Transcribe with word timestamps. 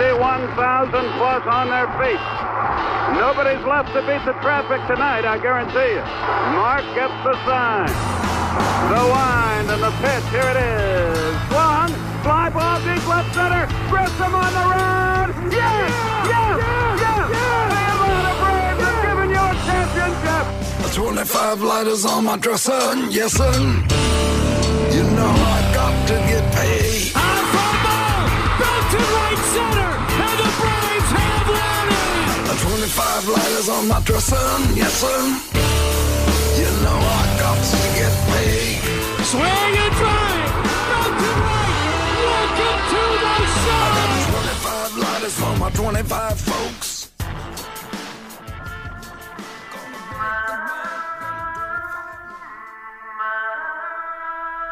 Fifty-one 0.00 0.48
thousand 0.56 1.12
plus 1.20 1.44
on 1.44 1.68
their 1.68 1.84
feet. 2.00 2.24
Nobody's 3.20 3.60
left 3.68 3.92
to 3.92 4.00
beat 4.08 4.24
the 4.24 4.32
traffic 4.40 4.80
tonight, 4.88 5.28
I 5.28 5.36
guarantee 5.36 5.92
you. 5.92 6.04
Mark 6.56 6.88
gets 6.96 7.12
the 7.20 7.36
sign. 7.44 7.92
The 8.88 9.04
wind 9.12 9.68
and 9.68 9.82
the 9.84 9.92
pitch. 10.00 10.24
Here 10.32 10.40
it 10.40 10.56
is. 10.56 11.36
Swung. 11.52 11.92
Fly 12.24 12.48
ball 12.48 12.80
deep 12.80 13.04
left 13.12 13.28
center. 13.36 13.68
Grissom 13.92 14.32
on 14.32 14.50
the 14.56 14.64
run. 14.72 15.28
Yes! 15.52 15.92
Yes! 16.32 16.56
Yes! 17.04 17.28
The 17.28 17.84
Atlanta 17.92 18.32
Braves 18.40 18.80
have 18.80 19.04
given 19.04 19.28
you 19.36 19.42
a 19.44 19.52
championship. 19.68 20.96
25 20.96 21.60
lighters 21.60 22.06
on 22.06 22.24
my 22.24 22.38
dresser, 22.38 22.80
yes 23.12 23.36
sir. 23.36 23.52
You 24.96 25.04
know 25.12 25.28
I 25.28 25.60
got 25.76 25.92
to 26.08 26.14
get 26.24 26.54
paid. 26.54 26.79
It. 32.90 33.00
25 33.00 33.28
lighters 33.28 33.68
on 33.68 33.88
my 33.88 34.00
dresser, 34.00 34.36
yes 34.74 34.92
sir. 35.00 35.18
You 36.58 36.70
know 36.82 36.98
I 36.98 37.36
got 37.38 37.56
to 37.56 37.76
get 37.98 38.12
paid. 38.28 38.80
Swing 39.24 39.42
and 39.42 39.94
drive, 39.94 40.52
back 40.90 41.12
to 41.18 41.30
right, 41.40 41.70
welcome 42.26 42.80
to 42.90 43.02
the 43.22 43.46
show. 43.62 43.90
25 44.32 44.96
lighters 44.96 45.34
for 45.38 45.56
my 45.58 45.70
25 45.70 46.40
folks. 46.40 47.10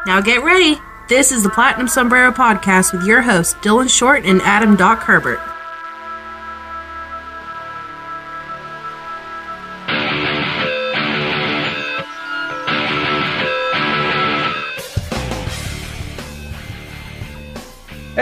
Now 0.05 0.21
get 0.21 0.43
ready. 0.43 0.77
This 1.07 1.31
is 1.31 1.43
the 1.43 1.49
Platinum 1.49 1.87
Sombrero 1.87 2.31
Podcast 2.31 2.93
with 2.93 3.05
your 3.05 3.21
hosts, 3.21 3.55
Dylan 3.55 3.89
Short 3.89 4.25
and 4.25 4.41
Adam 4.43 4.75
Doc 4.75 4.99
Herbert. 4.99 5.39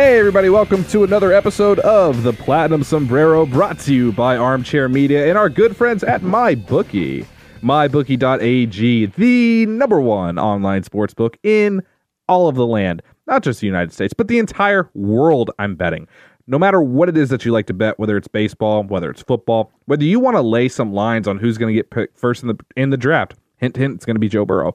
Hey, 0.08 0.20
everybody, 0.20 0.48
welcome 0.48 0.86
to 0.86 1.04
another 1.04 1.34
episode 1.34 1.80
of 1.80 2.24
the 2.24 2.32
Platinum 2.32 2.82
Sombrero 2.82 3.46
brought 3.46 3.78
to 3.80 3.94
you 3.94 4.14
by 4.14 4.38
Armchair 4.38 4.88
Media 4.88 5.28
and 5.28 5.38
our 5.38 5.50
good 5.50 5.76
friends 5.76 6.02
at 6.02 6.22
MyBookie. 6.22 7.26
MyBookie.ag, 7.62 9.06
the 9.08 9.66
number 9.66 10.00
one 10.00 10.40
online 10.40 10.84
sports 10.84 11.14
book 11.14 11.38
in 11.44 11.84
all 12.30 12.48
of 12.48 12.56
the 12.56 12.66
land, 12.66 13.02
not 13.28 13.44
just 13.44 13.60
the 13.60 13.68
United 13.68 13.92
States, 13.92 14.14
but 14.14 14.30
the 14.30 14.40
entire 14.40 14.90
world, 14.94 15.52
I'm 15.60 15.76
betting. 15.76 16.08
No 16.48 16.58
matter 16.58 16.82
what 16.82 17.10
it 17.10 17.18
is 17.18 17.28
that 17.28 17.44
you 17.44 17.52
like 17.52 17.68
to 17.68 17.74
bet, 17.74 18.00
whether 18.00 18.16
it's 18.16 18.30
baseball, 18.30 18.84
whether 18.84 19.12
it's 19.12 19.22
football, 19.22 19.74
whether 19.88 20.06
you 20.06 20.22
want 20.22 20.38
to 20.38 20.42
lay 20.42 20.70
some 20.70 20.94
lines 20.94 21.28
on 21.28 21.38
who's 21.38 21.58
going 21.58 21.76
to 21.76 21.78
get 21.78 21.90
picked 21.90 22.18
first 22.18 22.44
in 22.44 22.48
the 22.48 22.58
in 22.78 22.92
the 22.92 22.98
draft, 22.98 23.36
hint, 23.58 23.76
hint, 23.76 23.96
it's 23.96 24.06
going 24.06 24.16
to 24.16 24.22
be 24.22 24.30
Joe 24.30 24.46
Burrow. 24.46 24.74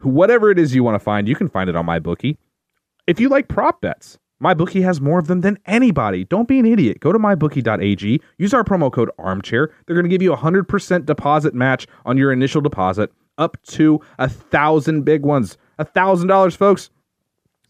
Whatever 0.00 0.50
it 0.50 0.58
is 0.58 0.74
you 0.74 0.82
want 0.82 0.94
to 0.94 1.04
find, 1.04 1.28
you 1.28 1.36
can 1.36 1.50
find 1.50 1.68
it 1.68 1.76
on 1.76 1.84
MyBookie. 1.84 2.38
If 3.06 3.20
you 3.20 3.28
like 3.28 3.46
prop 3.46 3.82
bets, 3.82 4.18
MyBookie 4.42 4.82
has 4.82 5.00
more 5.00 5.18
of 5.18 5.26
them 5.26 5.42
than 5.42 5.58
anybody. 5.66 6.24
Don't 6.24 6.48
be 6.48 6.58
an 6.58 6.66
idiot. 6.66 7.00
Go 7.00 7.12
to 7.12 7.18
mybookie.ag, 7.18 8.20
use 8.38 8.54
our 8.54 8.64
promo 8.64 8.90
code 8.90 9.10
armchair. 9.18 9.70
They're 9.86 9.96
going 9.96 10.04
to 10.04 10.10
give 10.10 10.22
you 10.22 10.32
a 10.32 10.36
100% 10.36 11.06
deposit 11.06 11.54
match 11.54 11.86
on 12.06 12.16
your 12.16 12.32
initial 12.32 12.60
deposit 12.60 13.12
up 13.38 13.60
to 13.64 14.00
a 14.18 14.28
thousand 14.28 15.02
big 15.02 15.22
ones. 15.22 15.58
A 15.78 15.84
thousand 15.84 16.28
dollars, 16.28 16.54
folks. 16.54 16.90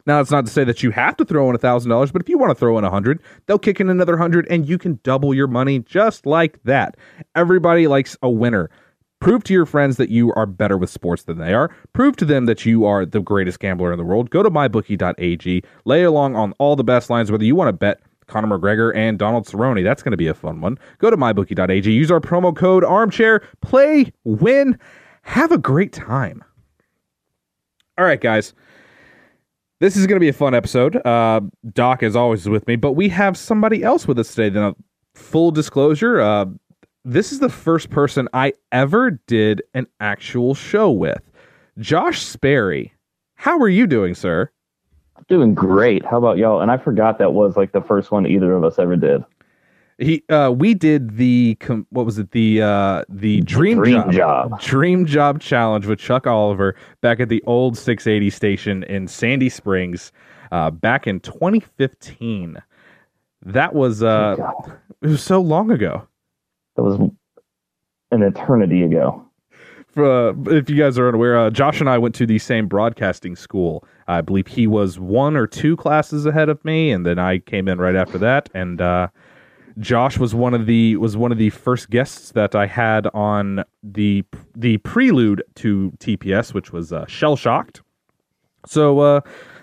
Now, 0.07 0.17
that's 0.19 0.31
not 0.31 0.47
to 0.47 0.51
say 0.51 0.65
that 0.65 0.83
you 0.83 0.91
have 0.91 1.17
to 1.19 1.25
throw 1.25 1.49
in 1.51 1.55
a 1.55 1.59
thousand 1.59 1.91
dollars, 1.91 2.11
but 2.11 2.23
if 2.23 2.29
you 2.29 2.39
want 2.39 2.51
to 2.51 2.55
throw 2.55 2.79
in 2.79 2.85
a 2.85 2.91
hundred, 2.91 3.23
they'll 3.47 3.59
kick 3.59 3.81
in 3.81 3.89
another 3.89 4.17
hundred 4.17 4.47
and 4.49 4.69
you 4.69 4.79
can 4.79 4.99
double 5.03 5.35
your 5.35 5.47
money 5.47 5.81
just 5.81 6.27
like 6.27 6.63
that. 6.65 6.97
Everybody 7.35 7.87
likes 7.87 8.17
a 8.23 8.31
winner. 8.31 8.71
Prove 9.21 9.45
to 9.45 9.53
your 9.53 9.67
friends 9.67 9.97
that 9.99 10.09
you 10.09 10.33
are 10.33 10.47
better 10.47 10.79
with 10.79 10.89
sports 10.89 11.25
than 11.25 11.39
they 11.39 11.53
are. 11.53 11.71
Prove 11.93 12.17
to 12.17 12.25
them 12.25 12.47
that 12.47 12.65
you 12.65 12.87
are 12.87 13.05
the 13.05 13.21
greatest 13.21 13.61
gambler 13.61 13.93
in 13.93 13.99
the 13.99 14.05
world. 14.05 14.31
Go 14.31 14.43
to 14.43 14.51
mybookie.ag, 14.51 15.63
lay 15.85 16.03
along 16.03 16.37
on 16.37 16.53
all 16.59 16.75
the 16.75 16.85
best 16.85 17.11
lines, 17.11 17.31
whether 17.31 17.45
you 17.45 17.55
want 17.55 17.69
to 17.69 17.73
bet 17.73 18.01
Conor 18.27 18.59
McGregor 18.59 18.97
and 18.97 19.19
Donald 19.19 19.47
Cerrone. 19.47 19.85
That's 19.85 20.03
going 20.03 20.13
to 20.13 20.17
be 20.17 20.29
a 20.29 20.35
fun 20.35 20.63
one. 20.63 20.79
Go 20.99 21.11
to 21.11 21.17
mybookie.ag, 21.19 21.91
use 21.93 22.11
our 22.11 22.21
promo 22.21 22.57
code 22.57 22.83
armchair, 22.83 23.43
play, 23.61 24.11
win, 24.25 24.79
have 25.23 25.53
a 25.53 25.59
great 25.59 25.93
time. 25.93 26.43
All 27.99 28.07
right, 28.07 28.21
guys. 28.21 28.55
This 29.81 29.97
is 29.97 30.07
going 30.07 30.17
to 30.17 30.21
be 30.21 30.29
a 30.29 30.35
fun 30.35 30.55
episode. 30.55 30.97
Uh, 31.07 31.41
Doc, 31.73 32.03
as 32.03 32.15
always, 32.15 32.43
is 32.43 32.49
with 32.51 32.67
me, 32.67 32.77
but 32.77 32.93
we 32.93 33.09
have 33.09 33.37
somebody 33.37 33.83
else 33.83 34.07
with 34.07 34.19
us 34.19 34.35
today. 34.35 34.55
Now, 34.55 34.77
full 35.15 35.51
disclosure, 35.51 36.21
uh, 36.21 36.47
this 37.11 37.33
is 37.33 37.41
the 37.41 37.49
first 37.49 37.91
person 37.91 38.29
I 38.33 38.53
ever 38.71 39.11
did 39.27 39.63
an 39.75 39.87
actual 39.99 40.55
show 40.55 40.91
with. 40.91 41.21
Josh 41.79 42.23
Sperry. 42.23 42.93
How 43.35 43.59
are 43.59 43.69
you 43.69 43.87
doing, 43.87 44.15
sir? 44.15 44.51
Doing 45.29 45.55
great. 45.55 46.05
How 46.05 46.19
about 46.19 46.39
y'all? 46.39 46.61
And 46.61 46.71
I 46.71 46.77
forgot 46.77 47.19
that 47.19 47.33
was 47.33 47.57
like 47.57 47.73
the 47.73 47.81
first 47.81 48.11
one 48.13 48.27
either 48.27 48.53
of 48.55 48.63
us 48.65 48.79
ever 48.79 48.97
did. 48.97 49.25
He, 49.99 50.23
uh, 50.31 50.53
we 50.57 50.73
did 50.73 51.17
the 51.17 51.57
com- 51.61 51.87
what 51.91 52.07
was 52.07 52.19
it 52.19 52.31
the 52.31 52.63
uh 52.63 53.03
the 53.09 53.43
dream, 53.43 53.77
Dream 53.79 54.11
job, 54.11 54.51
Job. 54.51 54.61
dream 54.61 55.05
job 55.05 55.41
challenge 55.41 55.87
with 55.87 55.99
Chuck 55.99 56.27
Oliver 56.27 56.75
back 57.03 57.21
at 57.21 57.29
the 57.29 57.43
old 57.47 57.77
680 57.77 58.31
station 58.31 58.83
in 58.85 59.07
Sandy 59.09 59.51
Springs, 59.51 60.11
uh, 60.53 60.71
back 60.71 61.07
in 61.07 61.21
2015. 61.21 62.63
That 63.43 63.75
was 63.75 64.03
uh, 64.03 64.37
it 65.03 65.07
was 65.09 65.23
so 65.23 65.41
long 65.41 65.71
ago. 65.71 66.07
That 66.77 66.83
was 66.83 66.99
an 68.11 68.23
eternity 68.23 68.83
ago. 68.83 69.25
Uh, 69.97 70.33
if 70.47 70.71
you 70.71 70.77
guys 70.77 70.99
are 70.99 71.09
unaware, 71.09 71.39
uh, 71.39 71.51
Josh 71.51 71.81
and 71.81 71.91
I 71.91 71.99
went 71.99 72.15
to 72.17 72.27
the 72.27 72.39
same 72.39 72.69
broadcasting 72.69 73.35
school. 73.35 73.85
I 74.07 74.21
believe 74.21 74.47
he 74.47 74.67
was 74.67 75.01
one 75.01 75.37
or 75.37 75.47
two 75.47 75.77
classes 75.77 76.27
ahead 76.27 76.49
of 76.49 76.65
me, 76.65 76.93
and 76.93 77.05
then 77.05 77.19
I 77.19 77.39
came 77.39 77.67
in 77.67 77.79
right 77.79 77.97
after 77.97 78.17
that. 78.19 78.49
And 78.55 78.81
uh, 78.81 79.09
Josh 79.79 80.19
was 80.19 80.35
one 80.35 80.55
of 80.55 80.67
the 80.67 80.97
was 80.97 81.17
one 81.17 81.33
of 81.33 81.39
the 81.39 81.51
first 81.51 81.91
guests 81.91 82.33
that 82.33 82.55
I 82.55 82.67
had 82.67 83.09
on 83.09 83.65
the 83.83 84.25
the 84.55 84.79
prelude 84.79 85.43
to 85.57 85.93
TPS, 85.99 86.55
which 86.55 86.73
was 86.73 86.93
uh, 86.93 87.07
Shell 87.07 87.37
Shocked. 87.37 87.83
So 88.67 89.01
uh, 89.01 89.21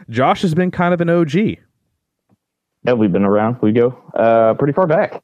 Josh 0.10 0.42
has 0.42 0.54
been 0.54 0.72
kind 0.72 0.94
of 0.94 1.00
an 1.00 1.10
OG. 1.10 1.36
Yeah, 1.36 2.94
we've 2.94 3.12
been 3.12 3.26
around. 3.26 3.58
We 3.62 3.72
go 3.72 3.98
uh, 4.14 4.56
pretty 4.56 4.74
far 4.74 4.88
back. 4.88 5.22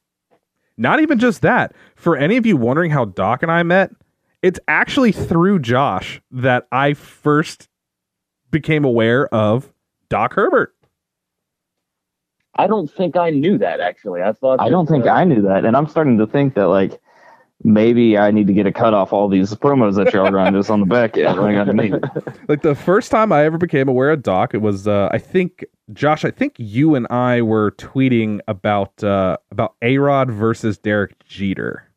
Not 0.76 1.00
even 1.00 1.18
just 1.18 1.42
that. 1.42 1.74
For 1.94 2.16
any 2.16 2.36
of 2.36 2.46
you 2.46 2.56
wondering 2.56 2.90
how 2.90 3.04
Doc 3.04 3.42
and 3.42 3.50
I 3.50 3.62
met, 3.62 3.90
it's 4.42 4.60
actually 4.68 5.12
through 5.12 5.60
Josh 5.60 6.20
that 6.30 6.66
I 6.72 6.94
first 6.94 7.68
became 8.50 8.84
aware 8.84 9.26
of 9.34 9.72
Doc 10.08 10.34
Herbert. 10.34 10.74
I 12.56 12.66
don't 12.66 12.90
think 12.90 13.16
I 13.16 13.30
knew 13.30 13.58
that 13.58 13.80
actually. 13.80 14.22
I 14.22 14.32
thought 14.32 14.60
I 14.60 14.68
don't 14.68 14.86
think 14.86 15.06
uh, 15.06 15.10
I 15.10 15.24
knew 15.24 15.42
that, 15.42 15.64
and 15.64 15.76
I'm 15.76 15.88
starting 15.88 16.18
to 16.18 16.26
think 16.26 16.54
that 16.54 16.68
like 16.68 17.00
maybe 17.64 18.16
I 18.18 18.30
need 18.30 18.46
to 18.46 18.52
get 18.52 18.66
a 18.66 18.72
cut 18.72 18.94
off 18.94 19.12
all 19.12 19.28
these 19.28 19.52
promos 19.54 19.96
that 19.96 20.12
y'all 20.12 20.30
run 20.30 20.52
just 20.52 20.70
on 20.70 20.80
the 20.80 20.86
back 20.86 21.16
end. 21.16 21.40
I 21.40 21.64
got. 21.64 22.48
Like 22.48 22.62
the 22.62 22.74
first 22.74 23.10
time 23.10 23.32
I 23.32 23.44
ever 23.44 23.58
became 23.58 23.88
aware 23.88 24.10
of 24.10 24.22
Doc, 24.22 24.54
it 24.54 24.60
was 24.60 24.86
uh, 24.86 25.08
I 25.10 25.18
think 25.18 25.64
Josh. 25.92 26.24
I 26.24 26.30
think 26.30 26.54
you 26.58 26.94
and 26.94 27.06
I 27.10 27.42
were 27.42 27.72
tweeting 27.72 28.40
about 28.46 29.02
uh, 29.02 29.38
about 29.50 29.74
A 29.82 29.98
Rod 29.98 30.30
versus 30.30 30.78
Derek 30.78 31.18
Jeter. 31.24 31.90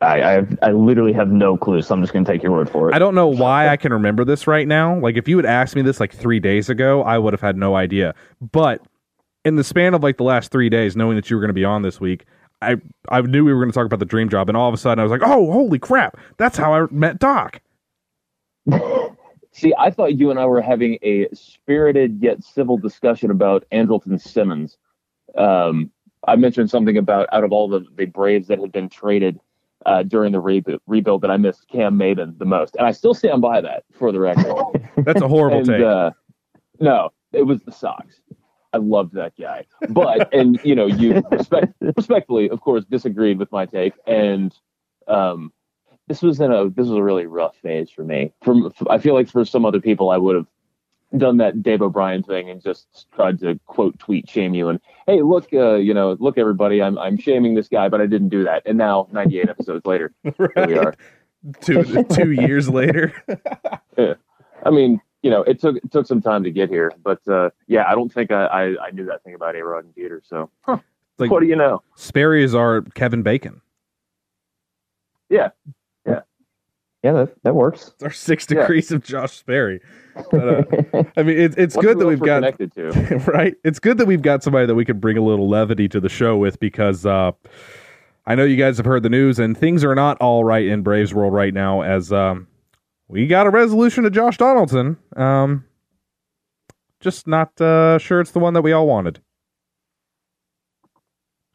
I, 0.00 0.38
I 0.38 0.46
I 0.62 0.70
literally 0.72 1.12
have 1.12 1.28
no 1.28 1.56
clue, 1.56 1.82
so 1.82 1.94
I'm 1.94 2.00
just 2.00 2.12
gonna 2.12 2.24
take 2.24 2.42
your 2.42 2.52
word 2.52 2.70
for 2.70 2.90
it. 2.90 2.94
I 2.94 2.98
don't 2.98 3.14
know 3.14 3.28
why 3.28 3.68
I 3.68 3.76
can 3.76 3.92
remember 3.92 4.24
this 4.24 4.46
right 4.46 4.66
now. 4.66 4.98
Like 4.98 5.16
if 5.16 5.28
you 5.28 5.36
had 5.36 5.46
asked 5.46 5.74
me 5.74 5.82
this 5.82 6.00
like 6.00 6.12
three 6.12 6.40
days 6.40 6.68
ago, 6.68 7.02
I 7.02 7.18
would 7.18 7.32
have 7.32 7.40
had 7.40 7.56
no 7.56 7.74
idea. 7.74 8.14
But 8.40 8.82
in 9.44 9.56
the 9.56 9.64
span 9.64 9.94
of 9.94 10.02
like 10.02 10.16
the 10.16 10.24
last 10.24 10.50
three 10.50 10.68
days, 10.68 10.96
knowing 10.96 11.16
that 11.16 11.28
you 11.30 11.36
were 11.36 11.40
going 11.40 11.48
to 11.48 11.54
be 11.54 11.64
on 11.64 11.82
this 11.82 12.00
week, 12.00 12.26
I 12.62 12.76
I 13.08 13.20
knew 13.22 13.44
we 13.44 13.52
were 13.52 13.60
going 13.60 13.70
to 13.70 13.74
talk 13.74 13.86
about 13.86 13.98
the 13.98 14.04
dream 14.04 14.28
job, 14.28 14.48
and 14.48 14.56
all 14.56 14.68
of 14.68 14.74
a 14.74 14.78
sudden 14.78 15.00
I 15.00 15.02
was 15.02 15.10
like, 15.10 15.22
oh, 15.22 15.50
holy 15.52 15.78
crap, 15.78 16.16
that's 16.36 16.56
how 16.56 16.74
I 16.74 16.86
met 16.90 17.18
Doc. 17.18 17.60
See, 19.52 19.74
I 19.78 19.90
thought 19.90 20.18
you 20.18 20.30
and 20.30 20.40
I 20.40 20.46
were 20.46 20.62
having 20.62 20.98
a 21.02 21.28
spirited 21.34 22.22
yet 22.22 22.42
civil 22.42 22.78
discussion 22.78 23.30
about 23.30 23.66
Andrelton 23.70 24.18
Simmons. 24.18 24.78
Um, 25.36 25.90
I 26.26 26.36
mentioned 26.36 26.70
something 26.70 26.96
about 26.96 27.28
out 27.32 27.44
of 27.44 27.52
all 27.52 27.68
the, 27.68 27.84
the 27.96 28.06
Braves 28.06 28.48
that 28.48 28.58
had 28.58 28.72
been 28.72 28.88
traded 28.88 29.38
uh, 29.84 30.04
during 30.04 30.32
the 30.32 30.40
rebu- 30.40 30.78
rebuild 30.86 31.22
that 31.22 31.30
I 31.30 31.36
missed 31.36 31.68
Cam 31.68 31.98
Maybin 31.98 32.38
the 32.38 32.44
most, 32.44 32.76
and 32.76 32.86
I 32.86 32.92
still 32.92 33.14
stand 33.14 33.42
by 33.42 33.60
that 33.60 33.84
for 33.92 34.12
the 34.12 34.20
record. 34.20 34.88
That's 34.96 35.20
a 35.20 35.28
horrible 35.28 35.58
and, 35.58 35.66
take. 35.66 35.82
Uh, 35.82 36.12
no, 36.80 37.10
it 37.32 37.42
was 37.42 37.60
the 37.62 37.72
Sox. 37.72 38.20
I 38.72 38.78
loved 38.78 39.14
that 39.14 39.32
guy, 39.38 39.66
but 39.90 40.32
and 40.32 40.60
you 40.64 40.74
know 40.74 40.86
you 40.86 41.22
respect, 41.30 41.74
respectfully, 41.80 42.48
of 42.50 42.60
course, 42.60 42.84
disagreed 42.84 43.38
with 43.38 43.50
my 43.52 43.66
take, 43.66 43.94
and 44.06 44.54
um, 45.08 45.52
this 46.08 46.22
was 46.22 46.40
in 46.40 46.52
a 46.52 46.70
this 46.70 46.88
was 46.88 46.96
a 46.96 47.02
really 47.02 47.26
rough 47.26 47.56
phase 47.56 47.90
for 47.90 48.04
me. 48.04 48.32
From 48.42 48.72
I 48.88 48.98
feel 48.98 49.14
like 49.14 49.28
for 49.28 49.44
some 49.44 49.64
other 49.64 49.80
people, 49.80 50.10
I 50.10 50.16
would 50.16 50.36
have 50.36 50.46
done 51.16 51.36
that 51.38 51.62
Dave 51.62 51.82
O'Brien 51.82 52.22
thing 52.22 52.48
and 52.48 52.62
just 52.62 53.06
tried 53.14 53.38
to 53.40 53.58
quote 53.66 53.98
tweet 53.98 54.28
shame 54.30 54.54
you 54.54 54.68
and 54.68 54.80
hey 55.06 55.20
look 55.20 55.52
uh, 55.52 55.74
you 55.74 55.92
know 55.92 56.16
look 56.20 56.38
everybody 56.38 56.80
I'm 56.80 56.96
I'm 56.98 57.18
shaming 57.18 57.54
this 57.54 57.68
guy 57.68 57.90
but 57.90 58.00
I 58.00 58.06
didn't 58.06 58.30
do 58.30 58.44
that 58.44 58.62
and 58.64 58.78
now 58.78 59.08
98 59.12 59.50
episodes 59.50 59.84
later 59.84 60.14
here 60.22 60.50
we 60.56 60.78
are 60.78 60.94
two 61.60 62.04
two 62.04 62.32
years 62.32 62.68
later. 62.68 63.12
yeah. 63.98 64.14
I 64.64 64.70
mean 64.70 65.00
you 65.22 65.30
know 65.30 65.42
it 65.42 65.60
took 65.60 65.76
it 65.76 65.90
took 65.90 66.06
some 66.06 66.20
time 66.20 66.42
to 66.44 66.50
get 66.50 66.68
here 66.68 66.92
but 67.02 67.26
uh, 67.28 67.50
yeah 67.66 67.84
I 67.88 67.94
don't 67.94 68.12
think 68.12 68.30
I, 68.32 68.44
I, 68.46 68.86
I 68.86 68.90
knew 68.92 69.04
that 69.06 69.22
thing 69.24 69.34
about 69.34 69.54
A 69.56 69.64
Rod 69.64 69.84
and 69.84 69.94
Jeter 69.94 70.20
so 70.24 70.50
huh, 70.62 70.78
Like- 71.18 71.30
what 71.30 71.40
do 71.40 71.46
you 71.46 71.56
know 71.56 71.82
Sperry 71.96 72.42
is 72.44 72.54
our 72.54 72.82
Kevin 72.94 73.22
Bacon. 73.22 73.60
yeah 75.28 75.50
Yeah, 77.04 77.12
that, 77.14 77.34
that 77.42 77.54
works. 77.56 77.88
It's 77.94 78.02
our 78.04 78.10
six 78.12 78.46
Yeah. 78.48 78.60
degrees 78.60 78.92
of 78.92 79.02
Josh 79.02 79.36
Sperry. 79.36 79.80
But, 80.30 80.48
uh, 80.48 81.02
I 81.16 81.24
mean, 81.24 81.36
it, 81.36 81.54
it's 81.58 81.74
What's 81.74 81.84
good 81.86 81.98
that 81.98 82.06
we've 82.06 82.20
got 82.20 82.36
connected 82.42 82.72
to 82.74 82.90
right. 83.26 83.56
It's 83.64 83.80
good 83.80 83.98
that 83.98 84.06
we've 84.06 84.22
got 84.22 84.44
somebody 84.44 84.66
that 84.66 84.76
we 84.76 84.84
can 84.84 85.00
bring 85.00 85.16
a 85.16 85.20
little 85.22 85.48
levity 85.48 85.88
to 85.88 85.98
the 85.98 86.08
show 86.08 86.36
with 86.36 86.60
because 86.60 87.04
uh, 87.04 87.32
I 88.24 88.36
know 88.36 88.44
you 88.44 88.54
guys 88.56 88.76
have 88.76 88.86
heard 88.86 89.02
the 89.02 89.08
news 89.08 89.40
and 89.40 89.58
things 89.58 89.82
are 89.84 89.96
not 89.96 90.16
all 90.20 90.44
right 90.44 90.64
in 90.64 90.82
Braves 90.82 91.12
world 91.12 91.32
right 91.34 91.52
now. 91.52 91.80
As 91.82 92.12
um, 92.12 92.46
we 93.12 93.26
got 93.26 93.46
a 93.46 93.50
resolution 93.50 94.04
to 94.04 94.10
Josh 94.10 94.38
Donaldson, 94.38 94.96
um, 95.16 95.66
just 96.98 97.26
not 97.26 97.60
uh, 97.60 97.98
sure 97.98 98.20
it's 98.22 98.30
the 98.30 98.38
one 98.38 98.54
that 98.54 98.62
we 98.62 98.72
all 98.72 98.86
wanted. 98.86 99.20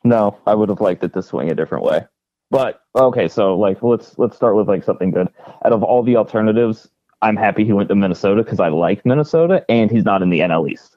No, 0.04 0.38
I 0.46 0.54
would 0.54 0.70
have 0.70 0.80
liked 0.82 1.04
it 1.04 1.14
to 1.14 1.24
swing 1.24 1.50
a 1.50 1.56
different 1.56 1.84
way. 1.84 2.06
But 2.52 2.82
okay, 2.96 3.28
so 3.28 3.58
like 3.58 3.82
let's 3.82 4.18
let's 4.20 4.36
start 4.36 4.56
with 4.56 4.68
like 4.68 4.84
something 4.84 5.10
good. 5.10 5.28
Out 5.66 5.74
of 5.74 5.84
all 5.84 6.04
the 6.04 6.16
alternatives, 6.16 6.88
I'm 7.24 7.36
happy 7.36 7.66
he 7.66 7.74
went 7.74 7.90
to 7.90 7.96
Minnesota 7.96 8.44
because 8.44 8.60
I 8.60 8.68
like 8.70 9.04
Minnesota, 9.04 9.66
and 9.68 9.90
he's 9.90 10.06
not 10.06 10.22
in 10.22 10.30
the 10.30 10.40
NL 10.42 10.70
East. 10.70 10.96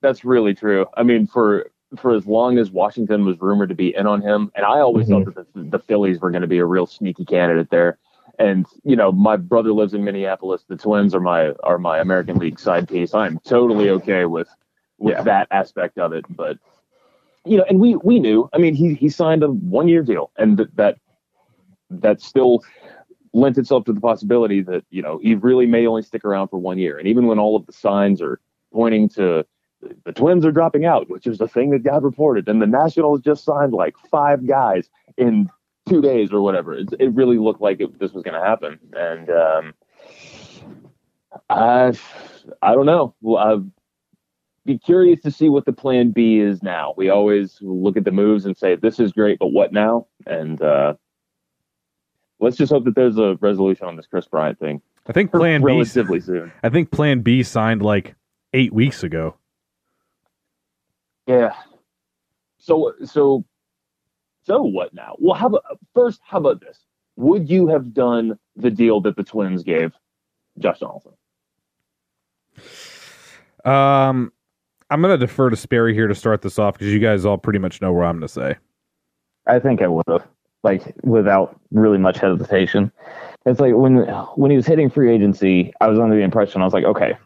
That's 0.00 0.24
really 0.24 0.54
true. 0.54 0.86
I 0.96 1.02
mean, 1.02 1.26
for 1.26 1.66
for 1.98 2.14
as 2.14 2.24
long 2.24 2.56
as 2.58 2.70
Washington 2.70 3.24
was 3.24 3.40
rumored 3.40 3.68
to 3.70 3.74
be 3.74 3.94
in 3.94 4.06
on 4.06 4.22
him, 4.22 4.52
and 4.54 4.64
I 4.64 4.78
always 4.78 5.08
Mhm. 5.08 5.24
thought 5.24 5.34
that 5.34 5.52
the, 5.54 5.62
the 5.62 5.78
Phillies 5.80 6.20
were 6.20 6.30
going 6.30 6.42
to 6.42 6.48
be 6.48 6.58
a 6.58 6.64
real 6.64 6.86
sneaky 6.86 7.24
candidate 7.24 7.68
there. 7.70 7.98
And 8.38 8.66
you 8.84 8.96
know, 8.96 9.12
my 9.12 9.36
brother 9.36 9.72
lives 9.72 9.94
in 9.94 10.04
Minneapolis. 10.04 10.64
The 10.68 10.76
Twins 10.76 11.14
are 11.14 11.20
my 11.20 11.52
are 11.64 11.78
my 11.78 11.98
American 11.98 12.36
League 12.36 12.58
side 12.58 12.88
piece. 12.88 13.14
I'm 13.14 13.38
totally 13.40 13.90
okay 13.90 14.26
with 14.26 14.48
with 14.98 15.16
Yeah. 15.16 15.22
that 15.22 15.48
aspect 15.50 15.98
of 15.98 16.12
it. 16.12 16.24
But 16.28 16.58
you 17.44 17.56
know, 17.56 17.64
and 17.68 17.80
we 17.80 17.96
we 17.96 18.18
knew. 18.18 18.48
I 18.52 18.58
mean, 18.58 18.74
he 18.74 18.94
he 18.94 19.08
signed 19.08 19.42
a 19.42 19.48
one 19.48 19.88
year 19.88 20.02
deal, 20.02 20.30
and 20.36 20.56
th- 20.58 20.70
that 20.74 20.98
that 21.90 22.20
still 22.20 22.62
lent 23.32 23.58
itself 23.58 23.84
to 23.84 23.92
the 23.92 24.00
possibility 24.00 24.62
that 24.62 24.84
you 24.90 25.02
know 25.02 25.18
he 25.18 25.34
really 25.34 25.66
may 25.66 25.86
only 25.86 26.02
stick 26.02 26.24
around 26.24 26.48
for 26.48 26.58
one 26.58 26.78
year. 26.78 26.98
And 26.98 27.08
even 27.08 27.26
when 27.26 27.38
all 27.38 27.56
of 27.56 27.66
the 27.66 27.72
signs 27.72 28.20
are 28.20 28.40
pointing 28.72 29.08
to 29.10 29.46
the 30.04 30.12
Twins 30.12 30.44
are 30.44 30.52
dropping 30.52 30.84
out, 30.84 31.08
which 31.08 31.26
is 31.26 31.38
the 31.38 31.48
thing 31.48 31.70
that 31.70 31.82
got 31.82 32.02
reported, 32.02 32.48
and 32.48 32.60
the 32.60 32.66
Nationals 32.66 33.20
just 33.20 33.44
signed 33.44 33.72
like 33.72 33.96
five 34.10 34.46
guys 34.46 34.88
in 35.16 35.48
two 35.88 36.02
days 36.02 36.32
or 36.32 36.40
whatever. 36.40 36.74
It, 36.74 36.88
it 36.98 37.14
really 37.14 37.38
looked 37.38 37.60
like 37.60 37.80
it, 37.80 37.98
this 37.98 38.12
was 38.12 38.22
going 38.22 38.40
to 38.40 38.46
happen, 38.46 38.78
and 38.92 39.30
um, 39.30 39.74
I 41.48 41.92
I 42.62 42.74
don't 42.74 42.86
know. 42.86 43.14
Well, 43.20 43.36
I'd 43.38 43.70
be 44.64 44.78
curious 44.78 45.20
to 45.22 45.30
see 45.30 45.48
what 45.48 45.64
the 45.64 45.72
plan 45.72 46.10
B 46.10 46.38
is 46.38 46.62
now. 46.62 46.94
We 46.96 47.08
always 47.08 47.58
look 47.60 47.96
at 47.96 48.04
the 48.04 48.12
moves 48.12 48.44
and 48.44 48.56
say 48.56 48.76
this 48.76 48.98
is 48.98 49.12
great, 49.12 49.38
but 49.38 49.48
what 49.48 49.72
now? 49.72 50.06
And 50.26 50.60
uh, 50.60 50.94
let's 52.40 52.56
just 52.56 52.72
hope 52.72 52.84
that 52.84 52.94
there's 52.94 53.18
a 53.18 53.36
resolution 53.40 53.86
on 53.86 53.96
this 53.96 54.06
Kris 54.06 54.26
Bryant 54.26 54.58
thing 54.58 54.82
I 55.08 55.12
think 55.12 55.30
Plan 55.30 55.60
B. 55.60 55.66
relatively 55.66 56.20
soon. 56.20 56.52
I 56.62 56.68
think 56.68 56.90
Plan 56.90 57.20
B 57.20 57.42
signed 57.42 57.82
like 57.82 58.14
eight 58.52 58.72
weeks 58.72 59.02
ago. 59.02 59.36
Yeah. 61.26 61.54
So 62.58 62.92
so 63.04 63.44
so 64.46 64.62
what 64.62 64.94
now? 64.94 65.16
Well, 65.18 65.34
how 65.34 65.48
about 65.48 65.64
first? 65.94 66.20
How 66.24 66.38
about 66.38 66.60
this? 66.60 66.78
Would 67.16 67.50
you 67.50 67.66
have 67.68 67.92
done 67.92 68.38
the 68.54 68.70
deal 68.70 69.00
that 69.00 69.16
the 69.16 69.24
Twins 69.24 69.64
gave 69.64 69.92
Josh 70.58 70.78
Donaldson? 70.78 71.12
Um, 73.64 74.32
I'm 74.90 75.02
gonna 75.02 75.18
defer 75.18 75.50
to 75.50 75.56
Sperry 75.56 75.94
here 75.94 76.06
to 76.06 76.14
start 76.14 76.42
this 76.42 76.58
off 76.58 76.74
because 76.74 76.92
you 76.92 77.00
guys 77.00 77.24
all 77.24 77.38
pretty 77.38 77.58
much 77.58 77.82
know 77.82 77.92
where 77.92 78.04
I'm 78.04 78.16
gonna 78.16 78.28
say. 78.28 78.56
I 79.48 79.58
think 79.58 79.82
I 79.82 79.88
would 79.88 80.04
have, 80.08 80.26
like, 80.62 80.94
without 81.02 81.58
really 81.72 81.98
much 81.98 82.18
hesitation. 82.18 82.92
It's 83.46 83.60
like 83.60 83.74
when 83.74 83.98
when 84.36 84.50
he 84.50 84.56
was 84.56 84.66
hitting 84.66 84.90
free 84.90 85.12
agency, 85.12 85.72
I 85.80 85.88
was 85.88 85.98
under 85.98 86.14
the 86.14 86.22
impression 86.22 86.60
I 86.60 86.64
was 86.64 86.74
like, 86.74 86.84
okay, 86.84 87.16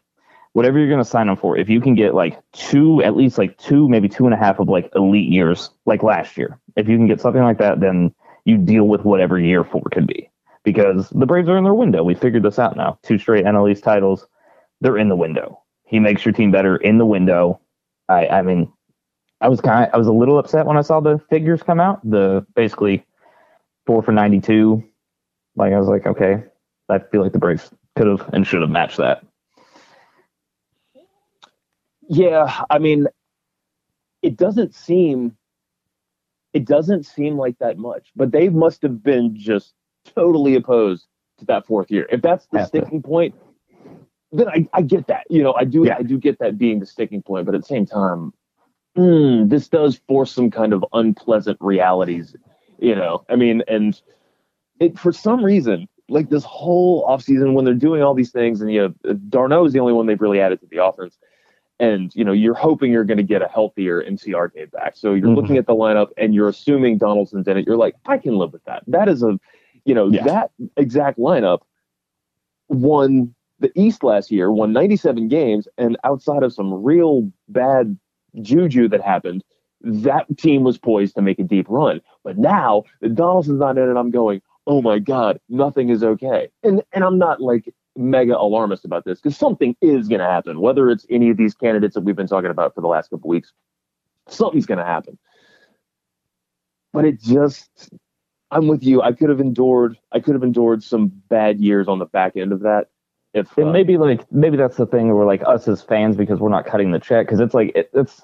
whatever 0.52 0.79
you're 0.79 0.88
going 0.88 1.02
to 1.02 1.08
sign 1.08 1.29
him 1.29 1.37
for, 1.37 1.56
if 1.56 1.69
you 1.69 1.81
can 1.81 1.94
get 1.94 2.14
like 2.14 2.38
two, 2.52 3.02
at 3.02 3.17
least 3.17 3.38
like 3.38 3.56
two, 3.58 3.88
maybe 3.88 4.08
two 4.08 4.25
and 4.25 4.35
a 4.35 4.37
half 4.37 4.58
of 4.58 4.69
like 4.69 4.91
elite 4.94 5.31
years, 5.31 5.70
like 5.87 6.02
last 6.02 6.37
year, 6.37 6.58
if 6.76 6.88
you 6.88 6.97
can 6.97 7.06
get 7.06 7.20
something 7.20 7.43
like 7.43 7.58
that, 7.58 7.81
then 7.81 8.14
you 8.44 8.56
deal 8.56 8.85
with 8.85 9.02
whatever 9.02 9.38
year 9.38 9.64
four 9.64 9.82
could 9.93 10.06
be. 10.06 10.31
Because 10.62 11.08
the 11.11 11.26
Braves 11.26 11.49
are 11.49 11.56
in 11.56 11.64
their 11.64 11.75
window. 11.75 12.02
We 12.02 12.14
figured 12.14 12.43
this 12.43 12.58
out 12.58 12.76
now. 12.76 12.99
Two 13.02 13.19
straight 13.19 13.47
NL 13.47 13.70
East 13.70 13.82
titles, 13.82 14.26
they're 14.81 14.99
in 14.99 15.08
the 15.08 15.17
window. 15.17 15.62
He 15.85 15.99
makes 15.99 16.25
your 16.25 16.32
team 16.32 16.50
better 16.50 16.76
in 16.76 16.99
the 16.99 17.06
window. 17.06 17.61
I, 18.08 18.26
I 18.26 18.43
mean, 18.43 18.70
I 19.41 19.49
was 19.49 19.61
kind 19.61 19.91
I 19.93 19.97
was 19.97 20.06
a 20.06 20.12
little 20.12 20.38
upset 20.38 20.67
when 20.67 20.76
I 20.76 20.82
saw 20.82 21.00
the 21.00 21.19
figures 21.31 21.62
come 21.62 21.81
out. 21.81 22.00
The 22.08 22.47
basically 22.55 23.06
four 23.87 24.02
for 24.02 24.12
92. 24.12 24.85
Like 25.56 25.73
I 25.73 25.79
was 25.79 25.88
like, 25.88 26.06
okay, 26.06 26.45
I 26.88 26.99
feel 26.99 27.23
like 27.23 27.33
the 27.33 27.38
Braves 27.38 27.71
could 27.97 28.07
have 28.07 28.28
and 28.33 28.47
should 28.47 28.61
have 28.61 28.71
matched 28.71 28.99
that. 28.99 29.25
Yeah, 32.11 32.64
I 32.69 32.81
mean, 32.81 33.07
it 34.21 34.37
doesn't 34.37 34.75
seem 34.75 35.37
it 36.52 36.64
doesn't 36.64 37.07
seem 37.07 37.38
like 37.38 37.57
that 37.61 37.79
much, 37.79 38.09
but 38.17 38.33
they 38.33 38.49
must 38.49 38.83
have 38.83 39.00
been 39.00 39.37
just 39.38 39.75
totally 40.05 40.57
opposed 40.57 41.07
to 41.38 41.45
that 41.45 41.64
fourth 41.64 41.88
year. 41.88 42.09
If 42.11 42.21
that's 42.23 42.49
the 42.50 42.67
sticking 42.67 43.00
point, 43.00 43.37
then 44.33 44.49
I, 44.49 44.69
I 44.73 44.83
get 44.83 45.07
that. 45.07 45.25
You 45.31 45.45
know, 45.45 45.55
I 45.55 45.64
do 45.64 45.85
Yeah. 45.85 45.99
I 45.99 46.02
do 46.02 46.19
get 46.19 46.40
that 46.40 46.59
being 46.59 46.81
the 46.81 46.87
sticking 46.87 47.23
point, 47.23 47.47
but 47.47 47.55
at 47.55 47.61
the 47.61 47.67
same 47.69 47.87
time, 47.87 48.35
mm, 48.99 49.49
this 49.49 49.69
does 49.69 50.00
force 50.09 50.33
some 50.33 50.50
kind 50.50 50.73
of 50.73 50.85
unpleasant 50.93 51.59
realities. 51.61 52.35
You 52.81 52.97
know, 52.97 53.25
I 53.29 53.37
mean, 53.37 53.62
and 53.69 54.00
it 54.81 54.99
for 54.99 55.12
some 55.12 55.45
reason, 55.45 55.88
like 56.09 56.29
this 56.29 56.43
whole 56.43 57.07
offseason 57.07 57.52
when 57.52 57.64
they're 57.64 57.75
doing 57.75 58.02
all 58.02 58.14
these 58.14 58.33
things, 58.33 58.61
and 58.61 58.73
you 58.73 58.95
know, 59.05 59.14
d'Arnaud 59.29 59.67
is 59.67 59.73
the 59.73 59.79
only 59.79 59.93
one 59.93 60.07
they've 60.07 60.21
really 60.21 60.40
added 60.40 60.61
to 60.61 60.67
the 60.67 60.85
offense 60.85 61.17
and 61.80 62.14
you 62.14 62.25
know 62.25 62.32
you're 62.32 62.54
hoping 62.54 62.92
you're 62.92 63.04
going 63.04 63.16
to 63.16 63.25
get 63.25 63.42
a 63.42 63.49
healthier 63.49 64.02
Inciarte 64.02 64.70
back. 64.70 64.96
So 64.96 65.14
you're 65.14 65.28
Mhm. 65.30 65.37
looking 65.37 65.56
at 65.56 65.66
the 65.66 65.75
lineup 65.75 66.08
and 66.16 66.34
you're 66.34 66.49
assuming 66.49 66.99
Donaldson's 66.99 67.49
in 67.49 67.56
it. 67.56 67.66
You're 67.66 67.76
like, 67.76 67.96
I 68.06 68.18
can 68.18 68.37
live 68.37 68.52
with 68.52 68.64
that. 68.64 68.84
That 68.87 69.08
is 69.08 69.22
a, 69.22 69.38
you 69.84 69.94
know, 69.94 70.08
Yeah. 70.08 70.22
that 70.25 70.50
exact 70.76 71.18
lineup 71.18 71.60
won 72.68 73.34
the 73.58 73.72
East 73.75 74.04
last 74.04 74.30
year, 74.30 74.50
won 74.52 74.72
97 74.72 75.28
games, 75.28 75.66
and 75.76 75.96
outside 76.04 76.42
of 76.42 76.52
some 76.52 76.72
real 76.72 77.30
bad 77.49 77.99
juju 78.40 78.88
that 78.88 79.00
happened, 79.00 79.42
that 79.82 80.26
team 80.38 80.62
was 80.62 80.78
poised 80.78 81.14
to 81.16 81.22
make 81.22 81.38
a 81.38 81.44
deep 81.44 81.66
run. 81.68 82.00
But 82.25 82.38
now 82.38 82.84
that 83.00 83.14
Donaldson's 83.14 83.58
not 83.60 83.76
in 83.78 83.90
it, 83.90 83.96
I'm 83.96 84.10
going, 84.10 84.40
oh 84.66 84.82
my 84.82 84.99
god, 84.99 85.40
nothing 85.49 85.88
is 85.88 86.04
okay. 86.04 86.49
And 86.62 86.82
and 86.92 87.02
I'm 87.04 87.18
not 87.18 87.40
like 87.40 87.72
mega 87.97 88.38
alarmist 88.38 88.85
about 88.85 89.04
this 89.04 89.20
because 89.20 89.37
something 89.37 89.76
is 89.80 90.09
going 90.09 90.20
to 90.20 90.26
happen, 90.26 90.61
whether 90.61 90.90
it's 90.90 91.06
any 91.11 91.30
of 91.30 91.37
these 91.37 91.54
candidates 91.54 91.94
that 91.94 92.02
we've 92.02 92.16
been 92.16 92.26
talking 92.26 92.50
about 92.50 92.75
for 92.75 92.80
the 92.80 92.88
last 92.88 93.11
couple 93.11 93.28
weeks. 93.28 93.52
Something's 94.28 94.66
going 94.66 94.78
to 94.78 94.85
happen. 94.85 95.18
But 96.92 97.04
it 97.04 97.20
just, 97.20 97.90
I'm 98.50 98.66
with 98.66 98.82
you. 98.82 99.02
I 99.02 99.12
could 99.12 99.28
have 99.28 99.40
endured. 99.40 99.97
I 100.12 100.20
could 100.20 100.35
have 100.35 100.42
endured 100.42 100.82
some 100.82 101.12
bad 101.28 101.61
years 101.61 101.88
on 101.88 101.99
the 101.99 102.06
back 102.06 102.37
end 102.37 102.52
of 102.52 102.61
that. 102.61 102.88
If 103.32 103.56
And 103.56 103.68
uh, 103.68 103.73
maybe 103.73 103.97
like 103.97 104.30
maybe 104.32 104.56
that's 104.56 104.76
the 104.76 104.87
thing 104.87 105.14
where 105.14 105.25
like 105.25 105.42
us 105.47 105.68
as 105.68 105.82
fans 105.82 106.16
because 106.16 106.40
we're 106.40 106.49
not 106.49 106.66
cutting 106.66 106.90
the 106.90 106.99
check 106.99 107.26
because 107.26 107.38
it's 107.38 107.54
like 107.54 107.70
it, 107.76 107.88
it's 107.94 108.23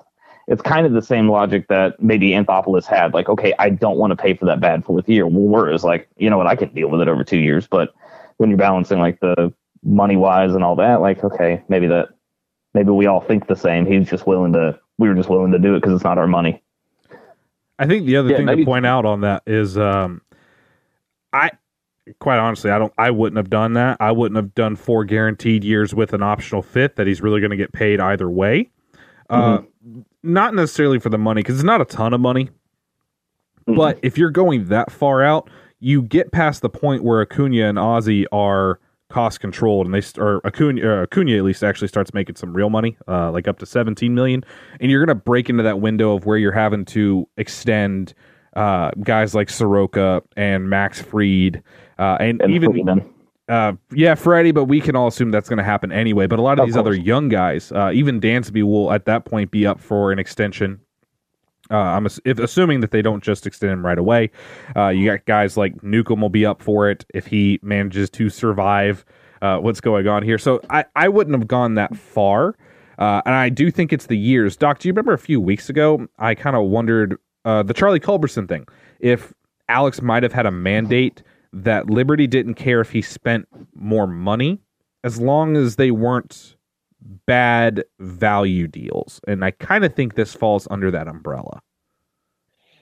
it's 0.48 0.62
kind 0.62 0.86
of 0.86 0.92
the 0.92 1.02
same 1.02 1.28
logic 1.28 1.68
that 1.68 2.00
maybe 2.00 2.30
Anthopoulos 2.30 2.86
had. 2.86 3.14
Like, 3.14 3.28
okay, 3.28 3.52
I 3.58 3.70
don't 3.70 3.98
want 3.98 4.12
to 4.12 4.16
pay 4.16 4.34
for 4.34 4.46
that 4.46 4.60
bad 4.60 4.84
fourth 4.84 5.08
year. 5.08 5.26
Well, 5.26 5.42
we're 5.42 5.72
is 5.72 5.84
like, 5.84 6.08
you 6.16 6.30
know 6.30 6.38
what, 6.38 6.46
I 6.46 6.54
can 6.54 6.72
deal 6.72 6.88
with 6.88 7.00
it 7.00 7.08
over 7.08 7.24
two 7.24 7.38
years, 7.38 7.66
but 7.66 7.94
when 8.38 8.50
you're 8.50 8.58
balancing 8.58 8.98
like 8.98 9.20
the 9.20 9.52
money 9.82 10.16
wise 10.16 10.54
and 10.54 10.62
all 10.64 10.76
that, 10.76 11.00
like 11.00 11.22
okay, 11.24 11.62
maybe 11.68 11.86
that 11.88 12.08
maybe 12.74 12.90
we 12.90 13.06
all 13.06 13.20
think 13.20 13.46
the 13.46 13.56
same. 13.56 13.86
He's 13.86 14.08
just 14.08 14.26
willing 14.26 14.52
to. 14.54 14.78
We 14.98 15.08
were 15.08 15.14
just 15.14 15.28
willing 15.28 15.52
to 15.52 15.58
do 15.58 15.74
it 15.74 15.80
because 15.80 15.94
it's 15.94 16.04
not 16.04 16.16
our 16.18 16.26
money. 16.26 16.62
I 17.78 17.86
think 17.86 18.06
the 18.06 18.16
other 18.16 18.30
Yeah, 18.30 18.36
thing 18.38 18.46
maybe- 18.46 18.62
to 18.62 18.66
point 18.66 18.86
out 18.86 19.04
on 19.04 19.20
that 19.20 19.42
is, 19.46 19.76
um, 19.76 20.22
I 21.32 21.50
quite 22.20 22.38
honestly, 22.38 22.70
I 22.70 22.78
don't, 22.78 22.92
I 22.96 23.10
wouldn't 23.10 23.36
have 23.36 23.50
done 23.50 23.74
that. 23.74 23.96
I 24.00 24.12
wouldn't 24.12 24.36
have 24.36 24.54
done 24.54 24.76
four 24.76 25.04
guaranteed 25.04 25.64
years 25.64 25.94
with 25.94 26.12
an 26.14 26.22
optional 26.22 26.62
fifth 26.62 26.94
that 26.96 27.06
he's 27.06 27.20
really 27.20 27.40
going 27.40 27.50
to 27.50 27.56
get 27.56 27.72
paid 27.72 28.00
either 28.00 28.30
way. 28.30 28.70
Uh, 29.28 29.62
not 30.22 30.54
necessarily 30.54 30.98
for 31.00 31.08
the 31.10 31.18
money 31.18 31.40
because 31.42 31.56
it's 31.56 31.64
not 31.64 31.80
a 31.80 31.84
ton 31.84 32.14
of 32.14 32.20
money, 32.20 32.48
but 33.66 33.98
if 34.02 34.16
you're 34.16 34.30
going 34.30 34.66
that 34.66 34.90
far 34.92 35.22
out, 35.22 35.50
you 35.80 36.02
get 36.02 36.32
past 36.32 36.62
the 36.62 36.68
point 36.70 37.04
where 37.04 37.20
Acuna 37.20 37.68
and 37.68 37.78
Ozzie 37.78 38.26
are 38.32 38.80
cost 39.08 39.40
controlled, 39.40 39.86
and 39.86 39.94
they 39.94 40.00
st- 40.00 40.22
or 40.22 40.40
Acuna, 40.46 40.82
uh, 40.82 41.02
Acuna 41.02 41.36
at 41.36 41.44
least 41.44 41.62
actually 41.62 41.88
starts 41.88 42.12
making 42.12 42.36
some 42.36 42.52
real 42.52 42.70
money, 42.70 42.96
uh, 43.06 43.30
like 43.30 43.46
up 43.46 43.58
to 43.60 43.66
17 43.66 44.14
million, 44.14 44.42
and 44.80 44.90
you're 44.90 45.04
going 45.04 45.16
to 45.16 45.22
break 45.22 45.48
into 45.48 45.62
that 45.62 45.80
window 45.80 46.14
of 46.16 46.26
where 46.26 46.36
you're 46.38 46.52
having 46.52 46.84
to 46.86 47.28
extend 47.36 48.14
uh, 48.56 48.90
guys 49.02 49.34
like 49.34 49.50
Soroka 49.50 50.22
and 50.36 50.68
Max 50.68 51.00
Fried, 51.00 51.62
uh, 51.98 52.16
and, 52.20 52.40
And 52.42 52.52
even 52.52 52.72
Freeman. 52.72 53.14
uh, 53.48 53.74
yeah, 53.92 54.14
Freddie, 54.14 54.50
but 54.50 54.64
we 54.64 54.80
can 54.80 54.96
all 54.96 55.06
assume 55.08 55.30
that's 55.30 55.48
going 55.48 55.58
to 55.58 55.64
happen 55.64 55.92
anyway. 55.92 56.26
But 56.26 56.38
a 56.38 56.42
lot 56.42 56.58
of, 56.58 56.60
Of 56.60 56.68
these 56.68 56.76
other 56.76 56.94
young 56.94 57.28
guys, 57.28 57.70
uh, 57.70 57.90
even 57.92 58.20
Dansby 58.20 58.62
will 58.62 58.92
at 58.92 59.04
that 59.04 59.24
point 59.24 59.50
be 59.50 59.66
up 59.66 59.78
for 59.78 60.10
an 60.10 60.18
extension. 60.18 60.80
Uh, 61.70 61.76
I'm 61.76 62.06
ass- 62.06 62.20
if, 62.24 62.38
assuming 62.38 62.80
that 62.80 62.90
they 62.90 63.02
don't 63.02 63.22
just 63.22 63.46
extend 63.46 63.72
him 63.72 63.84
right 63.84 63.98
away. 63.98 64.30
Uh, 64.76 64.88
you 64.88 65.06
got 65.06 65.24
guys 65.24 65.56
like 65.56 65.82
Newcomb 65.82 66.20
will 66.20 66.28
be 66.28 66.46
up 66.46 66.62
for 66.62 66.90
it 66.90 67.04
if 67.14 67.26
he 67.26 67.58
manages 67.62 68.10
to 68.10 68.28
survive 68.28 69.04
uh, 69.42 69.58
what's 69.58 69.80
going 69.80 70.06
on 70.08 70.22
here. 70.22 70.38
So 70.38 70.60
I, 70.70 70.84
I 70.94 71.08
wouldn't 71.08 71.36
have 71.36 71.48
gone 71.48 71.74
that 71.74 71.96
far. 71.96 72.56
Uh, 72.98 73.20
and 73.26 73.34
I 73.34 73.48
do 73.48 73.70
think 73.70 73.92
it's 73.92 74.06
the 74.06 74.16
years. 74.16 74.56
Doc, 74.56 74.78
do 74.78 74.88
you 74.88 74.92
remember 74.92 75.12
a 75.12 75.18
few 75.18 75.40
weeks 75.40 75.68
ago? 75.68 76.06
I 76.18 76.34
kind 76.34 76.56
of 76.56 76.64
wondered 76.66 77.18
uh, 77.44 77.62
the 77.62 77.74
Charlie 77.74 78.00
Culberson 78.00 78.48
thing. 78.48 78.66
If 79.00 79.34
Alex 79.68 80.00
might 80.00 80.22
have 80.22 80.32
had 80.32 80.46
a 80.46 80.50
mandate 80.50 81.22
that 81.52 81.90
Liberty 81.90 82.26
didn't 82.26 82.54
care 82.54 82.80
if 82.80 82.90
he 82.90 83.02
spent 83.02 83.46
more 83.74 84.06
money 84.06 84.60
as 85.04 85.20
long 85.20 85.56
as 85.56 85.76
they 85.76 85.90
weren't 85.90 86.55
bad 87.26 87.84
value 87.98 88.66
deals. 88.66 89.20
And 89.26 89.44
I 89.44 89.50
kind 89.52 89.84
of 89.84 89.94
think 89.94 90.14
this 90.14 90.34
falls 90.34 90.66
under 90.70 90.90
that 90.90 91.08
umbrella. 91.08 91.60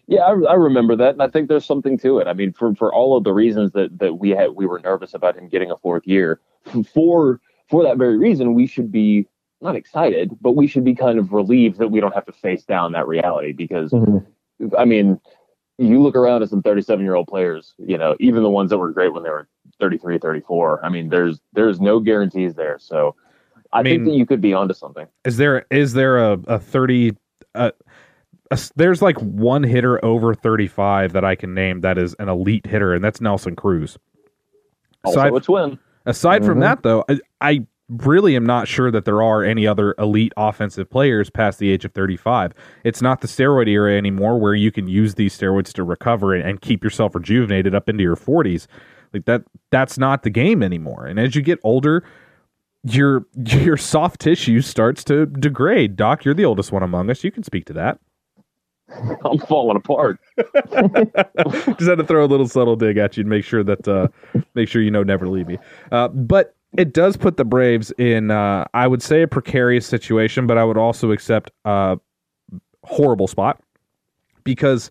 Yeah, 0.07 0.21
I, 0.21 0.33
I 0.33 0.55
remember 0.55 0.97
that, 0.97 1.15
and 1.15 1.23
I 1.23 1.29
think 1.29 1.49
there's 1.49 1.65
something 1.65 1.99
to 1.99 2.19
it. 2.19 2.27
I 2.27 2.35
mean, 2.35 2.53
for 2.53 2.75
for 2.75 2.93
all 2.93 3.17
of 3.17 3.25
the 3.25 3.33
reasons 3.33 3.73
that 3.73 3.99
that 3.99 4.15
we 4.15 4.31
had, 4.31 4.51
we 4.51 4.67
were 4.67 4.79
nervous 4.81 5.15
about 5.15 5.37
him 5.37 5.49
getting 5.49 5.71
a 5.71 5.79
fourth 5.79 6.07
year. 6.07 6.41
For 6.93 7.41
for 7.69 7.83
that 7.85 7.97
very 7.97 8.19
reason, 8.19 8.55
we 8.55 8.67
should 8.67 8.93
be 8.93 9.27
not 9.61 9.77
excited, 9.77 10.37
but 10.41 10.53
we 10.53 10.67
should 10.67 10.85
be 10.85 10.95
kind 10.95 11.19
of 11.19 11.33
relieved 11.33 11.79
that 11.79 11.89
we 11.89 12.01
don't 12.01 12.15
have 12.15 12.27
to 12.27 12.33
face 12.33 12.65
down 12.65 12.93
that 12.93 13.09
reality. 13.09 13.53
Because, 13.53 13.91
mm-hmm. 13.93 14.77
I 14.77 14.85
mean, 14.85 15.19
you 15.79 16.03
look 16.03 16.15
around 16.15 16.43
at 16.43 16.51
some 16.51 16.63
37 16.63 17.05
year 17.05 17.15
old 17.15 17.27
players, 17.27 17.75
you 17.79 17.99
know, 17.99 18.15
even 18.21 18.43
the 18.43 18.51
ones 18.51 18.71
that 18.71 18.79
were 18.79 18.93
great 18.93 19.13
when 19.13 19.23
they 19.23 19.31
were 19.31 19.49
33, 19.81 20.19
34. 20.19 20.85
I 20.85 20.89
mean, 20.89 21.09
there's 21.09 21.41
there's 21.55 21.81
no 21.81 21.99
guarantees 21.99 22.55
there. 22.55 22.79
So, 22.79 23.17
I, 23.75 23.83
think 23.83 24.03
mean- 24.03 24.13
that 24.13 24.19
you 24.19 24.27
could 24.27 24.41
be 24.41 24.53
onto 24.55 24.75
something. 24.75 25.07
Is 25.25 25.37
there 25.37 25.67
is 25.71 25.93
there 25.93 26.19
a, 26.19 26.39
a 26.47 26.59
30 26.59 27.13
uh, 27.55 27.71
a 28.51 28.55
s- 28.55 28.73
there's 28.77 29.03
like 29.03 29.17
one 29.19 29.63
hitter 29.63 30.03
over 30.05 30.35
35 30.35 31.13
that 31.13 31.25
I 31.25 31.35
can 31.35 31.55
name 31.55 31.81
that 31.83 31.99
is 31.99 32.15
an 32.19 32.29
elite 32.29 32.67
hitter 32.67 32.95
and 32.95 33.03
that's 33.05 33.21
Nelson 33.21 33.57
Cruz. 33.57 33.99
Also 35.05 35.21
Aside, 35.21 35.35
a 35.35 35.41
twin. 35.41 35.79
aside 36.07 36.45
from 36.45 36.61
that 36.61 36.83
though, 36.83 37.05
I, 37.09 37.21
I 37.41 37.67
really 37.89 38.35
am 38.35 38.47
not 38.47 38.67
sure 38.67 38.91
that 38.91 39.05
there 39.05 39.23
are 39.23 39.45
any 39.45 39.67
other 39.67 39.95
elite 39.99 40.33
offensive 40.39 40.89
players 40.89 41.29
past 41.29 41.59
the 41.59 41.71
age 41.71 41.85
of 41.85 41.93
35. 41.93 42.53
It's 42.83 43.03
not 43.03 43.21
the 43.21 43.29
steroid 43.29 43.69
era 43.69 43.97
anymore 43.97 44.39
where 44.41 44.55
you 44.55 44.73
can 44.73 44.89
use 44.89 45.15
these 45.17 45.37
steroids 45.39 45.73
to 45.75 45.85
recover 45.85 46.35
and, 46.35 46.49
and 46.49 46.61
keep 46.61 46.83
yourself 46.83 47.15
rejuvenated 47.15 47.75
up 47.75 47.89
into 47.89 48.03
your 48.03 48.17
40s. 48.17 48.67
Like 49.13 49.27
that 49.27 49.43
that's 49.71 49.99
not 49.99 50.23
the 50.23 50.31
game 50.31 50.63
anymore. 50.63 51.07
And 51.07 51.21
as 51.21 51.35
you 51.37 51.43
get 51.43 51.61
older, 51.63 52.03
your 52.85 53.27
your 53.35 53.77
soft 53.77 54.21
tissue 54.21 54.61
starts 54.61 55.05
to 55.05 55.27
degrade. 55.27 55.97
Doc, 55.97 56.25
you're 56.25 56.35
the 56.35 56.45
oldest 56.45 56.73
one 56.73 56.83
among 56.83 57.11
us. 57.11 57.25
You 57.25 57.33
can 57.33 57.43
speak 57.43 57.65
to 57.67 57.73
that. 57.75 57.99
I'm 59.25 59.39
falling 59.39 59.77
apart. 59.77 60.21
Just 60.37 61.89
had 61.89 61.99
to 61.99 62.05
throw 62.07 62.25
a 62.25 62.29
little 62.29 62.47
subtle 62.47 62.77
dig 62.77 62.99
at 62.99 63.17
you 63.17 63.23
to 63.23 63.29
make 63.29 63.45
sure 63.45 63.65
that 63.65 63.89
uh, 63.89 64.09
make 64.55 64.69
sure 64.69 64.83
you 64.83 64.91
know 64.91 65.03
never 65.03 65.29
leave 65.29 65.49
me. 65.49 65.59
Uh, 65.91 66.09
but 66.09 66.55
it 66.77 66.93
does 66.93 67.17
put 67.17 67.37
the 67.37 67.45
Braves 67.45 67.93
in 67.93 68.31
uh, 68.31 68.67
I 68.75 68.87
would 68.87 69.03
say 69.03 69.23
a 69.23 69.29
precarious 69.29 69.87
situation, 69.87 70.47
but 70.47 70.59
I 70.59 70.65
would 70.65 70.77
also 70.77 71.13
accept 71.13 71.51
a 71.65 71.99
horrible 72.83 73.27
spot 73.27 73.61
because 74.45 74.91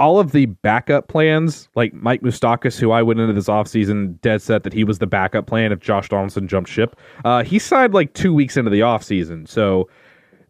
all 0.00 0.18
of 0.18 0.32
the 0.32 0.46
backup 0.46 1.08
plans, 1.08 1.68
like 1.74 1.92
Mike 1.94 2.22
Moustakas, 2.22 2.78
who 2.78 2.90
I 2.90 3.02
went 3.02 3.20
into 3.20 3.32
this 3.32 3.48
offseason 3.48 4.20
dead 4.20 4.42
set 4.42 4.64
that 4.64 4.72
he 4.72 4.84
was 4.84 4.98
the 4.98 5.06
backup 5.06 5.46
plan 5.46 5.72
if 5.72 5.80
Josh 5.80 6.08
Donaldson 6.08 6.48
jumped 6.48 6.68
ship. 6.68 6.96
Uh, 7.24 7.44
he 7.44 7.58
signed 7.58 7.94
like 7.94 8.12
two 8.14 8.34
weeks 8.34 8.56
into 8.56 8.70
the 8.70 8.80
offseason. 8.80 9.48
So 9.48 9.88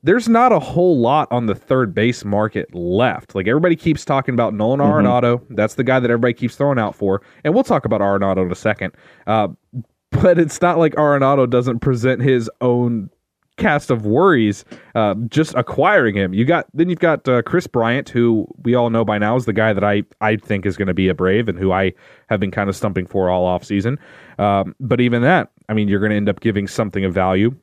there's 0.03 0.29
not 0.29 0.53
a 0.53 0.59
whole 0.59 0.99
lot 0.99 1.29
on 1.31 1.47
the 1.47 1.55
third 1.55 1.95
base 1.95 2.25
market 2.25 2.75
left. 2.75 3.35
Like 3.35 3.47
everybody 3.47 3.77
keeps 3.77 4.05
talking 4.05 4.35
about 4.35 4.55
Nolan 4.55 4.81
Arenado. 4.81 5.43
That's 5.51 5.75
the 5.75 5.85
guy 5.85 6.01
that 6.01 6.11
everybody 6.11 6.35
keeps 6.35 6.57
throwing 6.57 6.79
out 6.79 6.95
for. 6.95 7.23
And 7.43 7.55
we'll 7.55 7.65
talk 7.65 7.85
about 7.85 8.01
Arenado 8.01 8.45
in 8.45 8.53
a 8.53 8.57
second. 8.57 8.95
Uh, 9.27 9.49
but 10.11 10.39
it's 10.39 10.61
not 10.61 10.79
like 10.79 10.95
Arenado 10.95 11.49
doesn't 11.49 11.81
present 11.81 12.23
his 12.23 12.51
own 12.61 13.11
cast 13.57 13.91
of 13.91 14.05
worries 14.05 14.65
uh, 14.95 15.15
just 15.29 15.55
acquiring 15.55 16.17
him. 16.17 16.35
You 16.35 16.45
got 16.45 16.67
then 16.75 16.89
you've 16.89 16.99
got 16.99 17.29
uh, 17.29 17.43
Kris 17.43 17.67
Bryant, 17.67 18.09
who 18.09 18.47
we 18.63 18.75
all 18.75 18.91
know 18.91 19.05
by 19.05 19.19
now 19.19 19.37
is 19.37 19.45
the 19.45 19.53
guy 19.53 19.73
that 19.73 19.85
I 19.85 20.03
I 20.21 20.37
think 20.37 20.67
is 20.67 20.77
going 20.77 20.89
to 20.89 20.95
be 20.95 21.09
a 21.09 21.15
Brave 21.15 21.49
and 21.49 21.59
who 21.59 21.73
I 21.73 21.93
have 22.29 22.41
been 22.41 22.51
kind 22.51 22.69
of 22.69 22.77
stumping 22.77 23.07
for 23.07 23.31
all 23.31 23.47
offseason. 23.47 23.99
Um, 24.39 24.75
but 24.81 25.01
even 25.01 25.23
that, 25.23 25.51
I 25.69 25.75
mean, 25.75 25.89
you're 25.89 26.01
going 26.01 26.11
to 26.11 26.17
end 26.17 26.29
up 26.29 26.41
giving 26.41 26.67
something 26.67 27.05
of 27.05 27.15
value 27.15 27.55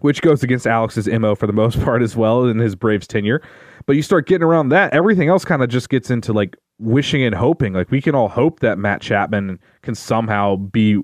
which 0.00 0.22
goes 0.22 0.42
against 0.42 0.66
Alex's 0.66 1.08
MO 1.08 1.34
for 1.34 1.46
the 1.46 1.52
most 1.52 1.80
part 1.84 2.02
as 2.02 2.16
well 2.16 2.46
in 2.46 2.58
his 2.58 2.74
Braves 2.76 3.06
tenure. 3.06 3.42
But 3.86 3.96
you 3.96 4.02
start 4.02 4.26
getting 4.26 4.44
around 4.44 4.68
that, 4.68 4.92
everything 4.94 5.28
else 5.28 5.44
kind 5.44 5.62
of 5.62 5.68
just 5.68 5.88
gets 5.88 6.10
into 6.10 6.32
like 6.32 6.56
wishing 6.78 7.22
and 7.22 7.34
hoping. 7.34 7.72
Like 7.72 7.90
we 7.90 8.00
can 8.00 8.14
all 8.14 8.28
hope 8.28 8.60
that 8.60 8.78
Matt 8.78 9.00
Chapman 9.00 9.58
can 9.82 9.94
somehow 9.94 10.56
be 10.56 11.02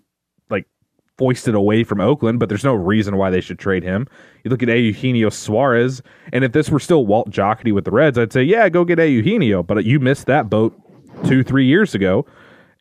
foisted 1.16 1.54
away 1.54 1.85
from 1.85 2.00
Oakland, 2.00 2.40
but 2.40 2.49
there's 2.49 2.64
no 2.64 2.75
reason 2.75 3.16
why 3.16 3.30
they 3.30 3.40
should 3.40 3.59
trade 3.59 3.83
him. 3.83 4.06
You 4.42 4.50
look 4.50 4.62
at 4.62 4.68
Eugenio 4.68 5.30
Suarez, 5.30 6.02
and 6.33 6.44
if 6.44 6.52
this 6.52 6.71
were 6.71 6.80
still 6.80 7.06
Walt 7.06 7.30
Jocketty 7.30 7.73
with 7.73 7.85
the 7.85 7.90
Reds, 7.90 8.18
I'd 8.18 8.33
say, 8.33 8.42
yeah, 8.42 8.68
go 8.68 8.85
get 8.85 8.99
Eugenio. 8.99 9.62
But 9.62 9.85
you 9.85 10.00
missed 10.00 10.26
that 10.26 10.50
boat 10.50 10.78
two, 11.25 11.42
three 11.42 11.66
years 11.66 11.94
ago. 11.94 12.26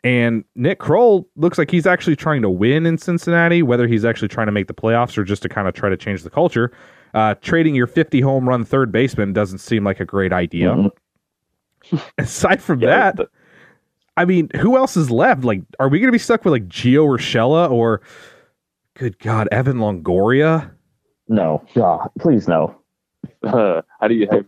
And 0.03 0.43
Nick 0.55 0.79
Krall 0.79 1.25
looks 1.37 1.57
like 1.57 1.71
he's 1.71 1.87
actually 1.87 2.17
trying 2.17 2.41
to 2.41 2.49
win 2.49 2.85
in 2.85 2.97
Cincinnati, 2.97 3.63
whether 3.63 3.87
he's 3.87 4.03
actually 4.03 4.27
trying 4.27 4.47
to 4.47 4.51
make 4.51 4.67
the 4.67 4.73
playoffs 4.73 5.17
or 5.17 5.23
just 5.23 5.41
to 5.43 5.49
kind 5.49 5.67
of 5.67 5.73
try 5.73 5.89
to 5.89 5.95
change 5.95 6.23
the 6.23 6.29
culture. 6.29 6.73
Uh, 7.13 7.35
trading 7.35 7.73
your 7.75 7.87
50 7.87 8.19
home 8.21 8.49
run 8.49 8.65
third 8.65 8.91
baseman 8.91 9.31
doesn't 9.31 9.59
seem 9.59 9.83
like 9.83 9.99
a 9.99 10.05
great 10.05 10.33
idea. 10.33 10.91
Aside 12.17 12.61
from 12.61 12.81
Yeah, 12.81 13.11
that, 13.11 13.29
I 14.15 14.25
mean, 14.25 14.49
who 14.55 14.77
else 14.77 14.95
is 14.95 15.09
left? 15.09 15.43
Like, 15.43 15.63
are 15.79 15.89
we 15.89 15.99
going 15.99 16.07
to 16.07 16.11
be 16.11 16.19
stuck 16.19 16.45
with 16.45 16.51
like 16.51 16.67
Gio 16.67 17.05
Urshela 17.05 17.69
or, 17.71 18.01
good 18.95 19.17
God, 19.19 19.47
Evan 19.51 19.77
Longoria? 19.77 20.71
No, 21.27 21.65
God, 21.73 22.09
please 22.19 22.47
no. 22.47 22.75
Uh, 23.43 23.81
how 23.99 24.07
do 24.07 24.15
you 24.15 24.27
have 24.31 24.45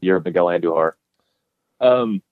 you're 0.00 0.20
Miguel 0.20 0.46
Andujar? 0.46 0.92
Um, 1.80 2.22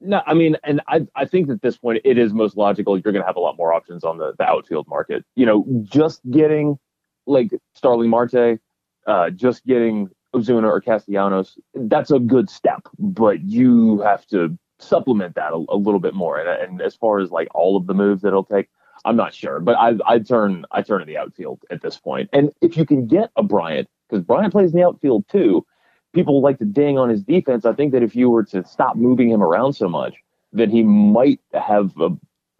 no, 0.00 0.22
I 0.26 0.34
mean, 0.34 0.56
and 0.64 0.80
I 0.88 1.06
I 1.14 1.24
think 1.24 1.48
at 1.48 1.62
this 1.62 1.78
point 1.78 2.00
it 2.04 2.18
is 2.18 2.32
most 2.32 2.56
logical. 2.56 2.96
You're 2.96 3.12
going 3.12 3.22
to 3.22 3.26
have 3.26 3.36
a 3.36 3.40
lot 3.40 3.56
more 3.56 3.72
options 3.72 4.04
on 4.04 4.18
the, 4.18 4.34
the 4.38 4.44
outfield 4.44 4.86
market. 4.88 5.24
You 5.36 5.46
know, 5.46 5.64
just 5.84 6.20
getting 6.30 6.78
like 7.26 7.50
Starling 7.74 8.10
Marte, 8.10 8.60
uh, 9.06 9.30
just 9.30 9.64
getting 9.64 10.10
Ozuna 10.34 10.64
or 10.64 10.80
Castellanos, 10.80 11.58
that's 11.74 12.10
a 12.10 12.18
good 12.18 12.50
step, 12.50 12.82
but 12.98 13.42
you 13.42 14.00
have 14.00 14.26
to 14.26 14.56
supplement 14.78 15.34
that 15.34 15.52
a, 15.52 15.64
a 15.68 15.76
little 15.76 16.00
bit 16.00 16.14
more. 16.14 16.38
And, 16.38 16.48
and 16.48 16.82
as 16.82 16.94
far 16.94 17.18
as 17.20 17.30
like 17.30 17.48
all 17.54 17.76
of 17.76 17.86
the 17.86 17.94
moves 17.94 18.22
that 18.22 18.28
it'll 18.28 18.44
take, 18.44 18.68
I'm 19.04 19.16
not 19.16 19.34
sure, 19.34 19.60
but 19.60 19.76
I 19.78 19.94
I 20.04 20.18
turn 20.18 20.64
I 20.72 20.82
turn 20.82 21.00
to 21.00 21.06
the 21.06 21.16
outfield 21.16 21.60
at 21.70 21.82
this 21.82 21.96
point. 21.96 22.28
And 22.32 22.50
if 22.60 22.76
you 22.76 22.84
can 22.84 23.06
get 23.06 23.30
a 23.36 23.42
Bryant, 23.42 23.88
because 24.08 24.24
Bryant 24.24 24.52
plays 24.52 24.72
in 24.72 24.80
the 24.80 24.86
outfield 24.86 25.28
too, 25.28 25.64
people 26.12 26.40
like 26.40 26.58
to 26.58 26.64
ding 26.64 26.98
on 26.98 27.08
his 27.08 27.22
defense. 27.22 27.64
I 27.64 27.72
think 27.72 27.92
that 27.92 28.02
if 28.02 28.16
you 28.16 28.30
were 28.30 28.44
to 28.44 28.64
stop 28.64 28.96
moving 28.96 29.30
him 29.30 29.42
around 29.42 29.74
so 29.74 29.88
much, 29.88 30.14
then 30.52 30.70
he 30.70 30.82
might 30.82 31.40
have 31.52 31.92
a, 32.00 32.08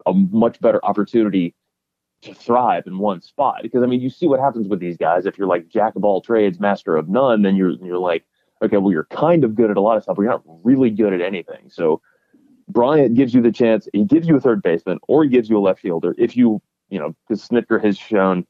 a 0.05 0.13
much 0.13 0.59
better 0.61 0.83
opportunity 0.85 1.55
to 2.21 2.33
thrive 2.33 2.83
in 2.87 2.99
one 2.99 3.21
spot. 3.21 3.59
Because 3.63 3.83
I 3.83 3.87
mean, 3.87 3.99
you 3.99 4.09
see 4.09 4.27
what 4.27 4.39
happens 4.39 4.67
with 4.67 4.79
these 4.79 4.95
guys. 4.95 5.25
If 5.25 5.37
you're 5.37 5.47
like 5.47 5.67
jack 5.67 5.95
of 5.95 6.05
all 6.05 6.21
trades, 6.21 6.59
master 6.59 6.95
of 6.95 7.09
none, 7.09 7.41
then 7.41 7.55
you're 7.55 7.71
you're 7.71 7.97
like, 7.97 8.23
okay, 8.61 8.77
well, 8.77 8.91
you're 8.91 9.05
kind 9.05 9.43
of 9.43 9.55
good 9.55 9.69
at 9.71 9.77
a 9.77 9.81
lot 9.81 9.97
of 9.97 10.03
stuff, 10.03 10.15
but 10.15 10.21
you're 10.23 10.31
not 10.31 10.43
really 10.63 10.89
good 10.89 11.13
at 11.13 11.21
anything. 11.21 11.69
So 11.69 12.01
Bryant 12.67 13.15
gives 13.15 13.33
you 13.33 13.41
the 13.41 13.51
chance. 13.51 13.87
He 13.93 14.03
gives 14.03 14.27
you 14.27 14.35
a 14.35 14.39
third 14.41 14.61
baseman, 14.61 14.99
or 15.07 15.23
he 15.23 15.29
gives 15.29 15.49
you 15.49 15.57
a 15.57 15.61
left 15.61 15.79
fielder. 15.81 16.13
If 16.17 16.35
you, 16.35 16.61
you 16.89 16.99
know, 16.99 17.15
because 17.27 17.47
Snitker 17.47 17.83
has 17.83 17.97
shown 17.97 18.45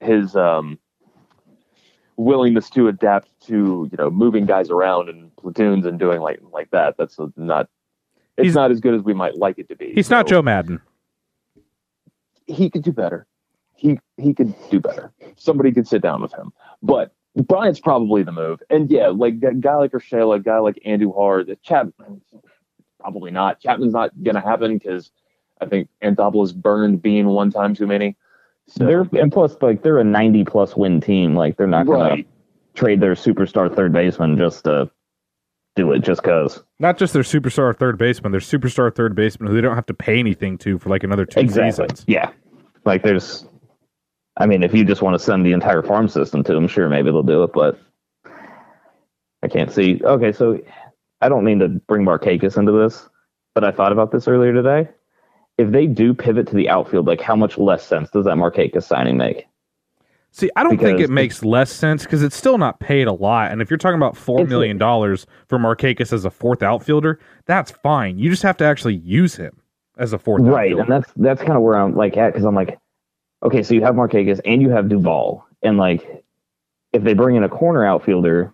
his 0.00 0.34
um, 0.36 0.78
willingness 2.16 2.70
to 2.70 2.88
adapt 2.88 3.28
to, 3.46 3.88
you 3.90 3.96
know, 3.98 4.10
moving 4.10 4.46
guys 4.46 4.70
around 4.70 5.08
in 5.08 5.30
platoons 5.36 5.86
and 5.86 5.98
doing 5.98 6.20
like 6.20 6.40
like 6.52 6.70
that. 6.70 6.96
That's 6.96 7.18
not. 7.36 7.68
It's 8.36 8.44
He's- 8.46 8.54
not 8.54 8.70
as 8.70 8.80
good 8.80 8.94
as 8.94 9.02
we 9.02 9.12
might 9.14 9.36
like 9.36 9.58
it 9.58 9.68
to 9.68 9.76
be. 9.76 9.92
He's 9.94 10.10
not 10.10 10.26
Joe 10.26 10.40
Maddon. 10.42 10.80
He 12.46 12.70
could 12.70 12.82
do 12.82 12.92
better. 12.92 13.26
He 13.74 13.98
he 14.16 14.34
could 14.34 14.54
do 14.70 14.80
better. 14.80 15.12
Somebody 15.36 15.72
could 15.72 15.86
sit 15.86 16.02
down 16.02 16.20
with 16.20 16.32
him. 16.32 16.52
But 16.82 17.12
Bryant's 17.46 17.80
probably 17.80 18.22
the 18.22 18.32
move. 18.32 18.62
And 18.70 18.90
yeah, 18.90 19.08
like 19.08 19.34
a 19.42 19.54
guy 19.54 19.76
like 19.76 19.92
Urshela, 19.92 20.36
a 20.36 20.40
guy 20.40 20.58
like 20.58 20.80
Andrew 20.84 21.12
Andujar, 21.12 21.56
Chapman, 21.62 22.20
probably 22.98 23.30
not. 23.30 23.60
Chapman's 23.60 23.92
not 23.92 24.10
going 24.22 24.34
to 24.34 24.40
happen 24.40 24.78
because 24.78 25.10
I 25.60 25.66
think 25.66 25.88
Anthopoulos 26.02 26.54
burned 26.54 27.02
Bean 27.02 27.28
one 27.28 27.50
time 27.50 27.74
too 27.74 27.86
many. 27.86 28.16
So, 28.66 28.84
They're 28.86 29.06
and 29.20 29.32
plus 29.32 29.56
like 29.60 29.82
they're 29.82 29.98
a 29.98 30.04
90 30.04 30.44
plus 30.44 30.76
win 30.76 31.00
team. 31.00 31.34
Like 31.34 31.56
they're 31.56 31.66
not 31.66 31.86
gonna 31.86 32.10
right. 32.10 32.28
trade 32.74 33.00
their 33.00 33.14
superstar 33.14 33.74
third 33.74 33.92
baseman 33.92 34.36
just 34.38 34.62
to 34.64 34.88
do 35.74 35.90
it 35.90 36.00
just 36.00 36.22
cause. 36.22 36.62
Not 36.78 36.96
just 36.96 37.12
their 37.12 37.24
superstar 37.24 37.76
third 37.76 37.98
baseman, 37.98 38.30
their 38.30 38.40
superstar 38.40 38.94
third 38.94 39.16
baseman 39.16 39.48
who 39.48 39.54
they 39.56 39.60
don't 39.60 39.74
have 39.74 39.86
to 39.86 39.94
pay 39.94 40.20
anything 40.20 40.56
to 40.58 40.78
for 40.78 40.88
like 40.88 41.02
another 41.02 41.26
two 41.26 41.40
Exactly. 41.40 41.88
seasons. 41.88 42.04
Yeah. 42.06 42.30
Like 42.84 43.02
there's 43.02 43.44
I 44.40 44.46
mean, 44.46 44.62
if 44.62 44.74
you 44.74 44.84
just 44.84 45.02
want 45.02 45.14
to 45.14 45.18
send 45.18 45.44
the 45.44 45.52
entire 45.52 45.82
farm 45.82 46.08
system 46.08 46.42
to 46.44 46.54
them, 46.54 46.66
sure, 46.66 46.88
maybe 46.88 47.10
they'll 47.10 47.22
do 47.22 47.42
it, 47.44 47.52
but 47.52 47.78
I 49.42 49.48
can't 49.48 49.70
see. 49.70 50.00
Okay, 50.02 50.32
so 50.32 50.58
I 51.20 51.28
don't 51.28 51.44
mean 51.44 51.58
to 51.58 51.68
bring 51.68 52.04
Markakis 52.04 52.56
into 52.56 52.72
this, 52.72 53.08
but 53.54 53.64
I 53.64 53.70
thought 53.70 53.92
about 53.92 54.12
this 54.12 54.26
earlier 54.26 54.54
today. 54.54 54.88
If 55.58 55.70
they 55.72 55.86
do 55.86 56.14
pivot 56.14 56.46
to 56.48 56.56
the 56.56 56.70
outfield, 56.70 57.06
like 57.06 57.20
how 57.20 57.36
much 57.36 57.58
less 57.58 57.86
sense 57.86 58.08
does 58.10 58.24
that 58.24 58.36
Markakis 58.36 58.84
signing 58.84 59.18
make? 59.18 59.46
See, 60.30 60.48
I 60.56 60.62
don't 60.62 60.78
think 60.78 61.00
it 61.00 61.10
makes 61.10 61.44
less 61.44 61.70
sense 61.70 62.04
because 62.04 62.22
it's 62.22 62.36
still 62.36 62.56
not 62.56 62.80
paid 62.80 63.08
a 63.08 63.12
lot. 63.12 63.50
And 63.52 63.60
if 63.60 63.68
you're 63.68 63.76
talking 63.76 63.98
about 63.98 64.16
four 64.16 64.46
million 64.46 64.78
dollars 64.78 65.26
for 65.48 65.58
Markakis 65.58 66.14
as 66.14 66.24
a 66.24 66.30
fourth 66.30 66.62
outfielder, 66.62 67.18
that's 67.44 67.72
fine. 67.72 68.18
You 68.18 68.30
just 68.30 68.44
have 68.44 68.56
to 68.58 68.64
actually 68.64 68.94
use 68.94 69.36
him 69.36 69.60
as 69.98 70.14
a 70.14 70.18
fourth 70.18 70.42
Right, 70.42 70.72
outfielder. 70.72 70.82
and 70.82 70.90
that's 70.92 71.12
that's 71.16 71.40
kind 71.42 71.56
of 71.58 71.62
where 71.62 71.74
I'm 71.74 71.94
like 71.94 72.16
at 72.16 72.32
because 72.32 72.46
I'm 72.46 72.54
like, 72.54 72.78
okay, 73.42 73.62
so 73.62 73.74
you 73.74 73.82
have 73.82 73.94
Markakis 73.94 74.40
and 74.44 74.62
you 74.62 74.70
have 74.70 74.88
Duval, 74.88 75.46
and 75.62 75.78
like, 75.78 76.24
if 76.92 77.02
they 77.02 77.14
bring 77.14 77.36
in 77.36 77.44
a 77.44 77.48
corner 77.48 77.84
outfielder, 77.84 78.52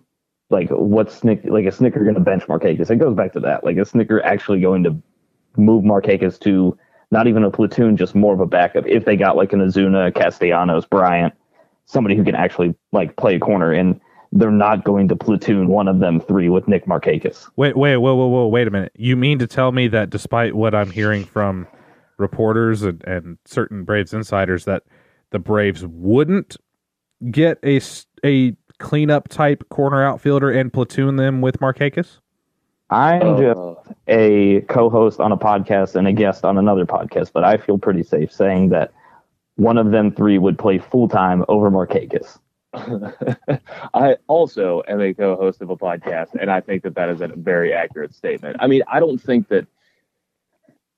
like 0.49 0.69
what's 0.69 1.15
Snick 1.15 1.41
like 1.45 1.65
a 1.65 1.69
Snitker 1.69 2.03
going 2.03 2.15
to 2.15 2.21
bench 2.21 2.43
Markakis? 2.43 2.89
It 2.89 2.97
goes 2.97 3.15
back 3.15 3.33
to 3.33 3.39
that. 3.41 3.63
Like, 3.63 3.77
a 3.77 3.81
Snitker 3.81 4.21
actually 4.23 4.61
going 4.61 4.83
to 4.83 4.95
move 5.57 5.83
Markakis 5.83 6.39
to 6.41 6.77
not 7.11 7.27
even 7.27 7.43
a 7.43 7.51
platoon, 7.51 7.97
just 7.97 8.15
more 8.15 8.33
of 8.33 8.39
a 8.39 8.45
backup? 8.45 8.85
If 8.85 9.05
they 9.05 9.15
got 9.15 9.35
like 9.35 9.53
an 9.53 9.59
Ozuna, 9.59 10.13
Castellanos, 10.13 10.85
Bryant, 10.85 11.33
somebody 11.85 12.15
who 12.15 12.23
can 12.23 12.35
actually 12.35 12.75
like 12.91 13.15
play 13.15 13.35
a 13.35 13.39
corner, 13.39 13.71
and 13.71 13.99
they're 14.33 14.51
not 14.51 14.83
going 14.83 15.07
to 15.07 15.15
platoon 15.15 15.69
one 15.69 15.87
of 15.87 15.99
them 15.99 16.19
three 16.19 16.49
with 16.49 16.67
Nick 16.67 16.85
Markakis. 16.85 17.49
Wait, 17.55 17.77
wait, 17.77 17.97
whoa, 17.97 18.13
whoa, 18.13 18.27
whoa, 18.27 18.47
wait 18.47 18.67
a 18.67 18.71
minute. 18.71 18.91
You 18.95 19.15
mean 19.15 19.39
to 19.39 19.47
tell 19.47 19.71
me 19.71 19.87
that 19.87 20.09
despite 20.09 20.53
what 20.53 20.75
I'm 20.75 20.91
hearing 20.91 21.23
from 21.23 21.65
reporters 22.17 22.83
and, 22.83 23.03
and 23.05 23.37
certain 23.45 23.83
Braves 23.83 24.13
insiders, 24.13 24.65
that 24.65 24.83
the 25.31 25.39
Braves 25.39 25.85
wouldn't 25.85 26.57
get 27.31 27.59
a, 27.63 27.81
a 28.23 28.55
cleanup 28.79 29.27
type 29.27 29.67
corner 29.69 30.03
outfielder 30.03 30.51
and 30.51 30.71
platoon 30.71 31.15
them 31.15 31.41
with 31.41 31.59
Markakis? 31.59 32.19
I'm 32.89 33.37
just 33.37 33.59
Uh, 33.59 33.75
a 34.07 34.61
co-host 34.61 35.19
on 35.19 35.31
a 35.31 35.37
podcast 35.37 35.95
and 35.95 36.07
a 36.07 36.13
guest 36.13 36.45
on 36.45 36.57
another 36.57 36.85
podcast, 36.85 37.31
but 37.33 37.43
I 37.43 37.57
feel 37.57 37.77
pretty 37.77 38.03
safe 38.03 38.31
saying 38.31 38.69
that 38.69 38.93
one 39.55 39.77
of 39.77 39.91
them 39.91 40.11
three 40.11 40.37
would 40.37 40.57
play 40.57 40.77
full 40.77 41.09
time 41.09 41.43
over 41.49 41.69
Markakis. 41.69 42.39
I 43.93 44.17
also 44.27 44.83
am 44.87 45.01
a 45.01 45.13
co-host 45.13 45.61
of 45.61 45.69
a 45.69 45.75
podcast, 45.75 46.35
and 46.39 46.49
I 46.49 46.61
think 46.61 46.83
that 46.83 46.95
that 46.95 47.09
is 47.09 47.21
a 47.21 47.27
very 47.27 47.73
accurate 47.73 48.13
statement. 48.13 48.55
I 48.59 48.67
mean, 48.67 48.83
I 48.87 48.99
don't 48.99 49.17
think 49.17 49.49
that. 49.49 49.67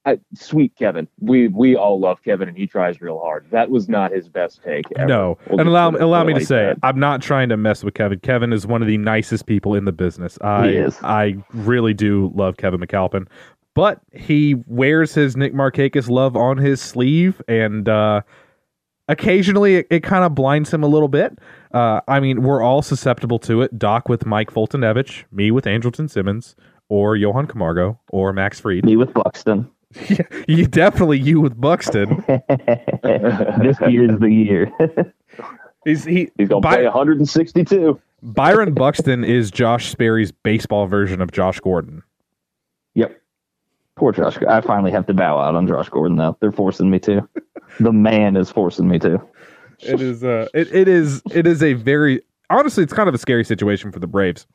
I, 0.05 0.17
sweet 0.33 0.75
Kevin, 0.77 1.07
we 1.19 1.49
we 1.49 1.75
all 1.75 1.99
love 1.99 2.23
Kevin, 2.23 2.47
and 2.47 2.57
he 2.57 2.65
tries 2.65 3.01
real 3.01 3.19
hard. 3.19 3.45
That 3.51 3.69
was 3.69 3.89
not 3.89 4.11
his 4.11 4.29
best 4.29 4.61
take. 4.63 4.85
Ever. 4.97 5.07
No, 5.07 5.37
We'll 5.49 5.59
and 5.59 5.67
allow 5.69 5.91
allow 5.91 6.23
me 6.23 6.33
to 6.33 6.45
say, 6.45 6.67
that. 6.67 6.77
I'm 6.83 6.99
not 6.99 7.21
trying 7.21 7.49
to 7.49 7.57
mess 7.57 7.83
with 7.83 7.93
Kevin. 7.93 8.19
Kevin 8.19 8.53
is 8.53 8.65
one 8.65 8.81
of 8.81 8.87
the 8.87 8.97
nicest 8.97 9.45
people 9.45 9.75
in 9.75 9.85
the 9.85 9.91
business. 9.91 10.37
I 10.41 10.67
He 10.67 10.77
is. 10.77 10.97
I 11.03 11.35
really 11.53 11.93
do 11.93 12.31
love 12.33 12.57
Kevin 12.57 12.79
McAlpin, 12.79 13.27
but 13.73 13.99
he 14.13 14.55
wears 14.67 15.13
his 15.13 15.35
Nick 15.35 15.53
Markakis 15.53 16.09
love 16.09 16.35
on 16.35 16.57
his 16.57 16.81
sleeve, 16.81 17.41
and 17.49 17.89
uh, 17.89 18.21
occasionally 19.09 19.75
it, 19.75 19.87
it 19.89 20.03
kind 20.03 20.23
of 20.23 20.33
blinds 20.33 20.73
him 20.73 20.81
a 20.83 20.87
little 20.87 21.09
bit. 21.09 21.37
Uh, 21.73 21.99
I 22.07 22.19
mean, 22.19 22.41
we're 22.41 22.61
all 22.61 22.81
susceptible 22.81 23.39
to 23.39 23.61
it. 23.61 23.77
Doc 23.77 24.07
with 24.07 24.25
Mike 24.25 24.49
Foltynewicz, 24.51 25.25
me 25.31 25.51
with 25.51 25.65
Andrelton 25.65 26.09
Simmons, 26.09 26.55
or 26.87 27.15
Johan 27.15 27.47
Camargo, 27.47 27.99
or 28.09 28.33
Max 28.33 28.59
Fried. 28.59 28.85
Me 28.85 28.95
with 28.95 29.13
Buxton. 29.13 29.69
you 30.47 30.67
definitely 30.67 31.19
you 31.19 31.41
with 31.41 31.59
Buxton. 31.59 32.23
this 32.27 33.77
year's 33.87 34.19
the 34.19 34.29
year. 34.29 34.71
He's 35.85 36.03
he. 36.03 36.29
He's 36.37 36.49
gonna 36.49 36.61
By- 36.61 36.75
play 36.75 36.83
162. 36.85 37.99
Byron 38.21 38.73
Buxton 38.73 39.23
is 39.23 39.49
Josh 39.49 39.89
Sperry's 39.89 40.31
baseball 40.31 40.87
version 40.87 41.21
of 41.21 41.31
Josh 41.31 41.59
Gordon. 41.61 42.03
yep. 42.93 43.15
Poor 43.95 44.11
Josh. 44.11 44.37
I 44.47 44.61
finally 44.61 44.91
have 44.91 45.05
to 45.07 45.13
bow 45.13 45.37
out 45.39 45.55
on 45.55 45.67
Josh 45.67 45.89
Gordon 45.89 46.17
now. 46.17 46.37
They're 46.39 46.51
forcing 46.51 46.89
me 46.89 46.99
to. 46.99 47.27
the 47.79 47.91
man 47.91 48.35
is 48.37 48.49
forcing 48.51 48.87
me 48.87 48.99
to. 48.99 49.21
It 49.79 50.01
is 50.01 50.23
uh 50.23 50.47
it, 50.53 50.73
it 50.73 50.87
is 50.87 51.21
it 51.33 51.47
is 51.47 51.63
a 51.63 51.73
very 51.73 52.21
honestly 52.49 52.83
it's 52.83 52.93
kind 52.93 53.07
of 53.09 53.15
a 53.15 53.17
scary 53.17 53.43
situation 53.45 53.91
for 53.91 53.99
the 53.99 54.07
Braves. 54.07 54.45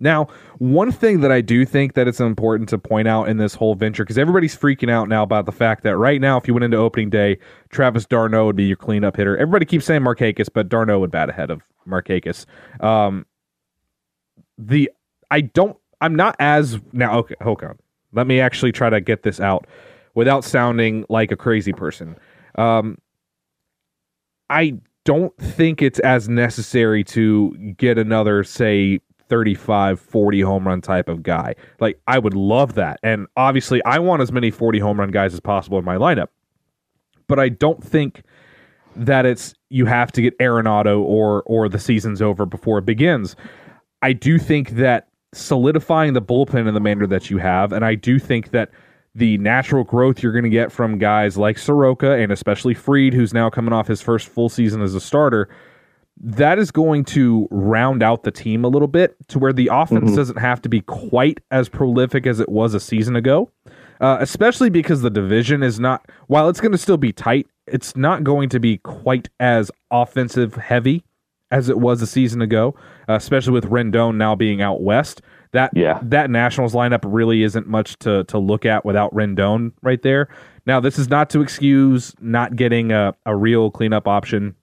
Now, 0.00 0.28
one 0.58 0.90
thing 0.90 1.20
that 1.20 1.30
I 1.30 1.42
do 1.42 1.64
think 1.64 1.92
that 1.94 2.08
it's 2.08 2.20
important 2.20 2.68
to 2.70 2.78
point 2.78 3.06
out 3.06 3.28
in 3.28 3.36
this 3.36 3.54
whole 3.54 3.74
venture 3.74 4.02
because 4.02 4.18
everybody's 4.18 4.56
freaking 4.56 4.90
out 4.90 5.08
now 5.08 5.22
about 5.22 5.46
the 5.46 5.52
fact 5.52 5.82
that 5.84 5.96
right 5.96 6.20
now, 6.20 6.38
if 6.38 6.48
you 6.48 6.54
went 6.54 6.64
into 6.64 6.78
opening 6.78 7.10
day, 7.10 7.38
Travis 7.68 8.06
d'Arnaud 8.06 8.46
would 8.46 8.56
be 8.56 8.64
your 8.64 8.76
cleanup 8.76 9.16
hitter. 9.16 9.36
Everybody 9.36 9.66
keeps 9.66 9.84
saying 9.84 10.00
Markakis, 10.00 10.48
but 10.52 10.68
d'Arnaud 10.68 11.00
would 11.00 11.10
bat 11.10 11.28
ahead 11.28 11.50
of 11.50 11.62
Markakis. 11.86 12.46
Um, 12.82 13.26
the 14.56 14.90
I 15.30 15.42
don't 15.42 15.76
I'm 16.00 16.16
not 16.16 16.34
as 16.38 16.80
now 16.92 17.18
okay 17.18 17.36
hold 17.42 17.62
on. 17.62 17.78
Let 18.12 18.26
me 18.26 18.40
actually 18.40 18.72
try 18.72 18.90
to 18.90 19.00
get 19.00 19.22
this 19.22 19.38
out 19.38 19.66
without 20.14 20.44
sounding 20.44 21.04
like 21.08 21.30
a 21.30 21.36
crazy 21.36 21.72
person. 21.72 22.16
Um, 22.56 22.98
I 24.48 24.78
don't 25.04 25.36
think 25.38 25.80
it's 25.80 26.00
as 26.00 26.28
necessary 26.28 27.04
to 27.04 27.52
get 27.76 27.98
another, 27.98 28.42
say, 28.44 29.00
35, 29.30 29.98
40 29.98 30.40
home 30.42 30.66
run 30.66 30.82
type 30.82 31.08
of 31.08 31.22
guy. 31.22 31.54
Like, 31.78 31.98
I 32.06 32.18
would 32.18 32.34
love 32.34 32.74
that. 32.74 33.00
And 33.02 33.26
obviously, 33.36 33.82
I 33.84 33.98
want 34.00 34.20
as 34.20 34.30
many 34.30 34.50
40 34.50 34.80
home 34.80 35.00
run 35.00 35.10
guys 35.10 35.32
as 35.32 35.40
possible 35.40 35.78
in 35.78 35.84
my 35.84 35.96
lineup. 35.96 36.28
But 37.28 37.38
I 37.38 37.48
don't 37.48 37.82
think 37.82 38.24
that 38.96 39.24
it's 39.24 39.54
you 39.70 39.86
have 39.86 40.12
to 40.12 40.20
get 40.20 40.36
Arenado 40.38 41.00
or 41.00 41.42
or 41.44 41.68
the 41.68 41.78
season's 41.78 42.20
over 42.20 42.44
before 42.44 42.78
it 42.78 42.84
begins. 42.84 43.36
I 44.02 44.12
do 44.12 44.38
think 44.38 44.70
that 44.70 45.08
solidifying 45.32 46.12
the 46.12 46.22
bullpen 46.22 46.66
in 46.66 46.74
the 46.74 46.80
manner 46.80 47.06
that 47.06 47.30
you 47.30 47.38
have, 47.38 47.72
and 47.72 47.84
I 47.84 47.94
do 47.94 48.18
think 48.18 48.50
that 48.50 48.70
the 49.14 49.38
natural 49.38 49.84
growth 49.84 50.22
you're 50.22 50.32
going 50.32 50.44
to 50.44 50.50
get 50.50 50.70
from 50.72 50.98
guys 50.98 51.36
like 51.36 51.58
Soroka 51.58 52.12
and 52.12 52.30
especially 52.32 52.74
Fried, 52.74 53.14
who's 53.14 53.32
now 53.32 53.50
coming 53.50 53.72
off 53.72 53.86
his 53.86 54.00
first 54.00 54.28
full 54.28 54.48
season 54.48 54.82
as 54.82 54.94
a 54.94 55.00
starter, 55.00 55.48
that 56.22 56.58
is 56.58 56.70
going 56.70 57.04
to 57.04 57.48
round 57.50 58.02
out 58.02 58.24
the 58.24 58.30
team 58.30 58.64
a 58.64 58.68
little 58.68 58.88
bit 58.88 59.16
to 59.28 59.38
where 59.38 59.52
the 59.52 59.68
offense 59.72 60.10
doesn't 60.16 60.38
have 60.38 60.60
to 60.62 60.68
be 60.68 60.82
quite 60.82 61.40
as 61.50 61.68
prolific 61.68 62.26
as 62.26 62.40
it 62.40 62.48
was 62.50 62.74
a 62.74 62.80
season 62.80 63.16
ago. 63.16 63.50
Uh, 64.00 64.16
especially 64.20 64.70
because 64.70 65.02
the 65.02 65.10
division 65.10 65.62
is 65.62 65.78
not, 65.78 66.06
while 66.26 66.48
it's 66.48 66.60
going 66.60 66.72
to 66.72 66.78
still 66.78 66.96
be 66.96 67.12
tight, 67.12 67.46
it's 67.66 67.94
not 67.96 68.24
going 68.24 68.48
to 68.48 68.58
be 68.58 68.78
quite 68.78 69.28
as 69.38 69.70
offensive 69.90 70.54
heavy 70.54 71.04
as 71.50 71.68
it 71.68 71.78
was 71.78 72.00
a 72.00 72.06
season 72.06 72.40
ago, 72.40 72.74
uh, 73.08 73.14
especially 73.14 73.52
with 73.52 73.66
Rendon 73.68 74.16
now 74.16 74.34
being 74.34 74.62
out 74.62 74.82
west. 74.82 75.20
That 75.52 75.72
Yeah. 75.74 75.98
that 76.02 76.30
Nationals 76.30 76.74
lineup 76.74 77.00
really 77.04 77.42
isn't 77.42 77.66
much 77.66 77.98
to 78.00 78.24
to 78.24 78.38
look 78.38 78.64
at 78.64 78.84
without 78.84 79.12
Rendon 79.12 79.72
right 79.82 80.00
there. 80.00 80.28
Now, 80.64 80.78
this 80.80 80.98
is 80.98 81.08
not 81.10 81.28
to 81.30 81.42
excuse 81.42 82.14
not 82.20 82.54
getting 82.56 82.92
a, 82.92 83.14
a 83.26 83.34
real 83.34 83.70
cleanup 83.70 84.06
option 84.06 84.54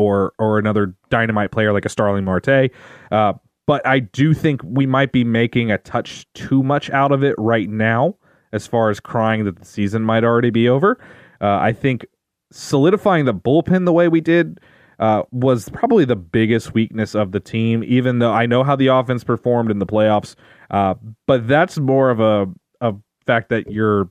or 0.00 0.32
or 0.38 0.58
another 0.58 0.94
dynamite 1.10 1.50
player 1.50 1.72
like 1.72 1.84
a 1.84 1.88
Starling 1.88 2.24
Marte. 2.24 2.70
Uh, 3.12 3.34
but 3.66 3.86
I 3.86 4.00
do 4.00 4.34
think 4.34 4.62
we 4.64 4.86
might 4.86 5.12
be 5.12 5.22
making 5.22 5.70
a 5.70 5.78
touch 5.78 6.26
too 6.34 6.62
much 6.62 6.90
out 6.90 7.12
of 7.12 7.22
it 7.22 7.34
right 7.38 7.68
now, 7.68 8.16
as 8.52 8.66
far 8.66 8.90
as 8.90 8.98
crying 8.98 9.44
that 9.44 9.56
the 9.56 9.64
season 9.64 10.02
might 10.02 10.24
already 10.24 10.50
be 10.50 10.68
over. 10.68 10.98
Uh, 11.40 11.58
I 11.58 11.72
think 11.72 12.06
solidifying 12.50 13.26
the 13.26 13.34
bullpen 13.34 13.84
the 13.84 13.92
way 13.92 14.08
we 14.08 14.20
did 14.20 14.58
uh, 14.98 15.22
was 15.30 15.68
probably 15.68 16.04
the 16.04 16.16
biggest 16.16 16.74
weakness 16.74 17.14
of 17.14 17.32
the 17.32 17.40
team. 17.40 17.84
Even 17.86 18.18
though 18.18 18.32
I 18.32 18.46
know 18.46 18.64
how 18.64 18.74
the 18.74 18.88
offense 18.88 19.22
performed 19.22 19.70
in 19.70 19.78
the 19.78 19.86
playoffs, 19.86 20.34
uh, 20.70 20.94
but 21.26 21.46
that's 21.46 21.78
more 21.78 22.10
of 22.10 22.20
a 22.20 22.46
a 22.80 22.94
fact 23.26 23.50
that 23.50 23.70
you're 23.70 24.10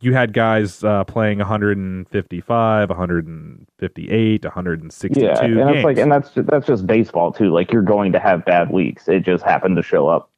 you 0.00 0.14
had 0.14 0.32
guys 0.32 0.82
uh, 0.84 1.04
playing 1.04 1.38
155, 1.38 2.88
158, 2.88 4.44
162 4.44 5.20
Yeah, 5.20 5.38
and 5.40 5.56
games. 5.56 5.70
it's 5.76 5.84
like, 5.84 5.98
and 5.98 6.10
that's 6.12 6.30
that's 6.34 6.66
just 6.66 6.86
baseball 6.86 7.32
too. 7.32 7.50
Like 7.52 7.72
you're 7.72 7.82
going 7.82 8.12
to 8.12 8.18
have 8.20 8.44
bad 8.44 8.70
weeks. 8.70 9.08
It 9.08 9.20
just 9.24 9.44
happened 9.44 9.76
to 9.76 9.82
show 9.82 10.08
up 10.08 10.30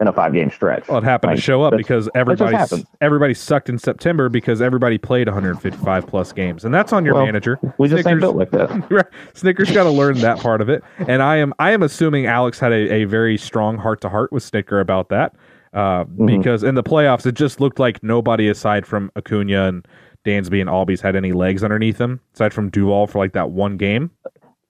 in 0.00 0.08
a 0.08 0.12
five 0.12 0.32
game 0.32 0.50
stretch. 0.50 0.88
well, 0.88 0.98
it 0.98 1.04
happened 1.04 1.30
Like, 1.32 1.36
to 1.36 1.42
show 1.42 1.62
up 1.62 1.76
because 1.76 2.08
everybody 2.14 2.56
everybody 3.00 3.34
sucked 3.34 3.68
in 3.68 3.78
September 3.78 4.28
because 4.28 4.60
everybody 4.60 4.98
played 4.98 5.28
155 5.28 6.06
plus 6.06 6.32
games, 6.32 6.64
and 6.64 6.74
that's 6.74 6.92
on 6.92 7.04
your 7.04 7.14
Well, 7.14 7.26
manager. 7.26 7.58
We 7.78 7.88
just 7.88 8.06
ain't 8.06 8.16
Snitker's- 8.16 8.20
built 8.20 8.36
like 8.36 8.50
that. 8.50 8.70
Snitker's 9.34 9.70
got 9.70 9.84
to 9.84 9.90
learn 9.90 10.18
that 10.20 10.38
part 10.40 10.60
of 10.60 10.68
it, 10.68 10.82
and 11.06 11.22
I 11.22 11.36
am 11.36 11.52
I 11.58 11.70
am 11.72 11.82
assuming 11.82 12.26
Alex 12.26 12.58
had 12.58 12.72
a, 12.72 12.92
a 12.92 13.04
very 13.04 13.36
strong 13.36 13.78
heart 13.78 14.00
to 14.00 14.08
heart 14.08 14.32
with 14.32 14.42
Snitker 14.50 14.80
about 14.80 15.08
that, 15.10 15.34
uh, 15.72 16.04
Mm-hmm. 16.04 16.26
because 16.26 16.62
in 16.62 16.74
the 16.74 16.82
playoffs 16.82 17.26
it 17.26 17.34
just 17.34 17.60
looked 17.60 17.78
like 17.78 18.02
nobody 18.02 18.48
aside 18.48 18.86
from 18.86 19.10
Acuna 19.16 19.68
and 19.68 19.86
Dansby 20.24 20.60
and 20.60 20.70
Albies 20.70 21.00
had 21.00 21.16
any 21.16 21.32
legs 21.32 21.64
underneath 21.64 21.98
them, 21.98 22.20
aside 22.34 22.52
from 22.54 22.70
Duval 22.70 23.06
for 23.08 23.18
like 23.18 23.32
that 23.32 23.50
one 23.50 23.76
game. 23.76 24.10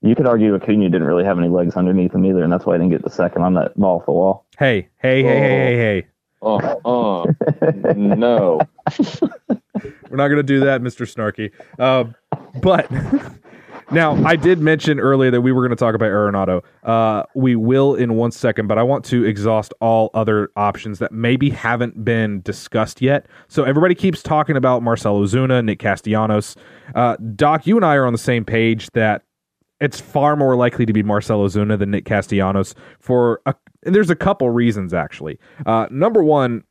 You 0.00 0.14
could 0.16 0.26
argue 0.26 0.54
Acuna 0.54 0.88
didn't 0.90 1.06
really 1.06 1.24
have 1.24 1.38
any 1.38 1.48
legs 1.48 1.76
underneath 1.76 2.14
him 2.14 2.24
either, 2.24 2.42
and 2.42 2.52
that's 2.52 2.64
why 2.66 2.74
I 2.74 2.78
didn't 2.78 2.90
get 2.90 3.02
the 3.04 3.10
second 3.10 3.42
on 3.42 3.54
that 3.54 3.76
ball 3.78 4.00
off 4.00 4.06
the 4.06 4.12
wall. 4.12 4.46
Hey, 4.58 4.88
hey, 4.98 5.22
hey, 5.22 5.38
hey, 5.38 5.48
hey, 5.48 5.76
hey! 5.76 6.06
Oh, 6.44 7.26
uh, 7.26 7.92
no. 7.94 8.60
We're 10.10 10.16
not 10.16 10.28
going 10.28 10.36
to 10.38 10.42
do 10.42 10.60
that, 10.60 10.82
Mister 10.82 11.04
Snarky. 11.04 11.52
Uh, 11.78 12.04
but 12.60 12.90
now, 13.92 14.14
I 14.24 14.37
did 14.37 14.59
mention 14.59 14.98
earlier 15.00 15.31
that 15.31 15.40
we 15.40 15.52
were 15.52 15.61
going 15.62 15.76
to 15.76 15.76
talk 15.76 15.94
about 15.94 16.11
Arenado. 16.11 16.62
Uh, 16.83 17.24
we 17.35 17.57
will 17.57 17.94
in 17.94 18.14
one 18.14 18.31
second, 18.31 18.66
but 18.66 18.78
I 18.78 18.83
want 18.83 19.05
to 19.07 19.24
exhaust 19.24 19.72
all 19.81 20.11
other 20.14 20.50
options 20.57 20.98
that 20.98 21.12
maybe 21.12 21.50
haven't 21.50 22.05
been 22.05 22.40
discussed 22.42 23.00
yet. 23.00 23.26
So 23.48 23.64
everybody 23.64 23.94
keeps 23.94 24.22
talking 24.22 24.57
about 24.57 24.83
Marcell 24.83 25.20
Ozuna, 25.20 25.64
Nick 25.64 25.78
Castellanos. 25.78 26.57
Uh, 26.94 27.16
Doc, 27.37 27.66
you 27.66 27.76
and 27.76 27.85
I 27.85 27.94
are 27.96 28.07
on 28.07 28.12
the 28.12 28.18
same 28.18 28.44
page 28.44 28.90
that 28.90 29.22
it's 29.81 30.00
far 30.00 30.37
more 30.37 30.57
likely 30.57 30.87
to 30.87 30.92
be 30.92 31.02
Marcell 31.02 31.40
Ozuna 31.40 31.78
than 31.78 31.90
Nick 31.90 32.05
Castellanos 32.05 32.74
for 33.00 33.42
a, 33.46 33.55
and 33.85 33.94
there's 33.94 34.11
a 34.11 34.16
couple 34.16 34.48
reasons 34.50 34.94
actually. 34.94 35.38
Uh, 35.66 35.87
number 35.90 36.22
one, 36.22 36.62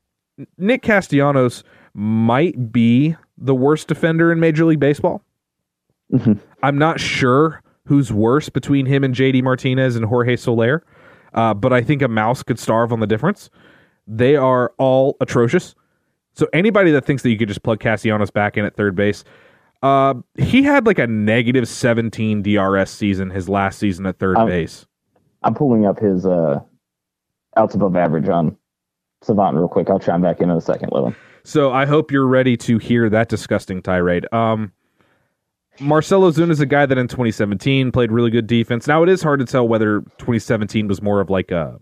Nick 0.56 0.82
Castellanos 0.82 1.62
might 1.94 2.72
be 2.72 3.14
the 3.36 3.54
worst 3.54 3.88
defender 3.88 4.32
in 4.32 4.40
Major 4.40 4.64
League 4.64 4.80
Baseball. 4.80 5.22
I'm 6.62 6.78
not 6.78 7.00
sure 7.00 7.62
who's 7.86 8.12
worse 8.12 8.48
between 8.48 8.86
him 8.86 9.02
and 9.04 9.14
JD 9.14 9.42
Martinez 9.42 9.96
and 9.96 10.04
Jorge 10.04 10.36
Soler, 10.36 10.84
uh, 11.34 11.54
but 11.54 11.72
I 11.72 11.82
think 11.82 12.02
a 12.02 12.08
mouse 12.08 12.42
could 12.42 12.58
starve 12.58 12.92
on 12.92 13.00
the 13.00 13.06
difference. 13.06 13.50
They 14.06 14.36
are 14.36 14.72
all 14.78 15.16
atrocious. 15.20 15.74
So 16.34 16.46
anybody 16.52 16.90
that 16.92 17.04
thinks 17.04 17.22
that 17.22 17.30
you 17.30 17.38
could 17.38 17.48
just 17.48 17.62
plug 17.62 17.80
Castellanos 17.80 18.30
back 18.30 18.56
in 18.56 18.64
at 18.64 18.74
third 18.76 18.94
base, 18.94 19.24
uh, 19.82 20.14
he 20.38 20.62
had 20.62 20.86
like 20.86 20.98
a 20.98 21.06
negative 21.06 21.66
17 21.68 22.42
DRS 22.42 22.90
season 22.90 23.30
his 23.30 23.48
last 23.48 23.78
season 23.78 24.06
at 24.06 24.18
third 24.18 24.36
Um, 24.38 24.48
base. 24.48 24.86
I'm 25.42 25.54
pulling 25.54 25.86
up 25.86 25.98
his 25.98 26.24
uh, 26.24 26.60
outs 27.56 27.74
above 27.74 27.96
average 27.96 28.28
on 28.28 28.56
Savant 29.22 29.56
real 29.56 29.68
quick. 29.68 29.90
I'll 29.90 29.98
chime 29.98 30.22
back 30.22 30.40
in 30.40 30.50
in 30.50 30.56
a 30.56 30.60
second, 30.60 30.90
Lewin. 30.92 31.14
So 31.44 31.72
I 31.72 31.86
hope 31.86 32.10
you're 32.12 32.26
ready 32.26 32.56
to 32.58 32.78
hear 32.78 33.10
that 33.10 33.28
disgusting 33.28 33.82
tirade. 33.82 34.26
Um, 34.32 34.72
Marcell 35.80 36.22
Ozuna 36.22 36.50
is 36.50 36.60
a 36.60 36.66
guy 36.66 36.86
that 36.86 36.98
in 36.98 37.08
2017 37.08 37.92
played 37.92 38.12
really 38.12 38.30
good 38.30 38.46
defense. 38.46 38.86
Now 38.86 39.02
it 39.02 39.08
is 39.08 39.22
hard 39.22 39.40
to 39.40 39.46
tell 39.46 39.66
whether 39.66 40.00
2017 40.18 40.86
was 40.86 41.00
more 41.00 41.20
of 41.20 41.30
like 41.30 41.50
a 41.50 41.78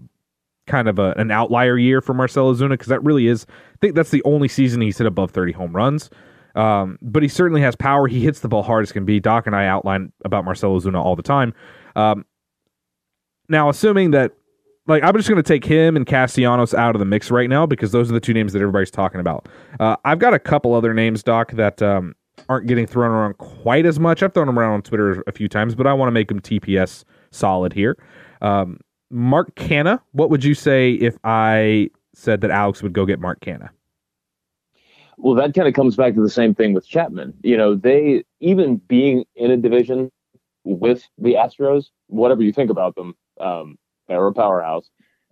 kind 0.66 0.88
of 0.88 0.98
a, 0.98 1.12
an 1.16 1.30
outlier 1.30 1.76
year 1.76 2.00
for 2.00 2.14
Marcell 2.14 2.54
Ozuna 2.54 2.70
because 2.70 2.86
that 2.86 3.02
really 3.02 3.26
is. 3.26 3.46
I 3.50 3.76
think 3.80 3.94
that's 3.94 4.10
the 4.10 4.22
only 4.24 4.48
season 4.48 4.80
he's 4.80 4.98
hit 4.98 5.06
above 5.06 5.32
30 5.32 5.52
home 5.52 5.74
runs. 5.74 6.10
Um, 6.54 6.98
but 7.02 7.22
he 7.22 7.28
certainly 7.28 7.60
has 7.60 7.76
power. 7.76 8.06
He 8.06 8.20
hits 8.20 8.40
the 8.40 8.48
ball 8.48 8.62
hard 8.62 8.82
as 8.82 8.92
can 8.92 9.04
be. 9.04 9.20
Doc 9.20 9.46
and 9.46 9.54
I 9.54 9.66
outline 9.66 10.12
about 10.24 10.44
Marcell 10.44 10.78
Ozuna 10.78 11.02
all 11.02 11.16
the 11.16 11.22
time. 11.22 11.54
Um, 11.96 12.24
now, 13.48 13.68
assuming 13.68 14.12
that, 14.12 14.32
like, 14.86 15.02
I'm 15.02 15.16
just 15.16 15.28
going 15.28 15.42
to 15.42 15.46
take 15.46 15.64
him 15.64 15.96
and 15.96 16.06
Castellanos 16.06 16.74
out 16.74 16.94
of 16.94 17.00
the 17.00 17.04
mix 17.04 17.30
right 17.30 17.48
now 17.48 17.66
because 17.66 17.92
those 17.92 18.10
are 18.10 18.14
the 18.14 18.20
two 18.20 18.34
names 18.34 18.52
that 18.52 18.60
everybody's 18.60 18.90
talking 18.90 19.20
about. 19.20 19.48
Uh, 19.78 19.96
I've 20.04 20.18
got 20.18 20.34
a 20.34 20.38
couple 20.38 20.74
other 20.74 20.94
names, 20.94 21.22
Doc, 21.22 21.52
that 21.52 21.82
um, 21.82 22.14
aren't 22.48 22.66
getting 22.66 22.86
thrown 22.86 23.10
around 23.10 23.38
quite 23.38 23.86
as 23.86 23.98
much. 23.98 24.22
I've 24.22 24.34
thrown 24.34 24.46
them 24.46 24.58
around 24.58 24.72
on 24.72 24.82
Twitter 24.82 25.22
a 25.26 25.32
few 25.32 25.48
times, 25.48 25.74
but 25.74 25.86
I 25.86 25.92
want 25.92 26.08
to 26.08 26.12
make 26.12 26.28
them 26.28 26.40
TPS 26.40 27.04
solid 27.30 27.72
here. 27.72 27.96
Um, 28.42 28.78
Mark 29.10 29.54
Canha, 29.56 30.00
what 30.12 30.30
would 30.30 30.44
you 30.44 30.54
say 30.54 30.92
if 30.92 31.16
I 31.24 31.90
said 32.14 32.40
that 32.42 32.50
Alex 32.50 32.82
would 32.82 32.92
go 32.92 33.06
get 33.06 33.20
Mark 33.20 33.40
Canha? 33.40 33.70
Well, 35.16 35.34
that 35.34 35.52
kind 35.54 35.68
of 35.68 35.74
comes 35.74 35.96
back 35.96 36.14
to 36.14 36.22
the 36.22 36.30
same 36.30 36.54
thing 36.54 36.72
with 36.72 36.88
Chapman. 36.88 37.34
You 37.42 37.56
know, 37.56 37.74
they 37.74 38.24
even 38.40 38.76
being 38.76 39.24
in 39.36 39.50
a 39.50 39.56
division 39.56 40.10
with 40.64 41.06
the 41.18 41.34
Astros, 41.34 41.86
whatever 42.06 42.42
you 42.42 42.52
think 42.52 42.70
about 42.70 42.94
them, 42.94 43.14
um, 43.40 43.76
they're 44.08 44.26
a 44.26 44.32
powerhouse. 44.32 44.88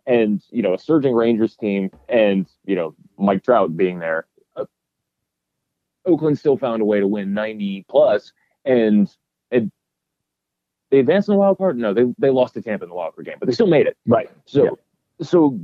And, 0.07 0.43
you 0.51 0.63
know, 0.63 0.75
a 0.75 0.79
surging 0.79 1.15
Rangers 1.15 1.55
team 1.57 1.91
and, 2.09 2.47
you 2.65 2.75
know, 2.75 2.95
Mike 3.19 3.45
Trout 3.45 3.77
being 3.77 3.99
there. 3.99 4.27
Oakland 6.09 6.39
still 6.39 6.57
found 6.57 6.83
a 6.83 6.85
way 6.85 7.01
to 7.01 7.07
win 7.07 7.35
90 7.35 7.87
plus 7.89 8.33
and 8.65 9.15
it, 9.51 9.71
they 10.91 11.01
advanced 11.01 11.29
in 11.29 11.35
the 11.35 11.39
wild 11.39 11.59
card. 11.59 11.77
No, 11.77 11.93
they, 11.93 12.05
they 12.19 12.31
lost 12.31 12.55
to 12.55 12.63
Tampa 12.63 12.85
in 12.85 12.89
the 12.89 12.95
wild 12.95 13.15
card 13.15 13.27
game, 13.27 13.37
but 13.39 13.47
they 13.47 13.53
still 13.53 13.67
made 13.67 13.87
it. 13.87 13.97
Right. 14.07 14.31
So, 14.47 14.79
so 15.21 15.59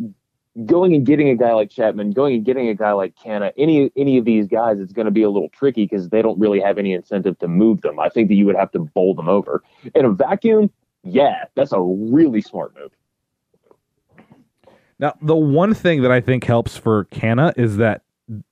going 0.67 0.95
and 0.95 1.05
getting 1.05 1.29
a 1.29 1.35
guy 1.35 1.53
like 1.53 1.71
Chapman, 1.71 2.13
going 2.13 2.37
and 2.37 2.45
getting 2.45 2.69
a 2.69 2.75
guy 2.75 2.93
like 2.93 3.15
Canha, 3.17 3.53
any 3.57 3.91
any 3.97 4.19
of 4.19 4.25
these 4.25 4.47
guys, 4.47 4.79
it's 4.79 4.93
going 4.93 5.07
to 5.07 5.11
be 5.11 5.23
a 5.23 5.31
little 5.31 5.49
tricky 5.51 5.85
because 5.85 6.11
they 6.11 6.23
don't 6.23 6.39
really 6.39 6.61
have 6.61 6.79
any 6.79 6.93
incentive 6.93 7.39
to 7.41 7.49
move 7.49 7.81
them. 7.81 7.99
I 7.99 8.09
think 8.09 8.29
that 8.29 8.35
you 8.35 8.47
would 8.47 8.57
have 8.57 8.71
to 8.73 8.81
bowl 8.81 9.15
them 9.15 9.29
over 9.29 9.63
in 9.95 10.05
a 10.05 10.11
vacuum. 10.11 10.71
Yeah, 11.03 11.45
that's 11.55 11.73
a 11.73 11.81
really 11.81 12.41
smart 12.41 12.75
move. 12.77 12.93
Now, 14.99 15.15
the 15.21 15.37
one 15.37 15.75
thing 15.75 16.03
that 16.03 16.13
I 16.13 16.21
think 16.21 16.45
helps 16.45 16.77
for 16.77 17.07
Canha 17.07 17.53
is 17.59 17.77
that 17.79 18.03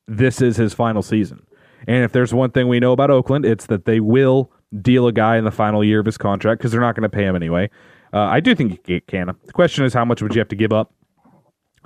this 0.07 0.40
is 0.40 0.57
his 0.57 0.74
final 0.74 1.02
season. 1.02 1.46
And 1.86 2.04
if 2.04 2.12
there's 2.12 2.32
one 2.32 2.50
thing 2.50 2.68
we 2.68 2.80
know 2.80 2.92
about 2.92 3.10
Oakland, 3.10 3.44
it's 3.44 3.66
that 3.66 3.84
they 3.84 4.00
will 4.00 4.50
deal 4.80 5.06
a 5.06 5.12
guy 5.12 5.36
in 5.36 5.44
the 5.44 5.50
final 5.50 5.84
year 5.84 6.00
of 6.00 6.06
his 6.06 6.16
contract 6.16 6.60
because 6.60 6.72
they're 6.72 6.80
not 6.80 6.94
going 6.94 7.02
to 7.02 7.08
pay 7.08 7.24
him 7.24 7.36
anyway. 7.36 7.70
Uh, 8.12 8.20
I 8.20 8.40
do 8.40 8.54
think 8.54 8.88
you 8.88 9.00
can. 9.00 9.34
The 9.46 9.52
question 9.52 9.84
is, 9.84 9.94
how 9.94 10.04
much 10.04 10.22
would 10.22 10.34
you 10.34 10.38
have 10.38 10.48
to 10.48 10.56
give 10.56 10.72
up? 10.72 10.92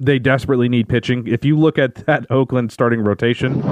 They 0.00 0.18
desperately 0.18 0.68
need 0.68 0.88
pitching. 0.88 1.26
If 1.26 1.44
you 1.44 1.59
look 1.59 1.78
at 1.78 1.94
that 2.06 2.30
Oakland 2.30 2.72
starting 2.72 3.00
rotation, 3.00 3.62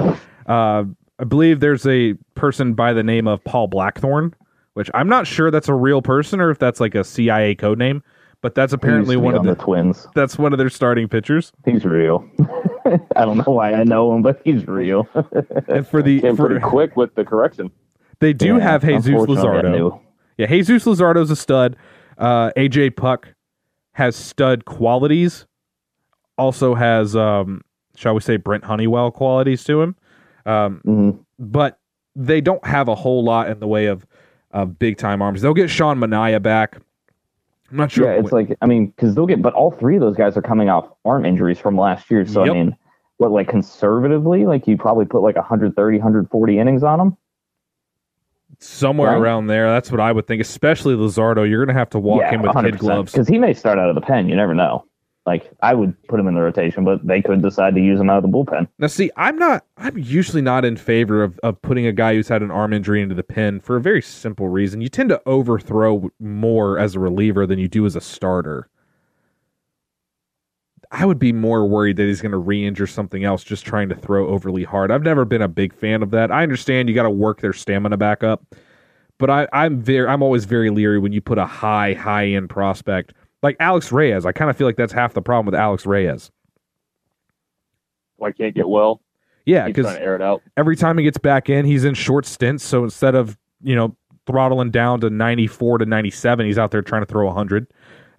uh, 0.47 0.83
I 1.19 1.23
believe 1.27 1.59
there's 1.59 1.85
a 1.85 2.13
person 2.33 2.73
by 2.73 2.93
the 2.93 3.03
name 3.03 3.27
of 3.27 3.43
Paul 3.43 3.67
Blackburn, 3.67 4.33
which 4.73 4.89
I'm 4.93 5.07
not 5.07 5.27
sure 5.27 5.51
that's 5.51 5.69
a 5.69 5.73
real 5.73 6.01
person 6.01 6.41
or 6.41 6.49
if 6.49 6.59
that's 6.59 6.79
like 6.79 6.95
a 6.95 7.03
CIA 7.03 7.55
code 7.55 7.77
name, 7.77 8.03
but 8.41 8.55
that's 8.55 8.73
apparently 8.73 9.15
He 9.15 9.19
used 9.19 9.19
to 9.19 9.21
be 9.21 9.25
one 9.25 9.35
of 9.35 9.43
the, 9.43 9.55
the 9.55 9.63
Twins. 9.63 10.07
that's 10.15 10.37
one 10.37 10.53
of 10.53 10.59
their 10.59 10.69
starting 10.69 11.07
pitchers. 11.07 11.51
He's 11.65 11.83
real. 11.85 12.27
I 13.15 13.25
don't 13.25 13.37
know 13.37 13.53
why 13.53 13.73
I 13.73 13.83
know 13.83 14.13
him, 14.15 14.21
but 14.21 14.41
he's 14.45 14.67
real. 14.67 15.07
And 15.67 15.87
for 15.87 16.01
the 16.03 16.21
Came 16.21 16.35
for, 16.35 16.47
pretty 16.47 16.61
quick 16.61 16.95
with 16.95 17.15
the 17.15 17.25
correction. 17.25 17.71
they 18.19 18.33
do 18.33 18.57
Yeah, 18.57 18.59
have 18.63 18.81
Jesus 18.81 19.07
unfortunately, 19.07 19.49
I 19.49 19.61
Luzardo. 19.63 19.71
knew. 19.71 19.99
Yeah, 20.37 20.47
Jesus 20.47 20.85
Luzardo's 20.85 21.31
a 21.31 21.35
stud. 21.35 21.75
Uh, 22.17 22.51
AJ 22.57 22.95
Puk 22.95 23.33
has 23.93 24.15
stud 24.15 24.65
qualities. 24.65 25.45
Also 26.37 26.75
has, 26.75 27.15
um, 27.15 27.61
shall 27.95 28.13
we 28.13 28.19
say, 28.21 28.35
Brent 28.37 28.65
Honeywell 28.65 29.11
qualities 29.11 29.63
to 29.65 29.81
him. 29.81 29.95
Um, 30.45 30.81
Mhm. 30.85 31.19
but 31.39 31.79
they 32.15 32.41
don't 32.41 32.65
have 32.65 32.87
a 32.87 32.95
whole 32.95 33.23
lot 33.23 33.49
in 33.49 33.59
the 33.59 33.67
way 33.67 33.87
of, 33.87 34.05
of 34.51 34.77
big 34.77 34.97
time 34.97 35.21
arms. 35.21 35.41
They'll 35.41 35.53
get 35.53 35.69
Sean 35.69 35.97
Manaea 35.97 36.41
back. 36.41 36.77
I'm 37.71 37.77
not 37.77 37.91
sure. 37.91 38.11
Yeah, 38.11 38.19
it's 38.19 38.31
like 38.31 38.57
I 38.61 38.65
mean, 38.67 38.87
because 38.87 39.15
they'll 39.15 39.25
get, 39.25 39.41
but 39.41 39.53
all 39.53 39.71
three 39.71 39.95
of 39.95 40.01
those 40.01 40.15
guys 40.15 40.37
are 40.37 40.41
coming 40.41 40.69
off 40.69 40.87
arm 41.03 41.25
injuries 41.25 41.59
from 41.59 41.77
last 41.77 42.11
year. 42.11 42.25
So 42.25 42.43
Yep. 42.43 42.51
I 42.51 42.53
mean, 42.53 42.77
what 43.17 43.31
like 43.31 43.47
conservatively, 43.47 44.45
like 44.45 44.67
you 44.67 44.77
probably 44.77 45.05
put 45.05 45.21
like 45.21 45.35
130, 45.35 45.97
140 45.97 46.59
innings 46.59 46.83
on 46.83 46.99
them. 46.99 47.17
somewhere 48.59 49.11
right? 49.11 49.17
around 49.17 49.47
there. 49.47 49.69
That's 49.69 49.89
what 49.91 49.99
I 49.99 50.11
would 50.11 50.27
think. 50.27 50.41
Especially 50.41 50.95
Luzardo, 50.95 51.47
you're 51.49 51.65
going 51.65 51.73
to 51.73 51.79
have 51.79 51.89
to 51.91 51.99
walk 51.99 52.23
him 52.31 52.41
with 52.41 52.55
kid 52.55 52.77
gloves. 52.77 53.11
because 53.11 53.27
he 53.27 53.37
may 53.37 53.53
start 53.53 53.79
out 53.79 53.89
of 53.89 53.95
the 53.95 54.01
pen. 54.01 54.29
You 54.29 54.35
never 54.35 54.53
know. 54.53 54.85
Like 55.25 55.51
I 55.63 55.73
would 55.73 55.95
put 56.07 56.19
him 56.19 56.27
in 56.27 56.35
the 56.35 56.41
rotation, 56.41 56.85
but 56.85 57.05
they 57.05 57.21
could 57.21 57.41
decide 57.41 57.73
to 57.75 57.81
use 57.81 57.99
him 57.99 58.09
out 58.11 58.17
of 58.17 58.23
the 58.23 58.29
bullpen. 58.29 58.67
Now, 58.77 58.87
see, 58.87 59.09
I'm 59.17 59.37
not. 59.37 59.65
I'm 59.77 59.97
usually 59.97 60.41
not 60.41 60.63
in 60.65 60.77
favor 60.77 61.23
of, 61.23 61.39
of 61.39 61.59
putting 61.63 61.87
a 61.87 61.91
guy 61.91 62.13
who's 62.13 62.27
had 62.27 62.43
an 62.43 62.51
arm 62.51 62.73
injury 62.73 63.01
into 63.01 63.15
the 63.15 63.23
pen 63.23 63.59
for 63.59 63.75
a 63.75 63.81
very 63.81 64.03
simple 64.03 64.49
reason. 64.49 64.81
You 64.81 64.89
tend 64.89 65.09
to 65.09 65.21
overthrow 65.25 66.11
more 66.19 66.77
as 66.77 66.93
a 66.93 66.99
reliever 66.99 67.47
than 67.47 67.57
you 67.57 67.67
do 67.67 67.85
as 67.87 67.95
a 67.95 68.01
starter. 68.01 68.69
I 70.91 71.05
would 71.05 71.19
be 71.19 71.33
more 71.33 71.67
worried 71.67 71.97
that 71.97 72.03
he's 72.03 72.21
going 72.21 72.31
to 72.31 72.37
re-injure 72.37 72.87
something 72.87 73.23
else 73.23 73.43
just 73.43 73.65
trying 73.65 73.89
to 73.89 73.95
throw 73.95 74.27
overly 74.27 74.63
hard. 74.63 74.91
I've 74.91 75.01
never 75.01 75.25
been 75.25 75.41
a 75.41 75.47
big 75.47 75.73
fan 75.73 76.03
of 76.03 76.11
that. 76.11 76.31
I 76.31 76.43
understand 76.43 76.87
you 76.87 76.95
got 76.95 77.03
to 77.03 77.09
work 77.09 77.41
their 77.41 77.51
stamina 77.51 77.97
back 77.97 78.23
up, 78.23 78.55
but 79.17 79.31
I, 79.31 79.47
I'm 79.51 79.81
very, 79.81 80.07
I'm 80.07 80.21
always 80.21 80.45
very 80.45 80.69
leery 80.69 80.99
when 80.99 81.11
you 81.11 81.19
put 81.19 81.39
a 81.39 81.45
high, 81.45 81.93
high 81.93 82.27
end 82.27 82.49
prospect 82.49 83.13
like 83.45 83.57
Alex 83.59 83.91
Reyes. 83.91 84.25
I 84.25 84.31
kind 84.31 84.49
of 84.49 84.57
feel 84.57 84.65
like 84.65 84.75
that's 84.75 84.91
half 84.91 85.13
the 85.13 85.21
problem 85.21 85.45
with 85.45 85.53
Alex 85.53 85.85
Reyes. 85.85 86.31
Why 88.17 88.31
can't 88.31 88.55
get 88.55 88.67
well? 88.67 89.01
Yeah, 89.45 89.67
because 89.67 89.85
air 89.97 90.15
it 90.15 90.21
out. 90.23 90.41
every 90.57 90.75
time 90.75 90.97
he 90.97 91.03
gets 91.03 91.19
back 91.19 91.47
in, 91.47 91.63
he's 91.63 91.85
in 91.85 91.93
short 91.93 92.25
stints. 92.25 92.63
So 92.63 92.83
instead 92.83 93.13
of 93.13 93.37
you 93.61 93.75
know 93.75 93.95
throttling 94.25 94.71
down 94.71 94.99
to 95.01 95.11
ninety 95.11 95.45
four 95.45 95.77
to 95.77 95.85
ninety 95.85 96.09
seven, 96.09 96.47
he's 96.47 96.57
out 96.57 96.71
there 96.71 96.81
trying 96.81 97.03
to 97.03 97.05
throw 97.05 97.31
hundred. 97.31 97.67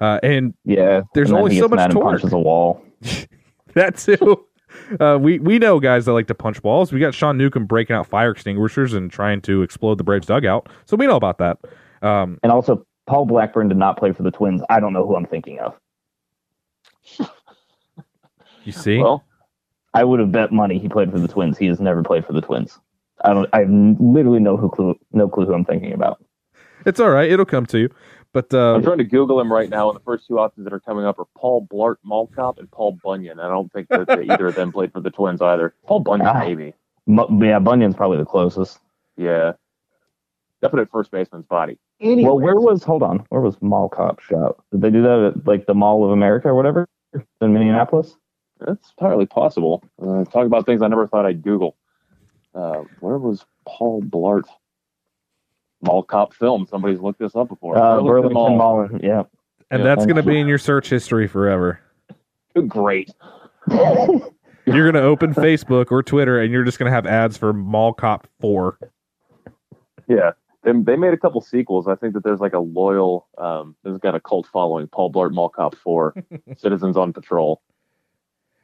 Uh, 0.00 0.20
and 0.22 0.54
Yeah, 0.64 1.02
There's 1.14 1.30
and 1.30 1.38
only 1.38 1.58
so 1.58 1.66
much 1.66 1.90
torque. 1.90 2.20
Punches 2.20 2.32
a 2.32 2.38
wall. 2.38 2.80
that 3.74 3.96
too. 3.96 4.46
Uh, 5.00 5.18
we 5.20 5.40
we 5.40 5.58
know 5.58 5.80
guys 5.80 6.04
that 6.04 6.12
like 6.12 6.28
to 6.28 6.34
punch 6.34 6.62
walls. 6.62 6.92
We 6.92 7.00
got 7.00 7.14
Sean 7.14 7.36
Newcomb 7.36 7.66
breaking 7.66 7.96
out 7.96 8.06
fire 8.06 8.30
extinguishers 8.30 8.92
and 8.92 9.10
trying 9.10 9.40
to 9.42 9.62
explode 9.62 9.98
the 9.98 10.04
Braves 10.04 10.28
dugout. 10.28 10.68
So 10.84 10.96
we 10.96 11.06
know 11.08 11.16
about 11.16 11.38
that. 11.38 11.58
Um, 12.02 12.38
And 12.44 12.52
also, 12.52 12.86
Paul 13.06 13.26
Blackburn 13.26 13.68
did 13.68 13.76
not 13.78 13.96
play 13.98 14.12
for 14.12 14.22
the 14.22 14.30
Twins. 14.30 14.62
I 14.68 14.80
don't 14.80 14.92
know 14.92 15.06
who 15.06 15.16
I'm 15.16 15.26
thinking 15.26 15.58
of. 15.60 15.74
you 18.64 18.72
see, 18.72 18.98
Well, 18.98 19.24
I 19.94 20.04
would 20.04 20.20
have 20.20 20.32
bet 20.32 20.52
money 20.52 20.78
he 20.78 20.88
played 20.88 21.10
for 21.10 21.18
the 21.20 21.28
Twins. 21.28 21.56
He 21.56 21.66
has 21.66 21.80
never 21.80 22.02
played 22.02 22.24
for 22.26 22.32
the 22.32 22.40
Twins. 22.40 22.78
I 23.24 23.32
don't. 23.32 23.48
I 23.52 23.60
have 23.60 23.70
literally 23.70 24.40
no 24.40 24.56
who 24.56 24.68
clue, 24.68 24.98
no 25.12 25.28
clue 25.28 25.46
who 25.46 25.54
I'm 25.54 25.64
thinking 25.64 25.92
about. 25.92 26.22
it's 26.84 27.00
all 27.00 27.10
right. 27.10 27.30
It'll 27.30 27.46
come 27.46 27.64
to 27.66 27.78
you. 27.78 27.88
But 28.32 28.52
uh, 28.52 28.74
I'm 28.74 28.82
trying 28.82 28.98
to 28.98 29.04
Google 29.04 29.40
him 29.40 29.50
right 29.50 29.70
now, 29.70 29.88
and 29.88 29.96
the 29.98 30.02
first 30.04 30.26
two 30.26 30.38
options 30.38 30.64
that 30.64 30.72
are 30.74 30.80
coming 30.80 31.06
up 31.06 31.18
are 31.18 31.24
Paul 31.38 31.66
Blart 31.72 31.96
Mall 32.02 32.26
Cop 32.34 32.58
and 32.58 32.70
Paul 32.70 32.98
Bunyan. 33.02 33.40
I 33.40 33.48
don't 33.48 33.72
think 33.72 33.88
that 33.88 34.06
that 34.08 34.24
either 34.30 34.48
of 34.48 34.54
them 34.54 34.72
played 34.72 34.92
for 34.92 35.00
the 35.00 35.10
Twins 35.10 35.40
either. 35.40 35.74
Paul 35.86 36.00
Bunyan, 36.00 36.26
Ah. 36.28 36.40
maybe. 36.40 36.74
Mu- 37.06 37.46
yeah, 37.46 37.58
Bunyan's 37.60 37.94
probably 37.96 38.18
the 38.18 38.26
closest. 38.26 38.78
Yeah. 39.16 39.52
Definite 40.60 40.90
first 40.90 41.10
baseman's 41.10 41.46
body. 41.46 41.78
Well, 42.00 42.38
where 42.38 42.56
was 42.56 42.82
hold 42.85 43.02
on? 43.02 43.24
Where 43.30 43.40
was 43.40 43.56
Mall 43.62 43.88
Cop 43.88 44.20
shot? 44.20 44.56
Did 44.70 44.82
they 44.82 44.90
do 44.90 45.02
that 45.02 45.32
at 45.37 45.46
like 45.46 45.66
the 45.66 45.74
Mall 45.74 46.04
of 46.04 46.11
America 46.11 46.48
or 46.48 46.54
whatever 46.54 46.87
in 47.14 47.52
Minneapolis? 47.52 48.16
That's 48.61 48.92
entirely 48.98 49.26
possible. 49.26 49.82
Uh, 50.00 50.24
talk 50.24 50.46
about 50.46 50.66
things 50.66 50.82
I 50.82 50.88
never 50.88 51.06
thought 51.06 51.24
I'd 51.26 51.42
Google. 51.42 51.76
Uh, 52.54 52.82
where 53.00 53.18
was 53.18 53.44
Paul 53.66 54.02
Blart? 54.02 54.44
Mall 55.82 56.02
Cop 56.02 56.32
film. 56.35 56.66
Somebody's 56.66 57.00
looked 57.00 57.18
this 57.18 57.37
up 57.37 57.48
before. 57.48 57.76
Uh, 57.76 58.00
Burlington 58.00 58.32
Burlington 58.35 58.59
Mall. 58.59 58.88
Yeah. 59.02 59.22
and 59.70 59.80
Yeah. 59.80 59.85
that's 59.85 60.06
going 60.06 60.16
to 60.16 60.22
be 60.22 60.38
in 60.40 60.46
your 60.46 60.59
search 60.59 60.88
history 60.88 61.28
forever. 61.28 61.80
Great. 62.66 63.11
You're 63.70 64.90
going 64.90 64.94
to 64.94 65.02
open 65.02 65.32
Facebook 65.35 65.92
or 65.92 66.02
Twitter, 66.02 66.40
and 66.40 66.52
you're 66.52 66.64
just 66.64 66.76
going 66.78 66.90
to 66.90 66.94
have 66.94 67.06
ads 67.06 67.37
for 67.37 67.52
Mall 67.52 67.92
Cop 67.92 68.26
Four. 68.40 68.78
Yeah. 70.09 70.32
They, 70.66 70.72
they 70.72 70.96
made 70.96 71.14
a 71.14 71.16
couple 71.16 71.40
sequels. 71.40 71.87
I 71.87 71.94
think 71.94 72.12
that 72.14 72.24
there's 72.24 72.40
like 72.40 72.52
a 72.52 72.59
loyal, 72.59 73.29
um, 73.38 73.76
has 73.85 73.98
got 73.98 74.16
a 74.16 74.20
cult 74.20 74.48
following. 74.52 74.88
Paul 74.88 75.12
Blart 75.12 75.31
Mall 75.33 75.48
Cop 75.48 75.76
4, 75.76 76.14
Citizens 76.57 76.96
on 76.96 77.12
Patrol. 77.12 77.62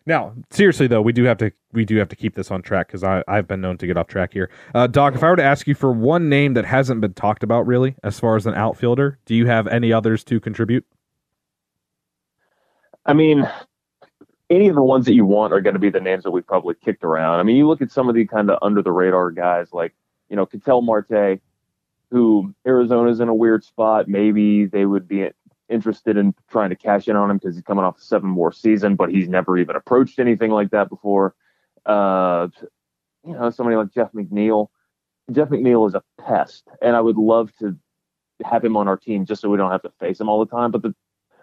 Now, 0.04 0.34
seriously 0.50 0.88
though, 0.88 1.00
we 1.00 1.12
do 1.12 1.22
have 1.22 1.38
to 1.38 1.52
we 1.72 1.84
do 1.84 1.96
have 1.98 2.08
to 2.08 2.16
keep 2.16 2.34
this 2.34 2.50
on 2.50 2.60
track 2.60 2.88
because 2.88 3.04
I 3.04 3.22
I've 3.28 3.46
been 3.46 3.60
known 3.60 3.78
to 3.78 3.86
get 3.86 3.96
off 3.96 4.08
track 4.08 4.32
here. 4.32 4.50
Uh, 4.74 4.88
Doc, 4.88 5.14
if 5.14 5.22
I 5.22 5.30
were 5.30 5.36
to 5.36 5.44
ask 5.44 5.68
you 5.68 5.76
for 5.76 5.92
one 5.92 6.28
name 6.28 6.54
that 6.54 6.64
hasn't 6.64 7.00
been 7.00 7.14
talked 7.14 7.44
about 7.44 7.68
really, 7.68 7.94
as 8.02 8.18
far 8.18 8.34
as 8.34 8.44
an 8.44 8.54
outfielder, 8.54 9.20
do 9.26 9.36
you 9.36 9.46
have 9.46 9.68
any 9.68 9.92
others 9.92 10.24
to 10.24 10.40
contribute? 10.40 10.84
I 13.06 13.12
mean, 13.12 13.48
any 14.50 14.66
of 14.66 14.74
the 14.74 14.82
ones 14.82 15.04
that 15.04 15.14
you 15.14 15.24
want 15.24 15.52
are 15.52 15.60
going 15.60 15.74
to 15.74 15.80
be 15.80 15.90
the 15.90 16.00
names 16.00 16.24
that 16.24 16.32
we've 16.32 16.46
probably 16.46 16.74
kicked 16.74 17.04
around. 17.04 17.38
I 17.38 17.44
mean, 17.44 17.54
you 17.54 17.68
look 17.68 17.80
at 17.80 17.92
some 17.92 18.08
of 18.08 18.16
the 18.16 18.26
kind 18.26 18.50
of 18.50 18.58
under 18.60 18.82
the 18.82 18.90
radar 18.90 19.30
guys 19.30 19.72
like, 19.72 19.94
you 20.28 20.34
know, 20.34 20.46
Ketel 20.46 20.82
Marte, 20.82 21.40
who 22.12 22.54
Arizona's 22.66 23.20
in 23.20 23.28
a 23.28 23.34
weird 23.34 23.64
spot. 23.64 24.06
Maybe 24.06 24.66
they 24.66 24.84
would 24.84 25.08
be 25.08 25.30
interested 25.70 26.18
in 26.18 26.34
trying 26.50 26.68
to 26.68 26.76
cash 26.76 27.08
in 27.08 27.16
on 27.16 27.30
him 27.30 27.38
because 27.38 27.56
he's 27.56 27.64
coming 27.64 27.84
off 27.84 27.96
a 27.96 28.02
seven 28.02 28.28
more 28.28 28.52
season, 28.52 28.96
but 28.96 29.10
he's 29.10 29.28
never 29.28 29.56
even 29.56 29.76
approached 29.76 30.18
anything 30.18 30.50
like 30.50 30.70
that 30.70 30.90
before. 30.90 31.34
Uh, 31.86 32.48
you 33.26 33.32
know, 33.32 33.48
somebody 33.48 33.76
like 33.76 33.94
Jeff 33.94 34.12
McNeil. 34.12 34.68
Jeff 35.30 35.48
McNeil 35.48 35.88
is 35.88 35.94
a 35.94 36.02
pest, 36.20 36.68
and 36.82 36.94
I 36.94 37.00
would 37.00 37.16
love 37.16 37.50
to 37.60 37.76
have 38.44 38.62
him 38.62 38.76
on 38.76 38.88
our 38.88 38.98
team 38.98 39.24
just 39.24 39.40
so 39.40 39.48
we 39.48 39.56
don't 39.56 39.70
have 39.70 39.82
to 39.82 39.92
face 39.98 40.20
him 40.20 40.28
all 40.28 40.44
the 40.44 40.50
time. 40.50 40.70
But 40.70 40.82
the 40.82 40.94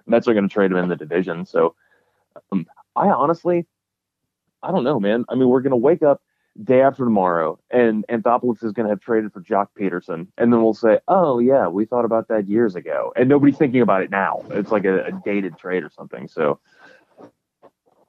Mets 0.06 0.28
are 0.28 0.34
going 0.34 0.48
to 0.48 0.54
trade 0.54 0.70
him 0.70 0.78
in 0.78 0.90
the 0.90 0.96
division. 0.96 1.46
So 1.46 1.76
um, 2.52 2.68
I 2.96 3.08
honestly, 3.08 3.66
I 4.62 4.72
don't 4.72 4.84
know, 4.84 5.00
man. 5.00 5.26
I 5.30 5.36
mean, 5.36 5.50
we're 5.50 5.62
going 5.62 5.72
to 5.72 5.78
wake 5.78 6.04
up 6.04 6.22
day 6.64 6.82
after 6.82 7.04
tomorrow, 7.04 7.60
and 7.72 8.06
Anthopoulos 8.10 8.64
is 8.64 8.72
going 8.72 8.86
to 8.86 8.90
have 8.90 9.00
traded 9.00 9.32
for 9.32 9.42
Joc 9.42 9.68
Pederson, 9.80 10.28
and 10.38 10.52
then 10.52 10.62
we'll 10.62 10.74
say, 10.74 11.00
"Oh 11.08 11.40
yeah, 11.40 11.68
we 11.68 11.86
thought 11.86 12.06
about 12.06 12.28
that 12.28 12.48
years 12.48 12.76
ago," 12.76 13.14
and 13.16 13.30
nobody's 13.30 13.58
thinking 13.58 13.82
about 13.82 14.02
it 14.02 14.12
now. 14.12 14.44
It's 14.52 14.72
like 14.72 14.86
a, 14.86 15.06
a 15.06 15.12
dated 15.24 15.58
trade 15.58 15.84
or 15.84 15.90
something. 15.90 16.28
So. 16.28 16.60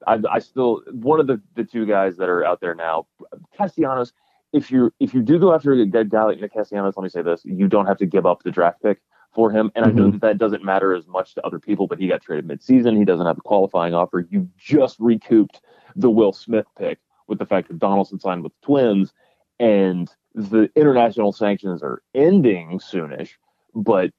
I, 0.06 0.18
I 0.30 0.38
still 0.38 0.80
one 0.92 1.20
of 1.20 1.26
the, 1.26 1.42
the 1.56 1.62
two 1.62 1.84
guys 1.84 2.16
that 2.16 2.30
are 2.30 2.42
out 2.42 2.62
there 2.62 2.74
now, 2.74 3.06
Castellanos. 3.54 4.14
If 4.50 4.70
you 4.70 4.90
if 4.98 5.12
you 5.12 5.20
do 5.20 5.38
go 5.38 5.52
after 5.52 5.74
a 5.74 5.84
guy 5.84 6.04
guy 6.04 6.24
like 6.24 6.40
Nick 6.40 6.54
Castellanos, 6.54 6.96
let 6.96 7.02
me 7.02 7.10
say 7.10 7.20
this: 7.20 7.42
you 7.44 7.68
don't 7.68 7.84
have 7.84 7.98
to 7.98 8.06
give 8.06 8.24
up 8.24 8.42
the 8.42 8.50
draft 8.50 8.82
pick 8.82 9.02
for 9.34 9.50
him. 9.50 9.70
And 9.74 9.84
I 9.84 9.90
know 9.90 10.04
mm-hmm. 10.04 10.12
that 10.12 10.20
that 10.22 10.38
doesn't 10.38 10.64
matter 10.64 10.94
as 10.94 11.06
much 11.06 11.34
to 11.34 11.46
other 11.46 11.58
people, 11.58 11.86
but 11.86 11.98
he 11.98 12.08
got 12.08 12.22
traded 12.22 12.48
midseason. 12.48 12.96
He 12.96 13.04
doesn't 13.04 13.26
have 13.26 13.36
a 13.36 13.42
qualifying 13.42 13.92
offer. 13.92 14.26
You 14.30 14.48
just 14.56 14.98
recouped 14.98 15.60
the 15.96 16.10
Will 16.10 16.32
Smith 16.32 16.66
pick 16.78 16.98
with 17.30 17.38
the 17.38 17.46
fact 17.46 17.68
that 17.68 17.78
Donaldson 17.78 18.20
signed 18.20 18.42
with 18.42 18.52
the 18.60 18.66
Twins, 18.66 19.14
and 19.58 20.10
the 20.34 20.70
international 20.76 21.32
sanctions 21.32 21.82
are 21.82 22.02
ending 22.14 22.78
soonish, 22.78 23.30
but 23.74 24.10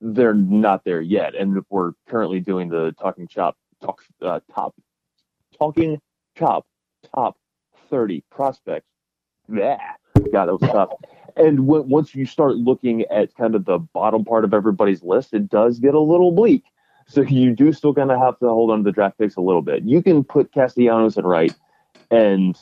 they're 0.00 0.34
not 0.34 0.84
there 0.84 1.00
yet. 1.00 1.34
And 1.34 1.62
we're 1.70 1.92
currently 2.08 2.38
doing 2.38 2.68
the 2.68 2.94
talking 3.00 3.26
chop 3.26 3.56
talk 3.82 4.02
uh, 4.22 4.40
top 4.54 4.76
talking 5.58 6.00
chop 6.36 6.66
top 7.14 7.36
30 7.90 8.22
prospects. 8.30 8.86
Yeah, 9.48 9.78
God, 10.32 10.46
that 10.46 10.60
was 10.60 10.70
tough. 10.70 10.90
And 11.36 11.58
w- 11.58 11.84
once 11.84 12.14
you 12.14 12.26
start 12.26 12.56
looking 12.56 13.04
at 13.06 13.34
kind 13.34 13.54
of 13.54 13.64
the 13.64 13.78
bottom 13.78 14.24
part 14.24 14.44
of 14.44 14.52
everybody's 14.52 15.02
list, 15.02 15.32
it 15.32 15.48
does 15.48 15.78
get 15.78 15.94
a 15.94 16.00
little 16.00 16.32
bleak. 16.32 16.64
So 17.06 17.22
you 17.22 17.54
do 17.54 17.72
still 17.72 17.94
kind 17.94 18.10
of 18.10 18.18
have 18.18 18.38
to 18.40 18.48
hold 18.48 18.70
on 18.70 18.78
to 18.78 18.84
the 18.84 18.92
draft 18.92 19.18
picks 19.18 19.36
a 19.36 19.40
little 19.40 19.62
bit. 19.62 19.84
You 19.84 20.02
can 20.02 20.22
put 20.22 20.52
Castellanos 20.52 21.16
at 21.16 21.24
right 21.24 21.54
and 22.10 22.56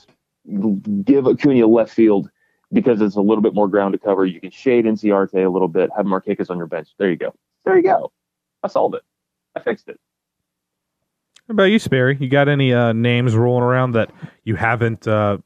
give 1.05 1.27
Acuna 1.27 1.67
left 1.67 1.93
field 1.93 2.31
because 2.73 3.01
it's 3.01 3.17
a 3.17 3.21
little 3.21 3.43
bit 3.43 3.55
more 3.55 3.69
ground 3.69 3.93
to 3.93 3.99
cover. 3.99 4.27
You 4.27 4.41
can 4.41 4.51
shade 4.51 4.85
Inciarte 4.85 5.45
a 5.45 5.49
little 5.49 5.69
bit, 5.69 5.91
have 5.97 6.07
Marquez 6.07 6.51
on 6.51 6.59
your 6.59 6.67
bench. 6.67 6.89
There 6.99 7.11
you 7.11 7.17
go. 7.17 7.35
There 7.65 7.77
you 7.77 7.83
go. 7.83 8.13
I 8.63 8.69
solved 8.69 8.95
it. 8.97 9.03
I 9.55 9.61
fixed 9.61 9.89
it. 9.89 9.99
How 11.49 11.53
about 11.53 11.65
you, 11.65 11.79
Sperry? 11.79 12.17
You 12.19 12.29
got 12.29 12.49
any 12.49 12.73
uh, 12.73 12.93
names 12.93 13.37
rolling 13.37 13.63
around 13.63 13.93
that 13.93 14.11
you 14.43 14.57
haven't 14.57 15.07
uh, 15.07 15.39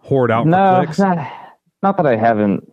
hoard 0.00 0.30
out 0.30 0.46
no, 0.46 0.80
for 0.80 0.86
clicks? 0.86 0.98
not, 0.98 1.32
not 1.82 1.96
that 1.98 2.06
I 2.06 2.16
haven't. 2.16 2.68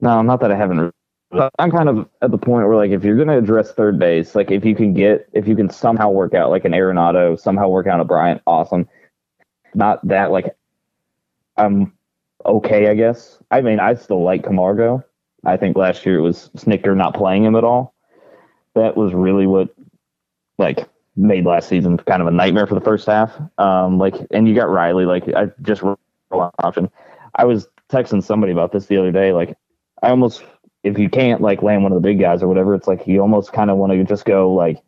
No, 0.00 0.22
not 0.22 0.40
that 0.40 0.50
I 0.50 0.56
haven't. 0.56 0.94
But 1.30 1.52
I'm 1.58 1.70
kind 1.70 1.88
of 1.88 2.08
at 2.22 2.32
the 2.32 2.38
point 2.38 2.66
where, 2.66 2.76
like, 2.76 2.90
if 2.90 3.04
you're 3.04 3.16
going 3.16 3.28
to 3.28 3.38
address 3.38 3.72
third 3.72 3.98
base, 3.98 4.34
like, 4.34 4.50
if 4.50 4.64
you 4.64 4.74
can 4.74 4.92
get, 4.92 5.28
if 5.32 5.46
you 5.46 5.54
can 5.54 5.70
somehow 5.70 6.10
work 6.10 6.34
out 6.34 6.50
like 6.50 6.64
an 6.64 6.72
Arenado, 6.72 7.38
somehow 7.38 7.68
work 7.68 7.86
out 7.86 8.00
a 8.00 8.04
Bryant, 8.04 8.42
awesome. 8.46 8.88
Not 9.74 10.06
that, 10.08 10.32
like, 10.32 10.56
I'm 11.56 11.92
okay, 12.44 12.88
I 12.88 12.94
guess. 12.94 13.38
I 13.50 13.60
mean, 13.60 13.78
I 13.78 13.94
still 13.94 14.24
like 14.24 14.42
Camargo. 14.42 15.04
I 15.44 15.56
think 15.56 15.76
last 15.76 16.04
year 16.04 16.18
it 16.18 16.22
was 16.22 16.50
Snitker 16.56 16.96
not 16.96 17.14
playing 17.14 17.44
him 17.44 17.54
at 17.54 17.64
all. 17.64 17.94
That 18.74 18.96
was 18.96 19.14
really 19.14 19.46
what, 19.46 19.68
like, 20.58 20.88
made 21.16 21.44
last 21.44 21.68
season 21.68 21.96
kind 21.98 22.22
of 22.22 22.28
a 22.28 22.32
nightmare 22.32 22.66
for 22.66 22.74
the 22.74 22.80
first 22.80 23.06
half. 23.06 23.32
Um, 23.58 23.98
like, 23.98 24.14
and 24.32 24.48
you 24.48 24.54
got 24.54 24.68
Riley, 24.68 25.04
like, 25.04 25.28
I 25.34 25.50
just 25.62 25.82
option. 26.32 26.90
I 27.36 27.44
was 27.44 27.68
texting 27.88 28.22
somebody 28.22 28.52
about 28.52 28.72
this 28.72 28.86
the 28.86 28.96
other 28.96 29.12
day. 29.12 29.32
Like, 29.32 29.56
I 30.02 30.10
almost, 30.10 30.42
if 30.82 30.98
you 30.98 31.08
can't 31.08 31.40
like 31.40 31.62
land 31.62 31.82
one 31.82 31.92
of 31.92 31.96
the 32.00 32.08
big 32.08 32.20
guys 32.20 32.42
or 32.42 32.48
whatever, 32.48 32.74
it's 32.74 32.86
like 32.88 33.06
you 33.06 33.20
almost 33.20 33.52
kind 33.52 33.70
of 33.70 33.76
want 33.76 33.92
to 33.92 34.04
just 34.04 34.24
go 34.24 34.52
like, 34.52 34.78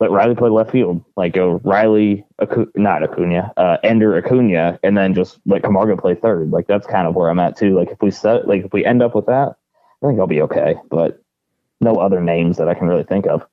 let 0.00 0.10
Riley 0.10 0.34
play 0.34 0.50
left 0.50 0.72
field, 0.72 1.04
like 1.16 1.32
go 1.32 1.60
Riley, 1.64 2.26
Acu- 2.40 2.70
not 2.74 3.02
Acuna, 3.02 3.52
uh, 3.56 3.76
Ender 3.82 4.16
Acuna, 4.16 4.78
and 4.82 4.98
then 4.98 5.14
just 5.14 5.38
let 5.46 5.62
Camargo 5.62 5.96
play 5.96 6.14
third. 6.14 6.50
Like 6.50 6.66
that's 6.66 6.86
kind 6.86 7.06
of 7.06 7.14
where 7.14 7.30
I'm 7.30 7.38
at 7.38 7.56
too. 7.56 7.76
Like 7.76 7.90
if 7.90 8.02
we 8.02 8.10
set, 8.10 8.48
like 8.48 8.64
if 8.64 8.72
we 8.72 8.84
end 8.84 9.02
up 9.02 9.14
with 9.14 9.26
that, 9.26 9.54
I 10.02 10.06
think 10.06 10.18
I'll 10.18 10.26
be 10.26 10.42
okay. 10.42 10.74
But 10.90 11.22
no 11.80 11.96
other 11.96 12.20
names 12.20 12.56
that 12.58 12.68
I 12.68 12.74
can 12.74 12.88
really 12.88 13.04
think 13.04 13.26
of. 13.26 13.46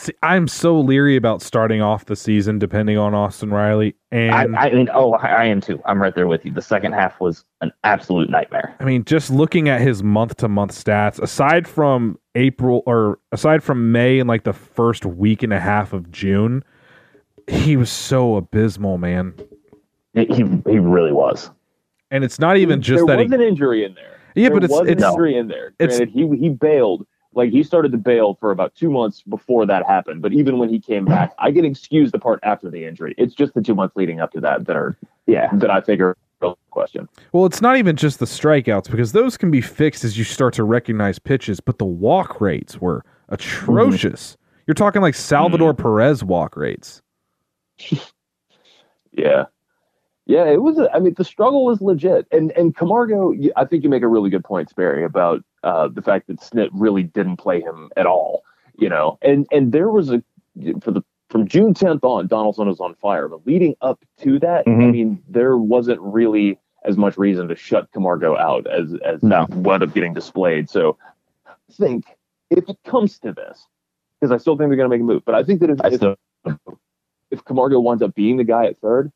See, 0.00 0.14
I'm 0.22 0.48
so 0.48 0.80
leery 0.80 1.16
about 1.16 1.42
starting 1.42 1.82
off 1.82 2.06
the 2.06 2.16
season 2.16 2.58
depending 2.58 2.96
on 2.96 3.12
Austin 3.14 3.50
Riley, 3.50 3.94
and 4.10 4.56
I, 4.56 4.68
I 4.68 4.72
mean, 4.72 4.88
oh, 4.94 5.12
I, 5.12 5.26
I 5.28 5.44
am 5.44 5.60
too. 5.60 5.78
I'm 5.84 6.00
right 6.00 6.14
there 6.14 6.26
with 6.26 6.42
you. 6.46 6.52
The 6.52 6.62
second 6.62 6.92
half 6.92 7.20
was 7.20 7.44
an 7.60 7.70
absolute 7.84 8.30
nightmare. 8.30 8.74
I 8.80 8.84
mean, 8.84 9.04
just 9.04 9.28
looking 9.30 9.68
at 9.68 9.82
his 9.82 10.02
month 10.02 10.38
to 10.38 10.48
month 10.48 10.72
stats, 10.72 11.20
aside 11.20 11.68
from 11.68 12.18
April 12.34 12.82
or 12.86 13.18
aside 13.32 13.62
from 13.62 13.92
May 13.92 14.18
and 14.20 14.26
like 14.26 14.44
the 14.44 14.54
first 14.54 15.04
week 15.04 15.42
and 15.42 15.52
a 15.52 15.60
half 15.60 15.92
of 15.92 16.10
June, 16.10 16.64
he 17.46 17.76
was 17.76 17.90
so 17.90 18.36
abysmal, 18.36 18.96
man. 18.96 19.34
He 20.14 20.24
he, 20.24 20.42
really 20.78 21.12
was. 21.12 21.50
And 22.10 22.24
it's 22.24 22.38
not 22.38 22.56
even 22.56 22.80
just 22.80 23.00
that 23.00 23.06
there 23.06 23.16
that 23.18 23.22
was 23.24 23.32
he, 23.32 23.34
an 23.34 23.42
injury 23.42 23.84
in 23.84 23.92
there. 23.92 24.18
Yeah, 24.34 24.48
there 24.48 24.60
but 24.60 24.64
it's- 24.64 24.80
it's- 24.88 25.12
injury 25.12 25.36
in 25.36 25.48
there. 25.48 25.74
it's- 25.78 25.98
he 26.10 26.26
he 26.38 26.48
bailed, 26.48 27.06
Like 27.34 27.50
he 27.50 27.62
started 27.62 27.92
to 27.92 27.98
bail 27.98 28.36
for 28.40 28.50
about 28.50 28.74
two 28.74 28.90
months 28.90 29.22
before 29.22 29.64
that 29.66 29.86
happened. 29.86 30.20
But 30.22 30.32
even 30.32 30.58
when 30.58 30.68
he 30.68 30.80
came 30.80 31.04
back, 31.04 31.32
I 31.38 31.50
get 31.50 31.64
excused 31.64 32.12
the 32.12 32.18
part 32.18 32.40
after 32.42 32.70
the 32.70 32.84
injury. 32.84 33.14
It's 33.18 33.34
just 33.34 33.54
the 33.54 33.62
two 33.62 33.74
months 33.74 33.94
leading 33.96 34.20
up 34.20 34.32
to 34.32 34.40
that 34.40 34.66
that 34.66 34.76
are 34.76 34.96
Yeah. 35.26 35.48
that 35.54 35.70
I 35.70 35.80
think 35.80 36.00
are 36.00 36.16
real 36.40 36.58
question. 36.70 37.08
Well, 37.32 37.46
it's 37.46 37.60
not 37.60 37.76
even 37.76 37.96
just 37.96 38.18
the 38.18 38.26
strikeouts 38.26 38.90
because 38.90 39.12
those 39.12 39.36
can 39.36 39.50
be 39.50 39.60
fixed 39.60 40.04
as 40.04 40.18
you 40.18 40.24
start 40.24 40.54
to 40.54 40.64
recognize 40.64 41.18
pitches, 41.18 41.60
but 41.60 41.78
the 41.78 41.84
walk 41.84 42.40
rates 42.40 42.80
were 42.80 43.04
atrocious. 43.28 44.32
Mm-hmm. 44.32 44.62
You're 44.66 44.74
talking 44.74 45.02
like 45.02 45.14
Salvador 45.14 45.72
mm-hmm. 45.72 45.82
Perez 45.82 46.24
walk 46.24 46.56
rates. 46.56 47.02
Yeah. 49.12 49.46
Yeah, 50.30 50.44
it 50.44 50.62
was. 50.62 50.78
I 50.94 51.00
mean, 51.00 51.14
the 51.14 51.24
struggle 51.24 51.64
was 51.64 51.80
legit, 51.80 52.24
and 52.30 52.52
and 52.52 52.76
Camargo. 52.76 53.34
I 53.56 53.64
think 53.64 53.82
you 53.82 53.90
make 53.90 54.04
a 54.04 54.08
really 54.08 54.30
good 54.30 54.44
point, 54.44 54.70
Sperry, 54.70 55.04
about 55.04 55.42
uh, 55.64 55.88
the 55.88 56.02
fact 56.02 56.28
that 56.28 56.38
Snit 56.38 56.68
really 56.72 57.02
didn't 57.02 57.38
play 57.38 57.60
him 57.60 57.90
at 57.96 58.06
all. 58.06 58.44
You 58.78 58.88
know, 58.90 59.18
and 59.22 59.48
and 59.50 59.72
there 59.72 59.90
was 59.90 60.12
a 60.12 60.22
for 60.82 60.92
the 60.92 61.02
from 61.30 61.48
June 61.48 61.74
10th 61.74 62.04
on, 62.04 62.28
Donaldson 62.28 62.68
was 62.68 62.78
on 62.78 62.94
fire, 62.94 63.26
but 63.26 63.44
leading 63.44 63.74
up 63.80 64.04
to 64.20 64.38
that, 64.38 64.68
I 64.68 64.70
Mhm. 64.70 64.92
mean, 64.92 65.22
there 65.28 65.56
wasn't 65.56 66.00
really 66.00 66.60
as 66.84 66.96
much 66.96 67.18
reason 67.18 67.48
to 67.48 67.56
shut 67.56 67.90
Camargo 67.90 68.36
out 68.36 68.68
as 68.68 68.94
as 69.04 69.24
No. 69.24 69.46
wound 69.50 69.82
up 69.82 69.92
getting 69.92 70.14
displayed. 70.14 70.70
So, 70.70 70.96
I 71.44 71.54
think 71.72 72.04
if 72.50 72.68
it 72.68 72.78
comes 72.84 73.18
to 73.20 73.32
this, 73.32 73.66
because 74.20 74.30
I 74.30 74.36
still 74.36 74.56
think 74.56 74.70
they're 74.70 74.76
going 74.76 74.90
to 74.90 74.94
make 74.96 75.00
a 75.00 75.04
move, 75.04 75.24
but 75.24 75.34
I 75.34 75.42
think 75.42 75.58
that 75.60 75.70
if, 75.70 75.80
I 75.82 75.88
if 75.88 75.94
still 75.94 76.16
if 77.32 77.44
Camargo 77.44 77.80
winds 77.80 78.02
up 78.02 78.14
being 78.14 78.36
the 78.36 78.44
guy 78.44 78.66
at 78.66 78.78
third, 78.78 79.10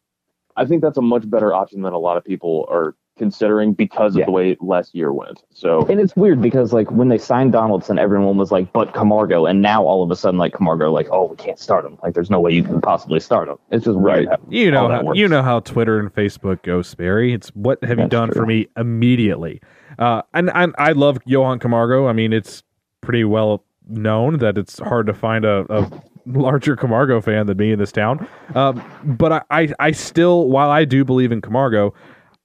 I 0.56 0.64
think 0.64 0.82
that's 0.82 0.98
a 0.98 1.02
much 1.02 1.28
better 1.28 1.52
option 1.54 1.82
than 1.82 1.92
a 1.92 1.98
lot 1.98 2.16
of 2.16 2.24
people 2.24 2.66
are 2.70 2.94
considering 3.16 3.72
because 3.74 4.14
of 4.16 4.20
Yeah. 4.20 4.24
the 4.26 4.32
way 4.32 4.56
last 4.60 4.92
year 4.92 5.12
went. 5.12 5.44
So 5.50 5.86
And 5.86 6.00
it's 6.00 6.16
weird 6.16 6.42
because 6.42 6.72
like 6.72 6.90
when 6.90 7.08
they 7.10 7.18
signed 7.18 7.52
Donaldson, 7.52 7.96
everyone 7.96 8.36
was 8.36 8.50
like, 8.50 8.72
"But 8.72 8.92
Camargo," 8.92 9.46
and 9.46 9.62
now 9.62 9.84
all 9.84 10.02
of 10.02 10.10
a 10.10 10.16
sudden, 10.16 10.36
like 10.38 10.52
Camargo, 10.52 10.90
like, 10.90 11.06
"Oh, 11.12 11.26
we 11.26 11.36
can't 11.36 11.58
start 11.60 11.84
him. 11.84 11.96
Like, 12.02 12.14
there's 12.14 12.30
no 12.30 12.40
way 12.40 12.50
you 12.52 12.64
can 12.64 12.80
possibly 12.80 13.20
start 13.20 13.48
him." 13.48 13.56
It's 13.70 13.84
just 13.84 13.96
Right. 13.98 14.26
weird. 14.26 14.28
how 14.30 14.36
You 14.48 14.70
know 14.72 14.82
all 14.84 14.90
how 14.90 15.12
you 15.12 15.28
know 15.28 15.42
how 15.42 15.60
Twitter 15.60 16.00
and 16.00 16.12
Facebook 16.12 16.62
go, 16.62 16.82
Sperry. 16.82 17.32
It's 17.32 17.50
what 17.54 17.78
have 17.84 17.98
you 17.98 18.04
That's 18.04 18.10
done 18.10 18.30
for 18.32 18.44
me 18.46 18.66
immediately? 18.76 19.60
Uh, 19.96 20.22
and, 20.32 20.50
and 20.52 20.74
I 20.78 20.90
love 20.90 21.18
Johan 21.24 21.60
Camargo. 21.60 22.08
I 22.08 22.12
mean, 22.12 22.32
it's 22.32 22.64
pretty 23.00 23.22
well 23.22 23.62
known 23.88 24.38
that 24.38 24.58
it's 24.58 24.80
hard 24.80 25.06
to 25.06 25.14
find 25.14 25.44
a, 25.44 25.64
a 25.70 25.88
larger 26.26 26.76
Camargo 26.76 27.20
fan 27.20 27.46
than 27.46 27.56
me 27.56 27.72
in 27.72 27.78
this 27.78 27.92
town. 27.92 28.26
Um, 28.54 28.82
but 29.04 29.32
I, 29.32 29.42
I, 29.50 29.68
I 29.78 29.90
still, 29.92 30.48
while 30.48 30.70
I 30.70 30.84
do 30.84 31.04
believe 31.04 31.32
in 31.32 31.40
Camargo, 31.40 31.94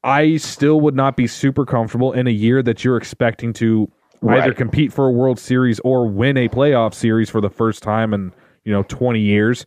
I 0.04 0.38
still 0.38 0.80
would 0.82 0.96
not 0.96 1.18
be 1.18 1.28
super 1.28 1.66
comfortable 1.66 2.14
in 2.14 2.28
a 2.28 2.32
year 2.32 2.64
that 2.64 2.84
you're 2.84 2.98
expecting 2.98 3.54
to 3.54 3.92
either 4.28 4.54
compete 4.54 4.92
for 4.92 5.08
a 5.08 5.12
World 5.12 5.40
Series 5.40 5.80
or 5.82 6.08
win 6.08 6.38
a 6.38 6.50
playoff 6.50 6.94
series 6.94 7.30
for 7.30 7.42
the 7.42 7.50
first 7.50 7.84
time 7.84 8.14
in 8.14 8.34
you 8.66 8.72
know 8.74 8.84
20 8.84 9.20
years 9.20 9.66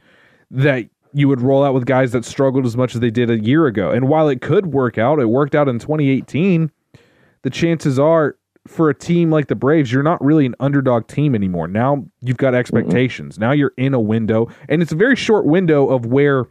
that 0.50 0.88
you 1.14 1.28
would 1.28 1.40
roll 1.40 1.64
out 1.64 1.74
with 1.74 1.84
guys 1.84 2.12
that 2.12 2.24
struggled 2.24 2.64
as 2.64 2.76
much 2.76 2.94
as 2.94 3.00
they 3.00 3.10
did 3.10 3.30
a 3.30 3.38
year 3.38 3.66
ago. 3.66 3.90
And 3.90 4.08
while 4.08 4.28
it 4.28 4.40
could 4.40 4.66
work 4.66 4.98
out, 4.98 5.20
it 5.20 5.26
worked 5.26 5.54
out 5.54 5.68
in 5.68 5.78
2018. 5.78 6.70
The 7.42 7.50
chances 7.50 7.98
are 7.98 8.36
for 8.66 8.88
a 8.88 8.94
team 8.94 9.30
like 9.30 9.48
the 9.48 9.54
Braves, 9.54 9.92
you're 9.92 10.02
not 10.02 10.22
really 10.24 10.46
an 10.46 10.54
underdog 10.60 11.08
team 11.08 11.34
anymore. 11.34 11.66
Now 11.66 12.04
you've 12.20 12.36
got 12.36 12.48
mm-hmm. 12.48 12.56
expectations. 12.56 13.38
Now 13.38 13.52
you're 13.52 13.74
in 13.76 13.94
a 13.94 14.00
window, 14.00 14.48
and 14.68 14.82
it's 14.82 14.92
a 14.92 14.96
very 14.96 15.16
short 15.16 15.46
window 15.46 15.88
of 15.88 16.06
where 16.06 16.46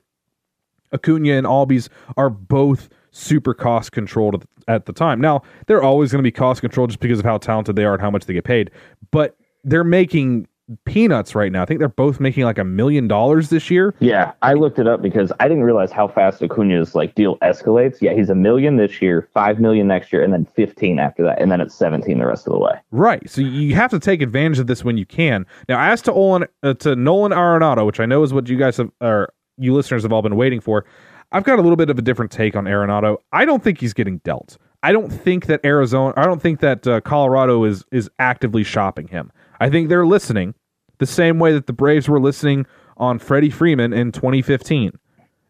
Acuna 0.94 1.34
and 1.34 1.48
Albies 1.48 1.90
are 2.18 2.30
both 2.30 2.90
super 3.12 3.54
cost 3.54 3.92
controlled 3.92 4.46
at 4.68 4.86
the 4.86 4.94
time. 4.94 5.22
Now 5.22 5.42
they're 5.68 5.84
always 5.84 6.12
going 6.12 6.20
to 6.20 6.24
be 6.24 6.32
cost 6.32 6.62
controlled 6.62 6.90
just 6.90 7.00
because 7.00 7.20
of 7.20 7.26
how 7.26 7.38
talented 7.38 7.76
they 7.76 7.86
are 7.86 7.94
and 7.94 8.02
how 8.02 8.12
much 8.12 8.26
they 8.26 8.34
get 8.34 8.44
paid, 8.44 8.72
but 9.12 9.38
they're 9.64 9.84
making 9.84 10.48
peanuts 10.86 11.36
right 11.36 11.52
now. 11.52 11.62
I 11.62 11.66
think 11.66 11.80
they're 11.80 11.90
both 11.90 12.20
making 12.20 12.44
like 12.44 12.58
a 12.58 12.64
million 12.64 13.08
dollars 13.08 13.50
this 13.50 13.70
year. 13.70 13.94
Yeah, 14.00 14.32
I 14.42 14.54
looked 14.54 14.80
it 14.80 14.88
up 14.88 15.02
because 15.02 15.32
I 15.40 15.48
didn't 15.48 15.64
realize 15.64 15.92
how 15.92 16.08
fast 16.08 16.42
Acuna's 16.42 16.96
like 16.96 17.16
deal 17.16 17.38
escalates. 17.38 18.02
Yeah, 18.02 18.14
he's 18.14 18.30
a 18.30 18.36
million 18.36 18.78
this 18.78 19.02
year, 19.02 19.28
five 19.34 19.60
million 19.60 19.88
next 19.88 20.12
year, 20.12 20.24
and 20.24 20.34
then 20.34 20.46
fifteen 20.46 21.00
after 21.00 21.24
that, 21.24 21.42
and 21.42 21.52
then 21.52 21.62
it's 21.62 21.76
seventeen 21.76 22.20
the 22.20 22.26
rest 22.26 22.48
of 22.48 22.54
the 22.54 22.60
way. 22.60 22.74
Right. 22.92 23.30
So 23.30 23.42
you 23.42 23.76
have 23.76 23.92
to 23.92 24.00
take 24.00 24.22
advantage 24.22 24.60
of 24.60 24.68
this 24.68 24.84
when 24.84 24.98
you 24.98 25.06
can. 25.06 25.46
Now, 25.68 25.80
as 25.82 26.02
to 26.04 26.14
Olin, 26.14 26.48
uh, 26.64 26.74
to 26.76 26.96
Nolan 26.96 27.32
Arenado, 27.32 27.86
which 27.86 28.00
I 28.00 28.06
know 28.06 28.24
is 28.24 28.34
what 28.34 28.48
you 28.48 28.58
guys 28.58 28.78
have, 28.78 28.92
or 29.02 29.34
you 29.58 29.74
listeners 29.74 30.04
have 30.04 30.14
all 30.14 30.22
been 30.22 30.36
waiting 30.36 30.60
for, 30.60 30.86
I've 31.32 31.44
got 31.44 31.60
a 31.60 31.62
little 31.62 31.78
bit 31.78 31.90
of 31.90 31.98
a 31.98 32.02
different 32.02 32.32
take 32.32 32.56
on 32.56 32.66
Arenado. 32.66 33.18
I 33.32 33.46
don't 33.46 33.64
think 33.64 33.80
he's 33.80 33.94
getting 33.94 34.18
dealt. 34.20 34.58
I 34.84 34.92
don't 34.92 35.10
think 35.10 35.46
that 35.46 35.64
Arizona, 35.64 36.14
I 36.18 36.24
don't 36.24 36.42
think 36.42 36.60
that 36.62 36.88
uh, 36.88 37.02
Colorado 37.02 37.64
is 37.64 37.86
is 37.92 38.10
actively 38.20 38.64
shopping 38.64 39.08
him. 39.08 39.32
I 39.60 39.70
think 39.70 39.90
they're 39.90 40.08
listening 40.08 40.56
the 41.02 41.08
same 41.08 41.40
way 41.40 41.52
that 41.52 41.66
the 41.66 41.74
Braves 41.74 42.08
were 42.08 42.20
listening 42.20 42.64
on 42.96 43.18
Freddie 43.18 43.50
Freeman 43.50 43.92
in 43.92 44.12
2015. 44.12 44.92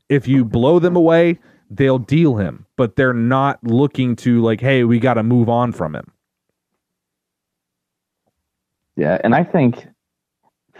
If 0.07 0.25
you 0.25 0.45
blow 0.45 0.79
them 0.79 0.95
away, 0.95 1.39
they'll 1.69 1.99
deal 1.99 2.37
him, 2.37 2.65
but 2.77 2.95
they're 2.95 3.13
not 3.13 3.61
looking 3.61 4.15
to 4.15 4.41
like, 4.41 4.61
hey, 4.61 4.85
we 4.85 4.97
got 4.97 5.15
to 5.15 5.23
move 5.23 5.49
on 5.49 5.73
from 5.73 5.93
him. 5.93 6.09
Yeah, 8.95 9.19
and 9.25 9.35
I 9.35 9.43
think 9.43 9.87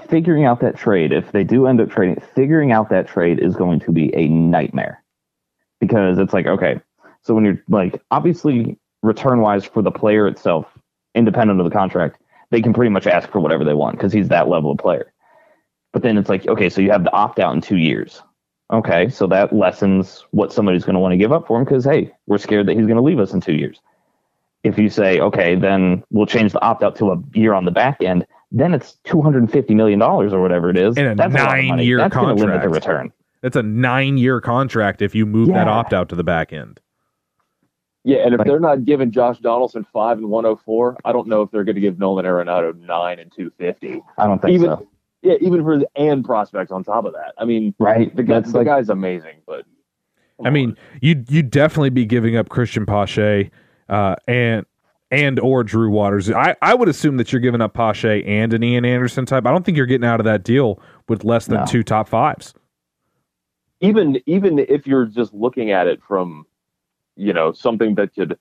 figuring 0.09 0.45
out 0.45 0.61
that 0.61 0.77
trade, 0.77 1.11
if 1.11 1.33
they 1.33 1.43
do 1.43 1.67
end 1.67 1.81
up 1.81 1.89
trading, 1.89 2.23
figuring 2.33 2.71
out 2.71 2.89
that 2.91 3.09
trade 3.09 3.39
is 3.39 3.57
going 3.57 3.81
to 3.81 3.91
be 3.91 4.15
a 4.15 4.29
nightmare 4.29 5.03
because 5.81 6.17
it's 6.17 6.31
like, 6.31 6.47
okay, 6.47 6.79
so 7.23 7.33
when 7.33 7.43
you're 7.43 7.61
like, 7.67 8.01
obviously, 8.09 8.79
return 9.03 9.41
wise 9.41 9.65
for 9.65 9.81
the 9.81 9.91
player 9.91 10.29
itself, 10.29 10.65
independent 11.13 11.59
of 11.59 11.65
the 11.65 11.75
contract, 11.75 12.21
they 12.51 12.61
can 12.61 12.73
pretty 12.73 12.89
much 12.89 13.07
ask 13.07 13.29
for 13.31 13.39
whatever 13.39 13.63
they 13.63 13.73
want 13.73 13.97
because 13.97 14.13
he's 14.13 14.27
that 14.29 14.47
level 14.47 14.71
of 14.71 14.77
player. 14.77 15.11
But 15.93 16.03
then 16.03 16.17
it's 16.17 16.29
like, 16.29 16.47
okay, 16.47 16.69
so 16.69 16.79
you 16.81 16.91
have 16.91 17.03
the 17.03 17.11
opt 17.11 17.39
out 17.39 17.53
in 17.55 17.61
two 17.61 17.77
years. 17.77 18.21
Okay, 18.71 19.09
so 19.09 19.27
that 19.27 19.51
lessens 19.51 20.23
what 20.31 20.53
somebody's 20.53 20.85
going 20.85 20.93
to 20.93 20.99
want 20.99 21.11
to 21.11 21.17
give 21.17 21.33
up 21.33 21.45
for 21.47 21.57
him 21.57 21.65
because, 21.65 21.83
hey, 21.83 22.11
we're 22.27 22.37
scared 22.37 22.67
that 22.67 22.77
he's 22.77 22.85
going 22.85 22.95
to 22.95 23.01
leave 23.01 23.19
us 23.19 23.33
in 23.33 23.41
two 23.41 23.51
years. 23.53 23.81
If 24.63 24.77
you 24.77 24.89
say, 24.89 25.19
okay, 25.19 25.55
then 25.55 26.03
we'll 26.11 26.25
change 26.27 26.53
the 26.53 26.61
opt 26.61 26.81
out 26.83 26.95
to 26.97 27.11
a 27.11 27.21
year 27.33 27.53
on 27.53 27.65
the 27.65 27.71
back 27.71 28.01
end, 28.01 28.25
then 28.51 28.73
it's 28.73 28.97
$250 29.07 29.71
million 29.71 30.01
or 30.01 30.39
whatever 30.41 30.69
it 30.69 30.77
is. 30.77 30.95
In 30.97 31.05
a 31.05 31.15
That's 31.15 31.33
lot 31.33 31.47
of 31.59 31.65
money. 31.65 31.67
nine-year 31.67 31.97
That's 31.97 32.13
gonna 32.15 32.33
limit 32.35 32.61
the 32.61 32.67
contract. 32.67 32.75
return. 32.75 33.13
It's 33.43 33.55
a 33.55 33.63
nine 33.63 34.17
year 34.17 34.39
contract 34.39 35.01
if 35.01 35.15
you 35.15 35.25
move 35.25 35.47
that 35.49 35.67
opt 35.67 35.93
out 35.93 36.09
to 36.09 36.15
the 36.15 36.23
back 36.23 36.53
end. 36.53 36.79
Yeah, 38.03 38.17
and 38.25 38.33
if 38.33 38.39
Like- 38.39 38.47
they're 38.47 38.59
not 38.59 38.83
giving 38.85 39.11
Josh 39.11 39.37
Donaldson 39.39 39.85
five 39.93 40.17
and 40.17 40.29
one 40.29 40.43
hundred 40.43 40.57
four, 40.57 40.97
I 41.05 41.11
don't 41.11 41.27
know 41.27 41.41
if 41.43 41.51
they're 41.51 41.63
going 41.63 41.75
to 41.75 41.81
give 41.81 41.99
Nolan 41.99 42.25
Arenado 42.25 42.75
nine 42.79 43.19
and 43.19 43.31
two 43.31 43.51
fifty. 43.57 44.01
I 44.17 44.25
don't 44.25 44.41
think 44.41 44.53
Even 44.55 44.69
so. 44.71 44.87
yeah, 45.21 45.35
even 45.41 45.63
for 45.63 45.77
the 45.77 45.87
and 45.95 46.25
prospects 46.25 46.71
on 46.71 46.83
top 46.83 47.05
of 47.05 47.13
that. 47.13 47.33
I 47.37 47.45
mean, 47.45 47.75
Right? 47.79 48.13
the 48.15 48.23
guy, 48.23 48.33
That's 48.39 48.51
the 48.51 48.59
like, 48.59 48.67
guy's 48.67 48.89
amazing, 48.89 49.35
but 49.45 49.65
I 50.43 50.49
mean, 50.49 50.75
you 51.01 51.23
you 51.29 51.43
definitely 51.43 51.91
be 51.91 52.05
giving 52.05 52.35
up 52.35 52.49
Cristian 52.49 52.87
Pache 52.87 53.51
uh, 53.89 54.15
and 54.27 54.65
and 55.11 55.39
or 55.39 55.63
Drew 55.63 55.91
Waters. 55.91 56.31
I, 56.31 56.55
I 56.63 56.73
would 56.73 56.89
assume 56.89 57.17
that 57.17 57.31
you're 57.31 57.41
giving 57.41 57.61
up 57.61 57.75
Pache 57.75 58.23
and 58.23 58.51
an 58.53 58.63
Ian 58.63 58.83
Anderson 58.85 59.27
type. 59.27 59.45
I 59.45 59.51
don't 59.51 59.63
think 59.63 59.77
you're 59.77 59.85
getting 59.85 60.07
out 60.07 60.19
of 60.19 60.23
that 60.23 60.43
deal 60.43 60.81
with 61.07 61.23
less 61.23 61.45
than 61.45 61.59
No. 61.59 61.65
two 61.67 61.83
top 61.83 62.07
fives. 62.07 62.55
even 63.81 64.19
even 64.25 64.57
if 64.57 64.87
you're 64.87 65.05
just 65.05 65.33
looking 65.35 65.69
at 65.71 65.85
it 65.85 66.01
from 66.07 66.45
you 67.15 67.33
know 67.33 67.51
something 67.51 67.95
that 67.95 68.13
could 68.15 68.37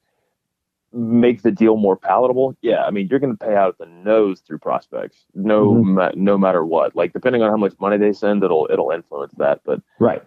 make 0.93 1.43
the 1.43 1.53
deal 1.53 1.77
more 1.77 1.97
palatable 1.97 2.57
yeah 2.63 2.85
i 2.85 2.91
mean 2.91 3.07
you're 3.09 3.21
going 3.21 3.37
to 3.37 3.45
pay 3.47 3.55
out 3.55 3.79
the 3.79 3.87
nose 3.87 4.41
through 4.41 4.59
prospects 4.59 5.25
no 5.35 5.75
Mhm. 5.75 5.85
ma- 5.85 6.11
no 6.17 6.37
matter 6.37 6.65
what 6.65 6.97
like 6.97 7.13
depending 7.13 7.43
on 7.43 7.51
how 7.51 7.57
much 7.57 7.75
money 7.81 7.97
they 7.97 8.13
send 8.13 8.43
it'll 8.43 8.67
it'll 8.73 8.91
influence 8.91 9.33
that 9.39 9.61
but 9.65 9.81
right. 10.01 10.23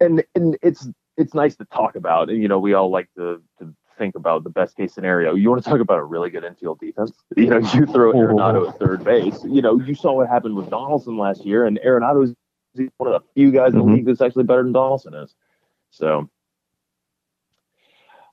and 0.00 0.22
and 0.36 0.56
it's 0.62 0.88
it's 1.16 1.34
nice 1.34 1.56
to 1.56 1.64
talk 1.66 1.96
about 1.96 2.30
and 2.30 2.40
you 2.40 2.46
know 2.48 2.60
we 2.60 2.74
all 2.74 2.90
like 2.90 3.08
to 3.16 3.42
to 3.58 3.74
think 3.98 4.14
about 4.14 4.44
the 4.44 4.50
best 4.50 4.76
case 4.76 4.92
scenario 4.94 5.34
you 5.34 5.48
want 5.50 5.62
to 5.64 5.68
talk 5.68 5.80
about 5.80 5.98
a 5.98 6.04
really 6.04 6.30
good 6.30 6.44
infield 6.44 6.78
defense 6.78 7.12
you 7.36 7.46
know 7.46 7.58
you 7.58 7.86
throw 7.86 8.12
Arenado 8.12 8.68
at 8.68 8.78
third 8.78 9.02
base 9.02 9.42
you 9.44 9.60
know 9.62 9.80
you 9.80 9.94
saw 9.96 10.12
what 10.12 10.28
happened 10.28 10.54
with 10.54 10.70
Donaldson 10.70 11.16
last 11.18 11.44
year 11.44 11.64
and 11.66 11.80
Arenado's 11.84 12.34
one 12.98 13.12
of 13.12 13.20
the 13.20 13.26
few 13.34 13.50
guys 13.50 13.72
in 13.72 13.78
the 13.80 13.84
Mhm. 13.84 13.94
league 13.96 14.06
that's 14.06 14.20
actually 14.20 14.44
better 14.44 14.62
than 14.62 14.72
Donaldson 14.72 15.14
is 15.14 15.34
so 15.90 16.28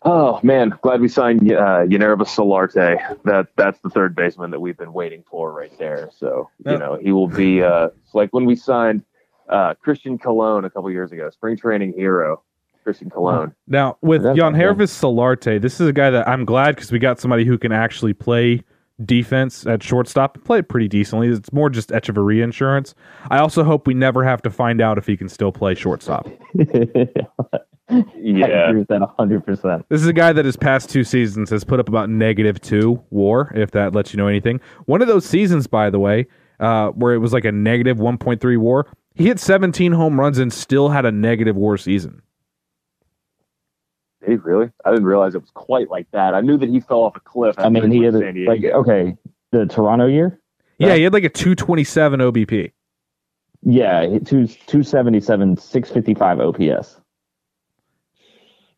oh 0.05 0.39
man 0.43 0.73
glad 0.81 1.01
we 1.01 1.07
signed 1.07 1.41
uh 1.51 1.85
Yangervis 1.85 2.35
Solarte 2.35 3.21
that 3.23 3.47
that's 3.55 3.79
the 3.79 3.89
third 3.89 4.15
baseman 4.15 4.51
that 4.51 4.59
we've 4.59 4.77
been 4.77 4.93
waiting 4.93 5.23
for 5.29 5.51
right 5.51 5.77
there 5.77 6.09
so 6.17 6.49
you 6.65 6.77
know 6.77 6.97
he 7.01 7.11
will 7.11 7.27
be 7.27 7.63
uh 7.63 7.89
like 8.13 8.31
when 8.33 8.45
we 8.45 8.55
signed 8.55 9.03
uh, 9.49 9.73
Christian 9.75 10.17
Colón 10.17 10.65
a 10.65 10.69
couple 10.69 10.89
years 10.91 11.11
ago, 11.11 11.29
spring 11.29 11.57
training 11.57 11.93
hero, 11.93 12.41
Christian 12.83 13.09
Colón. 13.09 13.53
Now 13.67 13.97
with 14.01 14.23
Jan. 14.23 14.53
Hervis 14.53 14.91
Solarte, 14.91 15.61
this 15.61 15.79
is 15.79 15.87
a 15.87 15.93
guy 15.93 16.09
that 16.09 16.27
I'm 16.27 16.45
glad 16.45 16.75
because 16.75 16.91
we 16.91 16.99
got 16.99 17.19
somebody 17.19 17.45
who 17.45 17.57
can 17.57 17.71
actually 17.71 18.13
play 18.13 18.63
defense 19.03 19.65
at 19.65 19.81
shortstop 19.81 20.35
and 20.35 20.45
play 20.45 20.59
it 20.59 20.69
pretty 20.69 20.87
decently. 20.87 21.29
It's 21.29 21.51
more 21.51 21.69
just 21.69 21.89
Hechavarria 21.89 22.43
insurance. 22.43 22.93
I 23.29 23.39
also 23.39 23.63
hope 23.63 23.87
we 23.87 23.93
never 23.93 24.23
have 24.23 24.41
to 24.43 24.49
find 24.49 24.81
out 24.81 24.97
if 24.97 25.07
he 25.07 25.17
can 25.17 25.29
still 25.29 25.51
play 25.51 25.75
shortstop. 25.75 26.27
I 28.15 28.19
Yeah. 28.19 28.67
agree 28.69 28.79
with 28.79 28.87
that 28.89 29.01
100%. 29.01 29.83
This 29.89 30.01
is 30.01 30.07
a 30.07 30.13
guy 30.13 30.33
that 30.33 30.45
his 30.45 30.57
past 30.57 30.89
two 30.89 31.03
seasons 31.03 31.49
has 31.49 31.63
put 31.63 31.79
up 31.79 31.87
about 31.87 32.09
negative 32.09 32.59
two 32.61 33.01
WAR, 33.09 33.51
if 33.55 33.71
that 33.71 33.93
lets 33.93 34.13
you 34.13 34.17
know 34.17 34.27
anything. 34.27 34.59
One 34.85 35.01
of 35.01 35.07
those 35.07 35.25
seasons, 35.25 35.67
by 35.67 35.89
the 35.89 35.99
way, 35.99 36.27
uh, 36.59 36.89
where 36.89 37.13
it 37.13 37.19
was 37.19 37.33
like 37.33 37.45
a 37.45 37.51
negative 37.51 37.97
1.3 37.97 38.57
WAR, 38.57 38.87
he 39.15 39.25
hit 39.25 39.39
17 39.39 39.91
home 39.91 40.19
runs 40.19 40.39
and 40.39 40.51
still 40.51 40.89
had 40.89 41.05
a 41.05 41.11
negative 41.11 41.55
WAR 41.55 41.77
season. 41.77 42.21
Did 44.21 44.29
he 44.29 44.35
really? 44.37 44.69
I 44.85 44.91
didn't 44.91 45.05
realize 45.05 45.35
it 45.35 45.41
was 45.41 45.51
quite 45.53 45.89
like 45.89 46.07
that. 46.11 46.33
I 46.33 46.41
knew 46.41 46.57
that 46.57 46.69
he 46.69 46.79
fell 46.79 47.01
off 47.03 47.15
a 47.15 47.19
cliff. 47.19 47.55
I 47.57 47.69
mean, 47.69 47.91
he 47.91 48.03
had, 48.03 48.13
went 48.13 48.35
to 48.35 48.45
like, 48.45 48.63
okay, 48.63 49.17
the 49.51 49.65
Toronto 49.65 50.07
year? 50.07 50.39
Yeah, 50.79 50.95
he 50.95 51.03
had 51.03 51.13
like 51.13 51.23
a 51.23 51.29
227 51.29 52.19
OBP. 52.19 52.71
Yeah, 53.65 54.01
two, 54.19 54.47
277, 54.47 55.57
655 55.57 56.39
OPS. 56.39 56.99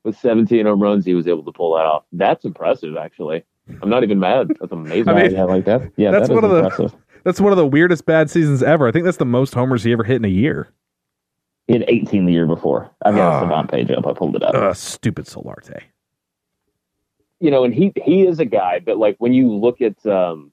With 0.05 0.17
17 0.17 0.65
home 0.65 0.81
runs, 0.81 1.05
he 1.05 1.13
was 1.13 1.27
able 1.27 1.43
to 1.43 1.51
pull 1.51 1.75
that 1.75 1.85
off. 1.85 2.03
That's 2.13 2.45
impressive, 2.45 2.95
actually. 2.95 3.43
I'm 3.81 3.89
not 3.89 4.03
even 4.03 4.19
mad. 4.19 4.49
That's 4.59 4.71
amazing. 4.71 5.09
I 5.09 5.23
mean, 5.23 5.31
yeah, 5.31 5.43
like 5.43 5.65
that. 5.65 5.91
Yeah, 5.97 6.11
that's 6.11 6.29
that 6.29 6.33
is 6.33 6.41
one 6.41 6.43
of 6.45 6.51
the- 6.51 6.63
impressive. 6.65 6.95
That's 7.25 7.41
one 7.41 7.51
of 7.51 7.57
the 7.57 7.65
weirdest 7.65 8.05
bad 8.05 8.29
seasons 8.29 8.61
ever. 8.61 8.87
I 8.87 8.91
think 8.91 9.03
that's 9.03 9.17
the 9.17 9.25
most 9.25 9.55
homers 9.55 9.83
he 9.83 9.91
ever 9.91 10.03
hit 10.03 10.17
in 10.17 10.25
a 10.25 10.27
year. 10.27 10.69
He 11.65 11.73
had 11.73 11.83
18 11.87 12.27
the 12.27 12.31
year 12.31 12.45
before. 12.45 12.91
I've 13.03 13.15
got 13.15 13.33
Ah. 13.33 13.37
a 13.37 13.41
Savant 13.41 13.71
page 13.71 13.89
up. 13.89 14.05
I 14.05 14.13
pulled 14.13 14.35
it 14.35 14.43
up. 14.43 14.53
Ugh, 14.53 14.75
stupid 14.75 15.25
Solarte. 15.25 15.81
you 17.39 17.49
know, 17.49 17.63
and 17.63 17.73
he 17.73 17.91
he 18.03 18.27
is 18.27 18.39
a 18.39 18.45
guy 18.45 18.77
but 18.79 18.97
like 18.99 19.15
when 19.17 19.33
you 19.33 19.51
look 19.51 19.81
at 19.81 20.05
um, 20.05 20.51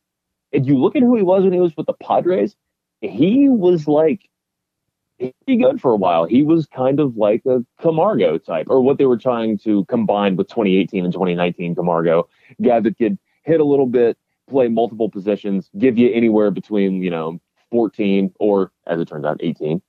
if 0.50 0.66
you 0.66 0.78
look 0.78 0.96
at 0.96 1.02
who 1.02 1.14
he 1.14 1.22
was 1.22 1.44
when 1.44 1.52
he 1.52 1.60
was 1.60 1.76
with 1.76 1.84
the 1.86 1.92
Padres, 1.92 2.56
he 3.02 3.50
was 3.50 3.86
like 3.86 4.26
pretty 5.44 5.62
good 5.62 5.80
for 5.80 5.92
a 5.92 5.96
while. 5.96 6.24
He 6.24 6.42
was 6.42 6.66
kind 6.66 7.00
of 7.00 7.16
like 7.16 7.42
a 7.46 7.64
Camargo 7.80 8.38
type, 8.38 8.66
or 8.68 8.80
what 8.80 8.98
they 8.98 9.06
were 9.06 9.16
trying 9.16 9.58
to 9.58 9.84
combine 9.86 10.36
with 10.36 10.48
2018 10.48 11.04
and 11.04 11.12
2019 11.12 11.74
Camargo, 11.74 12.28
guy 12.62 12.80
that 12.80 12.98
could 12.98 13.18
hit 13.44 13.60
a 13.60 13.64
little 13.64 13.86
bit, 13.86 14.16
play 14.48 14.68
multiple 14.68 15.08
positions, 15.08 15.70
give 15.78 15.98
you 15.98 16.12
anywhere 16.12 16.50
between 16.50 17.02
you 17.02 17.10
know 17.10 17.40
14 17.70 18.32
or 18.38 18.72
as 18.86 19.00
it 19.00 19.08
turns 19.08 19.24
out 19.24 19.38
18 19.40 19.80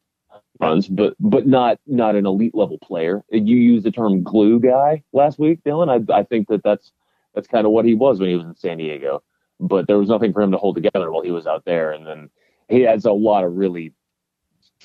runs, 0.59 0.87
but 0.87 1.15
but 1.19 1.47
not 1.47 1.79
not 1.87 2.15
an 2.15 2.25
elite 2.25 2.55
level 2.55 2.77
player. 2.79 3.23
You 3.31 3.57
used 3.57 3.85
the 3.85 3.91
term 3.91 4.23
glue 4.23 4.59
guy 4.59 5.03
last 5.11 5.39
week, 5.39 5.63
Dylan. 5.63 5.89
I 5.89 6.13
I 6.13 6.23
think 6.23 6.47
that 6.49 6.63
that's 6.63 6.91
that's 7.33 7.47
kind 7.47 7.65
of 7.65 7.71
what 7.71 7.85
he 7.85 7.93
was 7.93 8.19
when 8.19 8.29
he 8.29 8.35
was 8.35 8.45
in 8.45 8.55
San 8.55 8.77
Diego. 8.77 9.23
But 9.59 9.87
there 9.87 9.97
was 9.97 10.09
nothing 10.09 10.33
for 10.33 10.41
him 10.41 10.51
to 10.51 10.57
hold 10.57 10.75
together 10.75 11.11
while 11.11 11.23
he 11.23 11.31
was 11.31 11.47
out 11.47 11.65
there, 11.65 11.91
and 11.91 12.05
then 12.05 12.29
he 12.69 12.81
has 12.81 13.05
a 13.05 13.11
lot 13.11 13.43
of 13.43 13.55
really 13.55 13.93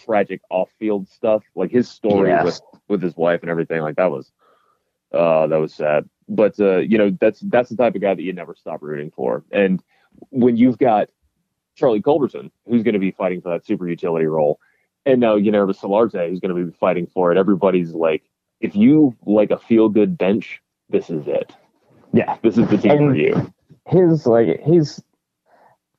tragic 0.09 0.40
off-field 0.50 1.09
stuff, 1.09 1.42
like 1.54 1.70
his 1.70 1.88
story 1.88 2.32
with 2.42 2.61
with 2.88 3.02
his 3.02 3.16
wife 3.16 3.42
and 3.42 3.50
everything. 3.50 3.82
Like 3.82 3.96
that 3.96 4.11
was 4.11 4.32
uh 5.12 5.46
that 5.46 5.59
was 5.59 5.74
sad. 5.74 6.09
But 6.28 6.59
uh, 6.61 6.78
you 6.78 6.98
know 6.98 7.11
that's 7.20 7.40
that's 7.40 7.70
the 7.70 7.76
type 7.76 7.94
of 7.94 8.00
guy 8.00 8.14
that 8.14 8.22
you 8.22 8.32
never 8.32 8.54
stop 8.54 8.82
rooting 8.82 9.11
for. 9.11 9.44
And 9.50 9.82
when 10.30 10.56
you've 10.56 10.78
got 10.78 11.09
Charlie 11.74 12.02
Culberson, 12.02 12.50
who's 12.66 12.82
going 12.82 12.94
to 12.94 13.00
be 13.00 13.11
fighting 13.11 13.40
for 13.40 13.50
that 13.50 13.66
super 13.66 13.88
utility 13.88 14.26
role, 14.26 14.61
and 15.06 15.20
now 15.20 15.36
you 15.36 15.50
know 15.50 15.66
Solarte, 15.66 16.28
who's 16.28 16.40
going 16.40 16.54
to 16.54 16.64
be 16.66 16.72
fighting 16.78 17.06
for 17.06 17.32
it. 17.32 17.38
Everybody's 17.38 17.92
like, 17.92 18.24
if 18.61 18.74
you 18.74 19.14
like 19.26 19.50
a 19.50 19.59
feel 19.59 19.88
good 19.88 20.18
bench, 20.18 20.61
this 20.90 21.11
is 21.11 21.26
it. 21.26 21.52
Yeah. 22.12 22.36
This 22.42 22.56
is 22.59 22.68
the 22.68 22.78
team 22.78 22.98
for 22.98 23.14
you. 23.14 23.52
his 23.86 24.26
like 24.26 24.61
he's 24.64 25.02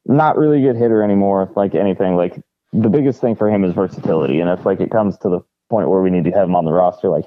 not 0.05 0.37
really 0.37 0.63
a 0.63 0.73
good 0.73 0.79
hitter 0.79 1.03
anymore 1.03 1.51
like 1.55 1.75
anything 1.75 2.15
like 2.15 2.41
the 2.73 2.89
biggest 2.89 3.19
thing 3.21 3.35
for 3.35 3.49
him 3.49 3.63
is 3.63 3.73
versatility 3.73 4.39
and 4.39 4.49
if 4.49 4.65
like 4.65 4.79
it 4.79 4.91
comes 4.91 5.17
to 5.17 5.29
the 5.29 5.39
point 5.69 5.89
where 5.89 6.01
we 6.01 6.09
need 6.09 6.23
to 6.23 6.31
have 6.31 6.47
him 6.47 6.55
on 6.55 6.65
the 6.65 6.71
roster 6.71 7.09
like 7.09 7.25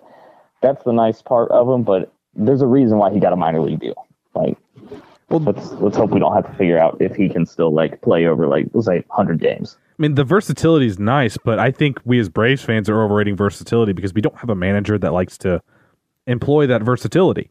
that's 0.60 0.84
the 0.84 0.92
nice 0.92 1.22
part 1.22 1.50
of 1.50 1.68
him 1.68 1.82
but 1.82 2.12
there's 2.34 2.62
a 2.62 2.66
reason 2.66 2.98
why 2.98 3.12
he 3.12 3.18
got 3.20 3.32
a 3.32 3.36
minor 3.36 3.60
league 3.60 3.80
deal 3.80 4.06
like 4.34 4.56
Well- 5.28 5.40
let's 5.40 5.72
let's 5.72 5.96
hope 5.96 6.10
we 6.10 6.20
don't 6.20 6.34
have 6.34 6.46
to 6.46 6.52
figure 6.54 6.78
out 6.78 6.96
if 7.00 7.14
he 7.16 7.28
can 7.28 7.46
still 7.46 7.72
like 7.72 8.00
play 8.02 8.26
over 8.26 8.46
like 8.46 8.66
let's 8.72 8.86
say 8.86 9.04
100 9.08 9.40
games 9.40 9.76
I 9.98 10.02
mean, 10.02 10.14
the 10.14 10.24
versatility 10.24 10.86
is 10.86 10.98
nice, 10.98 11.36
but 11.36 11.58
I 11.60 11.70
think 11.70 12.00
we 12.04 12.18
as 12.18 12.28
Braves 12.30 12.62
fans 12.62 12.88
are 12.88 13.02
overrating 13.04 13.36
versatility 13.36 13.92
because 13.92 14.14
we 14.14 14.22
don't 14.22 14.36
have 14.38 14.48
a 14.48 14.54
manager 14.54 14.98
that 14.98 15.12
likes 15.12 15.36
to 15.38 15.62
employ 16.26 16.66
that 16.66 16.82
versatility. 16.82 17.50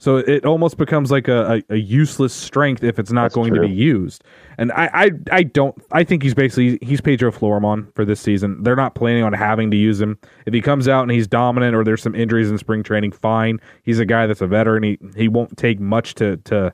So 0.00 0.18
it 0.18 0.44
almost 0.44 0.76
becomes 0.76 1.10
like 1.10 1.26
a, 1.26 1.62
a, 1.68 1.74
a 1.74 1.76
useless 1.76 2.32
strength 2.32 2.84
if 2.84 3.00
it's 3.00 3.10
not 3.10 3.24
That's 3.24 3.34
going 3.34 3.52
to 3.54 3.60
be 3.60 3.68
used. 3.68 4.22
And 4.56 4.70
I, 4.72 4.88
I 4.94 5.10
I 5.32 5.42
don't 5.42 5.76
I 5.90 6.04
think 6.04 6.22
he's 6.22 6.34
basically 6.34 6.78
he's 6.82 7.00
Pedro 7.00 7.32
Florimon 7.32 7.92
for 7.96 8.04
this 8.04 8.20
season. 8.20 8.62
They're 8.62 8.76
not 8.76 8.94
planning 8.94 9.24
on 9.24 9.32
having 9.32 9.72
to 9.72 9.76
use 9.76 10.00
him. 10.00 10.16
If 10.46 10.54
he 10.54 10.60
comes 10.60 10.86
out 10.86 11.02
and 11.02 11.10
he's 11.10 11.26
dominant 11.26 11.74
or 11.74 11.82
there's 11.82 12.02
some 12.02 12.14
injuries 12.14 12.48
in 12.48 12.58
spring 12.58 12.84
training, 12.84 13.10
fine. 13.10 13.58
He's 13.82 13.98
a 13.98 14.04
guy 14.04 14.28
that's 14.28 14.40
a 14.40 14.46
veteran. 14.46 14.84
He 14.84 14.98
he 15.16 15.26
won't 15.26 15.56
take 15.58 15.80
much 15.80 16.14
to 16.14 16.36
to 16.36 16.72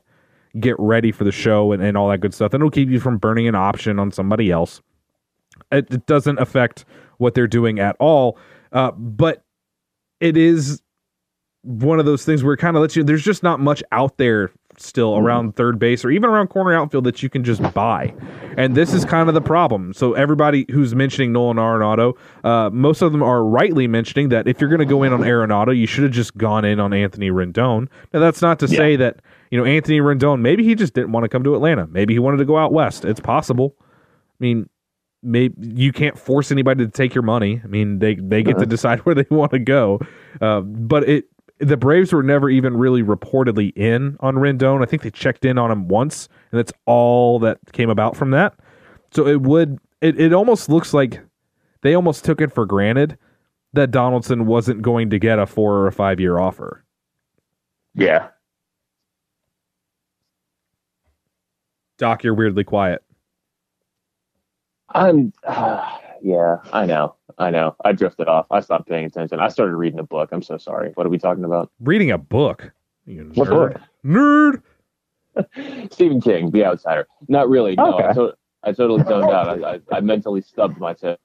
get 0.59 0.75
ready 0.77 1.11
for 1.11 1.23
the 1.23 1.31
show 1.31 1.71
and, 1.71 1.81
and 1.81 1.97
all 1.97 2.09
that 2.09 2.19
good 2.19 2.33
stuff. 2.33 2.53
And 2.53 2.61
it'll 2.61 2.69
keep 2.71 2.89
you 2.89 2.99
from 2.99 3.17
burning 3.17 3.47
an 3.47 3.55
option 3.55 3.97
on 3.97 4.11
somebody 4.11 4.51
else. 4.51 4.81
It, 5.71 5.91
it 5.91 6.05
doesn't 6.05 6.39
affect 6.39 6.85
what 7.17 7.33
they're 7.33 7.47
doing 7.47 7.79
at 7.79 7.95
all. 7.99 8.37
Uh, 8.71 8.91
but 8.91 9.43
it 10.19 10.37
is 10.37 10.81
one 11.65 11.99
of 11.99 12.05
those 12.05 12.23
things 12.23 12.43
where 12.43 12.53
it 12.53 12.57
kind 12.57 12.77
of 12.77 12.81
lets 12.81 12.95
you. 12.95 13.03
There's 13.03 13.23
just 13.23 13.43
not 13.43 13.59
much 13.59 13.83
out 13.91 14.17
there 14.17 14.51
still 14.77 15.17
around 15.17 15.55
third 15.55 15.79
base 15.79 16.03
or 16.03 16.11
even 16.11 16.29
around 16.29 16.49
corner 16.49 16.73
outfield 16.73 17.05
that 17.05 17.23
you 17.23 17.29
can 17.29 17.43
just 17.43 17.61
buy, 17.73 18.13
and 18.57 18.75
this 18.75 18.93
is 18.93 19.03
kind 19.03 19.27
of 19.27 19.35
the 19.35 19.41
problem. 19.41 19.93
So 19.93 20.13
everybody 20.13 20.65
who's 20.69 20.93
mentioning 20.93 21.33
Nolan 21.33 21.57
Arenado, 21.57 22.13
uh, 22.43 22.69
most 22.71 23.01
of 23.01 23.11
them 23.11 23.23
are 23.23 23.43
rightly 23.43 23.87
mentioning 23.87 24.29
that 24.29 24.47
if 24.47 24.61
you're 24.61 24.69
going 24.69 24.79
to 24.79 24.85
go 24.85 25.03
in 25.03 25.11
on 25.11 25.21
Arenado, 25.21 25.75
you 25.75 25.87
should 25.87 26.03
have 26.03 26.13
just 26.13 26.37
gone 26.37 26.65
in 26.65 26.79
on 26.79 26.93
Anthony 26.93 27.31
Rendon. 27.31 27.87
Now 28.13 28.19
that's 28.19 28.41
not 28.41 28.59
to 28.59 28.67
say 28.67 28.95
that 28.97 29.21
you 29.49 29.57
know 29.57 29.65
Anthony 29.65 29.99
Rendon. 29.99 30.41
Maybe 30.41 30.63
he 30.63 30.75
just 30.75 30.93
didn't 30.93 31.11
want 31.11 31.23
to 31.23 31.29
come 31.29 31.43
to 31.43 31.55
Atlanta. 31.55 31.87
Maybe 31.87 32.13
he 32.13 32.19
wanted 32.19 32.37
to 32.37 32.45
go 32.45 32.57
out 32.57 32.71
west. 32.71 33.05
It's 33.05 33.19
possible. 33.19 33.75
I 33.79 34.37
mean, 34.39 34.69
maybe 35.23 35.55
you 35.59 35.91
can't 35.91 36.17
force 36.17 36.51
anybody 36.51 36.85
to 36.85 36.91
take 36.91 37.15
your 37.15 37.23
money. 37.23 37.59
I 37.63 37.67
mean, 37.67 37.99
they 37.99 38.15
they 38.15 38.43
get 38.43 38.59
to 38.59 38.65
decide 38.65 38.99
where 39.05 39.15
they 39.15 39.25
want 39.29 39.51
to 39.51 39.59
go. 39.59 39.99
Uh, 40.39 40.61
but 40.61 41.09
it 41.09 41.25
the 41.59 41.77
Braves 41.77 42.11
were 42.11 42.23
never 42.23 42.49
even 42.49 42.75
really 42.75 43.03
reportedly 43.03 43.75
in 43.77 44.17
on 44.19 44.35
Rendon. 44.35 44.81
I 44.81 44.85
think 44.85 45.03
they 45.03 45.11
checked 45.11 45.45
in 45.45 45.57
on 45.57 45.71
him 45.71 45.87
once, 45.87 46.27
and 46.51 46.59
that's 46.59 46.73
all 46.85 47.39
that 47.39 47.59
came 47.71 47.89
about 47.89 48.15
from 48.15 48.31
that. 48.31 48.53
So 49.11 49.27
it 49.27 49.41
would 49.41 49.79
it, 50.01 50.19
it 50.19 50.33
almost 50.33 50.69
looks 50.69 50.93
like 50.93 51.21
they 51.81 51.93
almost 51.93 52.25
took 52.25 52.41
it 52.41 52.51
for 52.51 52.65
granted 52.65 53.17
that 53.73 53.91
Donaldson 53.91 54.45
wasn't 54.45 54.81
going 54.81 55.09
to 55.09 55.19
get 55.19 55.39
a 55.39 55.45
four 55.45 55.75
or 55.75 55.87
a 55.87 55.91
five 55.91 56.19
year 56.19 56.39
offer. 56.39 56.83
yeah 57.93 58.29
Doc, 61.97 62.23
you're 62.23 62.33
weirdly 62.33 62.63
quiet. 62.63 63.03
I'm, 64.89 65.33
yeah, 66.21 66.57
I 66.73 66.85
know, 66.85 67.15
I 67.37 67.49
know. 67.49 67.75
I 67.83 67.91
drifted 67.91 68.27
off. 68.27 68.47
I 68.51 68.61
stopped 68.61 68.87
paying 68.87 69.05
attention. 69.05 69.39
I 69.39 69.49
started 69.49 69.75
reading 69.75 69.99
a 69.99 70.03
book. 70.03 70.29
I'm 70.31 70.41
so 70.41 70.57
sorry. 70.57 70.91
What 70.95 71.05
are 71.05 71.09
we 71.09 71.17
talking 71.17 71.43
about? 71.43 71.69
Reading 71.81 72.11
a 72.11 72.17
book. 72.17 72.71
You 73.05 73.31
What 73.35 73.49
nerd. 73.49 73.73
book? 73.73 73.81
Nerd. 74.05 75.89
Stephen 75.91 76.21
King, 76.21 76.51
The 76.51 76.63
Outsider. 76.65 77.07
Not 77.27 77.49
really. 77.49 77.75
No, 77.75 77.97
I, 77.97 78.13
to- 78.13 78.35
I 78.63 78.71
totally 78.71 79.03
zoned 79.03 79.25
out. 79.25 79.63
I, 79.63 79.75
I, 79.75 79.79
I 79.97 79.99
mentally 79.99 80.41
stubbed 80.41 80.79
myself. 80.79 81.19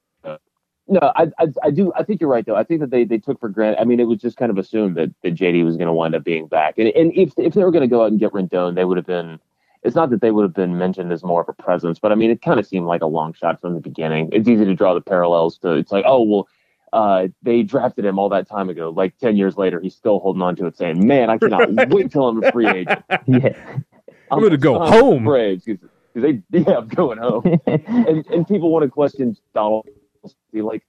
No, 0.93 1.13
I, 1.15 1.29
I, 1.39 1.47
I 1.63 1.71
do. 1.71 1.93
I 1.95 2.03
think 2.03 2.21
you're 2.21 2.29
right, 2.29 2.45
though. 2.45 2.57
I 2.57 2.65
think 2.65 2.81
that 2.81 2.91
they, 2.91 3.05
they 3.05 3.19
took 3.19 3.39
for 3.39 3.49
granted. 3.49 3.81
I 3.81 3.85
mean, 3.85 4.01
it 4.01 4.09
was 4.09 4.21
just 4.21 4.37
kind 4.37 4.51
of 4.51 4.59
assumed 4.59 4.97
that, 4.97 5.15
that 5.23 5.37
JD 5.37 5.65
was 5.65 5.77
going 5.77 5.87
to 5.87 5.93
wind 5.93 6.17
up 6.17 6.25
being 6.25 6.49
back. 6.49 6.79
And, 6.79 6.89
and 6.89 7.13
if 7.17 7.33
if 7.39 7.55
they 7.55 7.63
were 7.63 7.71
going 7.71 7.83
to 7.83 7.87
go 7.87 8.03
out 8.03 8.11
and 8.11 8.19
get 8.19 8.33
Rendon, 8.33 8.75
they 8.75 8.85
would 8.85 8.97
have 8.97 9.07
been. 9.07 9.39
It's 9.83 9.97
not 9.97 10.11
that 10.11 10.21
they 10.21 10.31
would 10.31 10.43
have 10.43 10.55
been 10.55 10.77
mentioned 10.77 11.11
as 11.11 11.25
more 11.25 11.41
of 11.41 11.49
a 11.49 11.55
presence, 11.55 11.99
but 11.99 12.13
I 12.13 12.15
mean, 12.15 12.31
it 12.31 12.43
kind 12.43 12.61
of 12.61 12.67
seemed 12.67 12.87
like 12.87 13.03
a 13.03 13.07
long 13.07 13.33
shot 13.33 13.61
from 13.61 13.75
the 13.75 13.81
beginning. 13.81 14.29
It's 14.33 14.49
easy 14.49 14.65
to 14.67 14.75
draw 14.75 14.93
the 14.95 15.01
parallels 15.01 15.57
to. 15.59 15.73
It's 15.73 15.91
like, 15.91 16.05
oh 16.07 16.23
well, 16.23 16.49
uh, 16.93 17.29
they 17.43 17.63
drafted 17.63 18.05
him 18.05 18.19
all 18.19 18.29
that 18.29 18.49
time 18.49 18.69
ago. 18.69 18.91
Like 18.91 19.17
ten 19.19 19.37
years 19.37 19.57
later, 19.57 19.81
he's 19.81 19.95
still 19.95 20.19
holding 20.21 20.43
on 20.43 20.57
to 20.57 20.67
it, 20.67 20.77
saying, 20.77 21.07
"Man, 21.07 21.31
I 21.31 21.39
cannot 21.39 21.89
wait 21.91 22.11
till 22.11 22.29
I'm 22.29 22.43
a 22.43 22.53
free 22.53 22.69
agent." 22.69 23.03
yeah 23.27 23.79
I'm 24.31 24.41
gonna 24.41 24.57
go 24.57 24.75
sign 24.75 24.81
with 24.83 24.91
the 24.91 25.01
home. 25.01 25.25
Braves 25.25 25.65
because 25.65 25.89
they 26.15 26.43
yeah, 26.51 26.79
I'm 26.79 26.89
going 26.89 27.19
home. 27.19 27.61
and 27.67 28.27
and 28.27 28.47
people 28.47 28.71
want 28.71 28.85
to 28.85 28.91
question 28.91 29.37
Donald. 29.55 29.87
Like, 30.53 30.85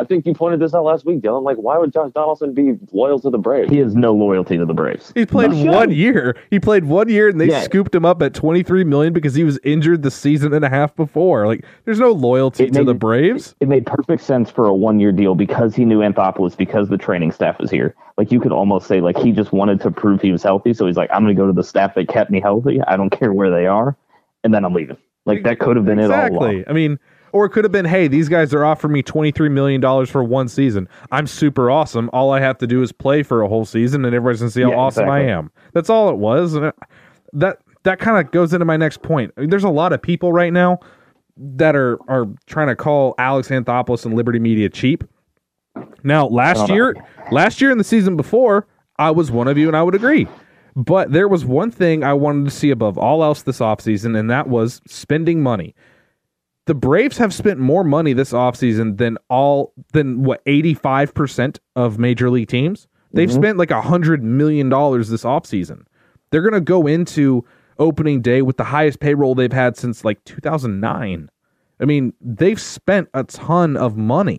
I 0.00 0.04
think 0.04 0.24
you 0.24 0.32
pointed 0.32 0.60
this 0.60 0.72
out 0.74 0.84
last 0.84 1.04
week, 1.04 1.20
Dylan. 1.20 1.42
Like, 1.42 1.58
why 1.58 1.76
would 1.76 1.92
Josh 1.92 2.10
Donaldson 2.14 2.54
be 2.54 2.78
loyal 2.92 3.18
to 3.20 3.28
the 3.28 3.38
Braves? 3.38 3.70
he 3.70 3.78
has 3.78 3.94
no 3.94 4.12
loyalty 4.14 4.56
to 4.56 4.64
the 4.64 4.72
braves 4.72 5.12
He 5.14 5.26
played 5.26 5.50
No. 5.52 5.72
one 5.72 5.90
year. 5.90 6.36
He 6.50 6.58
played 6.58 6.84
one 6.86 7.08
year, 7.08 7.28
and 7.28 7.40
they 7.40 7.48
Yeah. 7.48 7.60
scooped 7.60 7.94
him 7.94 8.04
up 8.06 8.22
at 8.22 8.32
twenty 8.32 8.62
three 8.62 8.82
million 8.84 9.12
because 9.12 9.34
he 9.34 9.44
was 9.44 9.58
injured 9.62 10.02
the 10.02 10.10
season 10.10 10.54
and 10.54 10.64
a 10.64 10.68
half 10.70 10.96
before. 10.96 11.46
Like, 11.46 11.64
there's 11.84 12.00
no 12.00 12.12
loyalty 12.12 12.64
It 12.64 12.72
to 12.72 12.80
made 12.80 12.86
the 12.88 12.94
Braves. 12.94 13.54
it 13.60 13.68
made 13.68 13.84
perfect 13.84 14.22
sense 14.22 14.50
for 14.50 14.64
a 14.66 14.74
one 14.74 14.98
year 15.00 15.12
deal 15.12 15.34
because 15.34 15.74
he 15.74 15.84
knew 15.84 16.00
Anthopoulos 16.00 16.56
because 16.56 16.88
the 16.88 16.96
training 16.98 17.32
staff 17.32 17.58
was 17.60 17.70
here. 17.70 17.94
Like 18.16 18.32
you 18.32 18.40
could 18.40 18.52
almost 18.52 18.86
say 18.86 19.00
like 19.00 19.18
he 19.18 19.32
just 19.32 19.52
wanted 19.52 19.80
to 19.82 19.90
prove 19.90 20.22
he 20.22 20.32
was 20.32 20.42
healthy, 20.42 20.72
so 20.72 20.86
he's 20.86 20.96
like, 20.96 21.10
I'm 21.12 21.22
gonna 21.22 21.34
go 21.34 21.46
to 21.46 21.52
the 21.52 21.64
staff 21.64 21.94
that 21.94 22.08
kept 22.08 22.30
me 22.30 22.40
healthy. 22.40 22.80
I 22.86 22.96
don't 22.96 23.10
care 23.10 23.32
where 23.32 23.50
they 23.50 23.66
are, 23.66 23.96
and 24.44 24.54
then 24.54 24.64
I'm 24.64 24.72
leaving. 24.74 24.96
Like 25.26 25.42
that 25.44 25.58
could 25.58 25.76
have 25.76 25.84
been 25.84 25.98
it 25.98 26.10
all 26.10 26.18
along. 26.18 26.26
exactly. 26.54 26.64
I 26.68 26.72
mean, 26.72 26.98
Or 27.32 27.44
it 27.44 27.50
could 27.50 27.64
have 27.64 27.72
been, 27.72 27.84
hey, 27.84 28.08
these 28.08 28.28
guys 28.28 28.52
are 28.52 28.64
offering 28.64 28.92
me 28.92 29.02
$23 29.02 29.50
million 29.50 30.06
for 30.06 30.24
one 30.24 30.48
season. 30.48 30.88
I'm 31.10 31.26
super 31.26 31.70
awesome. 31.70 32.10
All 32.12 32.32
I 32.32 32.40
have 32.40 32.58
to 32.58 32.66
do 32.66 32.82
is 32.82 32.92
play 32.92 33.22
for 33.22 33.42
a 33.42 33.48
whole 33.48 33.64
season 33.64 34.04
and 34.04 34.14
everybody's 34.14 34.40
going 34.40 34.48
to 34.50 34.52
see 34.52 34.62
how 34.62 34.70
Yeah, 34.70 34.76
awesome 34.76 35.08
I 35.08 35.20
am. 35.20 35.50
That's 35.72 35.90
all 35.90 36.10
it 36.10 36.16
was. 36.16 36.54
And 36.54 36.72
that 37.32 37.58
that 37.84 37.98
kind 37.98 38.24
of 38.24 38.32
goes 38.32 38.52
into 38.52 38.64
my 38.64 38.76
next 38.76 39.02
point. 39.02 39.32
There's 39.36 39.64
a 39.64 39.70
lot 39.70 39.92
of 39.92 40.02
people 40.02 40.32
right 40.32 40.52
now 40.52 40.78
that 41.36 41.74
are 41.74 41.98
are 42.08 42.26
trying 42.46 42.68
to 42.68 42.76
call 42.76 43.14
Alex 43.18 43.48
Anthopoulos 43.48 44.04
and 44.04 44.14
Liberty 44.14 44.38
Media 44.38 44.68
cheap. 44.68 45.04
Now, 46.02 46.26
last 46.26 46.68
year, 46.68 46.94
last 47.30 47.60
year 47.60 47.70
and 47.70 47.78
the 47.78 47.84
season 47.84 48.16
before, 48.16 48.66
I 48.98 49.10
was 49.10 49.30
one 49.30 49.48
of 49.48 49.56
you 49.56 49.68
and 49.68 49.76
I 49.76 49.82
would 49.82 49.94
agree. 49.94 50.26
But 50.76 51.12
there 51.12 51.28
was 51.28 51.44
one 51.44 51.70
thing 51.70 52.04
I 52.04 52.12
wanted 52.12 52.44
to 52.44 52.50
see 52.50 52.70
above 52.70 52.96
all 52.96 53.24
else 53.24 53.42
this 53.42 53.58
offseason, 53.58 54.18
and 54.18 54.30
that 54.30 54.48
was 54.48 54.80
spending 54.86 55.42
money. 55.42 55.74
The 56.70 56.74
Braves 56.76 57.18
have 57.18 57.34
spent 57.34 57.58
more 57.58 57.82
money 57.82 58.12
this 58.12 58.30
offseason 58.30 58.96
than 58.96 59.18
all 59.28 59.72
than 59.92 60.22
what 60.22 60.44
85% 60.44 61.58
of 61.74 61.98
major 61.98 62.30
league 62.30 62.46
teams. 62.46 62.86
They've 63.12 63.28
mm-hmm. 63.28 63.42
spent 63.42 63.58
like 63.58 63.72
a 63.72 63.80
hundred 63.80 64.22
million 64.22 64.68
dollars 64.68 65.08
this 65.08 65.24
offseason. 65.24 65.82
They're 66.30 66.42
gonna 66.42 66.60
go 66.60 66.86
into 66.86 67.44
opening 67.80 68.22
day 68.22 68.42
with 68.42 68.56
the 68.56 68.62
highest 68.62 69.00
payroll 69.00 69.34
they've 69.34 69.52
had 69.52 69.76
since 69.76 70.04
like 70.04 70.22
2009. 70.26 71.28
I 71.80 71.84
mean, 71.84 72.12
they've 72.20 72.60
spent 72.60 73.08
a 73.14 73.24
ton 73.24 73.76
of 73.76 73.96
money. 73.96 74.38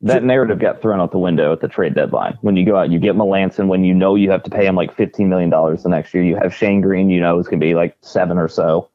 That 0.00 0.24
narrative 0.24 0.60
got 0.60 0.80
thrown 0.80 0.98
out 0.98 1.12
the 1.12 1.18
window 1.18 1.52
at 1.52 1.60
the 1.60 1.68
trade 1.68 1.94
deadline. 1.94 2.38
When 2.40 2.56
you 2.56 2.64
go 2.64 2.76
out, 2.76 2.90
you 2.90 2.98
get 2.98 3.16
Melancon. 3.16 3.66
When 3.68 3.84
you 3.84 3.92
know 3.92 4.14
you 4.14 4.30
have 4.30 4.44
to 4.44 4.50
pay 4.50 4.64
him 4.64 4.76
like 4.76 4.96
fifteen 4.96 5.28
million 5.28 5.50
dollars 5.50 5.82
the 5.82 5.90
next 5.90 6.14
year, 6.14 6.24
you 6.24 6.36
have 6.36 6.54
Shane 6.54 6.80
Greene. 6.80 7.10
You 7.10 7.20
know 7.20 7.38
it's 7.38 7.48
gonna 7.48 7.60
be 7.60 7.74
like 7.74 7.98
seven 8.00 8.38
or 8.38 8.48
so. 8.48 8.88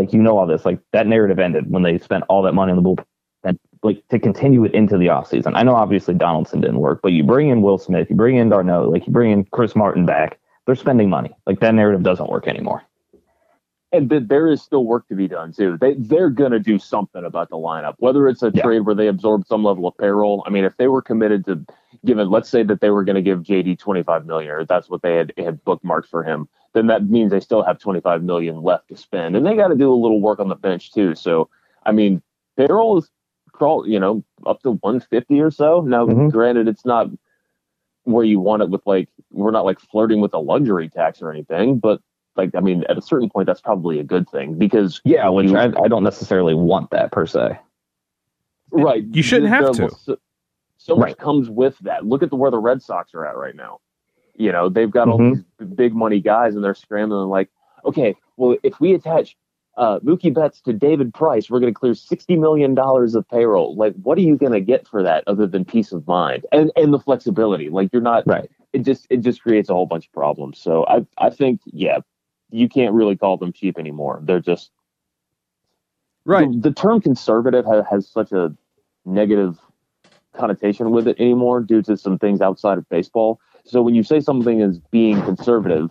Like 0.00 0.14
you 0.14 0.22
know 0.22 0.38
all 0.38 0.46
this. 0.46 0.64
Like 0.64 0.80
that 0.92 1.06
narrative 1.06 1.38
ended 1.38 1.70
when 1.70 1.82
they 1.82 1.98
spent 1.98 2.24
all 2.30 2.42
that 2.42 2.54
money 2.54 2.72
on 2.72 2.76
the 2.76 2.82
bullpen. 2.82 3.04
And 3.44 3.58
like 3.82 4.02
to 4.08 4.18
continue 4.18 4.64
it 4.64 4.72
into 4.72 4.96
the 4.96 5.06
offseason. 5.08 5.52
I 5.54 5.62
know 5.62 5.74
obviously 5.74 6.14
Donaldson 6.14 6.62
didn't 6.62 6.78
work, 6.78 7.00
but 7.02 7.12
you 7.12 7.22
bring 7.22 7.50
in 7.50 7.60
Will 7.60 7.76
Smith, 7.76 8.08
you 8.08 8.16
bring 8.16 8.36
in 8.36 8.48
d'Arnaud, 8.48 8.88
like 8.88 9.06
you 9.06 9.12
bring 9.12 9.30
in 9.30 9.44
Chris 9.52 9.76
Martin 9.76 10.06
back. 10.06 10.38
They're 10.64 10.74
spending 10.74 11.10
money. 11.10 11.30
Like 11.46 11.60
that 11.60 11.74
narrative 11.74 12.02
doesn't 12.02 12.30
work 12.30 12.48
anymore. 12.48 12.82
And 13.92 14.08
th- 14.08 14.24
there 14.28 14.48
is 14.48 14.62
still 14.62 14.84
work 14.84 15.08
to 15.08 15.14
be 15.14 15.26
done 15.28 15.52
too. 15.52 15.76
They 15.80 15.94
they're 15.94 16.30
gonna 16.30 16.58
do 16.60 16.78
something 16.78 17.24
about 17.24 17.48
the 17.50 17.56
lineup, 17.56 17.94
whether 17.98 18.28
it's 18.28 18.42
a 18.42 18.50
Yeah. 18.54 18.62
trade 18.62 18.80
where 18.80 18.94
they 18.94 19.08
absorb 19.08 19.46
some 19.46 19.64
level 19.64 19.86
of 19.86 19.96
payroll. 19.96 20.42
I 20.46 20.50
mean, 20.50 20.64
if 20.64 20.76
they 20.76 20.88
were 20.88 21.02
committed 21.02 21.44
to 21.46 21.64
giving, 22.04 22.28
let's 22.28 22.48
say 22.48 22.62
that 22.62 22.80
they 22.80 22.90
were 22.90 23.04
going 23.04 23.16
to 23.16 23.22
give 23.22 23.42
JD 23.42 23.78
twenty 23.78 24.02
five 24.02 24.26
million, 24.26 24.50
or 24.52 24.64
that's 24.64 24.88
what 24.88 25.02
they 25.02 25.16
had 25.16 25.32
had 25.36 25.62
bookmarked 25.64 26.06
for 26.06 26.22
him, 26.22 26.48
then 26.72 26.86
that 26.86 27.04
means 27.08 27.30
they 27.30 27.40
still 27.40 27.62
have 27.62 27.78
twenty 27.78 28.00
five 28.00 28.22
million 28.22 28.62
left 28.62 28.88
to 28.88 28.96
spend, 28.96 29.36
and 29.36 29.44
they 29.46 29.56
got 29.56 29.68
to 29.68 29.76
do 29.76 29.92
a 29.92 29.94
little 29.94 30.20
work 30.20 30.38
on 30.38 30.48
the 30.48 30.54
bench 30.56 30.92
too. 30.92 31.14
So, 31.14 31.48
I 31.84 31.92
mean, 31.92 32.22
payroll 32.56 32.98
is 32.98 33.10
crawl, 33.52 33.86
you 33.88 33.98
know, 33.98 34.22
up 34.46 34.62
to 34.62 34.72
one 34.72 35.00
fifty 35.00 35.40
or 35.40 35.50
so. 35.50 35.80
Now, 35.80 36.06
Mhm. 36.06 36.30
granted, 36.30 36.68
it's 36.68 36.84
not 36.86 37.08
where 38.04 38.24
you 38.24 38.40
want 38.40 38.62
it 38.62 38.70
with 38.70 38.86
like 38.86 39.08
we're 39.32 39.50
not 39.50 39.64
like 39.64 39.78
flirting 39.80 40.20
with 40.20 40.32
a 40.32 40.38
luxury 40.38 40.88
tax 40.88 41.20
or 41.20 41.30
anything, 41.30 41.78
but 41.78 42.00
like 42.40 42.54
I 42.54 42.60
mean, 42.60 42.84
at 42.88 42.96
a 42.98 43.02
certain 43.02 43.28
point, 43.28 43.46
that's 43.46 43.60
probably 43.60 43.98
a 43.98 44.04
good 44.04 44.28
thing 44.28 44.54
because 44.58 45.00
Yeah, 45.04 45.28
which 45.28 45.50
you- 45.50 45.56
I, 45.58 45.64
I 45.84 45.88
don't 45.88 46.04
necessarily 46.04 46.54
want 46.54 46.90
that 46.90 47.12
per 47.12 47.26
se. 47.26 47.58
right, 48.72 49.04
You 49.12 49.22
shouldn't 49.22 49.50
there- 49.50 49.62
have 49.66 49.76
there 49.76 49.88
to. 49.88 49.94
was 49.94 50.00
So, 50.00 50.16
so 50.78 50.96
much 50.96 51.16
comes 51.18 51.50
with 51.50 51.78
that. 51.80 52.06
Look 52.06 52.22
at 52.22 52.30
the 52.30 52.36
where 52.36 52.50
the 52.50 52.58
Red 52.58 52.82
Sox 52.82 53.14
are 53.14 53.26
at 53.26 53.36
right 53.36 53.54
now. 53.54 53.80
You 54.36 54.52
know, 54.52 54.68
they've 54.70 54.90
got 54.90 55.08
all 55.08 55.18
Mhm. 55.18 55.44
these 55.58 55.68
big 55.68 55.94
money 55.94 56.20
guys, 56.20 56.54
and 56.54 56.64
they're 56.64 56.74
scrambling 56.74 57.28
like, 57.28 57.50
okay, 57.84 58.14
well, 58.36 58.56
if 58.62 58.80
we 58.80 58.94
attach 58.94 59.36
uh, 59.76 59.98
Mookie 60.00 60.34
Betts 60.34 60.60
to 60.62 60.72
David 60.72 61.14
Price, 61.14 61.48
we're 61.48 61.60
going 61.60 61.72
to 61.72 61.78
clear 61.78 61.94
sixty 61.94 62.36
million 62.36 62.74
dollars 62.74 63.14
of 63.14 63.26
payroll. 63.28 63.76
Like, 63.76 63.94
what 64.02 64.18
are 64.18 64.22
you 64.22 64.36
going 64.36 64.52
to 64.52 64.60
get 64.60 64.86
for 64.86 65.02
that 65.02 65.24
other 65.26 65.46
than 65.46 65.64
peace 65.64 65.92
of 65.92 66.06
mind 66.06 66.44
and 66.52 66.70
and 66.76 66.92
the 66.92 66.98
flexibility? 66.98 67.70
Like, 67.70 67.88
you're 67.92 68.02
not 68.02 68.26
Right. 68.26 68.50
it 68.72 68.80
just 68.80 69.06
it 69.10 69.18
just 69.18 69.40
creates 69.42 69.70
a 69.70 69.74
whole 69.74 69.86
bunch 69.86 70.06
of 70.06 70.12
problems. 70.12 70.58
So 70.58 70.84
I 70.86 71.06
I 71.18 71.30
think 71.30 71.60
yeah, 71.66 71.98
you 72.50 72.68
can't 72.68 72.94
really 72.94 73.16
call 73.16 73.36
them 73.36 73.52
cheap 73.52 73.78
anymore. 73.78 74.20
They're 74.22 74.40
just 74.40 74.70
Right. 76.24 76.50
The, 76.52 76.68
the 76.68 76.74
term 76.74 77.00
conservative 77.00 77.64
has, 77.66 77.84
has 77.90 78.08
such 78.08 78.32
a 78.32 78.54
negative 79.04 79.58
connotation 80.34 80.90
with 80.90 81.08
it 81.08 81.18
anymore 81.18 81.60
due 81.60 81.82
to 81.82 81.96
some 81.96 82.18
things 82.18 82.40
outside 82.40 82.78
of 82.78 82.88
baseball. 82.88 83.40
So 83.64 83.82
when 83.82 83.94
you 83.94 84.02
say 84.02 84.20
something 84.20 84.60
is 84.60 84.78
being 84.90 85.20
conservative, 85.22 85.90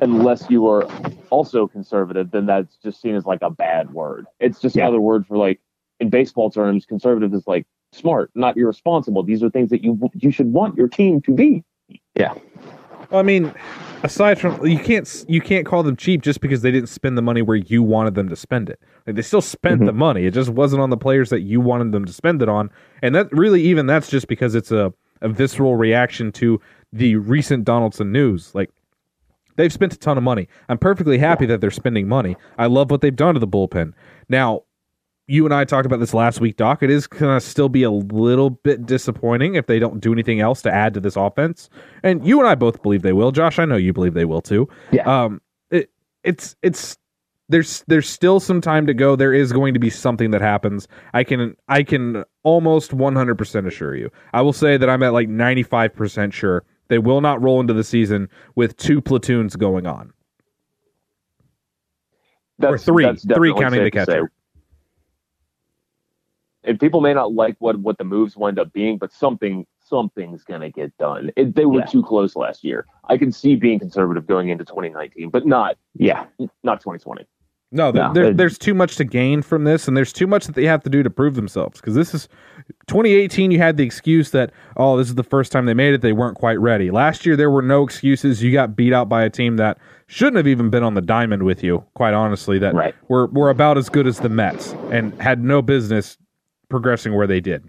unless 0.00 0.50
you 0.50 0.68
are 0.68 0.88
also 1.30 1.66
conservative, 1.66 2.30
then 2.30 2.46
that's 2.46 2.76
just 2.76 3.00
seen 3.00 3.14
as 3.14 3.26
like 3.26 3.42
a 3.42 3.50
bad 3.50 3.92
word. 3.92 4.26
It's 4.40 4.60
just 4.60 4.76
Yeah. 4.76 4.84
another 4.84 5.00
word 5.00 5.26
for 5.26 5.36
like 5.36 5.60
in 6.00 6.10
baseball 6.10 6.50
terms, 6.50 6.84
conservative 6.84 7.32
is 7.32 7.46
like 7.46 7.66
smart, 7.92 8.30
not 8.34 8.56
irresponsible. 8.56 9.22
These 9.22 9.42
are 9.42 9.50
things 9.50 9.70
that 9.70 9.82
you 9.82 9.98
you 10.14 10.30
should 10.30 10.52
want 10.52 10.76
your 10.76 10.88
team 10.88 11.20
to 11.22 11.32
be. 11.32 11.64
I 13.12 13.22
mean, 13.22 13.52
aside 14.02 14.38
from 14.40 14.64
you 14.66 14.78
can't 14.78 15.24
you 15.28 15.40
can't 15.40 15.66
call 15.66 15.82
them 15.82 15.96
cheap 15.96 16.22
just 16.22 16.40
because 16.40 16.62
they 16.62 16.70
didn't 16.70 16.88
spend 16.88 17.16
the 17.18 17.22
money 17.22 17.42
where 17.42 17.56
you 17.56 17.82
wanted 17.82 18.14
them 18.14 18.28
to 18.28 18.36
spend 18.36 18.68
it. 18.70 18.80
Like 19.06 19.16
they 19.16 19.22
still 19.22 19.40
spent 19.42 19.76
Mm-hmm. 19.76 19.86
the 19.86 19.92
money. 19.92 20.26
It 20.26 20.34
just 20.34 20.50
wasn't 20.50 20.82
on 20.82 20.90
the 20.90 20.96
players 20.96 21.30
that 21.30 21.40
you 21.40 21.60
wanted 21.60 21.92
them 21.92 22.04
to 22.04 22.12
spend 22.12 22.42
it 22.42 22.48
on. 22.48 22.70
And 23.02 23.14
that 23.14 23.30
really 23.32 23.62
even 23.62 23.86
that's 23.86 24.08
just 24.08 24.28
because 24.28 24.54
it's 24.54 24.70
a, 24.72 24.92
a 25.20 25.28
visceral 25.28 25.76
reaction 25.76 26.32
to 26.32 26.60
the 26.92 27.16
recent 27.16 27.64
Donaldson 27.64 28.12
news. 28.12 28.54
Like 28.54 28.70
they've 29.56 29.72
spent 29.72 29.92
a 29.94 29.98
ton 29.98 30.16
of 30.18 30.24
money. 30.24 30.48
I'm 30.68 30.78
perfectly 30.78 31.18
happy 31.18 31.46
that 31.46 31.60
they're 31.60 31.70
spending 31.70 32.08
money. 32.08 32.36
I 32.58 32.66
love 32.66 32.90
what 32.90 33.00
they've 33.00 33.14
done 33.14 33.34
to 33.34 33.40
the 33.40 33.48
bullpen. 33.48 33.92
Now, 34.28 34.62
you 35.26 35.44
and 35.44 35.54
I 35.54 35.64
talked 35.64 35.86
about 35.86 36.00
this 36.00 36.12
last 36.12 36.40
week, 36.40 36.56
Doc. 36.56 36.82
It 36.82 36.90
is 36.90 37.06
going 37.06 37.38
to 37.38 37.44
still 37.44 37.68
be 37.68 37.82
a 37.82 37.90
little 37.90 38.50
bit 38.50 38.84
disappointing 38.86 39.54
if 39.54 39.66
they 39.66 39.78
don't 39.78 40.00
do 40.00 40.12
anything 40.12 40.40
else 40.40 40.60
to 40.62 40.72
add 40.72 40.94
to 40.94 41.00
this 41.00 41.16
offense. 41.16 41.70
And 42.02 42.26
you 42.26 42.38
and 42.40 42.48
I 42.48 42.54
both 42.54 42.82
believe 42.82 43.02
they 43.02 43.12
will. 43.12 43.32
Josh, 43.32 43.58
I 43.58 43.64
know 43.64 43.76
you 43.76 43.92
believe 43.92 44.14
they 44.14 44.26
will 44.26 44.42
too. 44.42 44.68
Yeah. 44.92 45.02
Um, 45.02 45.40
it, 45.70 45.90
it's 46.22 46.56
it's 46.62 46.98
there's 47.48 47.84
there's 47.86 48.08
still 48.08 48.40
some 48.40 48.60
time 48.60 48.86
to 48.86 48.94
go. 48.94 49.16
There 49.16 49.32
is 49.32 49.52
going 49.52 49.74
to 49.74 49.80
be 49.80 49.90
something 49.90 50.30
that 50.30 50.40
happens. 50.40 50.88
I 51.14 51.24
can 51.24 51.56
I 51.68 51.82
can 51.82 52.24
almost 52.42 52.90
100% 52.90 53.66
assure 53.66 53.96
you. 53.96 54.10
I 54.34 54.42
will 54.42 54.52
say 54.52 54.76
that 54.76 54.90
I'm 54.90 55.02
at 55.02 55.12
like 55.12 55.28
95% 55.28 56.32
sure 56.32 56.64
they 56.88 56.98
will 56.98 57.22
not 57.22 57.42
roll 57.42 57.60
into 57.60 57.72
the 57.72 57.84
season 57.84 58.28
with 58.56 58.76
two 58.76 59.00
platoons 59.00 59.56
going 59.56 59.86
on. 59.86 60.12
or 62.62 62.78
three, 62.78 63.04
that's 63.04 63.24
three 63.24 63.54
counting 63.54 63.82
the 63.82 63.90
to 63.90 64.04
say. 64.04 64.20
Catcher. 66.64 66.70
And 66.70 66.80
people 66.80 67.00
may 67.00 67.14
not 67.14 67.32
like 67.34 67.56
what 67.58 67.78
what 67.80 67.98
the 67.98 68.04
moves 68.04 68.36
wind 68.36 68.58
up 68.58 68.72
being, 68.72 68.98
but 68.98 69.12
something 69.12 69.66
something's 69.80 70.42
gonna 70.44 70.70
get 70.70 70.96
done. 70.98 71.30
It, 71.36 71.54
they 71.54 71.66
were 71.66 71.80
Yeah. 71.80 71.86
too 71.86 72.02
close 72.02 72.36
last 72.36 72.64
year. 72.64 72.86
I 73.08 73.18
can 73.18 73.30
see 73.32 73.54
being 73.54 73.78
conservative 73.78 74.26
going 74.26 74.48
into 74.48 74.64
2019, 74.64 75.30
but 75.30 75.46
not 75.46 75.76
Yeah. 75.94 76.24
not 76.62 76.80
2020. 76.80 77.26
No, 77.72 77.90
there, 77.90 78.04
No, 78.04 78.12
there- 78.12 78.24
it- 78.26 78.36
there's 78.36 78.56
too 78.56 78.72
much 78.72 78.94
to 78.96 79.04
gain 79.04 79.42
from 79.42 79.64
this, 79.64 79.88
and 79.88 79.96
there's 79.96 80.12
too 80.12 80.28
much 80.28 80.46
that 80.46 80.54
they 80.54 80.64
have 80.64 80.82
to 80.84 80.90
do 80.90 81.02
to 81.02 81.10
prove 81.10 81.34
themselves. 81.34 81.80
Because 81.80 81.96
this 81.96 82.14
is 82.14 82.28
2018. 82.86 83.50
You 83.50 83.58
had 83.58 83.76
the 83.76 83.84
excuse 83.84 84.30
that 84.30 84.52
oh, 84.76 84.96
this 84.96 85.08
is 85.08 85.16
the 85.16 85.24
first 85.24 85.50
time 85.52 85.66
they 85.66 85.74
made 85.74 85.92
it; 85.92 86.00
they 86.00 86.12
weren't 86.12 86.36
quite 86.36 86.60
ready. 86.60 86.90
Last 86.90 87.26
year, 87.26 87.36
there 87.36 87.50
were 87.50 87.62
no 87.62 87.82
excuses. 87.82 88.42
You 88.42 88.52
got 88.52 88.76
beat 88.76 88.92
out 88.92 89.08
by 89.08 89.24
a 89.24 89.30
team 89.30 89.56
that 89.56 89.78
shouldn't 90.06 90.36
have 90.36 90.46
even 90.46 90.70
been 90.70 90.82
on 90.84 90.94
the 90.94 91.00
diamond 91.02 91.42
with 91.42 91.64
you. 91.64 91.82
Quite 91.94 92.14
honestly, 92.14 92.58
that 92.60 92.74
Right. 92.74 92.94
were 93.08 93.26
were 93.26 93.50
about 93.50 93.76
as 93.76 93.88
good 93.88 94.06
as 94.06 94.20
the 94.20 94.28
Mets 94.28 94.72
and 94.92 95.12
had 95.20 95.42
no 95.42 95.60
business 95.60 96.16
progressing 96.68 97.14
where 97.14 97.26
they 97.26 97.40
did. 97.40 97.68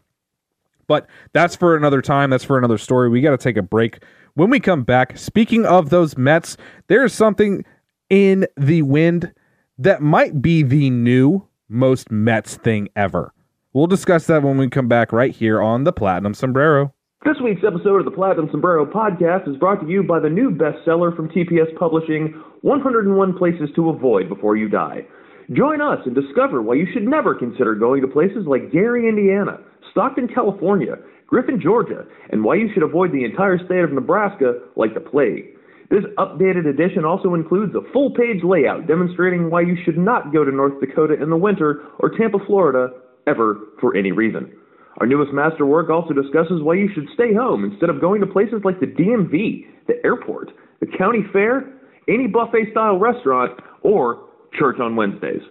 But 0.87 1.07
that's 1.33 1.55
for 1.55 1.75
another 1.75 2.01
time. 2.01 2.29
That's 2.29 2.43
for 2.43 2.57
another 2.57 2.77
story. 2.77 3.09
We 3.09 3.21
got 3.21 3.31
to 3.31 3.37
take 3.37 3.57
a 3.57 3.63
break. 3.63 4.03
When 4.35 4.49
we 4.49 4.59
come 4.59 4.83
back, 4.83 5.17
speaking 5.17 5.65
of 5.65 5.89
those 5.89 6.17
Mets, 6.17 6.57
there's 6.87 7.13
something 7.13 7.65
in 8.09 8.45
the 8.57 8.83
wind 8.83 9.33
that 9.77 10.01
might 10.01 10.41
be 10.41 10.61
the 10.61 10.89
new 10.89 11.47
most 11.69 12.11
Mets 12.11 12.55
thing 12.57 12.89
ever. 12.95 13.33
We'll 13.73 13.87
discuss 13.87 14.27
that 14.27 14.43
when 14.43 14.57
we 14.57 14.69
come 14.69 14.87
back 14.87 15.11
right 15.11 15.35
here 15.35 15.61
on 15.61 15.83
the 15.83 15.91
Platinum 15.91 16.33
Sombrero. 16.33 16.93
This 17.25 17.37
week's 17.43 17.63
episode 17.65 17.97
of 17.97 18.05
the 18.05 18.11
Platinum 18.11 18.49
Sombrero 18.51 18.85
podcast 18.85 19.49
is 19.49 19.57
brought 19.57 19.81
to 19.81 19.89
you 19.89 20.03
by 20.03 20.19
the 20.19 20.29
new 20.29 20.51
bestseller 20.51 21.15
from 21.15 21.27
TPS 21.29 21.75
Publishing 21.77 22.39
101 22.61 23.37
Places 23.37 23.69
to 23.75 23.89
Avoid 23.89 24.29
Before 24.29 24.55
You 24.55 24.69
Die. 24.69 25.05
Join 25.53 25.81
us 25.81 25.99
and 26.05 26.15
discover 26.15 26.61
why 26.61 26.75
you 26.75 26.87
should 26.91 27.03
never 27.03 27.35
consider 27.35 27.75
going 27.75 28.01
to 28.01 28.07
places 28.07 28.45
like 28.47 28.71
Gary, 28.71 29.07
Indiana, 29.07 29.59
Stockton, 29.91 30.27
California, 30.27 30.95
Griffin, 31.27 31.59
Georgia, 31.61 32.05
and 32.31 32.43
why 32.43 32.55
you 32.55 32.69
should 32.73 32.83
avoid 32.83 33.11
the 33.11 33.23
entire 33.23 33.57
state 33.65 33.83
of 33.83 33.91
Nebraska 33.91 34.59
like 34.75 34.93
the 34.93 34.99
plague. 34.99 35.55
This 35.89 36.03
updated 36.17 36.65
edition 36.65 37.05
also 37.05 37.35
includes 37.35 37.75
a 37.75 37.91
full 37.93 38.09
page 38.11 38.43
layout 38.43 38.87
demonstrating 38.87 39.51
why 39.51 39.61
you 39.61 39.77
should 39.85 39.97
not 39.97 40.33
go 40.33 40.43
to 40.43 40.51
North 40.51 40.79
Dakota 40.79 41.21
in 41.21 41.29
the 41.29 41.37
winter 41.37 41.83
or 41.99 42.09
Tampa, 42.09 42.39
Florida, 42.47 42.89
ever 43.27 43.59
for 43.79 43.95
any 43.95 44.11
reason. 44.11 44.51
Our 44.99 45.05
newest 45.05 45.33
masterwork 45.33 45.89
also 45.89 46.13
discusses 46.13 46.63
why 46.63 46.75
you 46.75 46.89
should 46.95 47.07
stay 47.13 47.33
home 47.33 47.65
instead 47.65 47.89
of 47.89 48.01
going 48.01 48.21
to 48.21 48.27
places 48.27 48.61
like 48.63 48.79
the 48.79 48.87
DMV, 48.87 49.65
the 49.87 50.03
airport, 50.03 50.51
the 50.79 50.87
county 50.97 51.19
fair, 51.31 51.71
any 52.07 52.27
buffet 52.27 52.71
style 52.71 52.97
restaurant, 52.97 53.59
or 53.81 54.24
church 54.57 54.79
on 54.79 54.95
Wednesdays. 54.95 55.41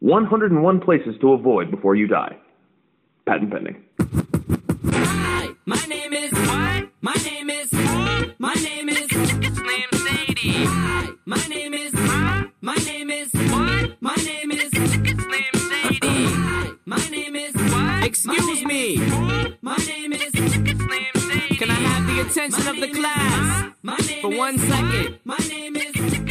101 0.00 0.80
places 0.80 1.14
to 1.20 1.32
avoid 1.32 1.70
before 1.70 1.94
you 1.94 2.06
die. 2.06 2.36
Patent 3.26 3.50
pending. 3.50 3.82
Hi, 4.84 5.48
My 5.66 5.80
name 5.88 6.12
is 6.12 6.32
what? 6.32 6.88
My 7.00 7.14
name 7.24 7.50
is 7.50 7.72
my 8.38 8.54
name 8.54 8.88
is 8.88 9.06
Slim 9.08 9.42
Sadie. 9.92 10.64
Hi. 10.66 11.08
My 11.24 11.44
name 11.48 11.74
is 11.74 11.92
my 12.60 12.74
name 12.86 13.10
is 13.10 13.30
what? 13.32 14.00
My 14.00 14.14
name 14.24 14.50
is 14.52 14.70
Slim 14.70 15.16
Sadie. 15.16 15.98
Hi. 16.02 16.70
My 16.84 17.08
name 17.10 17.34
is 17.36 17.54
what? 17.54 18.04
Excuse 18.04 18.64
me. 18.64 18.96
My 19.62 19.76
name 19.88 20.12
is 20.12 20.30
Slim 20.32 20.66
Sadie. 20.66 21.56
Can 21.56 21.70
I 21.70 21.74
have 21.74 22.06
the 22.06 22.20
attention 22.20 22.68
of 22.68 22.76
the 22.80 22.88
class 22.92 23.72
for 24.20 24.36
one 24.36 24.58
second? 24.58 25.18
My 25.24 25.38
name 25.48 25.76
is 25.76 25.92
Slim 25.94 26.10
Sadie. 26.10 26.22
Hi 26.24 26.25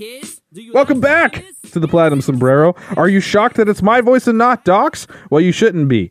kids. 0.00 0.40
Welcome 0.72 0.98
back 0.98 1.44
to 1.72 1.78
the 1.78 1.86
Platinum 1.86 2.22
Sombrero. 2.22 2.74
Are 2.96 3.10
you 3.10 3.20
shocked 3.20 3.56
that 3.56 3.68
it's 3.68 3.82
my 3.82 4.00
voice 4.00 4.26
and 4.26 4.38
not 4.38 4.64
Doc's? 4.64 5.06
Well, 5.28 5.42
you 5.42 5.52
shouldn't 5.52 5.88
be. 5.88 6.10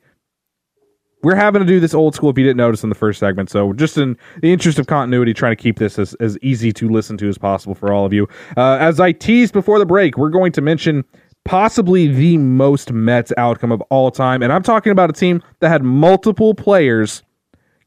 We're 1.23 1.35
having 1.35 1.61
to 1.61 1.65
do 1.65 1.79
this 1.79 1.95
old 1.95 2.13
school 2.13 2.29
if 2.29 2.37
you 2.37 2.43
didn't 2.43 2.57
notice 2.57 2.83
in 2.83 2.89
the 2.89 2.95
first 2.95 3.19
segment. 3.19 3.49
So, 3.49 3.73
just 3.73 3.97
in 3.97 4.15
the 4.43 4.53
interest 4.53 4.77
of 4.77 4.85
continuity, 4.85 5.33
trying 5.33 5.55
to 5.57 5.61
keep 5.61 5.79
this 5.79 5.97
as, 5.97 6.13
as 6.19 6.37
easy 6.43 6.71
to 6.73 6.87
listen 6.87 7.17
to 7.17 7.27
as 7.27 7.39
possible 7.39 7.73
for 7.73 7.91
all 7.91 8.05
of 8.05 8.13
you. 8.13 8.27
Uh, 8.55 8.77
as 8.79 8.99
I 8.99 9.11
teased 9.11 9.53
before 9.53 9.79
the 9.79 9.87
break, 9.87 10.19
we're 10.19 10.29
going 10.29 10.51
to 10.51 10.61
mention 10.61 11.03
possibly 11.43 12.05
the 12.07 12.37
most 12.37 12.91
Mets 12.93 13.33
outcome 13.37 13.71
of 13.71 13.81
all 13.89 14.11
time. 14.11 14.43
And 14.43 14.53
I'm 14.53 14.63
talking 14.63 14.91
about 14.91 15.09
a 15.09 15.13
team 15.13 15.41
that 15.61 15.69
had 15.69 15.81
multiple 15.81 16.53
players 16.53 17.23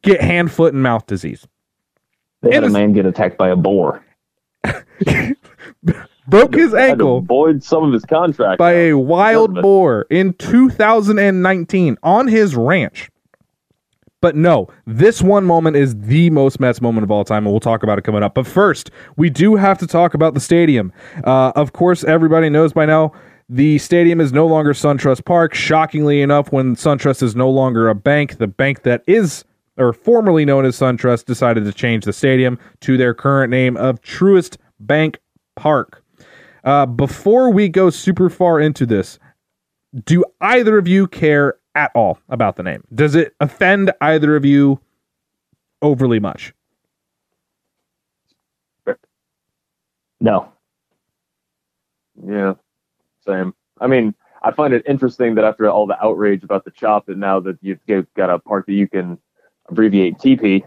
get 0.02 0.20
hand, 0.20 0.50
foot, 0.50 0.74
and 0.74 0.82
mouth 0.82 1.06
disease. 1.06 1.46
They 2.40 2.52
had 2.52 2.64
It 2.64 2.70
a 2.70 2.72
man 2.72 2.92
get 2.92 3.06
attacked 3.06 3.38
by 3.38 3.50
a 3.50 3.56
boar. 3.56 4.04
Broke 6.28 6.54
his 6.54 6.72
ankle. 6.72 7.20
void 7.20 7.64
some 7.64 7.82
of 7.82 7.92
his 7.92 8.04
contract 8.04 8.58
by 8.58 8.72
a 8.72 8.92
wild 8.94 9.50
because 9.50 9.58
of 9.58 9.58
it. 9.58 9.62
boar 9.62 10.06
in 10.08 10.32
2019 10.34 11.96
on 12.02 12.28
his 12.28 12.54
ranch. 12.54 13.10
But 14.20 14.36
no, 14.36 14.68
this 14.86 15.20
one 15.20 15.44
moment 15.44 15.76
is 15.76 15.96
the 15.98 16.30
most 16.30 16.60
Mets 16.60 16.80
moment 16.80 17.02
of 17.02 17.10
all 17.10 17.24
time, 17.24 17.44
and 17.44 17.52
we'll 17.52 17.58
talk 17.58 17.82
about 17.82 17.98
it 17.98 18.02
coming 18.02 18.22
up. 18.22 18.34
But 18.34 18.46
first, 18.46 18.92
we 19.16 19.30
do 19.30 19.56
have 19.56 19.78
to 19.78 19.86
talk 19.86 20.14
about 20.14 20.34
the 20.34 20.40
stadium. 20.40 20.92
Uh, 21.24 21.50
of 21.56 21.72
course, 21.72 22.04
everybody 22.04 22.48
knows 22.48 22.72
by 22.72 22.86
now 22.86 23.12
the 23.48 23.78
stadium 23.78 24.20
is 24.20 24.32
no 24.32 24.46
longer 24.46 24.74
SunTrust 24.74 25.24
Park. 25.24 25.54
Shockingly 25.54 26.22
enough, 26.22 26.52
when 26.52 26.76
SunTrust 26.76 27.20
is 27.24 27.34
no 27.34 27.50
longer 27.50 27.88
a 27.88 27.96
bank, 27.96 28.38
the 28.38 28.46
bank 28.46 28.84
that 28.84 29.02
is 29.08 29.44
or 29.76 29.92
formerly 29.92 30.44
known 30.44 30.64
as 30.64 30.78
SunTrust 30.78 31.24
decided 31.24 31.64
to 31.64 31.72
change 31.72 32.04
the 32.04 32.12
stadium 32.12 32.58
to 32.80 32.96
their 32.96 33.14
current 33.14 33.50
name 33.50 33.76
of 33.76 34.00
Truist 34.02 34.56
Bank 34.78 35.18
Park. 35.62 36.02
Uh, 36.64 36.86
before 36.86 37.52
we 37.52 37.68
go 37.68 37.88
super 37.88 38.28
far 38.28 38.58
into 38.58 38.84
this, 38.84 39.20
do 40.04 40.24
either 40.40 40.76
of 40.76 40.88
you 40.88 41.06
care 41.06 41.54
at 41.76 41.92
all 41.94 42.18
about 42.28 42.56
the 42.56 42.64
name? 42.64 42.82
Does 42.92 43.14
it 43.14 43.36
offend 43.38 43.92
either 44.00 44.34
of 44.34 44.44
you 44.44 44.80
overly 45.80 46.18
much? 46.18 46.52
No. 50.20 50.52
Yeah, 52.26 52.54
same. 53.24 53.54
I 53.80 53.86
mean, 53.86 54.16
I 54.42 54.50
find 54.50 54.74
it 54.74 54.82
interesting 54.84 55.36
that 55.36 55.44
after 55.44 55.70
all 55.70 55.86
the 55.86 56.04
outrage 56.04 56.42
about 56.42 56.64
the 56.64 56.72
chop, 56.72 57.08
and 57.08 57.20
now 57.20 57.38
that 57.38 57.58
you've 57.62 57.80
got 58.16 58.30
a 58.30 58.40
part 58.40 58.66
that 58.66 58.72
you 58.72 58.88
can 58.88 59.16
abbreviate 59.68 60.18
TP, 60.18 60.64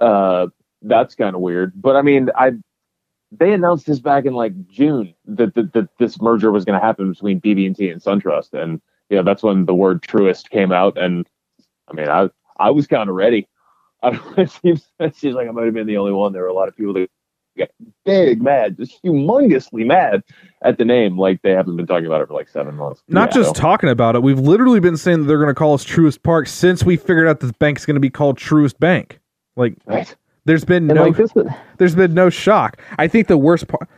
uh, 0.00 0.48
that's 0.82 1.14
kind 1.14 1.36
of 1.36 1.40
weird. 1.40 1.72
But 1.76 1.94
I 1.94 2.02
mean, 2.02 2.30
I 2.34 2.54
they 3.38 3.52
announced 3.52 3.86
this 3.86 4.00
back 4.00 4.24
in 4.24 4.34
like 4.34 4.52
June 4.68 5.14
that 5.26 5.54
that, 5.54 5.72
that 5.72 5.88
this 5.98 6.20
merger 6.20 6.50
was 6.50 6.64
going 6.64 6.78
to 6.78 6.84
happen 6.84 7.12
between 7.12 7.40
BB&T 7.40 7.88
and 7.88 8.02
SunTrust, 8.02 8.52
and 8.52 8.80
you 9.10 9.16
know 9.16 9.22
that's 9.22 9.42
when 9.42 9.66
the 9.66 9.74
word 9.74 10.02
Truist 10.02 10.50
came 10.50 10.72
out, 10.72 10.96
and 10.98 11.26
I 11.88 11.92
mean, 11.94 12.08
I 12.08 12.28
I 12.58 12.70
was 12.70 12.86
kind 12.86 13.08
of 13.08 13.16
ready. 13.16 13.48
I 14.02 14.10
don't, 14.16 14.38
it 14.38 14.50
seems 14.50 14.88
it 14.98 15.16
seems 15.16 15.34
like 15.34 15.48
I 15.48 15.50
might 15.50 15.64
have 15.64 15.74
been 15.74 15.86
the 15.86 15.96
only 15.96 16.12
one. 16.12 16.32
There 16.32 16.42
were 16.42 16.48
a 16.48 16.54
lot 16.54 16.68
of 16.68 16.76
people 16.76 16.94
that 16.94 17.10
got 17.56 17.68
big 18.04 18.42
mad, 18.42 18.76
just 18.76 19.02
humongously 19.02 19.86
mad 19.86 20.22
at 20.62 20.78
the 20.78 20.84
name, 20.84 21.18
like 21.18 21.42
they 21.42 21.52
haven't 21.52 21.76
been 21.76 21.86
talking 21.86 22.06
about 22.06 22.20
it 22.20 22.28
for 22.28 22.34
like 22.34 22.48
seven 22.48 22.74
months. 22.76 23.02
Not 23.08 23.30
Yeah, 23.30 23.42
just 23.42 23.56
talking 23.56 23.90
about 23.90 24.16
it. 24.16 24.22
We've 24.22 24.38
literally 24.38 24.80
been 24.80 24.96
saying 24.96 25.20
that 25.20 25.26
they're 25.26 25.38
going 25.38 25.48
to 25.48 25.54
call 25.54 25.74
us 25.74 25.84
Truist 25.84 26.22
Park 26.22 26.48
since 26.48 26.84
we 26.84 26.96
figured 26.96 27.28
out 27.28 27.40
this 27.40 27.52
bank's 27.52 27.86
going 27.86 27.94
to 27.94 28.00
be 28.00 28.10
called 28.10 28.38
Truist 28.38 28.78
Bank. 28.78 29.20
Like, 29.56 29.74
right. 29.86 30.14
There's 30.44 30.64
been 30.64 30.90
And 30.90 30.98
no, 30.98 31.04
like 31.04 31.16
this, 31.16 31.32
there's 31.78 31.94
been 31.94 32.14
no 32.14 32.30
shock. 32.30 32.80
I 32.98 33.08
think 33.08 33.28
the 33.28 33.38
worst 33.38 33.68
part. 33.68 33.88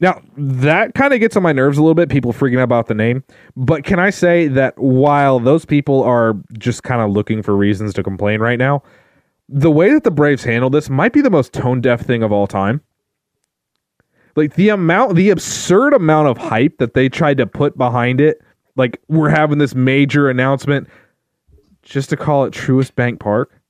Now 0.00 0.20
that 0.36 0.94
kind 0.94 1.14
of 1.14 1.20
gets 1.20 1.36
on 1.36 1.42
my 1.42 1.52
nerves 1.52 1.78
a 1.78 1.82
little 1.82 1.94
bit. 1.94 2.08
People 2.08 2.32
freaking 2.32 2.58
out 2.58 2.64
about 2.64 2.88
the 2.88 2.94
name, 2.94 3.22
but 3.56 3.84
can 3.84 3.98
I 3.98 4.10
say 4.10 4.48
that 4.48 4.76
while 4.78 5.38
those 5.38 5.64
people 5.64 6.02
are 6.02 6.34
just 6.58 6.82
kind 6.82 7.00
of 7.00 7.10
looking 7.10 7.42
for 7.42 7.56
reasons 7.56 7.94
to 7.94 8.02
complain 8.02 8.40
right 8.40 8.58
now, 8.58 8.82
the 9.48 9.70
way 9.70 9.92
that 9.92 10.04
the 10.04 10.10
Braves 10.10 10.44
handle 10.44 10.70
this 10.70 10.88
might 10.88 11.12
be 11.12 11.20
the 11.20 11.30
most 11.30 11.52
tone 11.52 11.80
deaf 11.80 12.00
thing 12.00 12.22
of 12.22 12.32
all 12.32 12.46
time. 12.46 12.80
Like 14.34 14.54
the 14.54 14.70
amount, 14.70 15.14
the 15.14 15.28
absurd 15.28 15.92
amount 15.92 16.28
of 16.28 16.38
hype 16.38 16.78
that 16.78 16.94
they 16.94 17.08
tried 17.10 17.36
to 17.36 17.46
put 17.46 17.76
behind 17.76 18.20
it. 18.20 18.40
Like 18.76 18.98
we're 19.08 19.28
having 19.28 19.58
this 19.58 19.74
major 19.74 20.30
announcement 20.30 20.88
just 21.82 22.08
to 22.10 22.16
call 22.16 22.44
it 22.44 22.54
Truist 22.54 22.94
Bank 22.94 23.20
Park. 23.20 23.60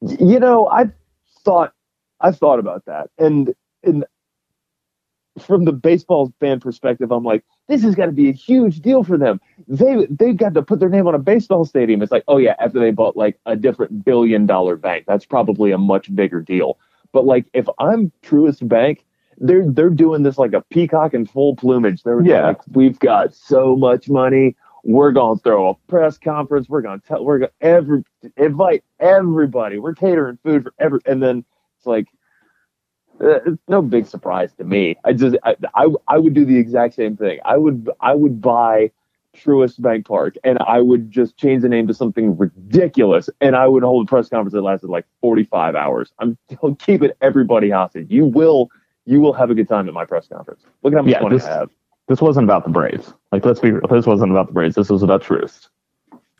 You 0.00 0.38
know, 0.40 0.68
I 0.68 0.86
thought 1.44 1.72
I 2.20 2.30
thought 2.32 2.58
about 2.58 2.84
that, 2.86 3.10
and 3.18 3.54
and 3.82 4.04
from 5.38 5.64
the 5.64 5.72
baseball 5.72 6.32
fan 6.40 6.60
perspective, 6.60 7.12
I'm 7.12 7.24
like, 7.24 7.44
this 7.68 7.82
has 7.82 7.94
got 7.94 8.06
to 8.06 8.12
be 8.12 8.28
a 8.28 8.32
huge 8.32 8.80
deal 8.80 9.04
for 9.04 9.18
them. 9.18 9.40
They 9.68 10.06
they 10.08 10.32
got 10.32 10.54
to 10.54 10.62
put 10.62 10.80
their 10.80 10.88
name 10.88 11.06
on 11.06 11.14
a 11.14 11.18
baseball 11.18 11.64
stadium. 11.64 12.02
It's 12.02 12.12
like, 12.12 12.24
oh 12.28 12.38
yeah, 12.38 12.54
after 12.58 12.80
they 12.80 12.90
bought 12.90 13.16
like 13.16 13.38
a 13.46 13.56
different 13.56 14.04
billion 14.04 14.46
dollar 14.46 14.76
bank, 14.76 15.04
that's 15.06 15.26
probably 15.26 15.72
a 15.72 15.78
much 15.78 16.14
bigger 16.14 16.40
deal. 16.40 16.78
But 17.12 17.24
like, 17.26 17.46
if 17.54 17.66
I'm 17.78 18.12
Truist 18.22 18.66
Bank, 18.66 19.04
they're 19.38 19.70
they're 19.70 19.90
doing 19.90 20.22
this 20.22 20.38
like 20.38 20.52
a 20.54 20.62
peacock 20.70 21.12
in 21.14 21.26
full 21.26 21.54
plumage. 21.56 22.02
They're 22.02 22.22
Yeah. 22.22 22.48
like, 22.48 22.60
we've 22.72 22.98
got 22.98 23.34
so 23.34 23.76
much 23.76 24.08
money. 24.08 24.56
We're 24.86 25.10
gonna 25.10 25.40
throw 25.40 25.70
a 25.70 25.74
press 25.88 26.16
conference. 26.16 26.68
We're 26.68 26.80
gonna 26.82 27.02
tell. 27.06 27.24
We're 27.24 27.38
gonna 27.40 27.52
every 27.60 28.04
invite 28.36 28.84
everybody. 29.00 29.78
We're 29.80 29.94
catering 29.96 30.38
food 30.44 30.62
for 30.62 30.74
every. 30.78 31.00
And 31.06 31.20
then 31.20 31.44
it's 31.76 31.86
like, 31.86 32.06
uh, 33.20 33.40
it's 33.46 33.62
no 33.66 33.82
big 33.82 34.06
surprise 34.06 34.52
to 34.54 34.64
me. 34.64 34.94
I 35.04 35.12
just 35.12 35.36
I, 35.42 35.56
I 35.74 35.88
I 36.06 36.18
would 36.18 36.34
do 36.34 36.44
the 36.44 36.56
exact 36.56 36.94
same 36.94 37.16
thing. 37.16 37.40
I 37.44 37.56
would 37.56 37.90
I 38.00 38.14
would 38.14 38.40
buy 38.40 38.92
Truist 39.36 39.82
Bank 39.82 40.06
Park 40.06 40.36
and 40.44 40.56
I 40.64 40.80
would 40.80 41.10
just 41.10 41.36
change 41.36 41.62
the 41.62 41.68
name 41.68 41.88
to 41.88 41.94
something 41.94 42.36
ridiculous 42.36 43.28
and 43.40 43.56
I 43.56 43.66
would 43.66 43.82
hold 43.82 44.06
a 44.06 44.08
press 44.08 44.28
conference 44.28 44.52
that 44.52 44.62
lasted 44.62 44.88
like 44.88 45.04
45 45.20 45.74
hours. 45.74 46.12
I'm 46.20 46.38
keeping 46.78 47.10
everybody 47.20 47.70
hostage. 47.70 48.06
You 48.08 48.24
will 48.24 48.70
you 49.04 49.20
will 49.20 49.32
have 49.32 49.50
a 49.50 49.54
good 49.54 49.68
time 49.68 49.88
at 49.88 49.94
my 49.94 50.04
press 50.04 50.28
conference. 50.28 50.62
Look 50.84 50.92
at 50.92 50.96
how 50.98 51.02
much 51.02 51.12
Yeah, 51.12 51.20
fun 51.20 51.32
this- 51.32 51.44
I 51.44 51.48
have. 51.48 51.70
This 52.08 52.20
wasn't 52.20 52.44
about 52.44 52.64
the 52.64 52.70
Braves. 52.70 53.12
Like, 53.32 53.44
let's 53.44 53.60
be 53.60 53.72
real. 53.72 53.86
This 53.88 54.06
wasn't 54.06 54.30
about 54.30 54.46
the 54.48 54.52
Braves. 54.52 54.74
This 54.74 54.88
was 54.90 55.02
about 55.02 55.22
Truist. 55.22 55.68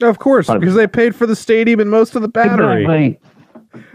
Of 0.03 0.19
course, 0.19 0.47
Hundred 0.47 0.61
because 0.61 0.75
they 0.75 0.87
paid 0.87 1.14
for 1.17 1.27
the 1.27 1.37
stadium 1.37 1.81
and 1.81 1.91
most 1.91 2.14
of 2.17 2.23
the 2.23 2.29
battery. 2.29 2.83
Exactly. 2.85 3.21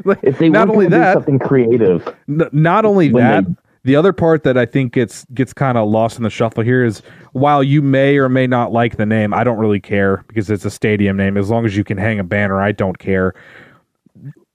Like, 0.05 0.19
If 0.21 0.37
they 0.37 0.47
not 0.47 0.69
only 0.69 0.85
gonna 0.85 0.95
do 0.97 0.99
that, 1.01 1.13
something 1.13 1.39
creative, 1.39 2.07
N- 2.29 2.47
not 2.51 2.85
only 2.85 3.09
that, 3.09 3.45
they- 3.47 3.53
the 3.83 3.95
other 3.95 4.13
part 4.13 4.43
that 4.43 4.55
I 4.55 4.67
think 4.67 4.93
gets 4.93 5.25
gets 5.33 5.53
kind 5.53 5.75
of 5.75 5.89
lost 5.89 6.17
in 6.17 6.23
the 6.23 6.29
shuffle 6.29 6.61
here 6.63 6.83
is 6.85 7.01
while 7.31 7.63
you 7.63 7.81
may 7.81 8.17
or 8.19 8.29
may 8.29 8.45
not 8.45 8.71
like 8.71 8.97
the 8.97 9.07
name, 9.07 9.33
I 9.33 9.43
don't 9.43 9.57
really 9.57 9.79
care 9.79 10.23
because 10.27 10.51
it's 10.51 10.65
a 10.65 10.69
stadium 10.69 11.17
name. 11.17 11.35
As 11.35 11.49
long 11.49 11.65
as 11.65 11.75
you 11.75 11.83
can 11.83 11.97
hang 11.97 12.19
a 12.19 12.23
banner, 12.23 12.61
I 12.61 12.73
don't 12.73 12.99
care. 12.99 13.33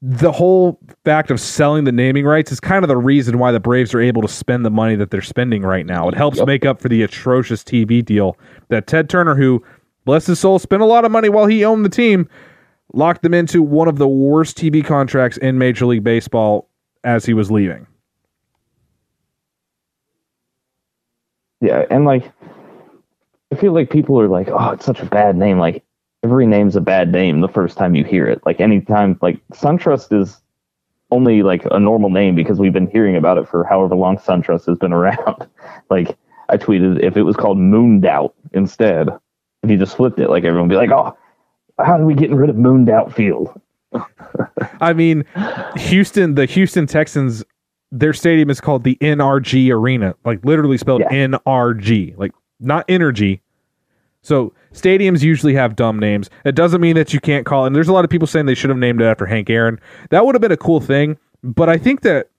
The 0.02 0.30
whole 0.30 0.78
fact 1.04 1.30
of 1.30 1.40
selling 1.40 1.84
the 1.84 1.92
naming 1.92 2.26
rights 2.26 2.52
is 2.52 2.60
kind 2.60 2.84
of 2.84 2.88
the 2.88 2.96
reason 2.96 3.38
why 3.38 3.50
the 3.50 3.60
Braves 3.60 3.94
are 3.94 4.00
able 4.00 4.22
to 4.22 4.28
spend 4.28 4.64
the 4.64 4.70
money 4.70 4.94
that 4.94 5.10
they're 5.10 5.22
spending 5.22 5.62
right 5.62 5.86
now. 5.86 6.08
It 6.08 6.14
helps 6.14 6.44
make 6.44 6.66
up 6.66 6.80
for 6.80 6.88
the 6.88 7.02
atrocious 7.02 7.64
TV 7.64 8.04
deal 8.04 8.36
that 8.68 8.86
Ted 8.86 9.08
Turner, 9.08 9.34
who 9.34 9.64
bless 10.04 10.26
his 10.26 10.38
soul, 10.38 10.58
spent 10.58 10.82
a 10.82 10.86
lot 10.86 11.04
of 11.04 11.10
money 11.10 11.28
while 11.28 11.46
he 11.46 11.64
owned 11.64 11.84
the 11.84 11.90
team, 11.90 12.28
locked 12.92 13.22
them 13.22 13.34
into 13.34 13.62
one 13.62 13.88
of 13.88 13.96
the 13.96 14.06
worst 14.06 14.56
TV 14.58 14.84
contracts 14.84 15.38
in 15.38 15.56
Major 15.56 15.86
League 15.86 16.04
Baseball 16.04 16.68
as 17.02 17.24
he 17.24 17.32
was 17.32 17.50
leaving. 17.50 17.86
yeah, 21.60 21.84
and 21.90 22.04
like, 22.04 22.30
I 23.52 23.56
feel 23.56 23.72
like 23.72 23.90
people 23.90 24.20
are 24.20 24.28
like, 24.28 24.48
"Oh, 24.48 24.70
it's 24.70 24.84
such 24.84 25.00
a 25.00 25.06
bad 25.06 25.36
name." 25.36 25.58
Like, 25.58 25.82
every 26.26 26.46
name's 26.46 26.74
a 26.74 26.80
bad 26.80 27.12
name 27.12 27.40
the 27.40 27.48
first 27.48 27.78
time 27.78 27.94
you 27.94 28.02
hear 28.04 28.26
it. 28.26 28.40
Like, 28.44 28.60
anytime, 28.60 29.16
like 29.22 29.38
SunTrust 29.52 30.12
is 30.20 30.40
only 31.12 31.44
like 31.44 31.64
a 31.70 31.78
normal 31.78 32.10
name 32.10 32.34
because 32.34 32.58
we've 32.58 32.72
been 32.72 32.90
hearing 32.90 33.14
about 33.16 33.38
it 33.38 33.48
for 33.48 33.62
however 33.64 33.94
long 33.94 34.16
SunTrust 34.18 34.66
has 34.66 34.76
been 34.78 34.92
around. 35.00 35.46
like, 35.88 36.16
I 36.48 36.56
tweeted 36.56 37.00
if 37.02 37.16
it 37.16 37.22
was 37.22 37.36
called 37.36 37.58
Moondoubt 37.58 38.32
instead, 38.52 39.08
if 39.62 39.70
you 39.70 39.76
just 39.78 39.96
flipped 39.96 40.18
it, 40.18 40.28
like 40.28 40.42
everyone 40.44 40.68
would 40.68 40.74
be 40.74 40.76
like, 40.76 40.90
"Oh, 40.90 41.16
how 41.78 41.98
are 41.98 42.04
we 42.04 42.14
getting 42.14 42.36
rid 42.36 42.50
of 42.50 42.56
Moondoubt 42.56 43.12
Field?" 43.14 43.60
I 44.80 44.92
mean, 44.92 45.24
Houston, 45.76 46.34
the 46.34 46.46
Houston 46.46 46.86
Texans 46.86 47.44
their 47.92 48.12
stadium 48.12 48.50
is 48.50 48.60
called 48.60 48.82
the 48.84 48.96
NRG 49.00 49.70
Arena, 49.72 50.14
like 50.24 50.44
literally 50.44 50.76
spelled 50.76 51.02
Yeah. 51.02 51.28
NRG, 51.28 52.16
like 52.18 52.32
not 52.60 52.84
energy. 52.88 53.40
So 54.26 54.52
stadiums 54.72 55.22
usually 55.22 55.54
have 55.54 55.76
dumb 55.76 56.00
names. 56.00 56.30
It 56.44 56.56
doesn't 56.56 56.80
mean 56.80 56.96
that 56.96 57.14
you 57.14 57.20
can't 57.20 57.46
call 57.46 57.62
it. 57.62 57.68
And 57.68 57.76
there's 57.76 57.86
a 57.86 57.92
lot 57.92 58.04
of 58.04 58.10
people 58.10 58.26
saying 58.26 58.46
they 58.46 58.56
should 58.56 58.70
have 58.70 58.78
named 58.78 59.00
it 59.00 59.04
after 59.04 59.24
Hank 59.24 59.48
Aaron. 59.48 59.78
That 60.10 60.26
would 60.26 60.34
have 60.34 60.42
been 60.42 60.50
a 60.50 60.56
cool 60.56 60.80
thing, 60.80 61.16
but 61.44 61.68
I 61.68 61.78
think 61.78 62.00
that 62.00 62.30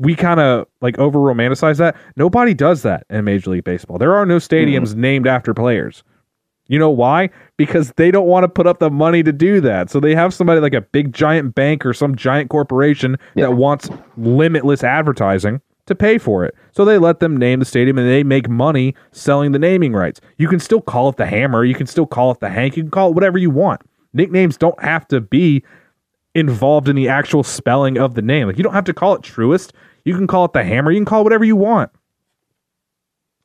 we 0.00 0.14
kind 0.14 0.38
of 0.38 0.66
like 0.82 0.98
over 0.98 1.18
romanticize 1.18 1.78
that. 1.78 1.96
Nobody 2.16 2.52
does 2.52 2.82
that 2.82 3.06
in 3.08 3.24
Major 3.24 3.52
League 3.52 3.64
Baseball. 3.64 3.96
There 3.96 4.14
are 4.14 4.26
no 4.26 4.36
stadiums 4.36 4.90
mm-hmm. 4.90 5.00
named 5.00 5.26
after 5.26 5.54
players. 5.54 6.04
You 6.66 6.78
know 6.78 6.90
why? 6.90 7.30
Because 7.56 7.90
they 7.96 8.10
don't 8.10 8.26
want 8.26 8.44
to 8.44 8.48
put 8.48 8.66
up 8.66 8.78
the 8.78 8.90
money 8.90 9.22
to 9.22 9.32
do 9.32 9.62
that. 9.62 9.88
So 9.88 10.00
they 10.00 10.14
have 10.14 10.34
somebody 10.34 10.60
like 10.60 10.74
a 10.74 10.82
big 10.82 11.14
giant 11.14 11.54
bank 11.54 11.86
or 11.86 11.94
some 11.94 12.16
giant 12.16 12.50
corporation 12.50 13.16
that 13.36 13.54
wants 13.54 13.88
limitless 14.18 14.84
advertising 14.84 15.62
to 15.88 15.94
pay 15.94 16.18
for 16.18 16.44
it. 16.44 16.54
So 16.72 16.84
they 16.84 16.98
let 16.98 17.20
them 17.20 17.36
name 17.36 17.58
the 17.58 17.64
stadium 17.64 17.98
and 17.98 18.08
they 18.08 18.22
make 18.22 18.48
money 18.48 18.94
selling 19.12 19.52
the 19.52 19.58
naming 19.58 19.92
rights. 19.92 20.20
You 20.38 20.48
can 20.48 20.60
still 20.60 20.80
call 20.80 21.08
it 21.08 21.16
the 21.16 21.26
Hammer, 21.26 21.64
you 21.64 21.74
can 21.74 21.86
still 21.86 22.06
call 22.06 22.30
it 22.30 22.40
the 22.40 22.48
Hank, 22.48 22.76
you 22.76 22.82
can 22.82 22.90
call 22.90 23.10
it 23.10 23.14
whatever 23.14 23.36
you 23.38 23.50
want. 23.50 23.82
Nicknames 24.12 24.56
don't 24.56 24.80
have 24.82 25.06
to 25.08 25.20
be 25.20 25.62
involved 26.34 26.88
in 26.88 26.96
the 26.96 27.08
actual 27.08 27.42
spelling 27.42 27.98
of 27.98 28.14
the 28.14 28.22
name. 28.22 28.46
Like 28.46 28.56
you 28.56 28.64
don't 28.64 28.72
have 28.74 28.84
to 28.84 28.94
call 28.94 29.14
it 29.14 29.22
Truist. 29.22 29.72
You 30.04 30.14
can 30.14 30.26
call 30.26 30.44
it 30.44 30.52
the 30.52 30.64
Hammer, 30.64 30.90
you 30.90 30.98
can 30.98 31.04
call 31.04 31.20
it 31.20 31.24
whatever 31.24 31.44
you 31.44 31.56
want. 31.56 31.90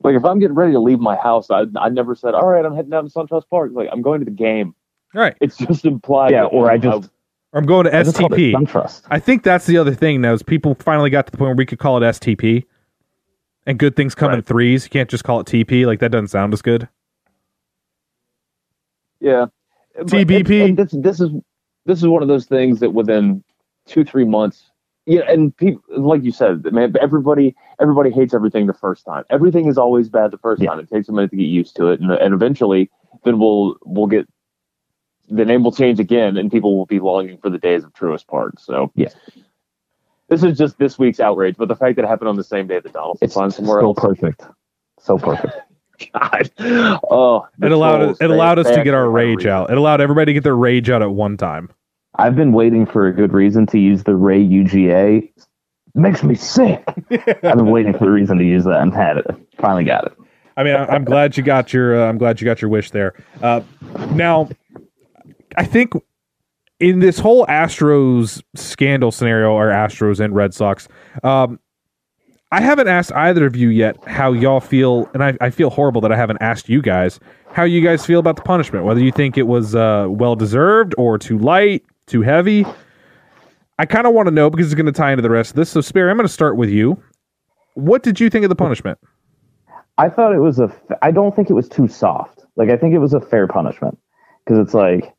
Like 0.02 0.14
if 0.16 0.24
I'm 0.24 0.38
getting 0.38 0.54
ready 0.54 0.72
to 0.72 0.80
leave 0.80 1.00
my 1.00 1.16
house, 1.16 1.50
I 1.50 1.64
I 1.76 1.88
never 1.88 2.14
said, 2.14 2.34
"All 2.34 2.46
right, 2.46 2.64
I'm 2.64 2.74
heading 2.76 2.90
down 2.90 3.08
to 3.08 3.10
SunTrust 3.10 3.48
Park." 3.48 3.70
Like 3.72 3.88
I'm 3.90 4.02
going 4.02 4.20
to 4.20 4.26
the 4.26 4.30
game. 4.30 4.74
Right. 5.14 5.34
It's 5.40 5.56
just 5.56 5.84
implied. 5.86 6.32
Yeah, 6.32 6.44
or 6.44 6.68
I 6.68 6.72
I'm- 6.72 6.82
just 6.82 7.10
Or 7.54 7.60
I'm 7.60 7.66
going 7.66 7.84
to 7.86 7.96
I 7.96 8.02
just 8.02 8.16
called 8.16 8.34
it 8.34 8.54
STP. 8.54 9.04
I 9.10 9.20
think 9.20 9.44
that's 9.44 9.66
the 9.66 9.78
other 9.78 9.94
thing 9.94 10.20
now 10.20 10.32
is 10.32 10.42
people 10.42 10.74
finally 10.74 11.08
got 11.08 11.26
to 11.26 11.30
the 11.30 11.38
point 11.38 11.50
where 11.50 11.56
we 11.56 11.66
could 11.66 11.78
call 11.78 12.02
it 12.02 12.06
STP. 12.06 12.64
And 13.66 13.78
good 13.78 13.96
things 13.96 14.14
come 14.14 14.32
in 14.32 14.42
threes. 14.42 14.84
You 14.84 14.90
can't 14.90 15.08
just 15.08 15.24
call 15.24 15.40
it 15.40 15.46
TP. 15.46 15.86
Like 15.86 16.00
that 16.00 16.10
doesn't 16.10 16.28
sound 16.28 16.52
as 16.52 16.60
good. 16.62 16.88
Yeah. 19.20 19.46
TBP. 19.98 20.76
This 20.76 20.90
this 20.92 21.20
is 21.20 21.30
this 21.86 21.98
is 21.98 22.08
one 22.08 22.22
of 22.22 22.28
those 22.28 22.46
things 22.46 22.80
that 22.80 22.90
within 22.90 23.42
two 23.86 24.04
three 24.04 24.24
months, 24.24 24.70
yeah, 25.06 25.22
and 25.28 25.56
people 25.56 25.82
like 25.96 26.24
you 26.24 26.32
said, 26.32 26.64
man, 26.72 26.92
everybody 27.00 27.54
everybody 27.80 28.10
hates 28.10 28.34
everything 28.34 28.66
the 28.66 28.74
first 28.74 29.04
time. 29.06 29.24
Everything 29.30 29.66
is 29.66 29.78
always 29.78 30.08
bad 30.08 30.32
the 30.32 30.38
first 30.38 30.60
Yeah. 30.60 30.70
time. 30.70 30.80
It 30.80 30.90
takes 30.90 31.08
a 31.08 31.12
minute 31.12 31.30
to 31.30 31.36
get 31.36 31.44
used 31.44 31.76
to 31.76 31.86
it, 31.88 32.00
and 32.00 32.10
and 32.10 32.34
eventually, 32.34 32.90
then 33.24 33.38
we'll 33.38 33.76
we'll 33.84 34.08
get 34.08 34.28
the 35.28 35.44
name 35.44 35.62
will 35.62 35.72
change 35.72 36.00
again, 36.00 36.36
and 36.36 36.50
people 36.50 36.76
will 36.76 36.86
be 36.86 37.00
longing 37.00 37.38
for 37.38 37.50
the 37.50 37.58
days 37.58 37.84
of 37.84 37.92
Truist 37.92 38.26
Park. 38.26 38.54
So 38.58 38.92
Yeah. 38.94 39.08
This 40.28 40.42
is 40.42 40.56
just 40.56 40.78
this 40.78 40.98
week's 40.98 41.20
outrage, 41.20 41.56
but 41.58 41.68
the 41.68 41.76
fact 41.76 41.96
that 41.96 42.04
it 42.04 42.08
happened 42.08 42.28
on 42.28 42.36
the 42.36 42.44
same 42.44 42.66
day 42.66 42.80
that 42.80 42.92
Donaldson 42.92 43.26
It's 43.26 43.34
signed 43.34 43.52
somewhere 43.52 43.80
so 43.80 43.88
else, 43.88 43.98
perfect. 44.00 44.42
So 44.98 45.18
perfect. 45.18 45.54
God, 46.12 46.50
oh, 46.58 47.46
It 47.62 47.70
allowed 47.70 48.02
us 48.02 48.20
it 48.20 48.30
allowed 48.30 48.58
us 48.58 48.66
to 48.66 48.82
get 48.82 48.94
our 48.94 49.06
actually 49.06 49.22
had 49.26 49.36
a 49.36 49.36
rage 49.36 49.46
out. 49.46 49.70
It 49.70 49.78
allowed 49.78 50.00
everybody 50.00 50.30
to 50.30 50.34
get 50.34 50.42
their 50.42 50.56
rage 50.56 50.90
out 50.90 51.02
at 51.02 51.10
one 51.10 51.36
time. 51.36 51.70
I've 52.16 52.36
been 52.36 52.52
waiting 52.52 52.86
for 52.86 53.06
a 53.06 53.12
good 53.12 53.32
reason 53.32 53.66
to 53.66 53.78
use 53.78 54.04
the 54.04 54.14
Ray 54.14 54.42
UGA. 54.42 55.30
Makes 55.94 56.22
me 56.24 56.34
sick. 56.34 56.82
I've 57.10 57.56
been 57.56 57.70
waiting 57.70 57.96
for 57.96 58.08
a 58.08 58.10
reason 58.10 58.38
to 58.38 58.44
use 58.44 58.64
that 58.64 58.80
and 58.80 58.92
had 58.92 59.18
it. 59.18 59.26
Finally 59.58 59.84
got 59.84 60.06
it. 60.06 60.12
I 60.56 60.64
mean, 60.64 60.74
I, 60.74 60.86
I'm 60.86 61.04
glad 61.04 61.36
you 61.36 61.42
got 61.42 61.72
your. 61.72 62.00
Uh, 62.00 62.08
I'm 62.08 62.18
glad 62.18 62.40
you 62.40 62.44
got 62.44 62.62
your 62.62 62.70
wish 62.70 62.90
there. 62.90 63.14
Uh, 63.42 63.60
now, 64.12 64.48
I 65.56 65.64
think 65.64 65.92
in 66.80 66.98
this 66.98 67.18
whole 67.18 67.46
Astros 67.46 68.42
scandal 68.54 69.10
scenario, 69.10 69.52
or 69.52 69.68
Astros 69.68 70.20
and 70.20 70.34
Red 70.34 70.54
Sox, 70.54 70.88
um, 71.22 71.58
I 72.52 72.60
haven't 72.60 72.88
asked 72.88 73.12
either 73.12 73.46
of 73.46 73.56
you 73.56 73.68
yet 73.68 73.96
how 74.06 74.32
y'all 74.32 74.60
feel, 74.60 75.10
and 75.12 75.24
I, 75.24 75.36
I 75.40 75.50
feel 75.50 75.70
horrible 75.70 76.00
that 76.02 76.12
I 76.12 76.16
haven't 76.16 76.38
asked 76.40 76.68
you 76.68 76.80
guys 76.82 77.18
how 77.52 77.64
you 77.64 77.80
guys 77.80 78.04
feel 78.04 78.20
about 78.20 78.36
the 78.36 78.42
punishment. 78.42 78.84
Whether 78.84 79.00
you 79.00 79.12
think 79.12 79.36
it 79.36 79.46
was 79.48 79.74
uh, 79.74 80.06
well 80.08 80.36
deserved 80.36 80.94
or 80.98 81.18
too 81.18 81.38
light, 81.38 81.84
too 82.06 82.22
heavy. 82.22 82.64
I 83.78 83.86
kind 83.86 84.06
of 84.06 84.12
want 84.12 84.26
to 84.26 84.30
know 84.30 84.50
because 84.50 84.66
it's 84.66 84.74
going 84.74 84.86
to 84.86 84.92
tie 84.92 85.10
into 85.10 85.22
the 85.22 85.30
rest 85.30 85.50
of 85.50 85.56
this. 85.56 85.70
So, 85.70 85.80
Spear, 85.80 86.10
I'm 86.10 86.16
going 86.16 86.28
to 86.28 86.32
start 86.32 86.56
with 86.56 86.70
you. 86.70 87.02
What 87.74 88.04
did 88.04 88.20
you 88.20 88.30
think 88.30 88.44
of 88.44 88.50
the 88.50 88.56
punishment? 88.56 88.98
I 89.98 90.08
thought 90.08 90.32
it 90.32 90.38
was 90.38 90.60
a. 90.60 90.72
I 91.02 91.10
don't 91.10 91.34
think 91.34 91.50
it 91.50 91.54
was 91.54 91.68
too 91.68 91.88
soft. 91.88 92.44
Like 92.56 92.70
I 92.70 92.76
think 92.76 92.94
it 92.94 92.98
was 92.98 93.14
a 93.14 93.20
fair 93.20 93.46
punishment 93.46 93.98
because 94.44 94.58
it's 94.64 94.74
like 94.74 95.12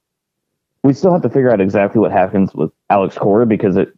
we 0.86 0.94
still 0.94 1.12
have 1.12 1.24
to 1.24 1.30
figure 1.30 1.52
out 1.52 1.60
exactly 1.60 2.00
what 2.00 2.12
happens 2.12 2.54
with 2.54 2.72
Alex 2.92 3.18
Cora 3.18 3.48
because 3.48 3.76
it 3.76 3.90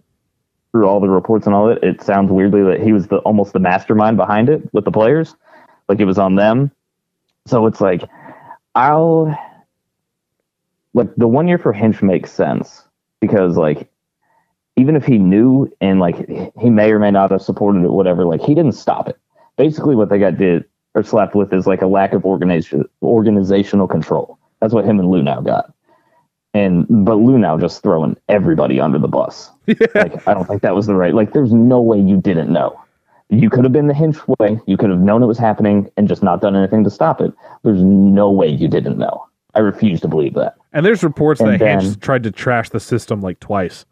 through 0.72 0.88
all 0.88 1.02
the 1.02 1.10
reports 1.10 1.46
and 1.46 1.54
all 1.54 1.68
that 1.68 1.84
it 1.84 2.02
sounds 2.02 2.32
weirdly 2.32 2.64
that 2.64 2.82
he 2.82 2.94
was 2.94 3.08
the 3.08 3.18
almost 3.20 3.52
the 3.52 3.60
mastermind 3.60 4.16
behind 4.16 4.48
it 4.48 4.74
with 4.74 4.86
the 4.86 4.92
players, 4.92 5.36
like 5.90 6.00
it 6.00 6.06
was 6.06 6.18
on 6.18 6.36
them. 6.36 6.72
So 7.46 7.66
it's 7.66 7.82
like 7.82 8.04
I'll 8.74 9.38
like 10.94 11.14
the 11.18 11.28
one 11.28 11.50
year 11.50 11.58
for 11.58 11.74
Hinch 11.74 12.02
makes 12.02 12.32
sense 12.32 12.84
because 13.20 13.58
like 13.58 13.90
even 14.78 14.96
if 14.96 15.06
he 15.06 15.18
knew 15.18 15.70
and 15.82 16.00
like 16.00 16.16
he 16.58 16.70
may 16.70 16.92
or 16.92 17.00
may 17.00 17.12
not 17.12 17.32
have 17.32 17.42
supported 17.42 17.84
it, 17.84 17.92
whatever, 17.92 18.26
like 18.26 18.42
he 18.42 18.56
didn't 18.56 18.74
stop 18.74 19.10
it 19.10 19.18
basically 19.58 19.96
what 19.96 20.10
they 20.10 20.20
got 20.20 20.38
did 20.38 20.64
or 20.96 21.04
slapped 21.04 21.36
with 21.36 21.52
is 21.52 21.68
like 21.68 21.82
a 21.82 21.88
lack 21.88 22.14
of 22.14 22.24
organization 22.24 22.86
organizational 23.02 23.90
control. 23.90 24.40
That's 24.62 24.74
what 24.74 24.86
him 24.86 25.00
and 25.02 25.10
Luhnow 25.10 25.46
got. 25.46 25.74
And 26.58 26.88
but 27.06 27.18
Luhnow 27.18 27.60
just 27.60 27.84
throwing 27.84 28.18
everybody 28.30 28.80
under 28.80 28.98
the 28.98 29.08
bus. 29.08 29.52
Like 29.94 30.28
I 30.28 30.34
don't 30.34 30.46
think 30.48 30.62
that 30.64 30.74
was 30.74 30.88
the 30.88 30.96
right. 30.96 31.14
Like 31.14 31.34
there's 31.34 31.54
no 31.54 31.80
way 31.82 32.00
you 32.00 32.18
didn't 32.20 32.52
know. 32.52 32.80
You 33.30 33.50
could 33.50 33.64
have 33.66 33.74
been 33.74 33.88
the 33.88 33.94
Hinch 33.94 34.18
way. 34.40 34.60
You 34.66 34.78
could 34.78 34.90
have 34.90 35.00
known 35.00 35.22
it 35.22 35.26
was 35.28 35.38
happening 35.38 35.92
and 35.98 36.08
just 36.08 36.24
not 36.24 36.42
done 36.42 36.56
anything 36.56 36.84
to 36.86 36.90
stop 36.90 37.20
it. 37.22 37.32
There's 37.64 37.84
no 37.84 38.32
way 38.32 38.48
you 38.48 38.68
didn't 38.70 38.98
know. 38.98 39.28
I 39.54 39.60
refuse 39.60 40.00
to 40.02 40.08
believe 40.08 40.34
that. 40.36 40.56
And 40.74 40.86
there's 40.86 41.04
reports 41.04 41.42
And 41.42 41.50
that 41.52 41.60
then- 41.60 41.82
Hinch 41.82 42.00
tried 42.00 42.24
to 42.24 42.32
trash 42.32 42.70
the 42.70 42.80
system 42.80 43.22
like 43.22 43.40
twice. 43.40 43.86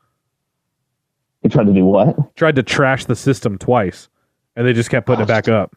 He 1.43 1.49
tried 1.49 1.67
to 1.67 1.73
do 1.73 1.85
what? 1.85 2.35
Tried 2.35 2.55
to 2.55 2.63
trash 2.63 3.05
the 3.05 3.15
system 3.15 3.57
twice, 3.59 4.09
and 4.55 4.65
they 4.65 4.73
just 4.73 4.89
kept 4.89 5.05
putting 5.05 5.23
it 5.23 5.27
back 5.27 5.47
up. 5.47 5.75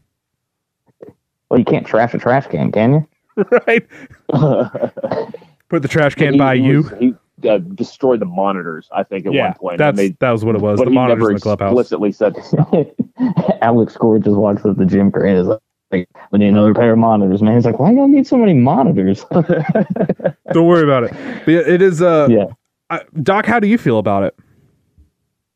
Well, 1.50 1.58
you 1.58 1.64
can't 1.64 1.86
trash 1.86 2.14
a 2.14 2.18
trash 2.18 2.46
can, 2.46 2.70
can 2.72 2.92
you? 3.36 3.44
right? 3.66 3.86
Put 5.68 5.82
the 5.82 5.88
trash 5.88 6.14
can 6.14 6.34
He- 6.34 6.38
by 6.38 6.56
he 6.56 6.62
you. 6.64 6.82
was- 6.82 6.92
he 6.98 7.14
uh, 7.48 7.58
destroyed 7.58 8.20
the 8.20 8.24
monitors, 8.26 8.88
I 8.92 9.04
think, 9.04 9.24
at 9.26 9.32
yeah, 9.32 9.48
one 9.50 9.54
point. 9.54 9.78
that's 9.78 9.96
they, 9.96 10.08
that 10.18 10.32
was 10.32 10.44
what 10.44 10.56
it 10.56 10.60
was. 10.60 10.80
The 10.80 10.86
he 10.86 10.90
monitors 10.90 11.18
never 11.20 11.30
in 11.30 11.34
the 11.36 11.40
clubhouse. 11.40 11.70
explicitly 11.70 12.10
said 12.10 12.34
to 12.34 12.42
stop. 12.42 12.74
Alex 13.62 13.96
Cora 13.96 14.18
just 14.18 14.36
walks 14.36 14.64
up 14.64 14.76
to 14.76 14.86
Jim 14.86 15.12
Crane 15.12 15.36
is 15.36 15.46
like, 15.46 16.08
we 16.32 16.38
need 16.38 16.48
another 16.48 16.74
pair 16.74 16.92
of 16.92 16.98
monitors, 16.98 17.40
man. 17.42 17.54
He's 17.54 17.64
like, 17.64 17.78
why 17.78 17.90
do 17.90 17.96
y'all 17.96 18.08
need 18.08 18.26
so 18.26 18.36
many 18.36 18.54
monitors? 18.54 19.24
Don't 20.52 20.66
worry 20.66 20.82
about 20.82 21.04
it. 21.04 21.12
But 21.44 21.52
yeah, 21.52 21.60
it 21.60 21.80
is. 21.80 22.02
Uh, 22.02 22.26
yeah. 22.28 22.46
I, 22.90 23.02
Doc, 23.22 23.46
how 23.46 23.60
do 23.60 23.68
you 23.68 23.78
feel 23.78 23.98
about 23.98 24.22
it? 24.24 24.36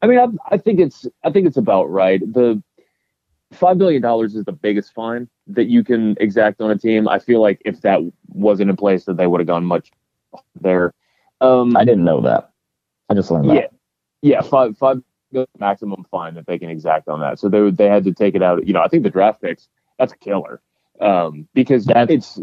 I 0.02 0.06
mean, 0.06 0.18
I, 0.18 0.26
I 0.54 0.58
think 0.58 0.80
it's 0.80 1.06
I 1.24 1.30
think 1.30 1.46
it's 1.46 1.56
about 1.56 1.90
right. 1.90 2.20
The 2.32 2.62
five 3.52 3.76
million 3.76 4.00
dollars 4.02 4.34
is 4.34 4.44
the 4.44 4.52
biggest 4.52 4.92
fine 4.94 5.28
that 5.48 5.66
you 5.66 5.84
can 5.84 6.16
exact 6.20 6.60
on 6.60 6.70
a 6.70 6.78
team. 6.78 7.08
I 7.08 7.18
feel 7.18 7.40
like 7.40 7.60
if 7.64 7.80
that 7.82 8.00
wasn't 8.28 8.70
in 8.70 8.76
place, 8.76 9.04
that 9.06 9.16
they 9.16 9.26
would 9.26 9.40
have 9.40 9.46
gone 9.46 9.64
much 9.64 9.90
there. 10.60 10.94
Um, 11.40 11.76
I 11.76 11.84
didn't 11.84 12.04
know 12.04 12.20
that. 12.22 12.50
I 13.08 13.14
just 13.14 13.30
learned 13.30 13.46
yeah, 13.46 13.54
that. 13.62 13.70
yeah, 14.22 14.40
five 14.42 14.76
five 14.78 15.02
maximum 15.58 16.04
fine 16.10 16.34
that 16.34 16.46
they 16.46 16.58
can 16.58 16.68
exact 16.70 17.08
on 17.08 17.20
that. 17.20 17.38
So 17.38 17.48
they 17.48 17.60
would- 17.60 17.76
they 17.78 17.86
had 17.88 18.04
to 18.04 18.12
take 18.12 18.34
it 18.34 18.42
out. 18.42 18.66
You 18.66 18.74
know, 18.74 18.82
I 18.82 18.88
think 18.88 19.02
the 19.02 19.10
draft 19.10 19.40
picks 19.42 19.68
that's 19.98 20.12
a 20.12 20.16
killer 20.18 20.60
um, 21.00 21.48
because 21.54 21.86
That- 21.86 22.10
it's 22.10 22.38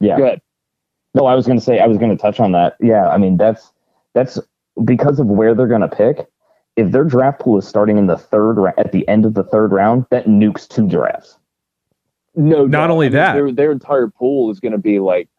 Yeah. 0.00 0.16
good. 0.16 0.40
No, 1.14 1.24
I 1.26 1.34
was 1.34 1.46
going 1.46 1.58
to 1.58 1.64
say, 1.64 1.80
I 1.80 1.86
was 1.86 1.96
going 1.96 2.10
to 2.10 2.16
touch 2.20 2.38
on 2.38 2.52
that. 2.52 2.76
Yeah. 2.80 3.08
I 3.08 3.16
mean, 3.16 3.38
that's, 3.38 3.72
that's 4.12 4.38
because 4.84 5.18
of 5.18 5.26
where 5.26 5.54
they're 5.54 5.66
going 5.66 5.80
to 5.80 5.88
pick. 5.88 6.26
If 6.76 6.92
their 6.92 7.04
draft 7.04 7.40
pool 7.40 7.56
is 7.56 7.66
starting 7.66 7.96
in 7.96 8.06
the 8.06 8.18
third, 8.18 8.58
ra- 8.58 8.72
at 8.76 8.92
the 8.92 9.08
end 9.08 9.24
of 9.24 9.32
the 9.32 9.42
third 9.44 9.72
round, 9.72 10.04
that 10.10 10.26
nukes 10.26 10.68
two 10.68 10.86
drafts. 10.86 11.38
No, 12.34 12.66
Not 12.66 12.70
doubt. 12.82 12.90
only 12.90 13.06
I 13.06 13.08
mean, 13.08 13.14
that- 13.16 13.32
their 13.32 13.52
their 13.52 13.72
entire 13.72 14.08
pool 14.08 14.50
is 14.50 14.60
going 14.60 14.72
to 14.72 14.78
be 14.78 14.98
like 14.98 15.30
well, 15.30 15.35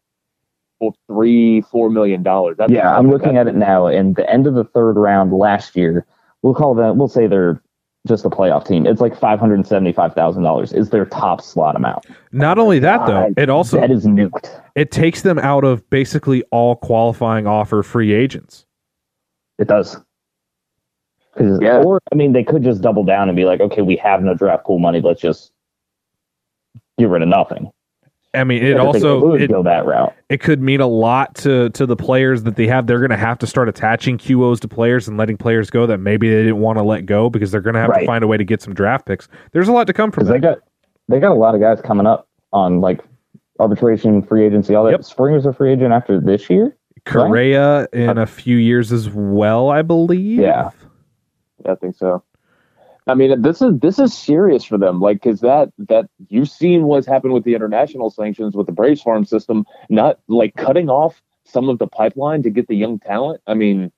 three 1.08 1.60
four 1.62 1.90
million 1.90 2.22
dollars. 2.22 2.56
Yeah. 2.68 2.96
I'm 2.96 3.10
looking 3.10 3.36
at 3.36 3.46
it 3.48 3.54
now. 3.54 3.86
And 3.86 4.16
the 4.16 4.28
end 4.30 4.46
of 4.46 4.54
the 4.54 4.64
third 4.64 4.92
round 4.96 5.32
last 5.32 5.76
year, 5.76 6.06
we'll 6.42 6.54
call 6.54 6.74
that, 6.76 6.96
we'll 6.96 7.08
say 7.08 7.26
they're 7.26 7.60
just 8.06 8.24
a 8.24 8.30
playoff 8.30 8.64
team. 8.66 8.86
It's 8.86 9.00
like 9.00 9.18
$575,000 9.18 10.74
is 10.74 10.90
their 10.90 11.04
top 11.04 11.42
slot 11.42 11.76
amount. 11.76 12.06
Not 12.32 12.58
only 12.58 12.78
that 12.78 13.06
though, 13.06 13.32
it 13.36 13.50
also 13.50 13.80
that 13.80 13.90
is 13.90 14.06
nuked. 14.06 14.62
it 14.76 14.90
takes 14.90 15.22
them 15.22 15.38
out 15.38 15.64
of 15.64 15.88
basically 15.90 16.42
all 16.52 16.76
qualifying 16.76 17.46
offer 17.46 17.82
free 17.82 18.12
agents. 18.12 18.64
It 19.58 19.66
does. 19.68 19.96
'Cause- 21.36 21.58
Yeah. 21.60 21.82
Or 21.82 22.00
I 22.12 22.14
mean, 22.14 22.32
they 22.32 22.44
could 22.44 22.62
just 22.62 22.80
double 22.82 23.04
down 23.04 23.28
and 23.28 23.36
be 23.36 23.44
like, 23.44 23.60
okay, 23.60 23.82
we 23.82 23.96
have 23.96 24.22
no 24.22 24.34
draft 24.34 24.64
pool 24.64 24.78
money. 24.78 25.00
Let's 25.00 25.20
just 25.20 25.52
get 26.98 27.08
rid 27.08 27.22
of 27.22 27.28
nothing. 27.28 27.70
I 28.38 28.44
mean, 28.44 28.62
it 28.64 28.78
also 28.78 29.34
it, 29.34 29.48
go 29.48 29.62
that 29.62 29.84
route. 29.84 30.14
it 30.28 30.40
could 30.40 30.62
mean 30.62 30.80
a 30.80 30.86
lot 30.86 31.34
to 31.36 31.70
to 31.70 31.86
the 31.86 31.96
players 31.96 32.44
that 32.44 32.56
they 32.56 32.66
have. 32.66 32.86
They're 32.86 33.00
going 33.00 33.10
to 33.10 33.16
have 33.16 33.38
to 33.38 33.46
start 33.46 33.68
attaching 33.68 34.18
QOs 34.18 34.60
to 34.60 34.68
players 34.68 35.08
and 35.08 35.16
letting 35.16 35.36
players 35.36 35.70
go 35.70 35.86
that 35.86 35.98
maybe 35.98 36.28
they 36.30 36.42
didn't 36.42 36.60
want 36.60 36.78
to 36.78 36.82
let 36.82 37.06
go 37.06 37.28
because 37.28 37.50
they're 37.50 37.60
going 37.60 37.74
to 37.74 37.80
have 37.80 37.94
to 37.94 38.06
find 38.06 38.24
a 38.24 38.26
way 38.26 38.36
to 38.36 38.44
get 38.44 38.62
some 38.62 38.74
draft 38.74 39.06
picks. 39.06 39.28
There's 39.52 39.68
a 39.68 39.72
lot 39.72 39.86
to 39.88 39.92
come 39.92 40.10
from 40.10 40.26
that. 40.26 40.32
they 40.32 40.38
got 40.38 40.58
they 41.08 41.20
got 41.20 41.32
a 41.32 41.34
lot 41.34 41.54
of 41.54 41.60
guys 41.60 41.80
coming 41.80 42.06
up 42.06 42.28
on 42.52 42.80
like 42.80 43.04
arbitration, 43.58 44.22
free 44.22 44.46
agency, 44.46 44.74
all 44.74 44.84
that. 44.84 44.92
Yep. 44.92 45.04
Springer's 45.04 45.46
a 45.46 45.52
free 45.52 45.72
agent 45.72 45.92
after 45.92 46.20
this 46.20 46.48
year. 46.48 46.76
Correa 47.04 47.88
in 47.92 48.18
a 48.18 48.26
few 48.26 48.56
years 48.56 48.92
as 48.92 49.08
well, 49.08 49.70
I 49.70 49.82
believe. 49.82 50.40
Yeah. 50.40 50.70
I 51.66 51.74
think 51.74 51.96
so. 51.96 52.22
I 53.08 53.14
mean, 53.14 53.40
this 53.40 53.62
is 53.62 53.78
this 53.80 53.98
is 53.98 54.16
serious 54.16 54.64
for 54.64 54.76
them. 54.78 55.00
Like, 55.00 55.22
because 55.22 55.40
that 55.40 55.72
that 55.78 56.08
you've 56.28 56.50
seen 56.50 56.84
what's 56.84 57.06
happened 57.06 57.32
with 57.32 57.44
the 57.44 57.54
international 57.54 58.10
sanctions 58.10 58.54
with 58.54 58.66
the 58.66 58.72
Braves 58.72 59.02
farm 59.02 59.24
system, 59.24 59.64
not 59.88 60.20
like 60.28 60.54
cutting 60.56 60.90
off 60.90 61.22
some 61.44 61.70
of 61.70 61.78
the 61.78 61.86
pipeline 61.86 62.42
to 62.42 62.50
get 62.50 62.68
the 62.68 62.76
young 62.76 62.98
talent. 62.98 63.40
I 63.46 63.54
mean, 63.54 63.90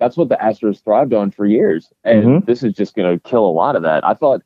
that's 0.00 0.16
what 0.16 0.28
the 0.28 0.36
Astros 0.36 0.82
thrived 0.82 1.14
on 1.14 1.30
for 1.30 1.46
years, 1.46 1.92
and 2.02 2.24
Mhm. 2.24 2.46
this 2.46 2.64
is 2.64 2.74
just 2.74 2.96
going 2.96 3.12
to 3.12 3.28
kill 3.28 3.46
a 3.46 3.50
lot 3.50 3.76
of 3.76 3.82
that. 3.82 4.04
I 4.04 4.14
thought 4.14 4.42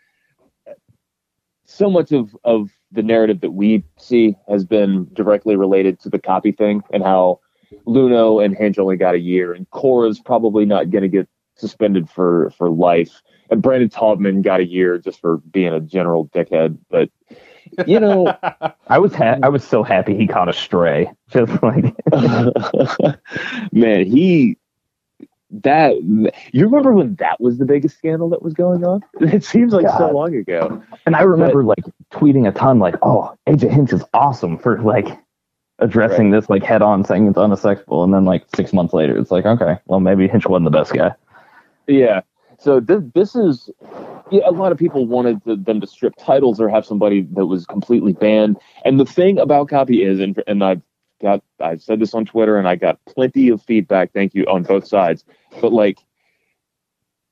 so 1.65 1.89
much 1.89 2.13
of 2.13 2.37
of 2.45 2.71
the 2.91 3.03
narrative 3.03 3.41
that 3.41 3.53
we 3.53 3.83
see 3.97 4.37
has 4.49 4.65
been 4.67 5.09
directly 5.15 5.57
related 5.57 5.99
to 6.01 6.11
the 6.11 6.19
Coppy 6.19 6.53
thing 6.53 6.83
and 6.93 7.03
how 7.03 7.41
Luhnow 7.87 8.45
and 8.45 8.55
Hinch 8.55 8.79
only 8.79 8.97
got 8.99 9.15
a 9.15 9.19
year, 9.19 9.55
and 9.55 9.69
Cora's 9.71 10.21
probably 10.21 10.67
not 10.67 10.91
going 10.91 11.03
to 11.03 11.09
get 11.09 11.27
suspended 11.63 12.11
for 12.11 12.51
for 12.59 12.69
life. 12.69 13.23
And 13.51 13.63
Brandon 13.63 13.89
Taubman 13.89 14.43
got 14.43 14.61
a 14.61 14.67
year 14.67 14.99
just 14.99 15.21
for 15.21 15.39
being 15.39 15.73
a 15.73 15.81
general 15.81 16.27
dickhead. 16.29 16.77
But 16.91 17.09
you 17.87 18.01
know, 18.01 18.37
I 18.89 18.99
was 18.99 19.15
ha- 19.15 19.39
I 19.43 19.49
was 19.49 19.65
so 19.65 19.83
happy 19.83 20.17
he 20.17 20.27
caught 20.27 20.49
a 20.49 20.53
stray. 20.53 21.11
Just 21.31 21.63
like 21.63 21.95
man, 23.73 24.05
he 24.05 24.59
that 25.63 25.97
you 26.53 26.65
remember 26.65 26.93
when 26.93 27.15
that 27.17 27.41
was 27.41 27.59
the 27.59 27.65
biggest 27.65 27.97
scandal 27.97 28.29
that 28.31 28.43
was 28.43 28.53
going 28.53 28.85
on? 28.85 29.03
It 29.21 29.45
seems 29.45 29.73
like 29.73 29.89
so 29.89 30.11
long 30.11 30.35
ago. 30.35 30.83
and 31.07 31.15
I 31.17 31.23
remember 31.23 31.63
like 31.63 31.85
tweeting 32.11 32.49
a 32.49 32.53
ton 32.53 32.79
like, 32.79 32.97
"Oh, 33.03 33.35
AJ 33.47 33.71
Hinch 33.71 33.93
is 33.93 34.03
awesome 34.13 34.59
for 34.59 34.81
like 34.83 35.09
addressing 35.79 36.31
this 36.31 36.49
like 36.49 36.63
head 36.63 36.83
on, 36.83 37.05
saying 37.05 37.27
it's 37.27 37.39
unsexual 37.39 38.05
And 38.05 38.15
then 38.15 38.25
like 38.25 38.45
six 38.55 38.73
months 38.73 38.95
later, 38.95 39.17
it's 39.19 39.31
like, 39.31 39.45
okay, 39.45 39.77
well 39.87 40.01
maybe 40.01 40.29
Hinch 40.29 40.47
wasn't 40.47 40.71
the 40.71 40.79
best 40.79 40.93
guy. 40.93 41.13
Yeah. 41.99 42.23
So 42.59 42.81
this 42.81 43.03
this 43.15 43.35
is 43.35 43.71
yeah, 44.31 44.43
a 44.47 44.53
lot 44.53 44.73
of 44.73 44.79
people 44.79 45.07
wanted 45.07 45.45
to, 45.45 45.57
them 45.57 45.81
to 45.81 45.87
strip 45.87 46.15
titles 46.17 46.61
or 46.61 46.69
have 46.69 46.87
somebody 46.87 47.23
that 47.33 47.47
was 47.47 47.67
completely 47.67 48.13
banned. 48.13 48.59
And 48.85 48.99
the 48.99 49.05
thing 49.05 49.39
about 49.39 49.69
Coppy 49.69 50.03
is, 50.03 50.21
and 50.21 50.41
and 50.47 50.65
I've 50.65 50.83
got 51.21 51.43
I've 51.61 51.83
said 51.83 52.01
this 52.01 52.15
on 52.15 52.25
Twitter, 52.25 52.57
and 52.57 52.69
I 52.69 52.77
got 52.77 52.99
plenty 53.07 53.49
of 53.49 53.63
feedback. 53.63 54.13
Thank 54.13 54.35
you 54.35 54.45
on 54.45 54.63
both 54.63 54.87
sides. 54.87 55.25
But 55.61 55.73
like, 55.73 55.99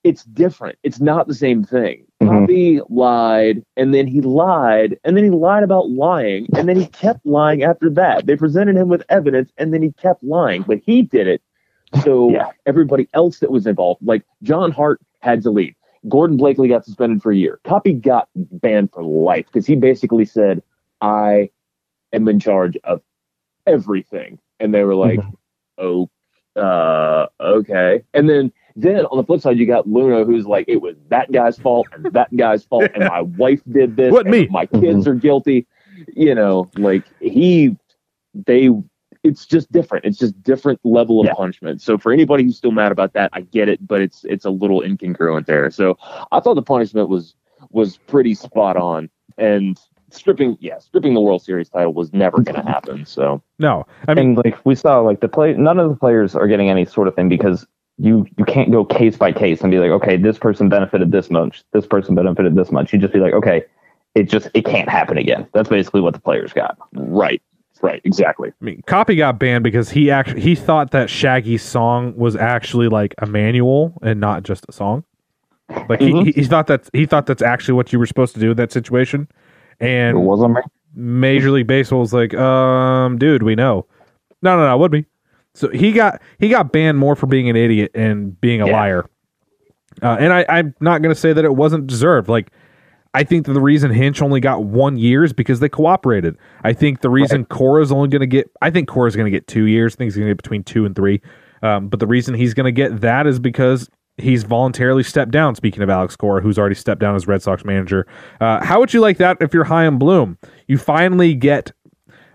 it's 0.04 0.24
different. 0.24 0.78
It's 0.82 1.00
not 1.00 1.26
the 1.28 1.34
same 1.34 1.64
thing. 1.64 2.04
Mhm. 2.20 2.28
Coppy 2.28 2.80
lied, 2.88 3.62
and 3.76 3.94
then 3.94 4.06
he 4.06 4.20
lied, 4.20 4.98
and 5.04 5.16
then 5.16 5.24
he 5.24 5.30
lied 5.30 5.62
about 5.62 5.90
lying, 5.90 6.48
and 6.56 6.68
then 6.68 6.76
he 6.76 6.86
kept 6.86 7.24
lying 7.24 7.62
after 7.62 7.88
that. 7.90 8.26
They 8.26 8.36
presented 8.36 8.76
him 8.76 8.88
with 8.88 9.04
evidence, 9.08 9.52
and 9.56 9.72
then 9.72 9.82
he 9.82 9.92
kept 9.92 10.22
lying, 10.22 10.64
but 10.66 10.80
he 10.84 11.02
did 11.02 11.28
it. 11.28 11.40
So 12.02 12.30
Yeah. 12.30 12.50
everybody 12.66 13.08
else 13.14 13.40
that 13.40 13.50
was 13.50 13.66
involved, 13.66 14.00
like 14.04 14.22
John 14.42 14.70
Hart, 14.70 15.00
had 15.20 15.42
to 15.42 15.50
leave. 15.50 15.74
Gordon 16.08 16.36
Blakeley 16.36 16.68
got 16.68 16.84
suspended 16.84 17.22
for 17.22 17.30
a 17.30 17.36
year. 17.36 17.60
Coppy 17.64 17.92
got 17.92 18.28
banned 18.34 18.90
for 18.92 19.02
life 19.02 19.46
because 19.46 19.66
he 19.66 19.76
basically 19.76 20.24
said, 20.24 20.62
"I 21.02 21.50
am 22.12 22.26
in 22.28 22.40
charge 22.40 22.76
of 22.84 23.02
everything," 23.66 24.38
and 24.60 24.72
they 24.72 24.82
were 24.84 24.94
like, 24.94 25.20
"Oh, 25.78 26.08
uh, 26.56 27.26
okay." 27.40 28.02
And 28.14 28.28
then 28.30 28.50
then 28.76 29.04
on 29.06 29.18
the 29.18 29.24
flip 29.24 29.40
side, 29.42 29.58
you 29.58 29.66
got 29.66 29.86
Luhnow, 29.86 30.24
who's 30.24 30.46
like, 30.46 30.64
"It 30.68 30.80
was 30.80 30.96
that 31.08 31.30
guy's 31.32 31.58
fault 31.58 31.86
and 31.92 32.04
that 32.14 32.34
guy's 32.34 32.64
fault, 32.64 32.90
and 32.94 33.04
my 33.04 33.20
wife 33.36 33.60
did 33.70 33.96
this. 33.96 34.12
What, 34.12 34.26
and 34.26 34.30
me? 34.32 34.46
My 34.50 34.66
kids 34.66 35.06
are 35.06 35.14
guilty." 35.14 35.66
You 36.14 36.34
know, 36.34 36.70
like 36.78 37.04
he, 37.20 37.76
they 38.34 38.70
it's 39.22 39.46
just 39.46 39.70
different. 39.70 40.04
It's 40.04 40.18
just 40.18 40.42
different 40.42 40.80
level 40.84 41.20
of 41.20 41.26
Yeah. 41.26 41.34
punishment. 41.34 41.82
So 41.82 41.98
for 41.98 42.12
anybody 42.12 42.44
who's 42.44 42.56
still 42.56 42.72
mad 42.72 42.92
about 42.92 43.12
that, 43.12 43.30
I 43.32 43.42
get 43.42 43.68
it, 43.68 43.86
but 43.86 44.00
it's 44.00 44.24
it's 44.24 44.44
a 44.44 44.50
little 44.50 44.80
incongruent 44.80 45.46
there. 45.46 45.70
So 45.70 45.98
I 46.32 46.40
thought 46.40 46.54
the 46.54 46.62
punishment 46.62 47.08
was 47.08 47.34
was 47.70 47.98
pretty 47.98 48.34
spot 48.34 48.76
on. 48.76 49.10
And 49.38 49.78
stripping, 50.10 50.56
yeah, 50.60 50.78
stripping 50.78 51.14
the 51.14 51.20
World 51.20 51.42
Series 51.42 51.68
title 51.68 51.92
was 51.92 52.12
never 52.12 52.38
going 52.38 52.56
to 52.56 52.60
mm-hmm. 52.60 52.68
happen. 52.68 53.06
So 53.06 53.42
No, 53.58 53.86
I 54.08 54.14
mean, 54.14 54.26
and 54.26 54.36
like 54.44 54.58
we 54.64 54.74
saw, 54.74 55.00
like 55.00 55.20
the 55.20 55.28
play, 55.28 55.54
none 55.54 55.78
of 55.78 55.88
the 55.90 55.96
players 55.96 56.34
are 56.34 56.48
getting 56.48 56.68
any 56.68 56.84
sort 56.84 57.08
of 57.08 57.14
thing 57.14 57.28
because 57.28 57.66
you 57.98 58.26
you 58.38 58.44
can't 58.44 58.72
go 58.72 58.84
case 58.84 59.16
by 59.16 59.32
case 59.32 59.60
and 59.60 59.70
be 59.70 59.78
like, 59.78 59.90
okay, 59.90 60.16
this 60.16 60.38
person 60.38 60.68
benefited 60.68 61.12
this 61.12 61.30
much, 61.30 61.62
this 61.72 61.86
person 61.86 62.14
benefited 62.14 62.54
this 62.54 62.72
much. 62.72 62.92
You 62.92 62.98
just 62.98 63.12
be 63.12 63.20
like, 63.20 63.34
okay, 63.34 63.64
it 64.14 64.24
just 64.24 64.48
it 64.54 64.64
can't 64.64 64.88
happen 64.88 65.18
again. 65.18 65.46
That's 65.52 65.68
basically 65.68 66.00
what 66.00 66.14
the 66.14 66.20
players 66.20 66.52
got. 66.52 66.78
right, 66.94 67.42
right, 67.82 68.00
exactly. 68.04 68.50
I 68.50 68.64
mean, 68.64 68.82
Coppy 68.86 69.16
got 69.16 69.38
banned 69.38 69.64
because 69.64 69.90
he 69.90 70.10
actually 70.10 70.40
he 70.40 70.54
thought 70.54 70.90
that 70.92 71.08
Shaggy's 71.10 71.62
song 71.62 72.16
was 72.16 72.36
actually 72.36 72.88
like 72.88 73.14
a 73.18 73.26
manual 73.26 73.94
and 74.02 74.20
not 74.20 74.42
just 74.42 74.64
a 74.68 74.72
song. 74.72 75.04
Like 75.88 76.00
he, 76.00 76.12
he, 76.24 76.32
he 76.32 76.44
thought 76.44 76.66
that 76.66 76.88
he 76.92 77.06
thought 77.06 77.26
that's 77.26 77.42
actually 77.42 77.74
what 77.74 77.92
you 77.92 77.98
were 77.98 78.06
supposed 78.06 78.34
to 78.34 78.40
do 78.40 78.50
in 78.50 78.56
that 78.56 78.72
situation, 78.72 79.28
It 79.78 79.86
and 79.86 80.24
wasn't 80.24 80.54
me. 80.54 80.60
Major 80.94 81.52
League 81.52 81.68
Baseball 81.68 82.00
was 82.00 82.12
like, 82.12 82.34
um, 82.34 83.18
dude, 83.18 83.44
we 83.44 83.54
know. 83.54 83.86
No, 84.42 84.56
no, 84.56 84.66
no, 84.66 84.76
would 84.78 84.90
be. 84.90 85.06
So 85.54 85.68
he 85.68 85.92
got 85.92 86.20
he 86.38 86.48
got 86.48 86.72
banned 86.72 86.98
more 86.98 87.14
for 87.14 87.26
being 87.26 87.48
an 87.48 87.54
idiot 87.56 87.92
and 87.94 88.40
being 88.40 88.60
a 88.60 88.66
Yeah. 88.66 88.72
liar. 88.72 89.10
Uh, 90.02 90.16
and 90.18 90.32
I, 90.32 90.44
I'm 90.48 90.74
not 90.80 91.02
going 91.02 91.14
to 91.14 91.20
say 91.20 91.32
that 91.32 91.44
it 91.44 91.54
wasn't 91.54 91.86
deserved. 91.86 92.28
Like, 92.28 92.50
I 93.12 93.24
think 93.24 93.46
that 93.46 93.54
the 93.54 93.60
reason 93.60 93.90
Hinch 93.90 94.22
only 94.22 94.40
got 94.40 94.64
one 94.64 94.96
year 94.96 95.24
is 95.24 95.32
because 95.32 95.58
they 95.58 95.68
cooperated. 95.68 96.36
I 96.62 96.72
think 96.72 97.00
the 97.00 97.10
reason 97.10 97.44
Cora's 97.44 97.90
only 97.90 98.08
going 98.08 98.20
to 98.20 98.26
get, 98.26 98.50
I 98.62 98.70
think 98.70 98.88
Cora's 98.88 99.16
going 99.16 99.24
to 99.24 99.36
get 99.36 99.48
two 99.48 99.64
years. 99.64 99.94
I 99.94 99.96
think 99.96 100.06
he's 100.06 100.16
going 100.16 100.28
to 100.28 100.30
get 100.30 100.42
between 100.42 100.62
two 100.62 100.86
and 100.86 100.94
three. 100.94 101.20
Um, 101.62 101.88
but 101.88 101.98
the 101.98 102.06
reason 102.06 102.34
he's 102.34 102.54
going 102.54 102.66
to 102.66 102.72
get 102.72 103.00
that 103.00 103.26
is 103.26 103.40
because 103.40 103.90
he's 104.16 104.44
voluntarily 104.44 105.02
stepped 105.02 105.32
down. 105.32 105.56
Speaking 105.56 105.82
of 105.82 105.90
Alex 105.90 106.14
Cora, 106.14 106.40
who's 106.40 106.58
already 106.58 106.76
stepped 106.76 107.00
down 107.00 107.16
as 107.16 107.26
Red 107.26 107.42
Sox 107.42 107.64
manager, 107.64 108.06
uh, 108.40 108.64
how 108.64 108.78
would 108.78 108.94
you 108.94 109.00
like 109.00 109.16
that 109.18 109.38
if 109.40 109.52
you're 109.52 109.64
Chaim 109.64 109.98
Bloom? 109.98 110.38
You 110.68 110.78
finally 110.78 111.34
get. 111.34 111.72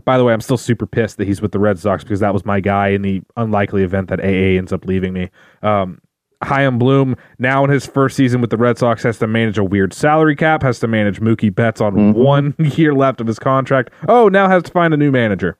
By 0.03 0.19
the 0.19 0.23
way, 0.23 0.33
I'm 0.33 0.41
still 0.41 0.57
super 0.57 0.85
pissed 0.85 1.17
that 1.17 1.25
he's 1.25 1.41
with 1.41 1.51
the 1.51 1.57
Red 1.57 1.79
Sox 1.79 2.03
because 2.03 2.19
that 2.19 2.31
was 2.31 2.45
my 2.45 2.59
guy 2.59 2.89
in 2.89 3.01
the 3.01 3.23
unlikely 3.37 3.81
event 3.81 4.09
that 4.09 4.19
AA 4.19 4.55
ends 4.55 4.71
up 4.71 4.85
leaving 4.85 5.13
me. 5.13 5.31
Um, 5.63 5.99
Chaim 6.45 6.77
Bloom 6.77 7.15
now 7.39 7.63
in 7.63 7.69
his 7.69 7.85
first 7.85 8.15
season 8.15 8.41
with 8.41 8.49
the 8.49 8.57
Red 8.57 8.77
Sox 8.77 9.03
has 9.03 9.17
to 9.19 9.27
manage 9.27 9.57
a 9.57 9.63
weird 9.63 9.93
salary 9.93 10.35
cap, 10.35 10.61
has 10.61 10.79
to 10.79 10.87
manage 10.87 11.19
Mookie 11.19 11.53
Betts 11.53 11.81
on 11.81 11.93
mm-hmm. 11.93 12.19
one 12.19 12.55
year 12.59 12.93
left 12.93 13.19
of 13.19 13.27
his 13.27 13.39
contract. 13.39 13.91
Oh, 14.07 14.29
now 14.29 14.47
has 14.47 14.63
to 14.63 14.71
find 14.71 14.93
a 14.93 14.97
new 14.97 15.11
manager. 15.11 15.57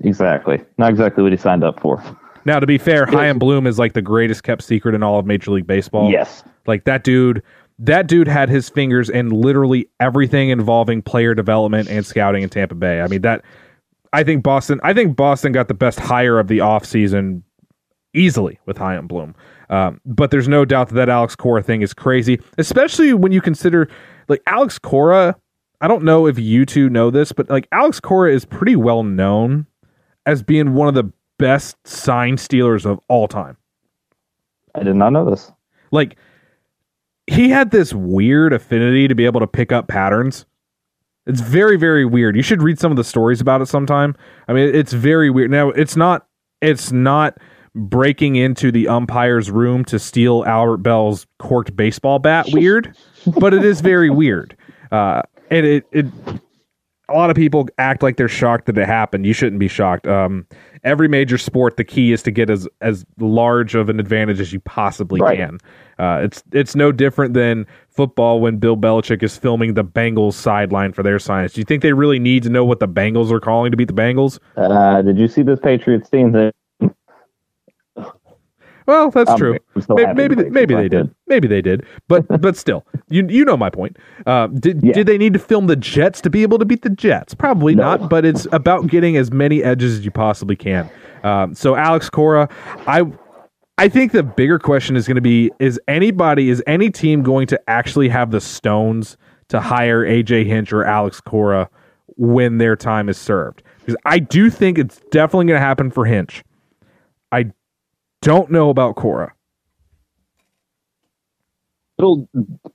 Exactly. 0.00 0.60
Not 0.76 0.90
exactly 0.90 1.22
what 1.22 1.32
he 1.32 1.38
signed 1.38 1.64
up 1.64 1.80
for. 1.80 2.02
Now, 2.44 2.60
to 2.60 2.66
be 2.66 2.78
fair, 2.78 3.04
Chaim 3.04 3.38
Bloom 3.38 3.66
is 3.66 3.78
like 3.78 3.92
the 3.92 4.02
greatest 4.02 4.42
kept 4.42 4.62
secret 4.62 4.94
in 4.94 5.02
all 5.02 5.18
of 5.18 5.26
Major 5.26 5.50
League 5.50 5.66
Baseball. 5.66 6.10
Yes. 6.10 6.44
Like 6.66 6.84
that 6.84 7.04
dude, 7.04 7.42
that 7.78 8.06
dude 8.06 8.28
had 8.28 8.48
his 8.48 8.68
fingers 8.68 9.10
in 9.10 9.30
literally 9.30 9.88
everything 10.00 10.50
involving 10.50 11.02
player 11.02 11.34
development 11.34 11.88
and 11.88 12.06
scouting 12.06 12.42
in 12.42 12.48
Tampa 12.48 12.74
Bay. 12.74 13.00
I 13.00 13.06
mean 13.08 13.22
that 13.22 13.44
I 14.12 14.24
think 14.24 14.42
Boston 14.42 14.80
I 14.82 14.94
think 14.94 15.16
Boston 15.16 15.52
got 15.52 15.68
the 15.68 15.74
best 15.74 16.00
hire 16.00 16.38
of 16.38 16.48
the 16.48 16.58
offseason 16.58 17.42
easily 18.14 18.58
with 18.66 18.78
Chaim 18.78 19.06
Bloom. 19.06 19.34
Um, 19.70 20.00
but 20.04 20.30
there's 20.30 20.48
no 20.48 20.64
doubt 20.64 20.88
that 20.88 20.94
that 20.94 21.08
Alex 21.08 21.36
Cora 21.36 21.62
thing 21.62 21.82
is 21.82 21.92
crazy, 21.92 22.40
especially 22.56 23.12
when 23.12 23.32
you 23.32 23.40
consider 23.40 23.88
like 24.28 24.42
Alex 24.46 24.78
Cora. 24.78 25.36
I 25.80 25.88
don't 25.88 26.02
know 26.02 26.26
if 26.26 26.38
you 26.38 26.66
two 26.66 26.88
know 26.88 27.10
this, 27.10 27.32
but 27.32 27.48
like 27.50 27.68
Alex 27.70 28.00
Cora 28.00 28.32
is 28.32 28.44
pretty 28.44 28.76
well 28.76 29.02
known 29.02 29.66
as 30.26 30.42
being 30.42 30.74
one 30.74 30.88
of 30.88 30.94
the 30.94 31.12
best 31.38 31.76
sign 31.86 32.36
stealers 32.36 32.84
of 32.84 32.98
all 33.08 33.28
time. 33.28 33.56
I 34.74 34.82
did 34.82 34.96
not 34.96 35.10
know 35.10 35.28
this. 35.28 35.52
Like 35.90 36.16
he 37.26 37.50
had 37.50 37.70
this 37.70 37.92
weird 37.92 38.52
affinity 38.52 39.06
to 39.06 39.14
be 39.14 39.24
able 39.26 39.40
to 39.40 39.46
pick 39.46 39.70
up 39.70 39.88
patterns. 39.88 40.46
It's 41.26 41.40
very 41.40 41.76
very 41.76 42.06
weird. 42.06 42.36
You 42.36 42.42
should 42.42 42.62
read 42.62 42.78
some 42.78 42.90
of 42.90 42.96
the 42.96 43.04
stories 43.04 43.40
about 43.40 43.60
it 43.60 43.66
sometime. 43.66 44.16
I 44.48 44.54
mean, 44.54 44.74
it's 44.74 44.94
very 44.94 45.30
weird. 45.30 45.50
Now, 45.50 45.68
it's 45.70 45.94
not 45.94 46.26
it's 46.60 46.90
not 46.90 47.38
breaking 47.78 48.36
into 48.36 48.70
the 48.72 48.88
umpire's 48.88 49.50
room 49.50 49.84
to 49.86 49.98
steal 49.98 50.44
Albert 50.46 50.78
Belle's 50.78 51.26
corked 51.38 51.74
baseball 51.76 52.18
bat 52.18 52.46
weird, 52.52 52.94
but 53.38 53.54
it 53.54 53.64
is 53.64 53.80
very 53.80 54.10
weird. 54.10 54.56
Uh 54.90 55.22
and 55.50 55.64
it 55.64 55.86
it 55.92 56.06
a 57.10 57.14
lot 57.14 57.30
of 57.30 57.36
people 57.36 57.66
act 57.78 58.02
like 58.02 58.18
they're 58.18 58.28
shocked 58.28 58.66
that 58.66 58.76
it 58.76 58.86
happened. 58.86 59.24
You 59.24 59.32
shouldn't 59.32 59.58
be 59.58 59.66
shocked. 59.68 60.06
Um, 60.06 60.46
every 60.84 61.08
major 61.08 61.38
sport, 61.38 61.78
the 61.78 61.84
key 61.84 62.12
is 62.12 62.22
to 62.24 62.30
get 62.30 62.50
as 62.50 62.68
as 62.82 63.06
large 63.18 63.74
of 63.74 63.88
an 63.88 63.98
advantage 63.98 64.40
as 64.40 64.52
you 64.52 64.60
possibly 64.60 65.18
Right. 65.18 65.38
can. 65.38 65.58
Uh, 65.98 66.20
it's 66.22 66.42
it's 66.52 66.76
no 66.76 66.92
different 66.92 67.32
than 67.32 67.66
football 67.88 68.40
when 68.42 68.58
Bill 68.58 68.76
Belichick 68.76 69.22
is 69.22 69.38
filming 69.38 69.72
the 69.72 69.84
Bengals 69.84 70.34
sideline 70.34 70.92
for 70.92 71.02
their 71.02 71.18
science. 71.18 71.54
Do 71.54 71.62
you 71.62 71.64
think 71.64 71.82
they 71.82 71.94
really 71.94 72.18
need 72.18 72.42
to 72.42 72.50
know 72.50 72.64
what 72.64 72.78
the 72.78 72.88
Bengals 72.88 73.32
are 73.32 73.40
calling 73.40 73.70
to 73.70 73.76
beat 73.78 73.88
the 73.88 73.94
Bengals? 73.94 74.38
Uh, 74.58 75.00
did 75.00 75.18
you 75.18 75.28
see 75.28 75.40
this 75.42 75.58
Patriots 75.60 76.10
team 76.10 76.32
thing? 76.32 76.52
Well, 78.88 79.10
that's 79.10 79.28
I'm- 79.30 79.38
true. 79.38 79.58
Maybe 79.90 80.14
maybe 80.14 80.34
the 80.34 80.44
they, 80.44 80.50
maybe 80.50 80.74
they 80.74 80.88
did. 80.88 81.14
Maybe 81.26 81.46
they 81.46 81.60
did. 81.62 81.84
But 82.08 82.26
but 82.40 82.56
still, 82.56 82.86
you 83.10 83.24
you 83.28 83.44
know 83.44 83.56
my 83.56 83.68
point. 83.70 83.98
Uh, 84.26 84.46
did 84.48 84.82
Yeah. 84.82 84.94
did 84.94 85.06
they 85.06 85.18
need 85.18 85.34
to 85.34 85.38
film 85.38 85.66
the 85.66 85.76
Jets 85.76 86.20
to 86.22 86.30
be 86.30 86.42
able 86.42 86.58
to 86.58 86.64
beat 86.64 86.82
the 86.82 86.90
Jets? 86.90 87.34
Probably 87.34 87.74
No. 87.74 87.82
not. 87.96 88.08
But 88.10 88.24
it's 88.24 88.46
about 88.50 88.86
getting 88.88 89.16
as 89.18 89.30
many 89.30 89.62
edges 89.62 89.98
as 89.98 90.04
you 90.06 90.10
possibly 90.10 90.56
can. 90.56 90.90
Um, 91.22 91.54
so 91.54 91.76
Alex 91.76 92.08
Cora, 92.08 92.48
I 92.86 93.02
I 93.76 93.88
think 93.88 94.12
the 94.12 94.22
bigger 94.24 94.58
question 94.58 94.96
is 94.96 95.06
going 95.06 95.16
to 95.16 95.20
be: 95.20 95.50
Is 95.60 95.78
anybody, 95.86 96.48
is 96.48 96.62
any 96.66 96.90
team 96.90 97.22
going 97.22 97.46
to 97.48 97.60
actually 97.68 98.08
have 98.08 98.30
the 98.30 98.40
stones 98.40 99.16
to 99.48 99.60
hire 99.60 100.02
AJ 100.02 100.46
Hinch 100.46 100.72
or 100.72 100.84
Alex 100.84 101.20
Cora 101.20 101.68
when 102.16 102.56
their 102.58 102.74
time 102.74 103.08
is 103.10 103.18
served? 103.18 103.62
Because 103.80 103.96
I 104.06 104.18
do 104.18 104.48
think 104.50 104.78
it's 104.78 104.98
definitely 105.10 105.46
going 105.46 105.60
to 105.60 105.64
happen 105.66 105.90
for 105.90 106.06
Hinch. 106.06 106.42
I 107.30 107.52
don't 108.22 108.50
know 108.50 108.70
about 108.70 108.96
Cora. 108.96 109.32
it'll 111.98 112.28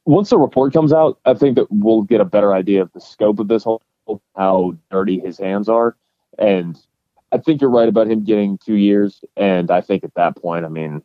once 0.06 0.30
the 0.30 0.38
report 0.38 0.74
comes 0.74 0.92
out, 0.92 1.20
I 1.26 1.34
think 1.34 1.56
that 1.56 1.68
we'll 1.70 2.02
get 2.02 2.22
a 2.22 2.26
better 2.26 2.54
idea 2.54 2.82
of 2.82 2.92
the 2.94 3.00
scope 3.02 3.40
of 3.40 3.48
this 3.48 3.64
whole 3.64 3.82
how 4.36 4.76
dirty 4.92 5.20
his 5.20 5.38
hands 5.38 5.70
are. 5.70 5.96
And 6.38 6.78
I 7.32 7.38
think 7.38 7.62
you're 7.62 7.70
right 7.70 7.88
about 7.88 8.08
him 8.08 8.24
getting 8.26 8.58
two 8.58 8.76
years. 8.76 9.24
And 9.38 9.72
I 9.72 9.80
think 9.82 10.04
at 10.04 10.14
that 10.16 10.36
point, 10.36 10.66
I 10.66 10.70
mean, 10.70 11.02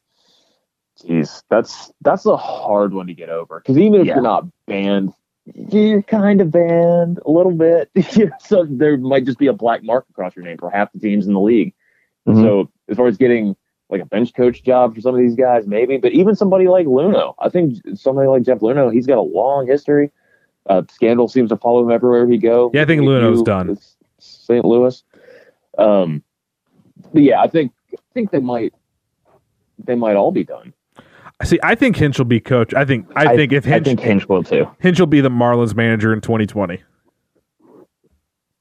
geez, 1.00 1.44
that's 1.48 1.92
that's 2.00 2.26
a 2.26 2.36
hard 2.36 2.92
one 2.92 3.06
to 3.06 3.14
get 3.14 3.28
over. 3.30 3.60
Because 3.60 3.78
even 3.78 4.00
if 4.00 4.06
Yeah. 4.08 4.14
you're 4.14 4.22
not 4.22 4.46
banned, 4.66 5.12
you're 5.54 6.02
kind 6.02 6.40
of 6.40 6.50
banned 6.50 7.20
a 7.24 7.30
little 7.30 7.54
bit. 7.54 7.88
so 8.40 8.66
there 8.68 8.96
might 8.98 9.26
just 9.26 9.38
be 9.38 9.46
a 9.46 9.52
black 9.52 9.82
mark 9.84 10.06
across 10.10 10.34
your 10.34 10.44
name 10.44 10.58
for 10.58 10.70
half 10.70 10.92
the 10.92 10.98
teams 10.98 11.26
in 11.28 11.34
the 11.34 11.40
league. 11.40 11.72
Mhm. 12.26 12.42
So 12.42 12.70
as 12.88 12.96
far 12.96 13.06
as 13.06 13.16
getting 13.16 13.54
like 13.90 14.00
a 14.00 14.06
bench 14.06 14.34
coach 14.34 14.62
job 14.62 14.94
for 14.94 15.00
some 15.00 15.14
of 15.14 15.20
these 15.20 15.34
guys, 15.34 15.66
maybe, 15.66 15.96
but 15.96 16.12
even 16.12 16.34
somebody 16.34 16.68
like 16.68 16.86
Luhnow, 16.86 17.34
I 17.38 17.48
think 17.48 17.78
somebody 17.94 18.28
like 18.28 18.42
Jeff 18.42 18.58
Luhnow, 18.58 18.92
he's 18.92 19.06
got 19.06 19.18
a 19.18 19.22
long 19.22 19.66
history. 19.66 20.10
Uh, 20.66 20.82
scandal 20.90 21.28
seems 21.28 21.48
to 21.48 21.56
follow 21.56 21.82
him 21.82 21.90
everywhere 21.90 22.28
he 22.28 22.36
go. 22.36 22.70
Yeah, 22.74 22.82
I 22.82 22.84
think 22.84 23.02
Luhnow's 23.02 23.42
done. 23.42 23.78
St. 24.18 24.64
Louis. 24.64 25.02
Um, 25.78 26.22
but 27.12 27.22
yeah, 27.22 27.40
I 27.40 27.48
think 27.48 27.72
I 27.92 28.00
think 28.12 28.30
they 28.30 28.40
might 28.40 28.74
they 29.78 29.94
might 29.94 30.16
all 30.16 30.32
be 30.32 30.44
done. 30.44 30.74
See, 31.44 31.60
I 31.62 31.76
think 31.76 31.96
Hinch 31.96 32.18
will 32.18 32.24
be 32.24 32.40
coach. 32.40 32.74
I 32.74 32.84
think 32.84 33.06
I, 33.14 33.36
think 33.36 33.52
if 33.52 33.64
I 33.64 33.70
Hinch, 33.70 33.86
think 33.86 34.00
Hinch 34.00 34.28
will 34.28 34.42
too. 34.42 34.68
Hinch 34.80 34.98
will 34.98 35.06
be 35.06 35.20
the 35.20 35.30
Marlins 35.30 35.74
manager 35.74 36.12
in 36.12 36.20
2020. 36.20 36.82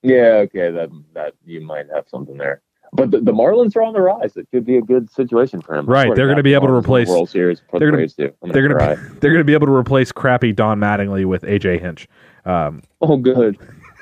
Yeah, 0.04 0.46
okay, 0.46 0.72
that 0.72 0.90
that 1.14 1.34
you 1.44 1.62
might 1.62 1.88
have 1.94 2.08
something 2.08 2.38
there. 2.38 2.62
But 2.94 3.12
the, 3.12 3.20
the 3.20 3.34
Marlins 3.34 3.76
are 3.76 3.84
on 3.84 3.94
the 3.94 4.02
rise. 4.02 4.38
It 4.38 4.48
could 4.52 4.66
be 4.66 4.78
a 4.78 4.82
good 4.82 5.10
situation 5.12 5.62
for 5.62 5.76
him. 5.76 5.86
Right, 5.86 6.14
they're 6.16 6.28
gonna 6.30 6.42
be 6.44 6.54
able 6.54 6.68
to 6.68 6.74
Marlins 6.74 6.76
win 6.76 6.82
the 6.82 6.88
replace- 6.88 7.10
World 7.10 7.30
Series. 7.30 7.62
they're 7.74 7.92
do. 8.08 8.34
I'm 8.44 8.52
They're 8.52 8.68
gonna 8.68 8.96
be, 8.96 9.02
they're 9.20 9.32
gonna 9.34 9.44
be 9.44 9.54
able 9.54 9.68
to 9.68 9.74
replace 9.74 10.12
crappy 10.12 10.54
Don 10.54 10.80
Mattingly 10.80 11.26
with 11.26 11.44
AJ 11.44 11.82
Hinch. 11.82 12.08
Um, 12.46 12.82
Oh, 13.02 13.18
good. 13.18 13.58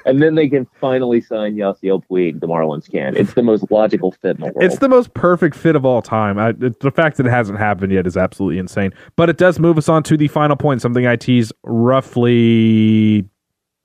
And 0.07 0.21
then 0.21 0.36
they 0.36 0.47
can 0.47 0.67
finally 0.79 1.19
sign 1.19 1.55
Yasiel 1.55 2.03
Puig. 2.07 2.39
The 2.39 2.45
Marlins 2.47 2.88
can. 2.91 3.17
It's 3.17 3.33
the 3.33 3.41
most 3.41 3.71
logical 3.71 4.11
fit 4.11 4.36
in 4.38 4.41
the 4.41 4.45
world. 4.53 4.57
it's 4.61 4.77
the 4.77 4.88
most 4.88 5.15
perfect 5.15 5.55
fit 5.55 5.75
of 5.75 5.83
all 5.83 6.03
time. 6.03 6.38
I, 6.38 6.51
the 6.51 6.91
fact 6.95 7.17
that 7.17 7.25
it 7.25 7.31
hasn't 7.31 7.57
happened 7.57 7.91
yet 7.91 8.05
is 8.05 8.15
absolutely 8.15 8.59
insane. 8.59 8.93
But 9.15 9.31
it 9.31 9.38
does 9.38 9.57
move 9.57 9.79
us 9.79 9.89
on 9.89 10.03
to 10.03 10.15
the 10.15 10.27
final 10.27 10.55
point, 10.55 10.83
something 10.83 11.07
I 11.07 11.15
teased 11.15 11.53
roughly 11.63 13.25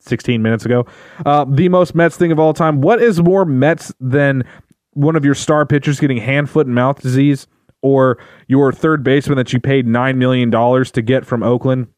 16 0.00 0.42
minutes 0.42 0.64
ago. 0.66 0.86
Uh, 1.24 1.46
the 1.48 1.70
most 1.70 1.94
Mets 1.94 2.18
thing 2.18 2.32
of 2.32 2.38
all 2.38 2.52
time. 2.52 2.80
What 2.82 3.02
is 3.02 3.22
more 3.22 3.46
Mets 3.46 3.92
than 3.98 4.44
one 5.00 5.16
of 5.16 5.24
your 5.24 5.34
star 5.34 5.64
pitchers 5.64 5.98
getting 5.98 6.18
hand, 6.18 6.50
foot, 6.50 6.66
and 6.66 6.74
mouth 6.74 7.00
disease, 7.00 7.46
or 7.82 8.18
your 8.46 8.72
third 8.72 9.02
baseman 9.02 9.38
that 9.38 9.52
you 9.52 9.60
paid 9.60 9.86
$9 9.86 10.16
million 10.16 10.50
to 10.50 11.02
get 11.02 11.24
from 11.24 11.42
Oakland 11.42 11.88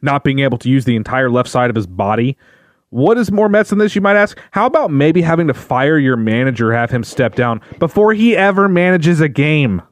not 0.00 0.24
being 0.24 0.40
able 0.40 0.58
to 0.58 0.68
use 0.68 0.84
the 0.84 0.96
entire 0.96 1.30
left 1.30 1.48
side 1.48 1.70
of 1.70 1.76
his 1.76 1.86
body? 1.86 2.36
What 2.90 3.16
is 3.16 3.30
more 3.30 3.48
Mets 3.48 3.70
than 3.70 3.78
this, 3.78 3.94
you 3.94 4.00
might 4.00 4.16
ask? 4.16 4.38
How 4.50 4.66
about 4.66 4.90
maybe 4.90 5.22
having 5.22 5.46
to 5.46 5.54
fire 5.54 5.98
your 5.98 6.16
manager, 6.16 6.72
have 6.72 6.90
him 6.90 7.04
step 7.04 7.34
down 7.34 7.60
before 7.78 8.12
he 8.12 8.36
ever 8.36 8.68
manages 8.68 9.20
a 9.20 9.28
game? 9.28 9.82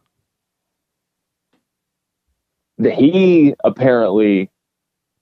he 2.83 3.55
apparently, 3.65 4.51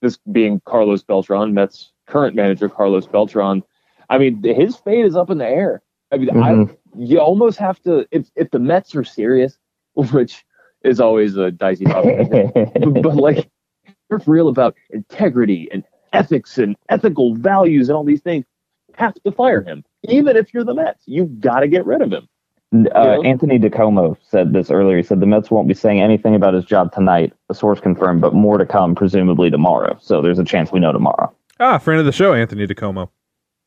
this 0.01 0.17
being 0.31 0.61
Carlos 0.65 1.03
Beltran, 1.03 1.55
Mets 1.55 1.91
current 2.07 2.37
manager 2.37 2.69
Carlos 2.69 3.07
Beltran. 3.07 3.65
I 4.09 4.19
mean, 4.19 4.43
his 4.43 4.77
fate 4.77 5.05
is 5.05 5.17
up 5.17 5.29
in 5.29 5.39
the 5.39 5.47
air. 5.47 5.83
I 6.13 6.19
mean, 6.19 6.29
Mhm. 6.31 6.71
I 6.71 6.77
you 6.97 7.19
almost 7.19 7.59
have 7.59 7.81
to 7.83 8.07
if 8.11 8.29
if 8.37 8.51
the 8.51 8.59
Mets 8.59 8.95
are 8.95 9.05
serious, 9.05 9.59
which 9.95 10.45
is 10.85 11.01
always 11.01 11.37
a 11.37 11.51
dicey 11.51 11.85
topic. 11.85 12.29
but, 12.31 13.03
but 13.03 13.17
like 13.17 13.49
you're 14.11 14.21
real 14.27 14.49
about 14.49 14.75
integrity 14.91 15.69
and 15.73 15.85
ethics 16.13 16.57
and 16.59 16.77
ethical 16.89 17.35
values 17.35 17.89
and 17.89 17.97
all 17.97 18.05
these 18.05 18.23
things, 18.23 18.45
have 18.95 19.15
to 19.25 19.33
fire 19.33 19.63
him. 19.63 19.85
Even 20.09 20.37
if 20.37 20.55
you're 20.55 20.65
the 20.65 20.75
Mets, 20.75 21.03
you've 21.07 21.41
got 21.41 21.61
to 21.61 21.69
get 21.69 21.85
rid 21.85 22.01
of 22.03 22.13
him. 22.13 22.29
Uh, 22.73 22.89
Yeah. 22.95 23.29
Anthony 23.29 23.59
DiComo 23.59 24.17
said 24.23 24.53
this 24.53 24.71
earlier. 24.71 24.97
He 24.97 25.03
said 25.03 25.21
the 25.21 25.27
Mets 25.27 25.51
won't 25.51 25.69
be 25.69 25.75
saying 25.75 26.01
anything 26.01 26.35
about 26.35 26.55
his 26.55 26.65
job 26.65 26.93
tonight. 26.93 27.33
A 27.51 27.55
source 27.55 27.81
confirmed, 27.81 28.21
but 28.21 28.35
more 28.35 28.57
to 28.59 28.67
come, 28.67 28.95
presumably 28.95 29.51
tomorrow. 29.51 29.99
So 30.01 30.23
there's 30.23 30.39
a 30.39 30.45
chance 30.45 30.71
we 30.73 30.81
know 30.81 30.93
tomorrow. 30.93 31.33
Ah, 31.61 31.79
friend 31.79 31.99
of 31.99 32.07
the 32.07 32.13
show, 32.13 32.35
Anthony 32.35 32.67
DiComo. 32.67 33.09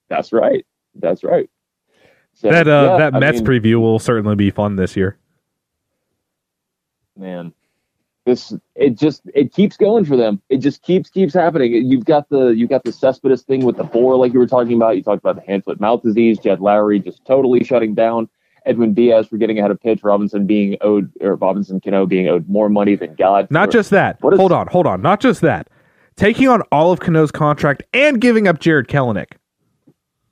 That's 0.10 0.32
right. 0.32 0.66
That's 0.96 1.24
right. 1.24 1.50
So, 2.34 2.50
That 2.50 2.68
uh, 2.68 2.72
yeah, 2.92 2.98
that 2.98 3.16
I 3.16 3.20
Mets 3.20 3.38
mean, 3.42 3.46
preview 3.48 3.80
will 3.80 4.00
certainly 4.00 4.36
be 4.36 4.50
fun 4.52 4.76
this 4.76 4.96
year. 4.98 5.18
man 7.18 7.54
this 8.26 8.54
it 8.76 8.98
just 8.98 9.22
it 9.34 9.52
keeps 9.54 9.76
going 9.78 10.06
for 10.06 10.16
them 10.16 10.42
it 10.50 10.58
just 10.58 10.82
keeps 10.84 11.10
keeps 11.10 11.34
happening 11.34 11.72
you've 11.74 12.06
got 12.06 12.30
the 12.30 12.50
you've 12.50 12.70
got 12.70 12.84
the 12.84 12.92
cespedes 12.92 13.42
thing 13.42 13.66
with 13.66 13.76
the 13.78 13.84
four 13.88 14.16
like 14.16 14.32
you 14.32 14.40
were 14.40 14.48
talking 14.48 14.74
about 14.76 14.96
you 14.96 15.04
talked 15.04 15.24
about 15.24 15.36
the 15.36 15.42
hand 15.42 15.64
foot 15.64 15.80
mouth 15.80 16.02
disease 16.04 16.38
jed 16.40 16.60
lowrie 16.60 17.04
just 17.04 17.24
totally 17.26 17.64
shutting 17.64 17.94
down 17.96 18.30
edwin 18.68 18.94
diaz 18.94 19.28
for 19.28 19.38
getting 19.38 19.58
ahead 19.58 19.72
of 19.72 19.80
pitch 19.82 20.04
robinson 20.04 20.46
being 20.46 20.78
owed 20.82 21.12
or 21.20 21.36
robinson 21.36 21.80
cano 21.82 22.06
being 22.06 22.28
owed 22.28 22.48
more 22.48 22.70
money 22.70 22.96
than 22.96 23.14
god 23.16 23.48
Not 23.50 23.68
for- 23.70 23.72
just 23.74 23.90
that. 23.90 24.22
What 24.22 24.34
is- 24.34 24.40
hold 24.40 24.52
on, 24.52 24.68
hold 24.68 24.86
on. 24.88 25.02
Not 25.02 25.20
just 25.20 25.42
that. 25.42 25.68
Taking 26.16 26.48
on 26.48 26.62
all 26.72 26.92
of 26.92 27.00
Cano's 27.00 27.32
contract 27.32 27.82
and 27.94 28.22
giving 28.22 28.48
up 28.48 28.60
Jarred 28.60 28.88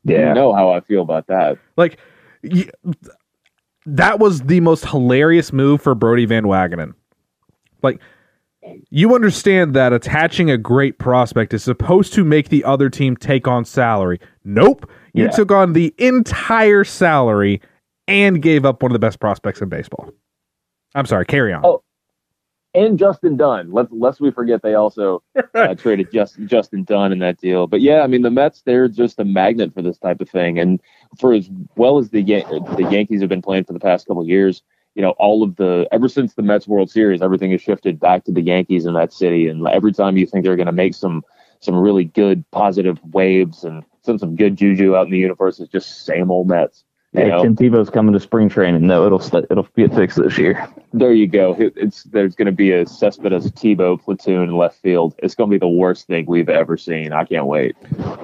Kelenic. 0.07 0.27
you 0.29 0.33
know 0.33 0.53
how 0.53 0.71
i 0.71 0.79
feel 0.81 1.01
about 1.01 1.27
that 1.27 1.57
Like, 1.77 1.97
y- 2.43 2.69
that 3.85 4.19
was 4.19 4.41
the 4.41 4.59
most 4.59 4.85
hilarious 4.85 5.51
move 5.53 5.81
for 5.81 5.95
Brodie 5.95 6.25
Van 6.25 6.43
Wagenen. 6.43 6.93
Like, 7.81 7.99
you 8.91 9.15
understand 9.15 9.73
that 9.73 9.93
attaching 9.93 10.51
a 10.51 10.57
great 10.57 10.99
prospect 10.99 11.53
is 11.53 11.63
supposed 11.63 12.13
to 12.13 12.23
make 12.23 12.49
the 12.49 12.63
other 12.65 12.89
team 12.89 13.15
take 13.15 13.47
on 13.47 13.65
salary. 13.65 14.19
Nope. 14.43 14.89
You 15.13 15.23
Yeah. 15.23 15.29
took 15.31 15.51
on 15.51 15.73
the 15.73 15.93
entire 15.97 16.83
salary 16.83 17.61
and 18.07 18.41
gave 18.41 18.65
up 18.65 18.83
one 18.83 18.91
of 18.91 18.93
the 18.93 18.99
best 18.99 19.19
prospects 19.19 19.61
in 19.61 19.69
baseball. 19.69 20.11
I'm 20.93 21.05
sorry, 21.05 21.25
carry 21.25 21.53
on. 21.53 21.61
Oh, 21.65 21.81
and 22.73 22.99
Justin 22.99 23.37
Dunn. 23.37 23.71
Let's 23.71 23.91
lest 23.91 24.21
we 24.21 24.31
forget 24.31 24.61
they 24.61 24.75
also 24.75 25.23
uh, 25.55 25.75
traded 25.75 26.11
just 26.11 26.39
Justin 26.45 26.83
Dunn 26.83 27.11
in 27.11 27.19
that 27.19 27.39
deal. 27.39 27.67
But 27.67 27.81
yeah, 27.81 28.01
I 28.01 28.07
mean 28.07 28.21
the 28.21 28.31
Mets 28.31 28.61
they're 28.61 28.87
just 28.87 29.19
a 29.19 29.25
magnet 29.25 29.73
for 29.73 29.81
this 29.81 29.97
type 29.97 30.21
of 30.21 30.29
thing, 30.29 30.59
and 30.59 30.79
for 31.17 31.33
as 31.33 31.49
well 31.75 31.97
as 31.97 32.09
the 32.09 32.21
Yan- 32.21 32.63
the 32.75 32.87
Yankees 32.89 33.21
have 33.21 33.29
been 33.29 33.41
playing 33.41 33.65
for 33.65 33.73
the 33.73 33.79
past 33.79 34.07
couple 34.07 34.21
of 34.21 34.27
years, 34.27 34.61
you 34.95 35.01
know 35.01 35.11
all 35.11 35.43
of 35.43 35.55
the 35.55 35.87
ever 35.91 36.07
since 36.07 36.33
the 36.33 36.43
Mets 36.43 36.67
World 36.67 36.89
Series, 36.89 37.21
everything 37.21 37.51
has 37.51 37.61
shifted 37.61 37.99
back 37.99 38.23
to 38.25 38.31
the 38.31 38.41
Yankees 38.41 38.85
in 38.85 38.93
that 38.93 39.13
city, 39.13 39.47
and 39.47 39.67
every 39.67 39.93
time 39.93 40.17
you 40.17 40.25
think 40.25 40.45
they're 40.45 40.55
going 40.55 40.65
to 40.67 40.71
make 40.71 40.93
some 40.93 41.23
some 41.61 41.75
really 41.75 42.05
good 42.05 42.49
positive 42.51 42.99
waves 43.11 43.63
and 43.63 43.83
send 44.01 44.19
some 44.19 44.35
good 44.35 44.55
juju 44.55 44.95
out 44.95 45.05
in 45.05 45.11
the 45.11 45.17
universe, 45.17 45.59
it's 45.59 45.71
just 45.71 46.05
same 46.05 46.31
old 46.31 46.47
Mets. 46.47 46.85
You 47.13 47.21
Hey, 47.21 47.29
know? 47.29 47.41
Tim 47.41 47.55
Tebow's 47.55 47.89
coming 47.89 48.13
to 48.13 48.19
spring 48.19 48.49
training. 48.49 48.85
No, 48.85 49.05
it'll 49.05 49.21
it'll 49.49 49.67
get 49.75 49.91
fixed 49.95 50.17
this 50.21 50.37
year. 50.37 50.67
There 50.93 51.11
you 51.11 51.25
go. 51.25 51.55
It's 51.57 52.03
there's 52.03 52.35
going 52.35 52.45
to 52.45 52.51
be 52.51 52.71
a 52.71 52.85
Cespedes 52.85 53.51
Tebow 53.51 53.99
platoon 53.99 54.43
in 54.43 54.55
left 54.55 54.79
field. 54.81 55.15
It's 55.17 55.33
going 55.33 55.49
to 55.49 55.53
be 55.53 55.57
the 55.59 55.67
worst 55.67 56.05
thing 56.05 56.25
we've 56.27 56.49
ever 56.49 56.77
seen. 56.77 57.11
I 57.11 57.25
can't 57.25 57.47
wait. 57.47 57.75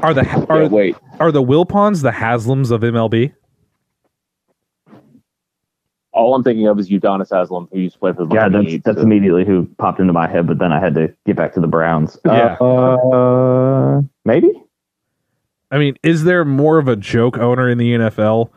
Are 0.03 0.13
the 0.13 0.21
are, 0.21 0.45
Can't 0.45 0.71
wait. 0.71 0.95
are 1.19 1.31
the 1.31 1.41
Wilpons 1.41 2.03
the 2.03 2.11
Haslams 2.11 2.69
of 2.69 2.81
MLB? 2.81 3.33
All 6.11 6.33
I'm 6.33 6.43
thinking 6.43 6.67
of 6.67 6.79
is 6.79 6.89
Udonis 6.89 7.29
Haslem, 7.29 7.67
who 7.73 7.79
used 7.79 7.95
to 7.95 7.99
play 7.99 8.13
for 8.13 8.25
the 8.25 8.33
Yeah, 8.35 8.41
Miami 8.47 8.57
that's 8.65 8.71
Heat, 8.71 8.83
that's 8.85 8.97
so- 8.99 9.03
immediately 9.03 9.45
who 9.45 9.65
popped 9.77 9.99
into 9.99 10.13
my 10.13 10.27
head, 10.29 10.47
but 10.47 10.59
then 10.59 10.71
I 10.71 10.79
had 10.79 10.95
to 10.95 11.13
get 11.25 11.35
back 11.35 11.53
to 11.55 11.59
the 11.59 11.67
Browns. 11.67 12.17
Yeah. 12.25 12.53
Uh, 12.61 14.01
maybe. 14.23 14.49
I 15.71 15.77
mean, 15.77 15.97
is 16.03 16.23
there 16.23 16.45
more 16.45 16.77
of 16.77 16.87
a 16.87 16.95
joke 16.95 17.37
owner 17.37 17.67
in 17.67 17.77
the 17.77 17.93
NFL 17.95 18.49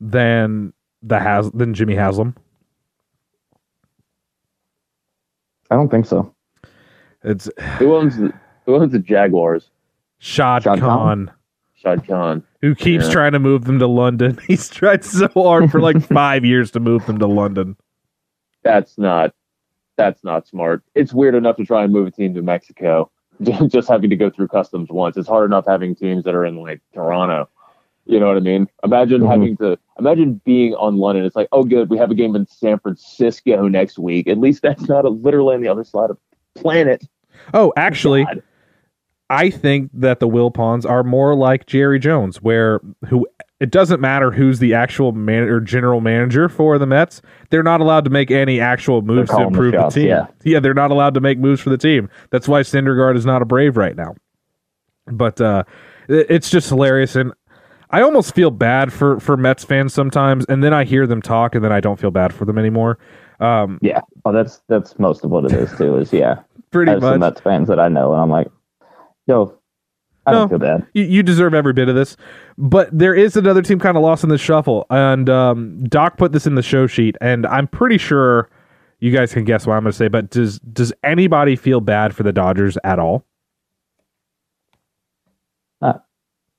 than 0.00 0.72
the 1.02 1.18
has 1.20 1.50
than 1.52 1.74
Jimmy 1.74 1.94
Haslam? 1.94 2.34
I 5.70 5.76
don't 5.76 5.88
think 5.90 6.06
so. 6.06 6.34
It's 7.22 7.48
Who 7.78 7.94
owns 7.96 8.16
the, 8.18 8.32
who 8.66 8.76
owns 8.76 8.92
the 8.92 8.98
Jaguars? 8.98 9.70
Shad, 10.18 10.62
Shad 10.62 10.78
Khan, 10.80 11.28
Khan? 11.28 11.32
Shad 11.74 12.06
Khan. 12.06 12.42
who 12.60 12.74
keeps 12.74 13.06
Yeah. 13.06 13.12
trying 13.12 13.32
to 13.32 13.38
move 13.38 13.64
them 13.64 13.78
to 13.78 13.86
London. 13.86 14.38
He's 14.46 14.68
tried 14.68 15.04
so 15.04 15.28
hard 15.28 15.70
for 15.70 15.80
like 15.80 16.00
five 16.08 16.44
years 16.44 16.70
to 16.72 16.80
move 16.80 17.04
them 17.06 17.18
to 17.18 17.26
London. 17.26 17.76
That's 18.62 18.98
not 18.98 19.34
that's 19.96 20.24
not 20.24 20.46
smart. 20.46 20.82
It's 20.94 21.12
weird 21.14 21.34
enough 21.36 21.56
to 21.56 21.64
try 21.64 21.84
and 21.84 21.92
move 21.92 22.08
a 22.08 22.10
team 22.10 22.34
to 22.34 22.42
Mexico. 22.42 23.10
Just 23.68 23.88
having 23.88 24.10
to 24.10 24.16
go 24.16 24.28
through 24.30 24.48
customs 24.48 24.88
once. 24.90 25.16
It's 25.16 25.28
hard 25.28 25.46
enough 25.50 25.64
having 25.66 25.94
teams 25.94 26.24
that 26.24 26.34
are 26.34 26.44
in 26.44 26.56
like 26.56 26.80
Toronto. 26.92 27.48
You 28.06 28.20
know 28.20 28.26
what 28.28 28.36
I 28.36 28.40
mean? 28.40 28.68
Imagine 28.84 29.22
Mhm. 29.22 29.30
having 29.30 29.56
to 29.58 29.78
imagine 29.98 30.40
being 30.44 30.74
on 30.74 30.98
London. 30.98 31.24
It's 31.24 31.36
like, 31.36 31.48
oh 31.52 31.64
good, 31.64 31.88
we 31.88 31.96
have 31.98 32.10
a 32.10 32.14
game 32.14 32.36
in 32.36 32.46
San 32.46 32.78
Francisco 32.78 33.66
next 33.68 33.98
week. 33.98 34.28
At 34.28 34.38
least 34.38 34.62
that's 34.62 34.88
not 34.88 35.04
a, 35.04 35.08
literally 35.08 35.54
on 35.54 35.62
the 35.62 35.68
other 35.68 35.84
side 35.84 36.10
of 36.10 36.18
the 36.54 36.60
planet. 36.60 37.04
Oh, 37.54 37.72
actually, 37.76 38.24
God. 38.24 38.42
I 39.30 39.48
think 39.50 39.90
that 39.94 40.20
the 40.20 40.28
Wilpons 40.28 40.88
are 40.88 41.02
more 41.02 41.34
like 41.34 41.66
Jerry 41.66 41.98
Jones, 41.98 42.42
where 42.42 42.80
who 43.08 43.26
it 43.58 43.70
doesn't 43.70 44.00
matter 44.00 44.30
who's 44.30 44.58
the 44.58 44.74
actual 44.74 45.12
man 45.12 45.44
or 45.44 45.60
general 45.60 46.02
manager 46.02 46.50
for 46.50 46.78
the 46.78 46.86
Mets. 46.86 47.22
They're 47.48 47.62
not 47.62 47.80
allowed 47.80 48.04
to 48.04 48.10
make 48.10 48.30
any 48.30 48.60
actual 48.60 49.00
moves 49.00 49.30
to 49.30 49.36
calling 49.36 49.52
the 49.52 49.62
improve 49.62 49.72
the, 49.72 49.88
team. 49.88 50.08
yeah. 50.08 50.26
yeah, 50.44 50.60
they're 50.60 50.74
not 50.74 50.90
allowed 50.90 51.14
to 51.14 51.20
make 51.20 51.38
moves 51.38 51.60
for 51.62 51.70
the 51.70 51.78
team. 51.78 52.10
That's 52.30 52.46
why 52.46 52.60
Syndergaard 52.60 53.16
is 53.16 53.24
not 53.24 53.40
a 53.40 53.46
Brave 53.46 53.78
right 53.78 53.96
now. 53.96 54.14
But 55.06 55.40
uh, 55.40 55.64
it's 56.08 56.50
just 56.50 56.68
hilarious, 56.68 57.16
and 57.16 57.32
I 57.94 58.02
almost 58.02 58.34
feel 58.34 58.50
bad 58.50 58.92
for 58.92 59.20
for 59.20 59.36
Mets 59.36 59.64
fans 59.64 59.94
sometimes, 59.94 60.44
and 60.48 60.64
then 60.64 60.72
I 60.74 60.84
hear 60.84 61.06
them 61.06 61.22
talk, 61.22 61.54
and 61.54 61.64
then 61.64 61.70
I 61.72 61.80
don't 61.80 61.98
feel 61.98 62.10
bad 62.10 62.34
for 62.34 62.44
them 62.44 62.58
anymore. 62.58 62.98
Um, 63.40 63.78
Yeah. 63.82 64.00
Oh, 64.24 64.32
that's 64.32 64.62
that's 64.68 64.98
most 64.98 65.24
of 65.24 65.30
what 65.30 65.44
it 65.44 65.52
is 65.52 65.70
too. 65.78 65.96
Is 65.98 66.12
yeah. 66.12 66.40
pretty 66.72 66.90
I 66.90 66.94
have 66.94 67.02
some 67.02 67.20
much. 67.20 67.34
Mets 67.34 67.40
fans 67.40 67.68
that 67.68 67.78
I 67.78 67.88
know, 67.88 68.12
and 68.12 68.20
I'm 68.20 68.30
like, 68.30 68.48
yo, 69.26 69.56
I 70.26 70.32
No. 70.32 70.38
don't 70.40 70.48
feel 70.48 70.58
bad. 70.58 70.86
you, 70.94 71.04
you 71.04 71.22
deserve 71.22 71.54
every 71.54 71.72
bit 71.72 71.88
of 71.88 71.94
this. 71.94 72.16
But 72.58 72.88
there 72.96 73.14
is 73.14 73.36
another 73.36 73.62
team 73.62 73.78
kind 73.78 73.96
of 73.96 74.02
lost 74.02 74.24
in 74.24 74.28
the 74.30 74.38
shuffle, 74.38 74.86
and 74.90 75.28
um, 75.30 75.84
Doc 75.84 76.16
put 76.16 76.32
this 76.32 76.46
in 76.46 76.56
the 76.56 76.62
show 76.62 76.86
sheet, 76.88 77.16
and 77.20 77.46
I'm 77.46 77.68
pretty 77.68 77.98
sure 77.98 78.48
you 79.00 79.10
guys 79.12 79.32
can 79.32 79.44
guess 79.44 79.66
what 79.66 79.74
I'm 79.74 79.82
going 79.82 79.92
to 79.92 79.96
say. 79.96 80.08
But 80.08 80.30
does 80.30 80.58
does 80.60 80.92
anybody 81.04 81.54
feel 81.56 81.80
bad 81.80 82.14
for 82.14 82.22
the 82.24 82.32
Dodgers 82.32 82.76
at 82.84 82.98
all? 82.98 83.24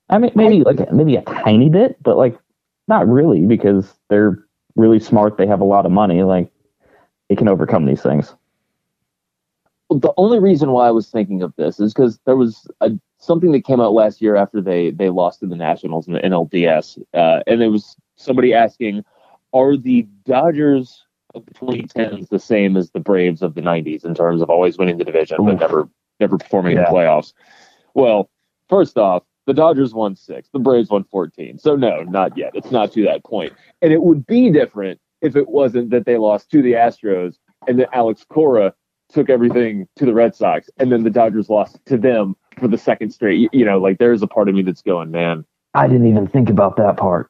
I 0.10 0.18
mean, 0.18 0.32
maybe 0.36 0.64
like 0.64 0.91
maybe 0.91 1.16
a 1.16 1.22
tiny 1.24 1.70
bit, 1.70 2.01
but 2.03 2.18
like 2.18 2.38
not 2.88 3.08
really 3.08 3.41
because 3.45 3.93
they're 4.10 4.38
really 4.76 4.99
smart. 4.99 5.38
They 5.38 5.47
have 5.47 5.62
a 5.62 5.66
lot 5.66 5.86
of 5.86 5.91
money. 5.91 6.24
Like 6.24 6.51
they 7.30 7.36
can 7.36 7.47
overcome 7.47 7.86
these 7.86 8.01
things. 8.01 8.34
the 9.89 10.14
only 10.18 10.39
reason 10.39 10.72
why 10.72 10.88
I 10.88 10.91
was 10.91 11.10
thinking 11.10 11.41
of 11.41 11.56
this 11.56 11.80
is 11.80 11.93
because 11.93 12.20
there 12.26 12.36
was 12.36 12.68
a, 12.82 12.91
something 13.18 13.51
that 13.53 13.66
came 13.66 13.80
out 13.80 13.93
last 13.93 14.22
year 14.22 14.36
after 14.36 14.62
they 14.62 14.91
they 14.91 15.10
lost 15.10 15.39
to 15.39 15.47
the 15.47 15.56
Nationals 15.56 16.08
in 16.08 16.14
the 16.14 16.20
NLDS, 16.20 17.01
uh, 17.14 17.41
and 17.47 17.62
it 17.62 17.70
was 17.70 17.95
somebody 18.16 18.53
asking, 18.53 19.03
"Are 19.53 19.76
the 19.76 20.08
Dodgers 20.26 21.03
of 21.34 21.45
the 21.47 21.53
2010s 21.53 22.30
the 22.30 22.39
same 22.39 22.78
as 22.78 22.91
the 22.91 22.99
Braves 22.99 23.41
of 23.41 23.56
the 23.56 23.62
90s 23.62 24.06
in 24.06 24.14
terms 24.14 24.41
of 24.41 24.49
always 24.49 24.78
winning 24.78 24.97
the 24.97 25.03
division 25.03 25.43
but 25.43 25.60
never 25.60 25.89
never 26.20 26.38
performing 26.38 26.78
in 26.78 26.84
the 26.84 26.89
playoffs?" 26.89 27.34
Well, 27.95 28.30
first 28.70 28.97
off, 28.97 29.24
the 29.46 29.54
Dodgers 29.54 29.93
won 29.93 30.16
six, 30.16 30.50
the 30.52 30.60
Braves 30.60 30.89
won 30.89 31.04
14, 31.04 31.58
so 31.60 31.76
no, 31.76 32.02
not 32.02 32.38
yet. 32.38 32.52
It's 32.56 32.72
not 32.72 32.91
to 32.93 33.04
that 33.04 33.24
point. 33.24 33.54
and 33.82 33.93
it 33.93 34.02
would 34.02 34.26
be 34.26 34.52
different 34.52 35.00
if 35.22 35.36
it 35.36 35.48
wasn't 35.48 35.89
that 35.91 36.06
they 36.06 36.18
lost 36.18 36.52
to 36.52 36.62
the 36.62 36.74
Astros 36.74 37.36
and 37.68 37.80
then 37.80 37.88
Alex 37.93 38.26
Cora 38.28 38.74
took 39.10 39.30
everything 39.30 39.88
to 39.96 40.06
the 40.06 40.14
Red 40.14 40.36
Sox, 40.36 40.70
and 40.78 40.91
then 40.91 41.04
the 41.04 41.10
Dodgers 41.10 41.50
lost 41.50 41.80
to 41.86 41.98
them 41.98 42.36
for 42.60 42.68
the 42.68 42.78
second 42.78 43.12
straight. 43.12 43.39
You, 43.39 43.50
you 43.52 43.66
know, 43.66 43.78
like 43.80 43.98
there's 43.98 44.22
a 44.22 44.28
part 44.28 44.50
of 44.50 44.56
me 44.56 44.62
that's 44.62 44.82
going, 44.82 45.12
man, 45.12 45.46
I 45.74 45.88
didn't 45.88 46.08
even 46.08 46.28
think 46.28 46.50
about 46.50 46.78
that 46.78 46.98
part. 46.98 47.30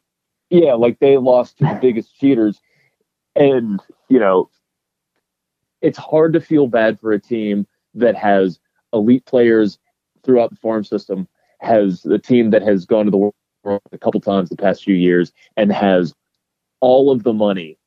yeah, 0.50 0.74
like 0.74 1.00
they 1.00 1.18
lost 1.18 1.58
to 1.58 1.66
the 1.66 1.76
biggest 1.82 2.16
cheaters, 2.18 2.60
and 3.36 3.82
you 4.10 4.20
know, 4.20 4.50
it's 5.82 5.98
hard 5.98 6.34
to 6.34 6.42
feel 6.42 6.68
bad 6.68 7.00
for 7.00 7.12
a 7.12 7.20
team 7.20 7.68
that 7.94 8.16
has 8.16 8.60
elite 8.94 9.26
players 9.26 9.80
throughout 10.24 10.50
the 10.50 10.56
farm 10.58 10.84
system, 10.84 11.28
has 11.66 12.06
a 12.06 12.18
team 12.18 12.52
that 12.52 12.62
has 12.62 12.86
gone 12.86 13.06
to 13.06 13.12
the 13.12 13.18
world 13.18 13.34
a 13.92 13.98
couple 13.98 14.20
times 14.22 14.50
the 14.50 14.56
past 14.56 14.84
few 14.84 14.96
years, 14.96 15.32
and 15.58 15.72
has 15.72 16.14
all 16.82 17.12
of 17.12 17.24
the 17.24 17.34
money. 17.34 17.78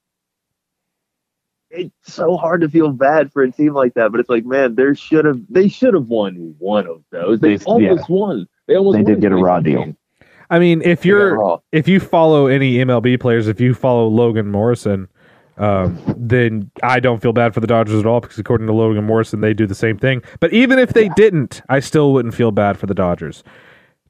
It's 1.70 1.92
so 2.02 2.36
hard 2.36 2.62
to 2.62 2.68
feel 2.68 2.90
bad 2.90 3.30
for 3.32 3.42
a 3.42 3.52
team 3.52 3.74
like 3.74 3.94
that, 3.94 4.10
but 4.10 4.20
it's 4.20 4.30
like, 4.30 4.44
man, 4.46 4.74
there 4.74 4.94
should 4.94 5.24
have 5.26 5.40
they 5.50 5.68
should 5.68 5.94
have 5.94 6.08
won 6.08 6.54
one 6.58 6.86
of 6.86 7.02
those. 7.10 7.40
They 7.40 7.56
They- 7.56 7.64
almost 7.64 8.08
won. 8.08 8.48
They 8.66 8.74
almost 8.74 8.96
They 8.96 9.02
won 9.02 9.12
did 9.12 9.20
get 9.20 9.32
a 9.32 9.36
raw 9.36 9.60
2016. 9.60 9.96
I 10.50 10.58
mean, 10.58 10.80
if 10.82 11.04
you're 11.04 11.60
if 11.72 11.86
you 11.88 12.00
follow 12.00 12.46
any 12.46 12.76
MLB 12.76 13.20
players, 13.20 13.48
if 13.48 13.60
you 13.60 13.74
follow 13.74 14.08
Logan 14.08 14.50
Morrison, 14.50 15.08
um, 15.58 15.98
then 16.16 16.70
I 16.82 17.00
don't 17.00 17.20
feel 17.20 17.34
bad 17.34 17.52
for 17.52 17.60
the 17.60 17.66
Dodgers 17.66 18.00
at 18.00 18.06
all 18.06 18.20
because 18.20 18.38
according 18.38 18.66
to 18.68 18.72
Logan 18.72 19.04
Morrison, 19.04 19.40
they 19.42 19.52
do 19.52 19.66
the 19.66 19.74
same 19.74 19.98
thing. 19.98 20.22
But 20.40 20.52
even 20.54 20.78
if 20.78 20.94
they 20.94 21.10
didn't, 21.10 21.60
I 21.68 21.80
still 21.80 22.12
wouldn't 22.14 22.34
feel 22.34 22.50
bad 22.50 22.78
for 22.78 22.86
the 22.86 22.94
Dodgers. 22.94 23.44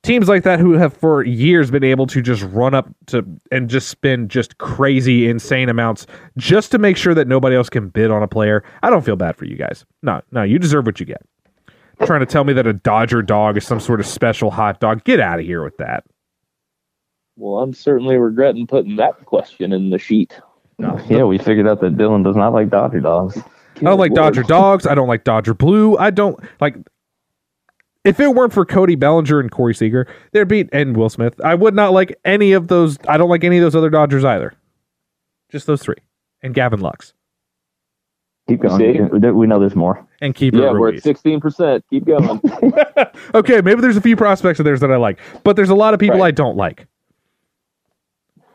Teams 0.09 0.27
like 0.27 0.43
that 0.45 0.59
who 0.59 0.73
have 0.73 0.95
for 0.95 1.23
years 1.23 1.71
been 1.71 1.85
able 1.85 2.07
to 2.07 2.23
just 2.23 2.43
run 2.45 2.73
up 2.73 2.89
to 3.09 3.23
and 3.53 3.69
just 3.69 3.91
spend 3.91 4.31
just 4.31 4.57
crazy, 4.57 5.29
insane 5.29 5.69
amounts 5.69 6.07
just 6.39 6.71
to 6.71 6.79
make 6.79 6.97
sure 6.97 7.13
that 7.13 7.29
nobody 7.29 7.55
else 7.55 7.69
can 7.69 7.91
bid 7.91 8.11
on 8.11 8.23
a 8.23 8.27
player. 8.27 8.65
I 8.83 8.89
don't 8.89 9.05
feel 9.05 9.17
bad 9.17 9.37
for 9.37 9.45
you 9.45 9.55
guys. 9.55 9.85
No, 10.03 10.23
no, 10.33 10.43
you 10.43 10.59
deserve 10.59 10.87
what 10.87 10.99
you 10.99 11.05
get. 11.05 11.21
Trying 12.07 12.21
to 12.21 12.27
tell 12.27 12.45
me 12.45 12.55
that 12.55 12.67
a 12.67 12.73
Dodger 12.73 13.21
dog 13.21 13.59
is 13.59 13.67
some 13.67 13.81
sort 13.81 14.01
of 14.01 14.07
special 14.07 14.51
hot 14.51 14.81
dog. 14.81 15.05
Get 15.05 15.21
out 15.21 15.41
of 15.41 15.45
here 15.45 15.63
with 15.63 15.77
that. 15.77 16.05
Well, 17.37 17.63
I'm 17.63 17.75
certainly 17.75 18.17
regretting 18.17 18.67
putting 18.67 18.97
that 18.97 19.27
question 19.27 19.75
in 19.75 19.91
the 19.91 19.99
sheet. 19.99 20.41
No, 20.79 20.99
Yeah, 21.11 21.25
we 21.25 21.37
figured 21.37 21.69
out 21.69 21.83
that 21.83 21.99
Dylan 21.99 22.25
does 22.25 22.35
not 22.35 22.55
like 22.55 22.71
Dodger 22.71 23.01
dogs. 23.01 23.37
I 23.77 23.81
don't 23.83 23.99
like 23.99 24.15
Dodger 24.15 24.43
dogs. 24.43 24.87
I 24.87 24.95
don't 24.95 25.07
like 25.07 25.25
Dodger 25.25 25.53
blue. 25.53 25.99
I 25.99 26.09
don't 26.09 26.43
like. 26.63 26.77
If 28.09 28.21
it 28.21 28.35
weren't 28.35 28.53
for 28.53 28.65
Cody 28.65 28.95
Bellinger 28.95 29.39
and 29.41 29.51
Corey 29.51 29.75
Seager, 29.75 30.07
there'd 30.33 30.49
be 30.49 30.69
and 30.73 30.97
Will 30.97 31.09
Smith. 31.11 31.41
I 31.45 31.55
would 31.55 31.75
not 31.75 31.93
like 31.93 32.19
any 32.25 32.53
of 32.53 32.69
those. 32.69 32.99
I 33.07 33.17
don't 33.17 33.29
like 33.29 33.45
any 33.45 33.59
of 33.59 33.63
those 33.63 33.77
other 33.77 33.91
Dodgers 33.91 34.25
either. 34.25 34.55
Just 35.51 35.67
those 35.67 35.83
three 35.83 35.97
and 36.43 36.55
Gavin 36.55 36.81
Lux 36.81 37.13
Keep 38.49 38.61
going. 38.63 39.11
We- 39.21 39.31
We 39.33 39.47
know 39.47 39.59
there's 39.61 39.77
more. 39.77 40.07
and 40.23 40.35
Keeper 40.35 40.59
yeah, 40.59 40.73
we're 40.73 40.95
at 40.95 41.03
sixteen 41.03 41.41
percent. 41.41 41.85
Keep 41.91 42.07
going. 42.07 42.41
okay, 43.35 43.61
maybe 43.61 43.81
there's 43.83 43.97
a 43.97 44.01
few 44.01 44.17
prospects 44.17 44.59
of 44.59 44.65
theirs 44.65 44.81
that 44.81 44.91
I 44.91 44.97
like, 44.97 45.19
but 45.45 45.55
there's 45.57 45.69
a 45.71 45.75
lot 45.75 45.93
of 45.95 46.01
people 46.01 46.21
Right. 46.21 46.29
I 46.29 46.31
don't 46.31 46.57
like. 46.57 46.87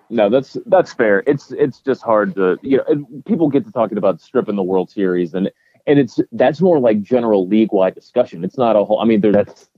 no, 0.09 0.29
that's 0.29 0.57
that's 0.65 0.93
fair. 0.93 1.23
It's 1.27 1.51
it's 1.51 1.79
just 1.79 2.01
hard 2.01 2.33
to 2.35 2.57
you 2.63 2.77
know. 2.77 2.83
And 2.87 3.25
people 3.25 3.49
get 3.49 3.65
to 3.65 3.71
talking 3.71 3.97
about 3.99 4.19
stripping 4.21 4.55
the 4.55 4.63
World 4.63 4.89
Series, 4.89 5.33
and 5.35 5.51
and 5.87 5.99
it's 5.99 6.19
that's 6.31 6.61
more 6.61 6.79
like 6.79 7.01
general 7.01 7.47
league 7.47 7.71
wide 7.71 7.95
discussion. 7.95 8.43
It's 8.43 8.57
not 8.57 8.75
a 8.75 8.83
whole. 8.83 8.99
I 8.99 9.05
mean, 9.05 9.21
there's 9.21 9.35
That's 9.35 9.69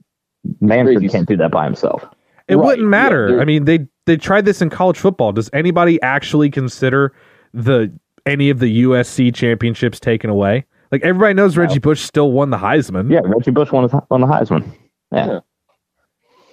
Manfred 0.61 0.97
Crazy. 0.97 1.11
can't 1.11 1.27
do 1.27 1.37
that 1.37 1.51
by 1.51 1.65
himself. 1.65 2.03
It 2.47 2.55
Right, 2.57 2.65
wouldn't 2.65 2.87
matter. 2.87 3.29
they're- 3.29 3.41
I 3.41 3.45
mean, 3.45 3.65
they 3.65 3.87
they 4.05 4.17
tried 4.17 4.45
this 4.45 4.61
in 4.61 4.69
college 4.69 4.97
football. 4.97 5.31
Does 5.31 5.49
anybody 5.53 5.99
actually 6.03 6.49
consider 6.51 7.11
the 7.53 7.91
any 8.25 8.49
of 8.49 8.59
the 8.59 8.83
USC 8.83 9.33
championships 9.33 9.99
taken 9.99 10.29
away? 10.29 10.65
Like 10.91 11.01
everybody 11.03 11.33
knows 11.33 11.57
Reggie 11.57 11.79
Bush 11.79 12.01
still 12.01 12.31
won 12.31 12.51
the 12.51 12.57
Heisman. 12.57 13.11
Yeah, 13.11 13.21
Reggie 13.23 13.51
Bush 13.51 13.71
won 13.71 13.83
his- 13.89 13.99
on 14.11 14.21
the 14.21 14.27
Heisman. 14.27 14.63
Yeah. 15.11 15.25
Yeah. 15.27 15.39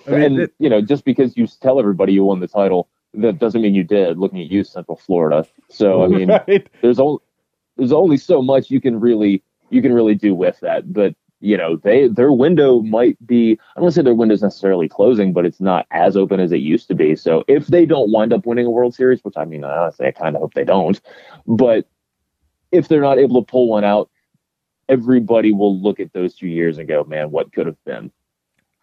I 0.07 0.11
mean, 0.11 0.23
and 0.23 0.39
it- 0.41 0.53
you 0.59 0.69
know, 0.71 0.81
just 0.81 1.05
because 1.05 1.37
you 1.37 1.47
tell 1.47 1.79
everybody 1.79 2.13
you 2.15 2.25
won 2.25 2.41
the 2.41 2.49
title, 2.49 2.89
that 3.15 3.39
doesn't 3.39 3.61
mean 3.61 3.75
you 3.75 3.85
did. 3.85 4.19
Looking 4.19 4.41
at 4.41 4.51
you, 4.51 4.65
Central 4.65 4.97
Florida. 4.97 5.47
So 5.69 6.03
I 6.03 6.09
mean, 6.09 6.29
right? 6.49 6.67
there's 6.81 6.99
only 6.99 7.19
there's 7.77 7.93
only 7.93 8.17
so 8.17 8.43
much 8.43 8.71
you 8.71 8.81
can 8.81 9.01
really 9.01 9.43
you 9.71 9.83
can 9.83 9.93
really 9.93 10.15
do 10.15 10.35
with 10.35 10.61
that. 10.61 10.93
But 10.93 11.15
you 11.41 11.57
know, 11.57 11.77
they 11.77 12.09
their 12.09 12.33
window 12.33 12.81
might 12.81 13.17
be 13.27 13.53
I 13.53 13.81
don't 13.81 13.85
want 13.85 13.95
to 13.95 14.01
say 14.01 14.05
their 14.05 14.15
window's 14.15 14.43
necessarily 14.43 14.89
closing, 14.89 15.33
but 15.33 15.45
it's 15.45 15.61
not 15.61 15.87
as 15.91 16.17
open 16.17 16.41
as 16.41 16.53
it 16.53 16.59
used 16.59 16.89
to 16.89 16.95
be. 16.95 17.17
So 17.17 17.45
if 17.49 17.67
they 17.67 17.85
don't 17.85 18.13
wind 18.13 18.33
up 18.33 18.47
winning 18.47 18.67
a 18.67 18.71
World 18.71 18.95
Series, 18.95 19.21
which 19.23 19.37
I 19.37 19.45
mean, 19.45 19.65
honestly, 19.65 20.07
I 20.07 20.13
kind 20.13 20.37
of 20.37 20.43
hope 20.43 20.55
they 20.55 20.65
don't, 20.65 21.01
but 21.47 21.87
if 22.71 22.89
they're 22.89 23.01
not 23.01 23.19
able 23.19 23.43
to 23.43 23.51
pull 23.51 23.69
one 23.69 23.85
out, 23.85 24.09
everybody 24.89 25.53
will 25.53 25.79
look 25.79 26.01
at 26.01 26.13
those 26.13 26.35
two 26.35 26.49
years 26.49 26.79
and 26.79 26.89
go, 26.89 27.05
"Man, 27.05 27.31
what 27.31 27.53
could 27.53 27.67
have 27.67 27.83
been." 27.85 28.13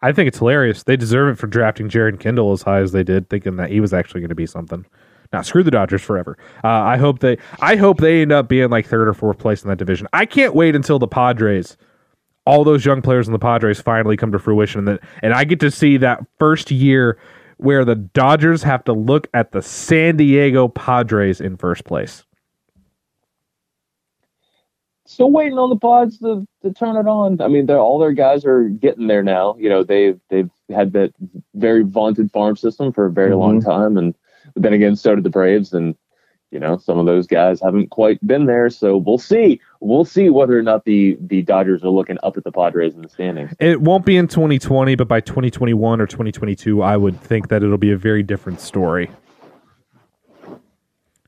I 0.02 0.12
think 0.12 0.28
it's 0.28 0.38
hilarious. 0.38 0.82
They 0.82 0.96
deserve 0.96 1.34
it 1.34 1.38
for 1.38 1.46
drafting 1.46 1.88
Jeren 1.88 2.18
Kendall 2.18 2.52
as 2.52 2.62
high 2.62 2.80
as 2.80 2.92
they 2.92 3.02
did, 3.02 3.28
thinking 3.28 3.56
that 3.56 3.70
he 3.70 3.80
was 3.80 3.92
actually 3.92 4.20
going 4.20 4.30
to 4.30 4.34
be 4.34 4.46
something. 4.46 4.86
Now, 5.32 5.42
screw 5.42 5.62
the 5.62 5.70
Dodgers 5.70 6.02
forever. 6.02 6.36
Uh, 6.64 6.68
I 6.68 6.96
hope 6.96 7.20
they, 7.20 7.38
I 7.60 7.76
hope 7.76 7.98
they 7.98 8.22
end 8.22 8.32
up 8.32 8.48
being 8.48 8.68
like 8.68 8.86
third 8.86 9.08
or 9.08 9.14
fourth 9.14 9.38
place 9.38 9.62
in 9.62 9.68
that 9.68 9.78
division. 9.78 10.08
I 10.12 10.26
can't 10.26 10.54
wait 10.54 10.74
until 10.74 10.98
the 10.98 11.06
Padres 11.06 11.76
all 12.46 12.64
those 12.64 12.84
young 12.84 13.02
players 13.02 13.28
in 13.28 13.32
the 13.32 13.38
Padres 13.38 13.80
finally 13.80 14.16
come 14.16 14.32
to 14.32 14.38
fruition, 14.38 14.80
and 14.80 14.88
that, 14.88 15.00
and 15.22 15.32
I 15.32 15.44
get 15.44 15.60
to 15.60 15.70
see 15.70 15.96
that 15.98 16.24
first 16.38 16.70
year 16.70 17.18
where 17.58 17.84
the 17.84 17.94
Dodgers 17.94 18.62
have 18.62 18.82
to 18.84 18.92
look 18.92 19.28
at 19.34 19.52
the 19.52 19.62
San 19.62 20.16
Diego 20.16 20.66
Padres 20.66 21.40
in 21.40 21.56
first 21.56 21.84
place. 21.84 22.24
Still 25.04 25.30
waiting 25.30 25.58
on 25.58 25.70
the 25.70 25.76
pods 25.76 26.18
to, 26.18 26.46
to 26.62 26.72
turn 26.72 26.96
it 26.96 27.06
on. 27.08 27.40
I 27.40 27.48
mean, 27.48 27.66
they're, 27.66 27.78
all 27.78 27.98
their 27.98 28.12
guys 28.12 28.44
are 28.44 28.68
getting 28.68 29.08
there 29.08 29.22
now. 29.22 29.56
You 29.58 29.68
know, 29.68 29.82
they've 29.82 30.18
they've 30.28 30.50
had 30.70 30.92
that 30.92 31.12
very 31.54 31.82
vaunted 31.82 32.30
farm 32.30 32.56
system 32.56 32.92
for 32.92 33.06
a 33.06 33.10
very 33.10 33.34
long 33.34 33.60
time, 33.60 33.96
and 33.96 34.14
then 34.54 34.72
again, 34.72 34.96
so 34.96 35.14
did 35.14 35.24
the 35.24 35.30
Braves, 35.30 35.72
and 35.72 35.94
you 36.50 36.58
know, 36.58 36.76
some 36.78 36.98
of 36.98 37.06
those 37.06 37.26
guys 37.26 37.60
haven't 37.60 37.90
quite 37.90 38.24
been 38.26 38.46
there. 38.46 38.70
So 38.70 38.96
we'll 38.96 39.18
see. 39.18 39.60
We'll 39.80 40.04
see 40.04 40.30
whether 40.30 40.58
or 40.58 40.62
not 40.62 40.84
the 40.84 41.16
the 41.20 41.42
Dodgers 41.42 41.84
are 41.84 41.90
looking 41.90 42.18
up 42.22 42.36
at 42.36 42.44
the 42.44 42.52
Padres 42.52 42.94
in 42.94 43.02
the 43.02 43.08
standings. 43.08 43.52
It 43.60 43.80
won't 43.80 44.04
be 44.04 44.16
in 44.16 44.26
2020, 44.26 44.96
but 44.96 45.08
by 45.08 45.20
2021 45.20 46.00
or 46.00 46.06
2022, 46.06 46.82
I 46.82 46.96
would 46.96 47.20
think 47.20 47.48
that 47.48 47.62
it'll 47.62 47.78
be 47.78 47.92
a 47.92 47.96
very 47.96 48.22
different 48.22 48.60
story. 48.60 49.10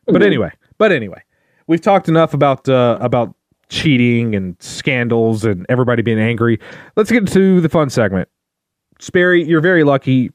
But 0.07 0.23
anyway, 0.23 0.51
but 0.79 0.91
anyway, 0.91 1.23
we've 1.69 1.81
talked 1.81 2.09
enough 2.09 2.35
about 2.35 2.69
uh, 2.69 2.99
about 3.01 3.35
cheating 3.69 4.35
and 4.35 4.57
scandals 4.61 5.45
and 5.45 5.65
everybody 5.69 6.03
being 6.03 6.19
angry. 6.19 6.59
Let's 6.97 7.11
get 7.11 7.27
to 7.29 7.61
the 7.61 7.69
fun 7.69 7.91
segment. 7.91 8.29
Sperry, 8.99 9.45
you're 9.45 9.61
very 9.61 9.85
lucky. 9.85 10.31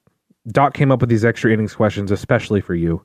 Doc 0.51 0.73
came 0.73 0.91
up 0.91 1.01
with 1.01 1.09
these 1.09 1.25
extra 1.25 1.51
innings 1.51 1.75
questions, 1.75 2.11
especially 2.11 2.61
for 2.61 2.75
you. 2.75 3.03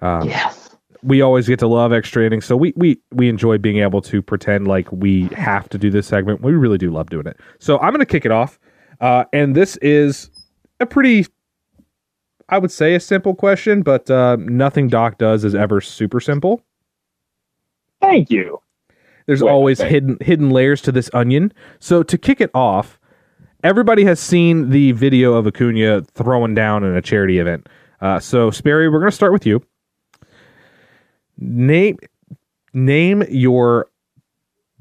Um, 0.00 0.28
Yes. 0.28 0.76
we 1.02 1.20
always 1.20 1.46
get 1.46 1.58
to 1.60 1.66
love 1.66 1.92
extra 1.92 2.24
innings, 2.24 2.44
so 2.44 2.56
we 2.56 2.72
we 2.76 2.98
we 3.12 3.28
enjoy 3.28 3.58
being 3.58 3.78
able 3.78 4.00
to 4.02 4.22
pretend 4.22 4.66
like 4.68 4.90
we 4.90 5.24
have 5.28 5.68
to 5.68 5.78
do 5.78 5.90
this 5.90 6.06
segment. 6.06 6.40
We 6.42 6.52
really 6.52 6.78
do 6.78 6.90
love 6.90 7.10
doing 7.10 7.26
it. 7.26 7.36
So 7.58 7.78
I'm 7.78 7.90
going 7.92 8.00
to 8.00 8.06
kick 8.06 8.24
it 8.24 8.32
off, 8.32 8.58
uh, 9.00 9.24
and 9.32 9.54
this 9.54 9.76
is 9.78 10.30
a 10.80 10.86
pretty, 10.86 11.26
I 12.48 12.58
would 12.58 12.70
say, 12.72 12.94
a 12.94 13.00
simple 13.00 13.34
question, 13.34 13.82
but 13.82 14.10
uh, 14.10 14.36
nothing 14.40 14.88
Doc 14.88 15.18
does 15.18 15.44
is 15.44 15.54
ever 15.54 15.80
super 15.80 16.20
simple. 16.20 16.62
Thank 18.00 18.30
you. 18.30 18.60
There's 19.26 19.42
Wait, 19.42 19.50
always 19.50 19.80
okay. 19.80 19.90
hidden 19.90 20.16
hidden 20.20 20.50
layers 20.50 20.80
to 20.82 20.92
this 20.92 21.10
onion. 21.12 21.52
So 21.80 22.02
to 22.02 22.16
kick 22.16 22.40
it 22.40 22.50
off, 22.54 22.98
everybody 23.64 24.04
has 24.04 24.20
seen 24.20 24.70
the 24.70 24.92
video 24.92 25.34
of 25.34 25.46
Acuna 25.46 26.02
throwing 26.02 26.54
down 26.54 26.84
in 26.84 26.94
a 26.94 27.02
charity 27.02 27.38
event. 27.38 27.68
Uh, 28.00 28.20
so 28.20 28.50
Sperry, 28.50 28.88
we're 28.88 29.00
going 29.00 29.10
to 29.10 29.16
start 29.16 29.32
with 29.32 29.46
you. 29.46 29.62
Name 31.38 31.98
name 32.72 33.24
your 33.28 33.88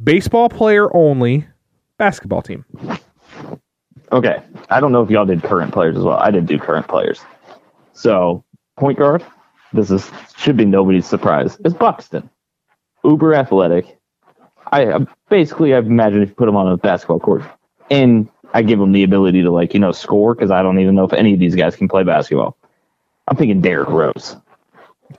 baseball 0.04 0.50
player 0.50 0.96
only 0.96 1.48
basketball 1.98 2.42
team. 2.42 2.66
Okay. 4.12 4.42
I 4.70 4.80
don't 4.80 4.92
know 4.92 5.02
if 5.02 5.10
y'all 5.10 5.26
did 5.26 5.44
current 5.44 5.74
players 5.74 5.98
as 5.98 6.04
well. 6.04 6.18
I 6.18 6.32
did 6.32 6.46
do 6.46 6.58
current 6.58 6.88
players. 6.88 7.22
So 7.94 8.44
point 8.78 8.98
guard. 8.98 9.26
This 9.74 9.92
is 9.92 10.10
should 10.38 10.58
be 10.58 10.66
nobody's 10.66 11.06
surprise. 11.06 11.58
Is 11.66 11.74
Buxton 11.74 12.30
uber 13.04 13.36
athletic? 13.36 14.00
I- 14.72 15.06
basically 15.30 15.74
I 15.74 15.80
imagine 15.80 16.24
if 16.24 16.30
you 16.30 16.36
put 16.36 16.48
him 16.50 16.56
on 16.56 16.72
a 16.72 16.78
basketball 16.78 17.20
court, 17.20 17.44
and 17.90 18.30
I 18.54 18.62
give 18.62 18.80
them 18.80 18.92
the 18.92 19.04
ability 19.04 19.42
to 19.44 19.52
like 19.52 19.74
you 19.74 19.80
know 19.80 19.92
score 19.92 20.36
because 20.36 20.52
I 20.52 20.62
don't 20.62 20.80
even 20.80 20.96
know 20.96 21.04
if 21.04 21.14
any 21.14 21.34
of 21.34 21.40
these 21.40 21.56
guys 21.56 21.76
can 21.76 21.88
play 21.88 22.04
basketball. 22.04 22.58
I'm 23.28 23.38
thinking 23.38 23.62
Derrick 23.62 23.90
Rose. 23.90 24.36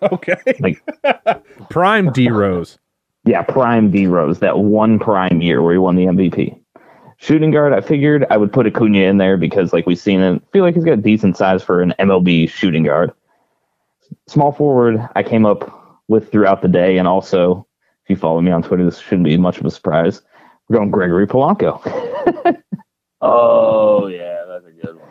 Okay. 0.03 0.37
Like 0.61 0.83
Prime 1.71 2.13
D 2.13 2.31
Rose. 2.31 2.79
Yeah, 3.25 3.43
prime 3.43 3.91
D 3.91 4.07
Rose, 4.07 4.39
that 4.39 4.59
one 4.59 4.99
prime 4.99 5.43
year 5.43 5.63
where 5.63 5.75
he 5.75 5.79
won 5.79 5.97
the 5.97 6.07
MVP. 6.07 6.59
Shooting 7.19 7.51
guard, 7.51 7.73
I 7.73 7.81
figured 7.81 8.25
I 8.31 8.37
would 8.37 8.53
put 8.53 8.67
Acuna 8.67 9.01
in 9.01 9.19
there 9.19 9.37
because, 9.37 9.73
like 9.73 9.87
we've 9.87 9.99
seen, 9.99 10.21
it, 10.21 10.37
I 10.37 10.53
feel 10.53 10.65
like 10.65 10.75
he's 10.75 10.85
got 10.85 11.03
decent 11.03 11.37
size 11.37 11.63
for 11.63 11.83
an 11.83 11.93
MLB 11.99 12.49
shooting 12.49 12.85
guard. 12.85 13.13
Small 14.29 14.53
forward, 14.53 15.07
I 15.15 15.23
came 15.23 15.45
up 15.45 16.01
with 16.09 16.31
throughout 16.31 16.63
the 16.63 16.69
day, 16.69 16.97
and 16.97 17.07
also, 17.07 17.67
if 18.05 18.11
you 18.11 18.17
follow 18.17 18.41
me 18.41 18.51
on 18.51 18.63
Twitter, 18.63 18.85
this 18.85 18.99
shouldn't 18.99 19.25
be 19.25 19.37
much 19.37 19.59
of 19.59 19.67
a 19.67 19.71
surprise. 19.71 20.23
We're 20.69 20.77
going 20.77 20.91
Gregory 20.91 21.27
Polanco. 21.27 21.83
Oh 23.20 24.07
yeah, 24.07 24.45
that's 24.47 24.66
a 24.66 24.70
good 24.70 24.97
one. 24.97 25.09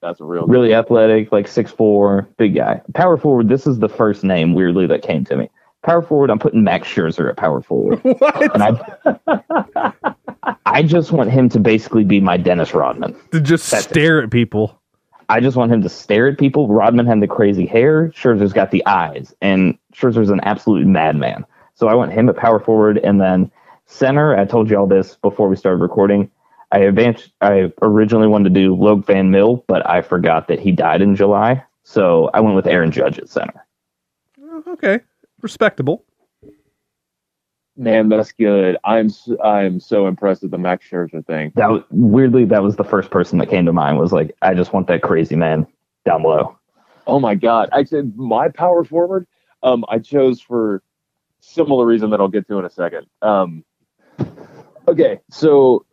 That's 0.00 0.20
a 0.20 0.24
real 0.24 0.46
good 0.46 0.52
really 0.52 0.74
athletic, 0.74 1.32
like 1.32 1.48
six 1.48 1.70
four, 1.70 2.28
big 2.36 2.54
guy. 2.54 2.80
Power 2.94 3.16
forward, 3.16 3.48
this 3.48 3.66
is 3.66 3.78
the 3.78 3.88
first 3.88 4.24
name, 4.24 4.54
weirdly, 4.54 4.86
that 4.86 5.02
came 5.02 5.24
to 5.26 5.36
me. 5.36 5.50
Power 5.82 6.02
forward, 6.02 6.30
I'm 6.30 6.38
putting 6.38 6.64
Max 6.64 6.88
Scherzer 6.88 7.28
at 7.30 7.36
power 7.36 7.60
forward. 7.62 8.00
What? 8.18 8.54
And 8.54 8.62
I, 9.26 9.92
I 10.66 10.82
just 10.82 11.12
want 11.12 11.30
him 11.30 11.48
to 11.50 11.60
basically 11.60 12.04
be 12.04 12.20
my 12.20 12.36
Dennis 12.36 12.74
Rodman. 12.74 13.16
To 13.32 13.40
just 13.40 13.70
That's 13.70 13.86
it. 13.86 13.90
stare 13.90 14.22
at 14.22 14.30
people. 14.30 14.80
I 15.28 15.40
just 15.40 15.56
want 15.56 15.70
him 15.72 15.82
to 15.82 15.88
stare 15.88 16.28
at 16.28 16.38
people. 16.38 16.68
Rodman 16.68 17.06
had 17.06 17.20
the 17.20 17.28
crazy 17.28 17.66
hair. 17.66 18.08
Scherzer's 18.10 18.52
got 18.52 18.70
the 18.70 18.84
eyes, 18.86 19.34
and 19.42 19.76
Scherzer's 19.94 20.30
an 20.30 20.40
absolute 20.40 20.86
madman. 20.86 21.44
So 21.74 21.86
I 21.88 21.94
want 21.94 22.12
him 22.12 22.28
at 22.28 22.36
power 22.36 22.58
forward, 22.58 22.98
and 22.98 23.20
then 23.20 23.50
center. 23.86 24.36
I 24.36 24.44
told 24.46 24.70
you 24.70 24.78
all 24.78 24.86
this 24.86 25.16
before 25.16 25.48
we 25.48 25.56
started 25.56 25.82
recording. 25.82 26.30
I 26.70 26.80
advanced. 26.80 27.32
I 27.40 27.72
originally 27.82 28.28
wanted 28.28 28.54
to 28.54 28.60
do 28.60 28.74
Loek 28.76 29.06
Van 29.06 29.30
Mil, 29.30 29.64
but 29.68 29.88
I 29.88 30.02
forgot 30.02 30.48
that 30.48 30.60
he 30.60 30.70
died 30.72 31.00
in 31.02 31.16
July. 31.16 31.64
So 31.84 32.30
I 32.34 32.40
went 32.40 32.56
with 32.56 32.66
Aaron 32.66 32.90
Judge 32.92 33.18
at 33.18 33.28
center. 33.28 33.64
Okay. 34.66 35.00
Respectable. 35.40 36.04
man. 37.76 38.08
That's 38.08 38.32
good. 38.32 38.76
I'm 38.84 39.06
s- 39.06 39.30
I'm 39.42 39.80
so 39.80 40.06
impressed 40.06 40.42
with 40.42 40.50
the 40.50 40.58
Max 40.58 40.84
Scherzer 40.88 41.24
thing. 41.24 41.52
That 41.54 41.70
was, 41.70 41.82
weirdly, 41.90 42.44
that 42.46 42.62
was 42.62 42.76
the 42.76 42.84
first 42.84 43.10
person 43.10 43.38
that 43.38 43.48
came 43.48 43.64
to 43.66 43.72
mind. 43.72 43.98
Was 43.98 44.12
like, 44.12 44.36
I 44.42 44.54
just 44.54 44.72
want 44.72 44.88
that 44.88 45.02
crazy 45.02 45.36
man 45.36 45.66
down 46.04 46.22
below. 46.22 46.58
Oh 47.06 47.20
my 47.20 47.34
god! 47.34 47.68
I 47.72 47.84
said 47.84 48.16
my 48.16 48.48
power 48.48 48.84
forward. 48.84 49.26
Um, 49.62 49.84
I 49.88 49.98
chose 50.00 50.40
for 50.40 50.82
similar 51.40 51.86
reason 51.86 52.10
that 52.10 52.20
I'll 52.20 52.28
get 52.28 52.46
to 52.48 52.58
in 52.58 52.64
a 52.64 52.70
second. 52.70 53.06
Um, 53.22 53.64
okay, 54.88 55.20
so 55.30 55.86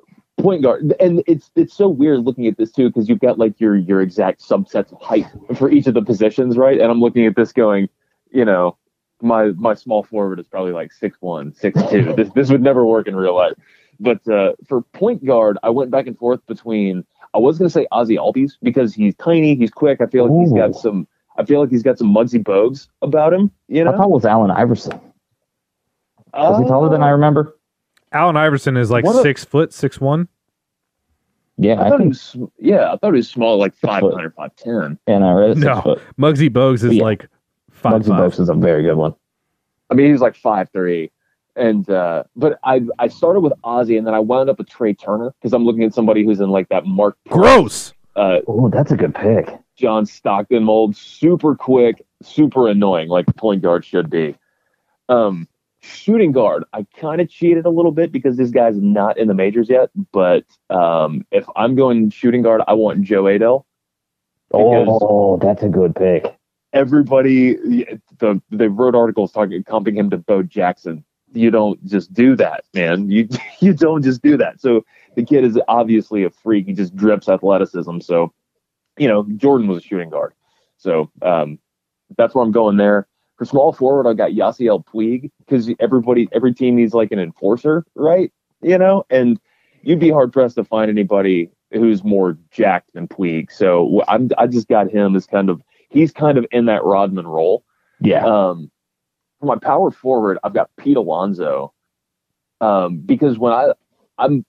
point 0.45 0.63
guard, 0.63 0.93
and 0.99 1.23
it's 1.27 1.51
it's 1.55 1.73
so 1.73 1.87
weird 1.89 2.21
looking 2.21 2.47
at 2.47 2.57
this 2.57 2.71
too 2.71 2.89
because 2.89 3.09
you've 3.09 3.19
got 3.19 3.37
like 3.39 3.59
your 3.59 3.75
your 3.75 4.01
exact 4.01 4.41
subsets 4.41 4.91
of 4.91 5.01
height 5.01 5.25
for 5.55 5.71
each 5.71 5.87
of 5.87 5.93
the 5.93 6.01
positions, 6.01 6.57
right? 6.57 6.79
And 6.79 6.91
I'm 6.91 7.01
looking 7.01 7.25
at 7.25 7.35
this 7.35 7.51
going, 7.51 7.89
you 8.31 8.45
know, 8.45 8.77
my 9.21 9.47
my 9.57 9.73
small 9.73 10.03
forward 10.03 10.39
is 10.39 10.47
probably 10.47 10.71
like 10.71 10.93
six 10.93 11.17
one, 11.19 11.53
six 11.53 11.81
two. 11.89 12.13
this 12.17 12.29
this 12.35 12.49
would 12.49 12.61
never 12.61 12.85
work 12.85 13.07
in 13.07 13.15
real 13.15 13.35
life. 13.35 13.53
But 13.99 14.27
uh, 14.27 14.53
for 14.67 14.81
point 14.81 15.25
guard, 15.25 15.57
I 15.63 15.69
went 15.69 15.91
back 15.91 16.07
and 16.07 16.17
forth 16.17 16.45
between. 16.45 17.05
I 17.33 17.37
was 17.37 17.57
going 17.57 17.67
to 17.67 17.73
say 17.73 17.85
Ozzie 17.91 18.15
Albies 18.15 18.53
because 18.63 18.93
he's 18.93 19.13
tiny, 19.15 19.55
he's 19.55 19.71
quick. 19.71 19.99
I 19.99 20.05
feel 20.05 20.29
like 20.29 20.45
he's 20.45 20.53
got 20.53 20.73
some. 20.75 21.07
I 21.37 21.43
feel 21.43 21.59
like 21.59 21.69
he's 21.69 21.83
got 21.83 21.97
some 21.97 22.13
Muggsy 22.13 22.41
Bogues 22.41 22.87
about 23.01 23.33
him. 23.33 23.51
You 23.67 23.83
know, 23.83 23.89
I 23.89 23.91
know, 23.91 23.97
thought 23.97 24.05
it 24.05 24.11
was 24.11 24.25
Allen 24.25 24.51
Iverson. 24.51 24.99
Was 26.33 26.61
he 26.61 26.67
taller 26.67 26.89
than 26.89 27.03
I 27.03 27.09
remember? 27.09 27.57
Allen 28.11 28.37
Iverson 28.37 28.77
is 28.77 28.89
like 28.89 29.05
a- 29.05 29.21
six 29.21 29.43
foot, 29.43 29.73
six 29.73 29.99
one. 29.99 30.29
Yeah, 31.57 31.75
I 31.81 31.85
I, 31.85 31.89
thought 31.89 32.01
he 32.01 32.07
was. 32.09 32.35
Yeah, 32.59 32.91
I 32.93 32.97
thought 32.97 33.13
he 33.13 33.17
was 33.17 33.29
small, 33.29 33.57
like 33.57 33.73
Six 33.73 33.81
foot. 33.99 34.13
500, 34.13 34.35
5'10". 34.35 34.97
And 35.07 35.23
I 35.23 35.31
read 35.31 35.51
it 35.51 35.57
No. 35.57 35.81
foot. 35.81 36.01
Muggsy 36.19 36.49
Bogues 36.49 36.83
is 36.83 36.95
Yeah. 36.95 37.03
like 37.03 37.27
five 37.71 38.01
Muggsy 38.01 38.07
five. 38.09 38.31
Bogues 38.31 38.39
is 38.39 38.49
a 38.49 38.53
very 38.53 38.83
good 38.83 38.95
one. 38.95 39.15
I 39.89 39.93
mean, 39.93 40.11
he's 40.11 40.19
like 40.21 40.35
five 40.35 40.69
three, 40.71 41.11
and 41.55 41.87
uh, 41.89 42.23
but 42.35 42.59
I 42.63 42.81
I 42.99 43.07
started 43.07 43.39
with 43.41 43.53
Ozzie, 43.63 43.97
and 43.97 44.05
then 44.05 44.13
I 44.13 44.19
wound 44.19 44.49
up 44.49 44.57
with 44.57 44.67
Trea 44.67 44.93
Turner 44.95 45.31
because 45.39 45.53
I'm 45.53 45.63
looking 45.63 45.83
at 45.83 45.93
somebody 45.93 46.25
who's 46.25 46.39
in 46.41 46.49
like 46.49 46.67
that 46.69 46.85
Mark 46.85 47.17
Gross. 47.29 47.93
uh, 48.15 48.39
Oh, 48.47 48.69
that's 48.69 48.91
a 48.91 48.97
good 48.97 49.13
pick. 49.15 49.55
John 49.77 50.05
Stockton 50.05 50.63
mold, 50.63 50.95
super 50.95 51.53
quick, 51.55 52.03
super 52.23 52.67
annoying, 52.67 53.09
like 53.09 53.25
point 53.35 53.61
guard 53.61 53.85
should 53.85 54.09
be. 54.09 54.35
Um, 55.09 55.47
shooting 55.85 56.31
guard, 56.31 56.63
I 56.73 56.85
kind 56.99 57.21
of 57.21 57.29
cheated 57.29 57.65
a 57.65 57.69
little 57.69 57.91
bit 57.91 58.11
because 58.11 58.37
this 58.37 58.49
guy's 58.51 58.77
not 58.77 59.17
in 59.17 59.27
the 59.27 59.33
majors 59.33 59.69
yet. 59.69 59.89
But 60.11 60.43
um, 60.69 61.25
if 61.31 61.45
I'm 61.55 61.75
going 61.75 62.09
shooting 62.09 62.41
guard, 62.41 62.61
I 62.67 62.73
want 62.73 63.01
Jo 63.03 63.23
Adell. 63.23 63.63
Because- 64.51 64.87
Oh, 65.01 65.37
that's 65.37 65.63
a 65.63 65.69
good 65.69 65.95
pick. 65.95 66.37
Everybody, 66.73 67.55
the 68.17 68.41
they 68.51 68.67
wrote 68.67 68.95
articles 68.95 69.31
talking 69.31 69.63
comping 69.63 69.95
him 69.95 70.09
to 70.09 70.17
Bo 70.17 70.43
Jackson. 70.43 71.05
You 71.31 71.49
don't 71.49 71.83
just 71.85 72.13
do 72.13 72.35
that, 72.35 72.65
man. 72.73 73.09
You 73.09 73.29
you 73.61 73.73
don't 73.73 74.03
just 74.03 74.21
do 74.21 74.35
that. 74.37 74.59
So 74.59 74.85
the 75.15 75.23
kid 75.23 75.45
is 75.45 75.57
obviously 75.69 76.23
a 76.25 76.29
freak. 76.29 76.65
He 76.65 76.73
just 76.73 76.93
drips 76.95 77.29
athleticism. 77.29 77.99
So, 78.01 78.33
you 78.97 79.07
know, 79.07 79.23
Jordan 79.37 79.67
was 79.67 79.77
a 79.77 79.81
shooting 79.81 80.09
guard. 80.09 80.33
So 80.77 81.09
um, 81.21 81.59
that's 82.17 82.35
where 82.35 82.43
I'm 82.43 82.51
going 82.51 82.75
there. 82.77 83.07
For 83.37 83.45
small 83.45 83.73
forward, 83.73 84.07
I 84.07 84.13
got 84.13 84.31
Yasiel 84.31 84.85
Puig 84.85 85.29
because 85.39 85.69
everybody, 85.79 86.29
every 86.31 86.53
team 86.53 86.75
needs 86.75 86.93
like 86.93 87.11
an 87.11 87.19
enforcer, 87.19 87.85
right? 87.95 88.31
You 88.61 88.77
know, 88.77 89.05
and 89.09 89.39
you'd 89.81 89.99
be 89.99 90.09
hard 90.09 90.31
pressed 90.31 90.55
to 90.55 90.63
find 90.63 90.89
anybody 90.89 91.51
who's 91.71 92.03
more 92.03 92.37
jacked 92.51 92.93
than 92.93 93.07
Puig. 93.07 93.51
So 93.51 94.03
I'm, 94.07 94.29
I 94.37 94.47
just 94.47 94.67
got 94.67 94.89
him 94.89 95.15
as 95.15 95.25
kind 95.25 95.49
of 95.49 95.61
he's 95.89 96.11
kind 96.11 96.37
of 96.37 96.45
in 96.51 96.65
that 96.65 96.83
Rodman 96.83 97.27
role. 97.27 97.65
Yeah. 97.99 98.25
Um, 98.25 98.71
for 99.39 99.47
my 99.47 99.57
power 99.57 99.91
forward, 99.91 100.37
I've 100.43 100.53
got 100.53 100.69
Pete 100.77 100.97
Alonso. 100.97 101.73
Um, 102.61 102.99
because 102.99 103.37
when 103.37 103.51
I 103.51 103.73
I'm 104.17 104.45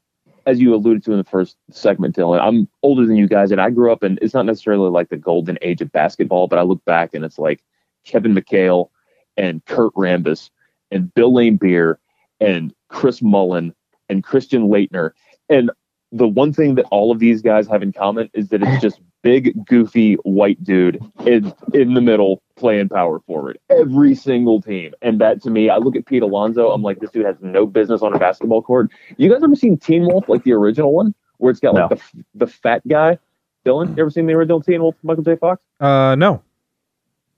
as 0.47 0.61
you 0.61 0.75
alluded 0.75 1.05
to 1.05 1.13
in 1.13 1.19
the 1.19 1.25
first 1.25 1.57
segment, 1.71 2.15
Dylan, 2.15 2.41
I'm 2.41 2.69
older 2.83 3.05
than 3.05 3.17
you 3.17 3.27
guys, 3.27 3.51
and 3.51 3.61
I 3.61 3.71
grew 3.71 3.93
up 3.93 4.05
in. 4.05 4.19
It's 4.23 4.35
not 4.35 4.47
necessarily 4.47 4.91
like 4.91 5.09
the 5.09 5.17
golden 5.17 5.59
age 5.61 5.81
of 5.81 5.91
basketball, 5.91 6.47
but 6.47 6.59
I 6.59 6.63
look 6.63 6.85
back 6.85 7.15
and 7.15 7.25
it's 7.25 7.39
like 7.39 7.63
Kevin 8.07 8.35
McHale 8.35 8.89
and 9.37 9.65
Kurt 9.67 9.93
Rambis 9.95 10.51
and 10.91 11.13
Bill 11.15 11.33
Laimbeer 11.33 11.97
and 12.41 12.73
Chris 12.89 13.21
Mullin 13.23 13.75
and 14.09 14.23
Christian 14.25 14.69
Laettner. 14.69 15.11
And 15.49 15.71
the 16.13 16.29
one 16.29 16.53
thing 16.53 16.77
that 16.77 16.87
all 16.91 17.11
of 17.11 17.19
these 17.19 17.43
guys 17.43 17.67
have 17.67 17.83
in 17.83 17.93
common 17.93 18.31
is 18.33 18.49
that 18.49 18.63
it's 18.63 18.81
just 18.83 19.01
big, 19.23 19.53
goofy 19.67 20.15
white 20.23 20.63
dude 20.63 21.03
in 21.27 21.53
in 21.75 21.95
the 21.95 22.01
middle 22.01 22.41
playing 22.57 22.89
power 22.89 23.19
forward. 23.21 23.59
Every 23.69 24.15
single 24.15 24.63
team. 24.63 24.93
And 25.03 25.21
that 25.21 25.43
to 25.43 25.51
me, 25.51 25.69
I 25.69 25.79
look 25.79 25.97
at 25.97 26.07
Pete 26.07 26.23
Alonso, 26.23 26.71
I'm 26.71 26.83
like, 26.83 27.01
this 27.01 27.11
dude 27.11 27.27
has 27.27 27.37
no 27.41 27.67
business 27.67 28.03
on 28.03 28.15
a 28.15 28.19
basketball 28.19 28.63
court. 28.63 28.91
You 29.17 29.29
guys 29.31 29.43
ever 29.43 29.57
seen 29.57 29.77
Teen 29.79 30.07
Wolf, 30.07 30.29
like 30.29 30.45
the 30.45 30.53
original 30.53 30.93
one? 30.95 31.13
Where 31.39 31.51
it's 31.51 31.61
got 31.61 31.75
like 31.75 31.91
No. 31.91 31.97
the 31.97 32.25
the 32.35 32.47
fat 32.47 32.87
guy? 32.89 33.19
Dylan, 33.67 33.97
you 33.97 34.01
ever 34.03 34.11
seen 34.11 34.27
the 34.27 34.33
original 34.35 34.63
Teen 34.63 34.81
Wolf, 34.81 34.95
Michael 35.03 35.25
J. 35.25 35.35
Fox? 35.35 35.61
Uh, 35.81 36.15
no. 36.17 36.41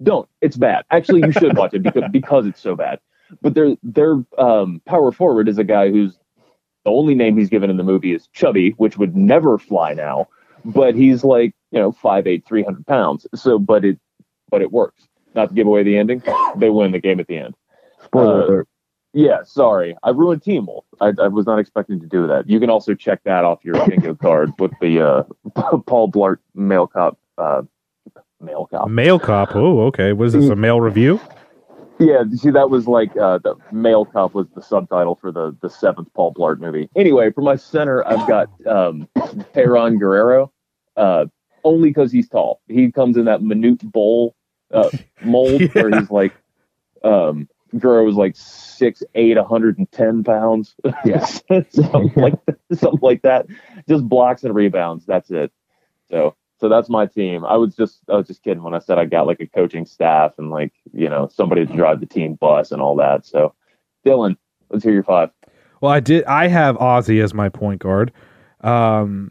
Don't. 0.03 0.29
It's 0.41 0.57
bad. 0.57 0.85
Actually, 0.91 1.23
you 1.27 1.33
should 1.33 1.57
watch 1.57 1.75
it 1.75 1.83
because 1.83 2.05
because 2.13 2.47
it's 2.47 2.61
so 2.61 2.77
bad. 2.77 3.01
But 3.43 3.55
their 3.55 3.77
their 3.83 4.23
um, 4.39 4.81
power 4.87 5.13
forward 5.13 5.49
is 5.49 5.59
a 5.59 5.65
guy 5.65 5.91
who's 5.91 6.17
the 6.85 6.91
only 6.91 7.15
name 7.15 7.37
he's 7.37 7.49
given 7.51 7.69
in 7.71 7.77
the 7.77 7.83
movie 7.85 8.15
is 8.15 8.29
Chubby, 8.33 8.71
which 8.79 8.97
would 8.97 9.17
never 9.17 9.59
fly 9.59 9.93
now. 9.95 10.29
But 10.65 10.95
he's 10.95 11.25
like 11.25 11.55
you 11.71 11.79
know 11.81 11.93
five 11.93 12.27
eight, 12.27 12.45
three 12.47 12.63
hundred 12.63 12.87
pounds. 12.87 13.27
So, 13.35 13.59
but 13.59 13.85
it 13.85 13.99
but 14.51 14.63
it 14.63 14.73
works. 14.73 15.03
Not 15.35 15.51
to 15.51 15.55
give 15.55 15.67
away 15.67 15.83
the 15.83 15.97
ending, 15.99 16.23
they 16.57 16.71
win 16.71 16.93
the 16.93 16.99
game 17.01 17.21
at 17.21 17.27
the 17.27 17.37
end. 17.37 17.55
Spoiler 18.05 18.43
Uh, 18.43 18.47
alert. 18.47 18.69
Yeah, 19.15 19.43
sorry, 19.43 19.97
I 20.03 20.11
ruined 20.11 20.43
Teen 20.43 20.67
Wolf. 20.67 20.85
I, 21.01 21.13
I 21.21 21.29
was 21.29 21.47
not 21.47 21.59
expecting 21.59 21.99
to 22.01 22.07
do 22.07 22.27
that. 22.27 22.49
You 22.49 22.61
can 22.61 22.71
also 22.71 22.95
check 22.95 23.21
that 23.25 23.45
off 23.45 23.65
your 23.65 23.75
bingo 23.87 24.15
card 24.15 24.53
with 24.59 24.73
the 24.81 25.01
uh, 25.01 25.23
Paul 25.87 26.11
Blart 26.11 26.39
male 26.55 26.87
cop. 26.87 27.19
Uh, 27.37 27.63
male 28.41 28.67
cop. 28.67 28.89
Male 28.89 29.19
cop. 29.19 29.55
Oh, 29.55 29.83
okay. 29.87 30.13
Was 30.13 30.33
this 30.33 30.49
a 30.49 30.57
male 30.57 30.81
review? 30.81 31.21
Yeah, 31.99 32.23
see, 32.33 32.51
that 32.51 32.71
was 32.71 32.87
like 32.87 33.17
uh, 33.17 33.39
the 33.39 33.57
male 33.73 34.05
cop 34.05 34.33
was 34.33 34.47
the 34.55 34.63
subtitle 34.63 35.17
for 35.17 35.33
the 35.33 35.57
the 35.61 35.69
seventh 35.69 36.09
Paul 36.15 36.33
Blart 36.33 36.61
movie. 36.61 36.89
Anyway, 36.95 37.33
for 37.33 37.41
my 37.41 37.57
center, 37.57 38.07
I've 38.07 38.27
got 38.29 38.49
um, 38.67 39.09
Tayron 39.17 39.99
Guerrero, 39.99 40.53
uh, 40.97 41.27
only 41.65 41.91
because 41.91 42.13
he's 42.13 42.29
tall. 42.29 42.61
He 42.69 42.93
comes 42.93 43.17
in 43.17 43.25
that 43.25 43.41
Manute 43.41 43.83
Bol 43.83 44.37
uh, 44.73 44.91
mold 45.25 45.63
where 45.75 45.91
he's 45.91 46.11
like, 46.11 46.33
um, 47.03 47.49
Guerrero 47.77 48.05
was 48.05 48.15
like 48.15 48.37
six 48.37 49.03
eight, 49.17 49.37
110 49.37 50.25
pounds. 50.25 50.75
Yeah. 51.05 51.25
something 51.71 52.13
like 52.17 52.35
something 52.73 53.01
like 53.03 53.23
that. 53.23 53.47
Just 53.89 54.09
blocks 54.09 54.45
and 54.45 54.55
rebounds. 54.55 55.05
That's 55.05 55.31
it. 55.31 55.53
So 56.11 56.37
so 56.61 56.69
that's 56.69 56.89
my 56.89 57.07
team. 57.07 57.45
I 57.45 57.57
was 57.57 57.75
just 57.77 58.01
I 58.09 58.17
was 58.17 58.27
just 58.27 58.43
kidding 58.43 58.63
when 58.63 58.75
I 58.75 58.79
said 58.79 58.99
I 58.99 59.05
got 59.05 59.27
like 59.27 59.41
a 59.41 59.47
coaching 59.47 59.87
staff 59.87 60.33
and 60.39 60.51
like 60.51 60.73
you 60.93 61.09
know 61.09 61.29
somebody 61.33 61.67
to 61.67 61.73
drive 61.75 62.01
the 62.01 62.07
team 62.07 62.35
bus 62.35 62.73
and 62.73 62.81
all 62.83 62.97
that. 62.97 63.27
So 63.27 63.55
Dylan, 64.07 64.37
let's 64.71 64.85
hear 64.85 64.93
your 64.93 65.03
five. 65.05 65.31
Well, 65.81 65.93
I 65.93 66.01
did. 66.01 66.25
I 66.25 66.49
have 66.49 66.77
Ozzie 66.79 67.21
as 67.21 67.33
my 67.35 67.49
point 67.49 67.81
guard. 67.81 68.13
Um, 68.63 69.31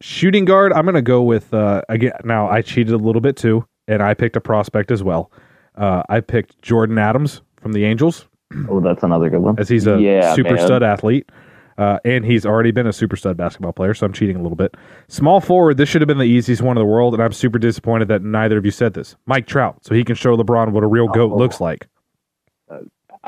shooting 0.00 0.44
guard. 0.44 0.72
I'm 0.72 0.84
gonna 0.84 1.02
go 1.02 1.22
with 1.22 1.52
uh, 1.52 1.82
again. 1.88 2.12
Now 2.24 2.48
I 2.48 2.62
cheated 2.62 2.94
a 2.94 2.98
little 2.98 3.20
bit 3.20 3.36
too, 3.36 3.66
and 3.88 4.02
I 4.02 4.14
picked 4.14 4.36
a 4.36 4.40
prospect 4.40 4.90
as 4.90 5.02
well. 5.02 5.30
Uh, 5.76 6.02
I 6.08 6.20
picked 6.20 6.60
Jordyn 6.62 7.00
Adams 7.00 7.42
from 7.60 7.72
the 7.72 7.84
Angels 7.84 8.26
Oh, 8.68 8.80
that's 8.80 9.02
another 9.02 9.30
good 9.30 9.40
one. 9.40 9.58
as 9.58 9.68
he's 9.70 9.86
a 9.86 9.98
Yeah, 10.00 10.34
super 10.34 10.54
man. 10.54 10.66
stud 10.66 10.82
athlete. 10.82 11.30
Uh, 11.78 11.98
and 12.04 12.24
he's 12.24 12.44
already 12.44 12.70
been 12.70 12.86
a 12.86 12.92
super 12.92 13.16
stud 13.16 13.36
basketball 13.36 13.72
player, 13.72 13.94
so 13.94 14.04
I'm 14.06 14.12
cheating 14.12 14.36
a 14.36 14.42
little 14.42 14.56
bit. 14.56 14.74
Small 15.08 15.40
forward, 15.40 15.76
this 15.78 15.88
should 15.88 16.00
have 16.02 16.08
been 16.08 16.18
the 16.18 16.24
easiest 16.24 16.62
one 16.62 16.76
in 16.76 16.80
the 16.80 16.86
world, 16.86 17.14
and 17.14 17.22
I'm 17.22 17.32
super 17.32 17.58
disappointed 17.58 18.08
that 18.08 18.22
neither 18.22 18.58
of 18.58 18.64
you 18.64 18.70
said 18.70 18.94
this. 18.94 19.16
Mike 19.26 19.46
Trout, 19.46 19.78
so 19.84 19.94
he 19.94 20.04
can 20.04 20.14
show 20.14 20.36
LeBron 20.36 20.72
what 20.72 20.84
a 20.84 20.86
real 20.86 21.08
goat 21.08 21.32
Oh. 21.32 21.36
looks 21.36 21.60
like. 21.60 21.86
I 22.70 22.76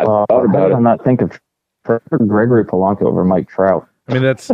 Uh, 0.02 0.04
thought 0.06 0.26
how 0.30 0.44
about 0.44 0.68
did 0.68 0.74
I 0.74 0.78
it. 0.78 0.82
not 0.82 1.04
think 1.04 1.20
of 1.22 1.40
prefer 1.84 2.18
Gregory 2.26 2.64
Polanco 2.64 3.02
over 3.02 3.24
Mike 3.24 3.48
Trout? 3.48 3.86
I 4.08 4.14
mean, 4.14 4.22
that's. 4.22 4.50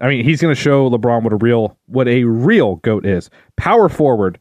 I 0.00 0.08
mean, 0.08 0.24
he's 0.24 0.42
going 0.42 0.54
to 0.54 0.60
show 0.60 0.90
LeBron 0.90 1.22
what 1.22 1.32
a 1.32 1.36
real 1.36 1.76
what 1.86 2.08
a 2.08 2.24
real 2.24 2.76
goat 2.76 3.06
is. 3.06 3.30
Power 3.56 3.88
forward. 3.88 4.38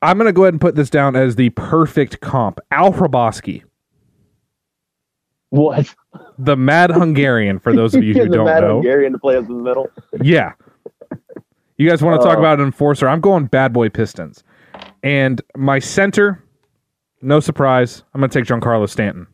I'm 0.00 0.16
going 0.18 0.26
to 0.28 0.32
go 0.32 0.42
ahead 0.44 0.54
and 0.54 0.60
put 0.60 0.74
this 0.76 0.90
down 0.90 1.16
as 1.16 1.36
the 1.36 1.50
perfect 1.50 2.20
comp. 2.20 2.60
Al 2.70 2.92
Hrabosky, 2.92 3.62
What? 5.54 5.94
the 6.38 6.56
Mad 6.56 6.90
Hungarian. 6.90 7.58
For 7.60 7.72
those 7.72 7.94
of 7.94 8.02
you 8.02 8.12
who 8.18 8.28
the 8.28 8.36
don't 8.36 8.46
Mad 8.46 8.60
know, 8.62 8.74
Hungarian 8.74 9.12
to 9.12 9.18
play 9.18 9.36
us 9.36 9.46
in 9.48 9.56
the 9.58 9.62
middle. 9.62 9.88
yeah. 10.20 10.52
You 11.76 11.88
guys 11.88 12.02
want 12.02 12.20
to 12.20 12.26
talk 12.26 12.36
Oh. 12.36 12.40
about 12.40 12.58
an 12.60 12.66
enforcer? 12.66 13.08
I'm 13.08 13.20
going 13.20 13.46
Bad 13.46 13.72
Boy 13.72 13.88
Pistons, 13.88 14.42
and 15.02 15.40
my 15.56 15.78
center. 15.78 16.42
No 17.22 17.40
surprise, 17.40 18.02
I'm 18.12 18.20
going 18.20 18.30
to 18.30 18.38
take 18.38 18.46
Giancarlo 18.48 18.88
Stanton. 18.88 19.26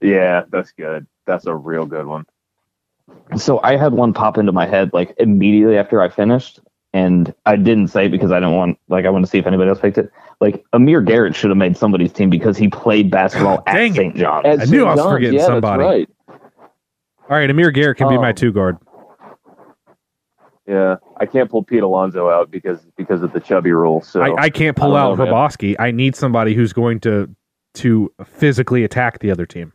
Yeah, 0.00 0.42
that's 0.50 0.72
good. 0.72 1.06
That's 1.26 1.46
a 1.46 1.54
real 1.54 1.86
good 1.86 2.06
one. 2.06 2.24
So 3.36 3.60
I 3.62 3.76
had 3.76 3.92
one 3.92 4.12
pop 4.12 4.36
into 4.38 4.50
my 4.52 4.66
head 4.66 4.90
like 4.92 5.14
immediately 5.18 5.76
after 5.78 6.00
I 6.02 6.08
finished, 6.08 6.58
and 6.92 7.34
I 7.46 7.56
didn't 7.56 7.88
say 7.88 8.06
it 8.06 8.10
because 8.10 8.30
I 8.32 8.36
didn't 8.40 8.54
want 8.54 8.78
like 8.88 9.04
I 9.06 9.10
wanted 9.10 9.26
to 9.26 9.30
see 9.30 9.38
if 9.38 9.46
anybody 9.46 9.70
else 9.70 9.80
picked 9.80 9.98
it. 9.98 10.10
Like 10.40 10.64
Amir 10.72 11.00
Garrett 11.00 11.34
should 11.36 11.50
have 11.50 11.56
made 11.56 11.76
somebody's 11.76 12.12
team 12.12 12.28
because 12.30 12.56
he 12.56 12.68
played 12.68 13.10
basketball 13.10 13.62
at 13.66 13.74
Dang. 13.74 13.94
St. 13.94 14.16
John's. 14.16 14.46
At 14.46 14.60
I 14.60 14.64
knew 14.64 14.84
I 14.86 14.90
was 14.90 15.00
John's, 15.00 15.12
forgetting 15.12 15.38
yeah, 15.38 15.46
somebody. 15.46 15.82
That's 15.84 16.08
right. 16.28 16.38
All 17.30 17.36
right, 17.38 17.48
Amir 17.48 17.70
Garrett 17.70 17.96
can 17.98 18.08
be 18.08 18.18
my 18.18 18.30
Oh. 18.30 18.32
two 18.32 18.52
guard. 18.52 18.76
Yeah, 20.66 20.96
I 21.16 21.26
can't 21.26 21.50
pull 21.50 21.64
Pete 21.64 21.82
Alonso 21.82 22.28
out 22.30 22.50
because 22.50 22.80
because 22.96 23.22
of 23.22 23.32
the 23.32 23.40
chubby 23.40 23.72
rule. 23.72 24.00
So 24.00 24.20
I, 24.22 24.44
I 24.44 24.50
can't 24.50 24.76
pull 24.76 24.94
I 24.94 25.00
out 25.00 25.16
don't 25.16 25.26
know, 25.26 25.48
man. 25.60 25.76
I 25.78 25.90
need 25.90 26.14
somebody 26.14 26.54
who's 26.54 26.72
going 26.72 27.00
to 27.00 27.34
to 27.74 28.12
physically 28.24 28.84
attack 28.84 29.18
the 29.20 29.30
other 29.30 29.46
team. 29.46 29.72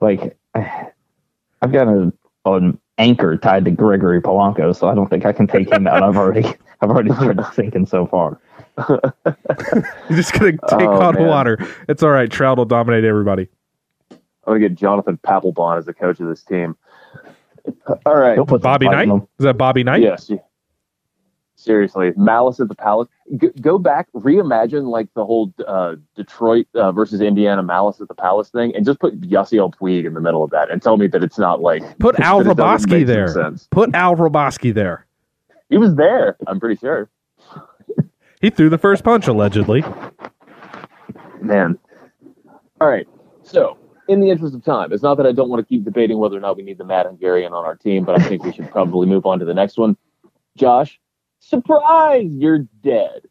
like 0.00 0.36
I've 0.54 1.72
got 1.72 1.88
a, 1.88 2.12
an 2.46 2.78
anchor 3.00 3.36
tied 3.36 3.64
to 3.64 3.70
Gregory 3.70 4.20
Polanco, 4.20 4.76
so 4.76 4.88
I 4.88 4.94
don't 4.94 5.08
think 5.08 5.24
I 5.24 5.32
can 5.32 5.46
take 5.46 5.70
him 5.72 5.86
out. 5.86 6.02
I've 6.02 6.16
already 6.16 6.44
I've 6.80 6.90
already 6.90 7.10
started 7.12 7.44
thinking 7.54 7.86
so 7.86 8.06
far. 8.06 8.40
You're 8.88 10.16
just 10.16 10.32
gonna 10.32 10.52
take 10.52 10.60
Oh, 10.88 11.00
on 11.02 11.14
man. 11.16 11.26
water. 11.26 11.58
It's 11.88 12.02
all 12.02 12.10
right. 12.10 12.30
Trout 12.30 12.58
will 12.58 12.64
dominate 12.64 13.04
everybody. 13.04 13.48
I'm 14.10 14.18
gonna 14.46 14.60
get 14.60 14.74
Jonathan 14.74 15.18
Papelbon 15.18 15.78
as 15.78 15.86
the 15.86 15.94
coach 15.94 16.20
of 16.20 16.28
this 16.28 16.42
team. 16.42 16.76
All 18.06 18.16
right. 18.16 18.34
He'll 18.34 18.46
put 18.46 18.62
some 18.62 18.70
Bobby 18.70 18.88
Knight 18.88 19.08
in 19.08 19.16
is 19.16 19.44
that 19.44 19.58
Bobby 19.58 19.82
Knight? 19.84 20.02
Yes. 20.02 20.30
Seriously, 21.60 22.12
Malice 22.16 22.58
at 22.58 22.68
the 22.68 22.74
Palace. 22.74 23.08
G- 23.36 23.50
go 23.60 23.78
back, 23.78 24.08
reimagine 24.14 24.88
like 24.88 25.08
the 25.14 25.26
whole 25.26 25.52
uh, 25.66 25.96
Detroit 26.16 26.66
uh, 26.74 26.90
versus 26.90 27.20
Indiana 27.20 27.62
Malice 27.62 28.00
at 28.00 28.08
the 28.08 28.14
Palace 28.14 28.48
thing, 28.48 28.74
and 28.74 28.86
just 28.86 28.98
put 28.98 29.20
Yasiel 29.20 29.72
Puig 29.74 30.06
in 30.06 30.14
the 30.14 30.20
middle 30.20 30.42
of 30.42 30.50
that, 30.50 30.70
and 30.70 30.80
tell 30.80 30.96
me 30.96 31.06
that 31.08 31.22
it's 31.22 31.38
not 31.38 31.60
like 31.60 31.82
Put 31.98 32.18
Al 32.18 32.40
it 32.40 32.44
doesn't 32.44 32.56
Hraboski 32.56 33.06
make 33.06 33.28
some 33.28 33.42
there. 33.42 33.66
Put 33.70 33.94
Al 33.94 34.16
Hrabosky 34.16 34.72
there. 34.72 35.06
He 35.68 35.76
was 35.76 35.94
there. 35.96 36.38
I'm 36.46 36.58
pretty 36.58 36.76
sure. 36.76 37.10
He 38.40 38.48
threw 38.48 38.70
the 38.70 38.78
first 38.78 39.04
punch 39.04 39.28
allegedly. 39.28 39.84
Man. 41.42 41.78
All 42.80 42.88
right. 42.88 43.06
So, 43.42 43.76
in 44.08 44.20
the 44.20 44.30
interest 44.30 44.54
of 44.54 44.64
time, 44.64 44.92
it's 44.92 45.02
not 45.02 45.16
that 45.18 45.26
I 45.26 45.32
don't 45.32 45.50
want 45.50 45.60
to 45.60 45.68
keep 45.68 45.84
debating 45.84 46.18
whether 46.18 46.36
or 46.36 46.40
not 46.40 46.56
we 46.56 46.62
need 46.62 46.78
the 46.78 46.84
Mad 46.84 47.04
Hungarian 47.04 47.52
on 47.52 47.66
our 47.66 47.76
team, 47.76 48.04
but 48.04 48.18
I 48.18 48.26
think 48.26 48.42
we 48.42 48.52
should 48.52 48.70
probably 48.70 49.06
move 49.06 49.26
on 49.26 49.38
to 49.40 49.44
the 49.44 49.52
next 49.52 49.76
one. 49.76 49.96
Josh, 50.56 50.98
surprise, 51.40 52.30
you're 52.30 52.60
dead. 52.82 53.22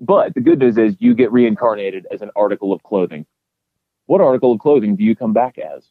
But 0.00 0.34
the 0.34 0.40
good 0.40 0.58
news 0.58 0.78
is 0.78 0.96
you 0.98 1.14
get 1.14 1.30
reincarnated 1.30 2.06
as 2.10 2.22
an 2.22 2.30
article 2.34 2.72
of 2.72 2.82
clothing. 2.82 3.26
What 4.06 4.20
article 4.20 4.52
of 4.52 4.60
clothing 4.60 4.96
do 4.96 5.04
you 5.04 5.14
come 5.14 5.32
back 5.32 5.58
as? 5.58 5.86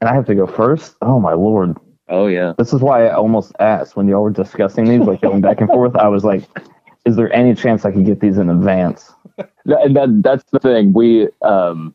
And 0.00 0.10
I 0.10 0.14
have 0.14 0.26
to 0.26 0.34
go 0.34 0.46
first. 0.46 0.96
Oh 1.00 1.20
my 1.20 1.32
lord! 1.34 1.76
Oh 2.08 2.26
yeah. 2.26 2.52
This 2.58 2.72
is 2.72 2.80
why 2.80 3.06
I 3.06 3.14
almost 3.14 3.52
asked 3.58 3.96
when 3.96 4.08
y'all 4.08 4.22
were 4.22 4.30
discussing 4.30 4.84
these, 4.84 5.06
like 5.06 5.22
going 5.22 5.40
back 5.40 5.60
and 5.60 5.70
forth. 5.70 5.96
I 5.96 6.08
was 6.08 6.24
like, 6.24 6.42
"Is 7.06 7.16
there 7.16 7.32
any 7.32 7.54
chance 7.54 7.84
I 7.84 7.92
could 7.92 8.04
get 8.04 8.20
these 8.20 8.36
in 8.36 8.50
advance?" 8.50 9.12
And 9.38 9.96
that 9.96 10.20
that's 10.22 10.44
the 10.50 10.58
thing. 10.58 10.92
We 10.92 11.28
um 11.42 11.94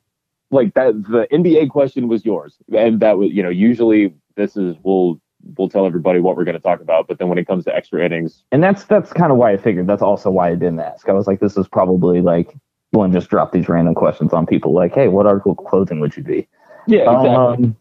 like 0.49 0.73
that 0.73 0.93
the 1.03 1.27
NBA 1.31 1.69
question 1.69 2.07
was 2.07 2.25
yours. 2.25 2.55
And 2.75 2.99
that 3.01 3.17
was 3.17 3.31
you 3.31 3.43
know, 3.43 3.49
usually 3.49 4.13
this 4.35 4.57
is 4.57 4.75
we'll 4.81 5.21
we'll 5.57 5.69
tell 5.69 5.85
everybody 5.85 6.19
what 6.19 6.35
we're 6.37 6.43
gonna 6.43 6.59
talk 6.59 6.81
about, 6.81 7.07
but 7.07 7.19
then 7.19 7.29
when 7.29 7.37
it 7.37 7.47
comes 7.47 7.65
to 7.65 7.75
extra 7.75 8.03
innings, 8.03 8.43
And 8.51 8.63
that's 8.63 8.85
that's 8.85 9.13
kind 9.13 9.31
of 9.31 9.37
why 9.37 9.51
I 9.51 9.57
figured. 9.57 9.87
That's 9.87 10.01
also 10.01 10.29
why 10.29 10.49
I 10.49 10.55
didn't 10.55 10.79
ask. 10.79 11.07
I 11.09 11.13
was 11.13 11.27
like, 11.27 11.39
"This 11.39 11.57
is 11.57 11.67
probably 11.67 12.21
like." 12.21 12.55
One 12.91 13.11
just 13.11 13.29
drop 13.29 13.51
these 13.51 13.69
random 13.69 13.93
questions 13.93 14.33
on 14.33 14.47
people, 14.47 14.73
like, 14.73 14.95
"Hey, 14.95 15.09
what 15.09 15.27
article 15.27 15.51
of 15.51 15.59
clothing 15.59 15.99
would 15.99 16.17
you 16.17 16.23
be?" 16.23 16.47
yeah, 16.87 17.01
exactly. 17.01 17.65
Um, 17.65 17.77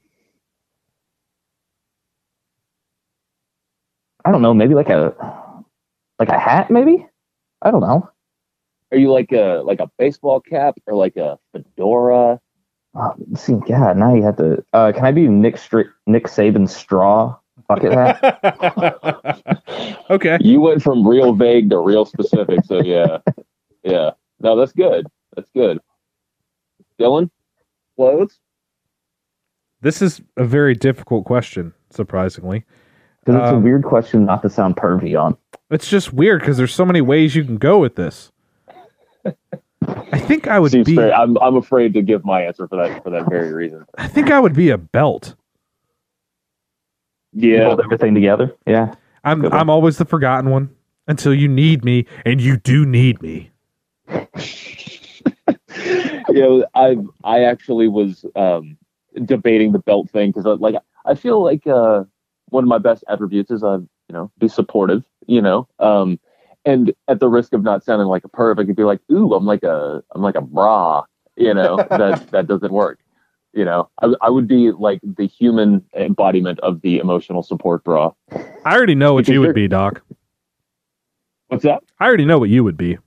I 4.24 4.30
don't 4.30 4.42
know. 4.42 4.52
Maybe 4.52 4.74
like 4.74 4.90
a 4.90 5.14
like 6.18 6.28
a 6.28 6.38
hat. 6.38 6.70
Maybe 6.70 7.06
I 7.62 7.70
don't 7.70 7.80
know. 7.80 8.10
Are 8.92 8.98
you 8.98 9.10
like 9.10 9.32
a 9.32 9.62
like 9.64 9.80
a 9.80 9.90
baseball 9.98 10.40
cap 10.40 10.76
or 10.86 10.94
like 10.94 11.16
a 11.16 11.38
fedora? 11.52 12.40
Uh, 12.94 13.10
see, 13.34 13.54
God, 13.54 13.96
now 13.96 14.14
you 14.14 14.22
have 14.22 14.36
to. 14.36 14.64
Uh, 14.72 14.92
can 14.92 15.04
I 15.04 15.12
be 15.12 15.28
Nick 15.28 15.56
Stri- 15.56 15.90
Nick 16.06 16.24
Saban 16.24 16.68
straw 16.68 17.36
bucket 17.68 17.92
hat? 17.92 19.60
okay. 20.10 20.38
You 20.40 20.60
went 20.60 20.82
from 20.82 21.06
real 21.06 21.32
vague 21.34 21.70
to 21.70 21.78
real 21.78 22.04
specific. 22.04 22.60
So 22.64 22.82
yeah, 22.82 23.18
yeah. 23.84 24.10
No, 24.40 24.56
that's 24.56 24.72
good. 24.72 25.06
That's 25.36 25.50
good. 25.50 25.78
Dylan, 27.00 27.30
clothes. 27.96 28.38
This 29.80 30.02
is 30.02 30.20
a 30.36 30.44
very 30.44 30.74
difficult 30.74 31.24
question, 31.24 31.72
surprisingly. 31.90 32.64
Because 33.24 33.40
it's 33.42 33.50
a 33.52 33.56
Um, 33.56 33.62
weird 33.62 33.84
question 33.84 34.24
not 34.24 34.42
to 34.42 34.50
sound 34.50 34.76
pervy 34.76 35.20
on. 35.20 35.36
It's 35.70 35.88
just 35.88 36.12
weird 36.12 36.40
because 36.40 36.56
there's 36.56 36.74
so 36.74 36.84
many 36.84 37.00
ways 37.00 37.36
you 37.36 37.44
can 37.44 37.56
go 37.58 37.78
with 37.78 37.94
this. 37.94 38.32
I 39.86 40.18
think 40.18 40.48
I 40.48 40.58
would 40.58 40.72
Seems 40.72 40.86
be. 40.86 40.96
fair. 40.96 41.14
I'm 41.14 41.36
I'm 41.38 41.56
afraid 41.56 41.94
to 41.94 42.02
give 42.02 42.24
my 42.24 42.42
answer 42.42 42.66
for 42.66 42.76
that 42.76 43.02
for 43.04 43.10
that 43.10 43.28
very 43.28 43.52
reason. 43.52 43.84
I 43.96 44.08
think 44.08 44.30
I 44.30 44.40
would 44.40 44.54
be 44.54 44.70
a 44.70 44.78
belt. 44.78 45.34
Yeah. 47.38 47.66
Hold 47.66 47.80
everything 47.80 48.14
together. 48.14 48.54
Yeah. 48.66 48.94
I'm 49.24 49.42
Good. 49.42 49.52
I'm 49.52 49.70
always 49.70 49.98
the 49.98 50.04
forgotten 50.04 50.50
one 50.50 50.70
until 51.06 51.32
you 51.32 51.48
need 51.48 51.84
me, 51.84 52.06
and 52.24 52.40
you 52.40 52.56
do 52.56 52.84
need 52.84 53.22
me. 53.22 53.50
you 54.08 54.24
know, 56.28 56.66
I 56.74 56.96
I 57.24 57.44
actually 57.44 57.88
was 57.88 58.24
um, 58.34 58.76
debating 59.24 59.72
the 59.72 59.78
belt 59.78 60.10
thing 60.10 60.30
because 60.32 60.46
like 60.60 60.74
I 61.06 61.14
feel 61.14 61.42
like 61.42 61.66
uh, 61.66 62.04
one 62.48 62.64
of 62.64 62.68
my 62.68 62.78
best 62.78 63.04
attributes 63.08 63.50
is 63.50 63.62
I 63.62 63.76
you 63.76 63.88
know 64.12 64.30
be 64.38 64.48
supportive, 64.48 65.04
you 65.26 65.42
know, 65.42 65.68
um, 65.78 66.18
and 66.64 66.92
at 67.06 67.20
the 67.20 67.28
risk 67.28 67.52
of 67.52 67.62
not 67.62 67.84
sounding 67.84 68.08
like 68.08 68.24
a 68.24 68.28
perv, 68.28 68.58
I 68.58 68.64
could 68.64 68.76
be 68.76 68.84
like, 68.84 69.00
ooh, 69.12 69.34
I'm 69.34 69.46
like 69.46 69.62
a 69.62 70.02
I'm 70.14 70.22
like 70.22 70.36
a 70.36 70.42
bra, 70.42 71.04
you 71.36 71.54
know, 71.54 71.76
that 71.90 72.30
that 72.30 72.46
doesn't 72.46 72.72
work. 72.72 72.98
You 73.54 73.64
know, 73.64 73.88
I, 74.02 74.12
I 74.20 74.30
would 74.30 74.46
be 74.46 74.70
like 74.72 75.00
the 75.02 75.26
human 75.26 75.84
embodiment 75.96 76.60
of 76.60 76.80
the 76.82 76.98
emotional 76.98 77.42
support 77.42 77.82
bra. 77.82 78.12
I 78.64 78.74
already 78.76 78.94
know 78.94 79.14
what 79.14 79.20
Because 79.24 79.32
you 79.34 79.40
would 79.40 79.54
be, 79.54 79.68
Doc. 79.68 80.02
What's 81.48 81.64
that? 81.64 81.82
I 81.98 82.06
already 82.06 82.24
know 82.26 82.38
what 82.38 82.50
you 82.50 82.62
would 82.62 82.76
be. 82.76 82.98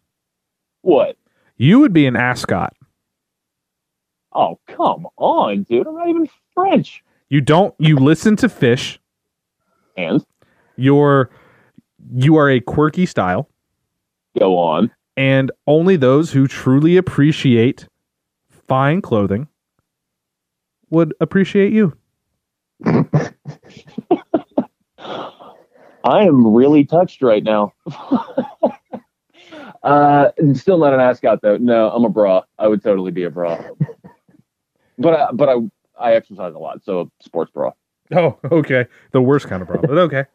What? 0.82 1.16
You 1.58 1.80
would 1.80 1.94
be 1.94 2.08
an 2.08 2.16
ascot. 2.16 2.74
Oh, 4.34 4.60
come 4.68 5.08
on, 5.18 5.64
dude! 5.64 5.86
I'm 5.88 5.96
not 5.96 6.10
even 6.10 6.28
French. 6.54 7.04
You 7.30 7.42
don't. 7.42 7.76
You 7.78 7.98
listen 7.98 8.36
to 8.38 8.48
Phish. 8.48 8.98
And 9.98 10.26
You're 10.78 11.30
you 12.16 12.38
are 12.38 12.50
a 12.50 12.60
quirky 12.62 13.06
style, 13.06 13.48
go 14.40 14.58
on. 14.58 14.90
and 15.18 15.52
only 15.68 15.98
those 15.98 16.32
who 16.32 16.48
truly 16.48 16.98
appreciate 16.98 17.88
fine 18.68 19.02
clothing 19.02 19.48
would 20.92 21.16
appreciate 21.20 21.74
you. 21.74 21.98
I 26.04 26.24
am 26.24 26.54
really 26.54 26.86
touched 26.86 27.22
right 27.22 27.44
now. 27.44 27.74
uh, 29.84 30.30
still 30.54 30.78
not 30.78 30.94
an 30.94 31.00
ascot 31.00 31.42
though. 31.42 31.58
No, 31.58 31.90
I'm 31.90 32.06
a 32.06 32.10
bra. 32.10 32.44
I 32.60 32.68
would 32.68 32.84
totally 32.84 33.12
be 33.12 33.24
a 33.24 33.30
bra. 33.30 33.60
but 34.98 35.14
I, 35.14 35.32
but 35.32 35.50
I 35.50 35.56
I 36.00 36.14
exercise 36.14 36.54
a 36.54 36.60
lot, 36.60 36.84
so 36.84 37.12
sports 37.22 37.52
bra. 37.52 37.72
Oh, 38.14 38.38
okay. 38.52 38.88
The 39.12 39.22
worst 39.22 39.48
kind 39.48 39.62
of 39.62 39.68
bra, 39.68 39.82
but 39.82 39.98
okay. 39.98 40.26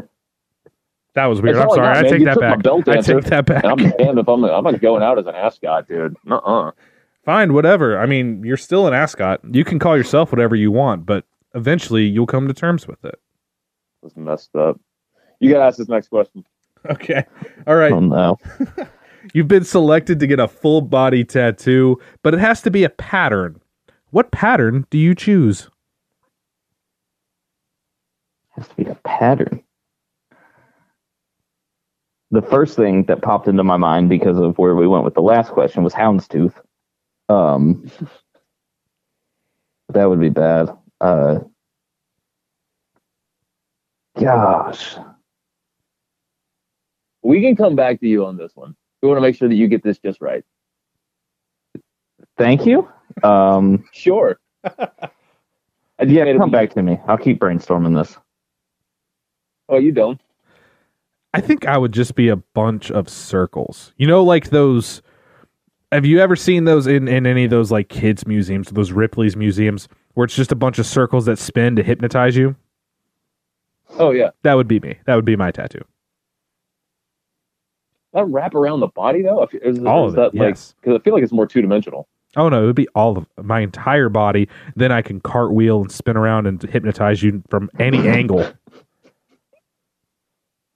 That 1.14 1.26
was 1.26 1.40
weird. 1.40 1.56
I'm 1.56 1.70
sorry. 1.70 1.94
got, 1.94 1.96
I 1.96 2.02
man. 2.02 2.12
take 2.12 2.24
that 2.24 2.38
back. 2.38 2.58
I 2.88 3.00
take 3.00 3.24
that 3.24 3.46
back. 3.46 3.64
I'm 3.64 3.76
damned 3.76 4.18
if 4.18 4.28
I'm 4.28 4.44
I'm 4.44 4.64
not 4.64 4.80
going 4.80 5.02
out 5.02 5.18
as 5.18 5.26
an 5.26 5.34
ascot, 5.34 5.88
dude. 5.88 6.14
Uh-uh. 6.30 6.72
Fine, 7.26 7.52
whatever. 7.52 7.98
I 7.98 8.06
mean, 8.06 8.44
you're 8.44 8.56
still 8.56 8.86
an 8.86 8.94
ascot. 8.94 9.40
You 9.50 9.64
can 9.64 9.80
call 9.80 9.96
yourself 9.96 10.30
whatever 10.30 10.54
you 10.54 10.70
want, 10.70 11.04
but 11.04 11.24
eventually 11.54 12.04
you'll 12.04 12.26
come 12.26 12.46
to 12.46 12.54
terms 12.54 12.86
with 12.86 13.04
it. 13.04 13.20
That's 14.02 14.16
messed 14.16 14.54
up. 14.54 14.80
You 15.40 15.50
gotta 15.50 15.64
ask 15.64 15.76
this 15.76 15.88
next 15.88 16.08
question. 16.08 16.46
Okay. 16.88 17.24
All 17.66 17.74
right. 17.74 17.90
Oh 17.90 17.98
no. 17.98 18.38
You've 19.34 19.48
been 19.48 19.64
selected 19.64 20.20
to 20.20 20.28
get 20.28 20.38
a 20.38 20.46
full 20.46 20.80
body 20.82 21.24
tattoo, 21.24 22.00
but 22.22 22.32
it 22.32 22.38
has 22.38 22.62
to 22.62 22.70
be 22.70 22.84
a 22.84 22.90
pattern. 22.90 23.60
What 24.10 24.30
pattern 24.30 24.86
do 24.88 24.98
you 24.98 25.16
choose? 25.16 25.68
has 28.56 28.68
to 28.68 28.74
be 28.76 28.84
a 28.84 28.94
pattern. 29.04 29.62
The 32.30 32.42
first 32.42 32.76
thing 32.76 33.04
that 33.04 33.22
popped 33.22 33.48
into 33.48 33.64
my 33.64 33.76
mind 33.76 34.08
because 34.08 34.38
of 34.38 34.58
where 34.58 34.74
we 34.74 34.86
went 34.86 35.04
with 35.04 35.14
the 35.14 35.22
last 35.22 35.50
question 35.50 35.82
was 35.82 35.92
houndstooth. 35.92 36.54
Um, 37.28 37.90
that 39.88 40.04
would 40.06 40.20
be 40.20 40.28
bad. 40.28 40.70
Uh, 41.00 41.40
gosh, 44.18 44.96
We 47.22 47.40
can 47.42 47.56
come 47.56 47.76
back 47.76 48.00
to 48.00 48.08
you 48.08 48.24
on 48.24 48.36
this 48.36 48.52
one. 48.54 48.74
We 49.02 49.08
want 49.08 49.18
to 49.18 49.22
make 49.22 49.36
sure 49.36 49.48
that 49.48 49.54
you 49.54 49.68
get 49.68 49.82
this 49.82 49.98
just 49.98 50.20
right. 50.20 50.44
thank 52.38 52.66
you. 52.66 52.88
Um, 53.22 53.84
Sure. 53.92 54.38
yeah, 56.04 56.36
come 56.36 56.50
back 56.50 56.72
to 56.74 56.82
me. 56.82 56.98
I'll 57.06 57.18
keep 57.18 57.38
brainstorming 57.40 57.96
this. 57.96 58.16
Oh, 59.68 59.78
you 59.78 59.92
don't. 59.92 60.20
I 61.34 61.40
think 61.40 61.66
I 61.66 61.76
would 61.76 61.92
just 61.92 62.14
be 62.14 62.28
a 62.28 62.36
bunch 62.36 62.90
of 62.90 63.08
circles. 63.08 63.92
You 63.96 64.06
know, 64.06 64.24
like 64.24 64.50
those. 64.50 65.02
Have 65.92 66.04
you 66.04 66.18
ever 66.20 66.34
seen 66.36 66.64
those 66.64 66.86
in, 66.86 67.06
in 67.08 67.26
any 67.26 67.44
of 67.44 67.50
those 67.50 67.70
like 67.70 67.88
kids 67.88 68.26
museums, 68.26 68.68
those 68.70 68.92
Ripley's 68.92 69.36
museums, 69.36 69.88
where 70.14 70.24
it's 70.24 70.34
just 70.34 70.50
a 70.52 70.56
bunch 70.56 70.78
of 70.78 70.86
circles 70.86 71.26
that 71.26 71.38
spin 71.38 71.76
to 71.76 71.82
hypnotize 71.82 72.36
you? 72.36 72.56
Oh 73.98 74.10
yeah. 74.10 74.30
That 74.42 74.54
would 74.54 74.66
be 74.68 74.80
me. 74.80 74.98
That 75.06 75.14
would 75.14 75.24
be 75.24 75.36
my 75.36 75.50
tattoo. 75.52 75.84
That 78.12 78.24
wrap 78.24 78.54
around 78.54 78.80
the 78.80 78.88
body 78.88 79.22
though. 79.22 79.42
If- 79.42 79.54
Is, 79.54 79.78
All 79.84 80.08
is 80.08 80.14
of 80.14 80.18
it, 80.18 80.22
that 80.32 80.38
like 80.38 80.48
yes. 80.54 80.74
because 80.80 80.98
I 80.98 81.02
feel 81.02 81.14
like 81.14 81.22
it's 81.22 81.32
more 81.32 81.46
two 81.46 81.62
dimensional. 81.62 82.08
Oh 82.34 82.48
no, 82.48 82.64
it 82.64 82.66
would 82.66 82.76
be 82.76 82.88
all 82.94 83.16
of 83.18 83.26
my 83.42 83.60
entire 83.60 84.08
body. 84.08 84.48
Then 84.74 84.90
I 84.90 85.02
can 85.02 85.20
cartwheel 85.20 85.82
and 85.82 85.92
spin 85.92 86.16
around 86.16 86.46
and 86.46 86.60
hypnotize 86.62 87.22
you 87.22 87.42
from 87.48 87.70
any 87.78 88.08
angle. 88.08 88.52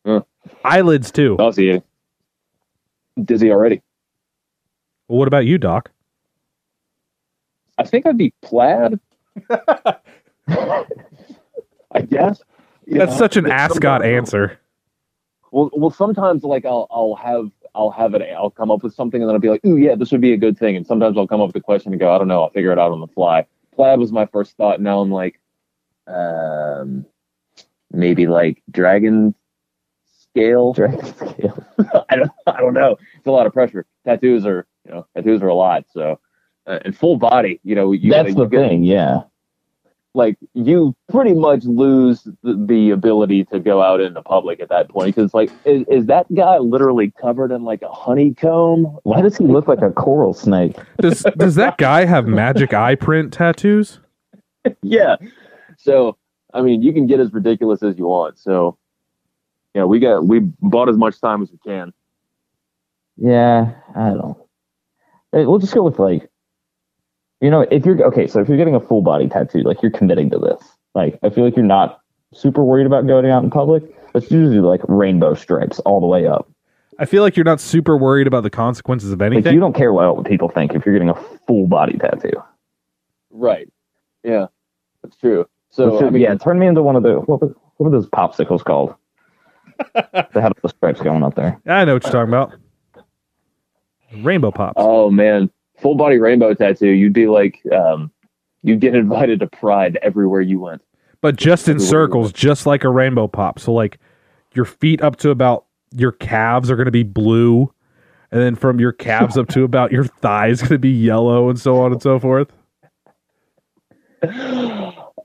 Huh. 0.07 0.23
Eyelids 0.65 1.11
too. 1.11 1.37
I'll 1.41 1.53
see 1.53 1.67
you. 1.67 1.83
Dizzy 3.23 3.51
already. 3.51 3.83
Well, 5.11 5.19
what 5.19 5.27
about 5.27 5.45
you, 5.45 5.59
Doc? 5.59 5.91
I 7.79 7.83
think 7.83 8.07
I'd 8.07 8.17
be 8.17 8.33
plaid. 8.43 9.01
I 9.51 10.05
guess. 12.09 12.41
That's 12.87 13.11
know, 13.11 13.19
such 13.19 13.37
an 13.37 13.51
ascot 13.51 14.05
answer. 14.05 14.61
Well, 15.51 15.69
well, 15.73 15.91
sometimes 15.91 16.45
like 16.45 16.65
I'll 16.65 16.87
I'll 16.93 17.17
have 17.17 17.51
I'll 17.75 17.91
have 17.91 18.15
it. 18.15 18.23
I'll 18.23 18.51
come 18.51 18.71
up 18.71 18.85
with 18.85 18.95
something 18.95 19.21
and 19.21 19.29
then 19.29 19.35
I'll 19.35 19.41
be 19.41 19.49
like, 19.49 19.63
oh 19.65 19.75
yeah, 19.75 19.97
this 19.97 20.13
would 20.13 20.21
be 20.21 20.33
a 20.33 20.37
good 20.37 20.57
thing. 20.57 20.77
And 20.77 20.87
sometimes 20.87 21.19
I'll 21.19 21.27
come 21.27 21.41
up 21.41 21.49
with 21.49 21.57
a 21.57 21.61
question 21.61 21.93
and 21.93 21.99
go, 21.99 22.15
I 22.15 22.19
don't 22.19 22.29
know, 22.29 22.45
I'll 22.45 22.51
figure 22.51 22.71
it 22.71 22.79
out 22.79 22.93
on 22.93 23.01
the 23.01 23.09
fly. 23.09 23.45
Plaid 23.75 23.99
was 23.99 24.13
my 24.13 24.27
first 24.27 24.57
thought. 24.57 24.81
Now 24.81 25.01
I'm 25.01 25.11
like, 25.11 25.41
um, 26.07 27.05
maybe 27.91 28.29
like 28.29 28.63
dragon 28.71 29.35
scale. 30.05 30.73
Dragon 30.73 31.05
scale. 31.05 31.65
I 32.09 32.15
don't 32.15 32.31
I 32.47 32.61
don't 32.61 32.75
know. 32.75 32.97
It's 33.17 33.27
a 33.27 33.33
lot 33.33 33.49
of 33.49 33.53
pressure. 33.53 33.87
Tattoos 34.05 34.47
are 34.47 34.69
you 34.91 34.97
know 34.97 35.07
tattoos 35.15 35.41
are 35.43 35.49
a 35.49 35.55
lot. 35.55 35.85
So 35.93 36.19
uh, 36.67 36.79
and 36.85 36.97
full 36.97 37.17
body, 37.17 37.61
you 37.65 37.75
know, 37.75 37.93
you 37.93 38.11
That's 38.11 38.35
gotta- 38.35 38.35
the 38.35 38.43
you 38.43 38.49
get- 38.63 38.69
thing. 38.69 38.85
Yeah. 38.85 39.23
like 40.15 40.37
you 40.55 40.95
pretty 41.09 41.35
much 41.35 41.63
lose 41.65 42.25
the, 42.43 42.55
the 42.67 42.91
ability 42.91 43.45
to 43.45 43.61
go 43.61 43.81
out 43.81 44.01
in 44.01 44.13
the 44.15 44.23
public 44.23 44.59
at 44.61 44.69
that 44.69 44.89
point 44.89 45.15
because 45.15 45.33
like 45.33 45.51
is, 45.65 45.85
is 45.89 46.07
that 46.07 46.27
guy 46.35 46.59
literally 46.59 47.13
covered 47.21 47.53
in 47.53 47.63
like 47.63 47.81
a 47.83 47.89
honeycomb 47.93 48.85
Why 49.05 49.21
does 49.23 49.37
he 49.37 49.45
look 49.45 49.69
like 49.69 49.83
a 49.83 49.91
coral 49.93 50.35
snake? 50.35 50.77
Does 51.01 51.25
does 51.37 51.55
that 51.55 51.79
guy 51.79 52.05
have 52.07 52.27
magic 52.27 52.75
eye 52.75 52.97
print 52.97 53.33
tattoos? 53.33 54.01
yeah 54.83 55.15
so 55.79 56.17
i 56.53 56.61
mean 56.61 56.83
you 56.83 56.93
can 56.93 57.07
get 57.07 57.21
as 57.21 57.33
ridiculous 57.33 57.83
as 57.85 57.97
you 57.97 58.07
want 58.07 58.37
so 58.39 58.77
yeah 59.75 59.85
we 59.85 60.01
got 60.01 60.27
we 60.27 60.41
bought 60.61 60.89
as 60.89 60.97
much 60.97 61.21
time 61.21 61.41
as 61.43 61.51
we 61.53 61.59
can 61.59 61.93
Yeah, 63.17 63.73
I 63.95 64.11
don't. 64.11 64.37
Hey, 65.33 65.47
We'll 65.47 65.59
just 65.59 65.75
go 65.75 65.83
with 65.83 65.99
like, 65.99 66.29
you 67.41 67.51
know, 67.51 67.63
if 67.71 67.87
you're 67.87 68.03
okay. 68.07 68.27
So 68.27 68.41
if 68.41 68.49
you're 68.49 68.59
getting 68.59 68.75
a 68.75 68.81
full 68.81 69.03
body 69.03 69.29
tattoo, 69.29 69.61
like 69.63 69.83
you're 69.83 69.91
committing 69.93 70.31
to 70.31 70.39
this. 70.39 70.63
Like 70.95 71.19
I 71.23 71.31
feel 71.31 71.45
like 71.45 71.57
you're 71.57 71.65
not 71.65 72.01
super 72.35 72.65
worried 72.65 72.87
about 72.87 73.07
going 73.07 73.27
out 73.31 73.43
in 73.45 73.51
public. 73.51 73.83
Let's 74.15 74.31
usually 74.31 74.57
do 74.57 74.67
like 74.67 74.81
rainbow 74.89 75.35
stripes 75.35 75.79
all 75.81 76.01
the 76.01 76.07
way 76.07 76.27
up. 76.27 76.51
I 76.99 77.07
feel 77.07 77.23
like 77.23 77.37
you're 77.37 77.45
not 77.45 77.61
super 77.61 77.97
worried 77.97 78.27
about 78.27 78.43
the 78.43 78.51
consequences 78.51 79.11
of 79.13 79.21
Like 79.21 79.33
anything. 79.33 79.55
you 79.55 79.61
don't 79.61 79.75
care 79.75 79.93
what 79.93 80.27
people 80.27 80.49
think 80.51 80.75
if 80.75 80.85
you're 80.85 80.95
getting 80.95 81.09
a 81.09 81.15
full 81.47 81.67
body 81.67 81.97
tattoo. 81.97 82.33
right 83.31 83.73
yeah 84.23 84.47
that's 85.03 85.17
true 85.17 85.47
so 85.71 85.93
Which 85.95 86.03
is- 86.03 86.07
I 86.09 86.11
mean, 86.11 86.23
yeah, 86.23 86.35
turn 86.35 86.59
me 86.59 86.67
into 86.67 86.83
one 86.83 86.97
of 86.97 87.03
the 87.05 87.21
what 87.21 87.41
were, 87.41 87.55
what 87.77 87.85
were 87.85 87.91
those 87.91 88.09
popsicles 88.11 88.63
called? 88.65 88.95
they 89.95 90.41
had 90.43 90.53
the 90.63 90.69
stripes 90.69 91.01
going 91.01 91.23
up 91.23 91.37
there. 91.37 91.59
I 91.67 91.85
know 91.87 91.95
what 91.95 92.05
you're 92.05 92.13
talking 92.13 92.29
about. 92.29 92.53
Rainbow 94.19 94.51
pops. 94.51 94.75
oh 94.77 95.11
man 95.11 95.51
full 95.79 95.95
body 95.95 96.19
rainbow 96.19 96.53
tattoo 96.55 96.89
you'd 96.89 97.13
be 97.13 97.27
like 97.27 97.61
um 97.73 98.11
you'd 98.63 98.81
get 98.81 98.95
invited 98.95 99.41
to 99.41 99.47
Pride 99.47 99.99
everywhere 100.03 100.41
you 100.43 100.61
went. 100.61 100.83
but 101.23 101.37
just 101.37 101.69
in 101.69 101.77
Everywhere 101.77 101.89
circles, 101.89 102.33
just 102.33 102.67
like 102.67 102.85
a 102.85 102.91
rainbow 102.91 103.27
pop. 103.29 103.59
So 103.59 103.73
like 103.73 103.99
your 104.55 104.65
feet 104.67 105.01
up 105.01 105.17
to 105.17 105.31
about 105.31 105.65
your 105.95 106.13
calves 106.13 106.71
are 106.71 106.77
going 106.77 106.87
to 106.87 106.91
be 106.93 107.03
blue, 107.03 107.73
and 108.31 108.41
then 108.41 108.55
from 108.57 108.79
your 108.79 108.93
calves 108.93 109.39
up 109.39 109.49
to 109.49 109.65
about 109.65 109.93
your 109.93 110.05
thighs 110.05 110.61
going 110.61 110.73
to 110.73 110.79
be 110.79 110.91
yellow, 110.91 111.49
and 111.49 111.59
so 111.59 111.81
on 111.81 111.93
and 111.93 112.03
so 112.03 112.19
forth. 112.19 112.53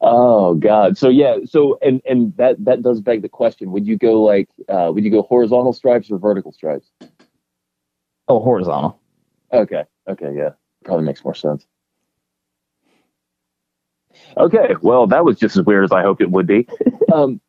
Oh 0.01 0.55
God. 0.55 0.97
So 0.97 1.09
yeah. 1.09 1.37
So 1.45 1.77
and 1.81 2.01
and 2.05 2.35
that 2.37 2.63
that 2.63 2.81
does 2.81 3.01
beg 3.01 3.21
the 3.21 3.29
question: 3.29 3.71
Would 3.71 3.87
you 3.87 3.97
go 3.97 4.21
like 4.23 4.47
uh, 4.69 4.91
would 4.93 5.03
you 5.03 5.11
go 5.11 5.23
horizontal 5.23 5.73
stripes 5.73 6.11
or 6.11 6.17
vertical 6.17 6.51
stripes? 6.51 6.91
Oh, 8.27 8.39
horizontal. 8.39 8.99
Okay. 9.53 9.83
Okay. 10.07 10.33
Yeah. 10.35 10.51
Probably 10.83 11.05
makes 11.05 11.23
more 11.23 11.35
sense. 11.35 11.65
Okay. 14.37 14.75
Well, 14.81 15.07
that 15.07 15.25
was 15.25 15.37
just 15.37 15.57
as 15.57 15.65
weird 15.65 15.83
as 15.83 15.91
I 15.91 16.01
hoped 16.01 16.21
it 16.21 16.31
would 16.31 16.47
be. 16.47 16.67
um, 17.13 17.39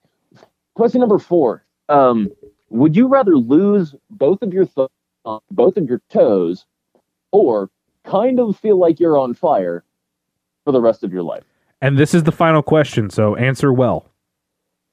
question 0.75 1.01
number 1.01 1.19
four: 1.19 1.65
um, 1.89 2.31
Would 2.71 2.97
you 2.97 3.09
rather 3.09 3.37
lose 3.37 3.95
both 4.11 4.43
of 4.43 4.53
your 4.53 4.67
thumbs, 4.67 4.91
both 5.51 5.77
of 5.77 5.89
your 5.89 6.03
toes, 6.11 6.67
or 7.33 7.71
kind 8.05 8.41
of 8.41 8.59
feel 8.59 8.79
like 8.79 9.01
you're 9.01 9.19
on 9.19 9.35
fire 9.35 9.85
for 10.65 10.73
the 10.73 10.81
rest 10.81 11.05
of 11.05 11.13
your 11.13 11.23
life? 11.23 11.45
And 11.81 11.99
this 11.99 12.15
is 12.15 12.23
the 12.25 12.33
final 12.33 12.63
question, 12.63 13.11
so 13.11 13.37
answer 13.37 13.73
well. 13.73 14.09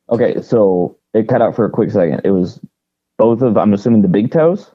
Okay, 0.10 0.42
so 0.42 0.98
it 1.14 1.28
cut 1.28 1.42
out 1.42 1.56
for 1.56 1.66
a 1.66 1.70
quick 1.70 1.92
second. 1.92 2.22
It 2.24 2.32
was 2.32 2.60
both 3.18 3.42
of 3.42 3.58
I'm 3.58 3.74
assuming 3.74 4.02
the 4.02 4.08
big 4.08 4.32
toes. 4.32 4.70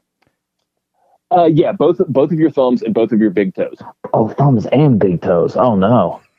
Uh, 1.31 1.45
yeah, 1.45 1.73
both 1.73 1.99
both 2.09 2.33
of 2.33 2.39
your 2.39 2.51
thumbs 2.51 2.83
and 2.83 2.95
both 2.95 3.13
of 3.13 3.21
your 3.21 3.31
big 3.31 3.55
toes. 3.55 3.79
Oh, 4.15 4.29
thumbs 4.29 4.67
and 4.67 4.99
big 4.99 5.21
toes. 5.23 5.57
Oh 5.57 5.75
no. 5.75 6.21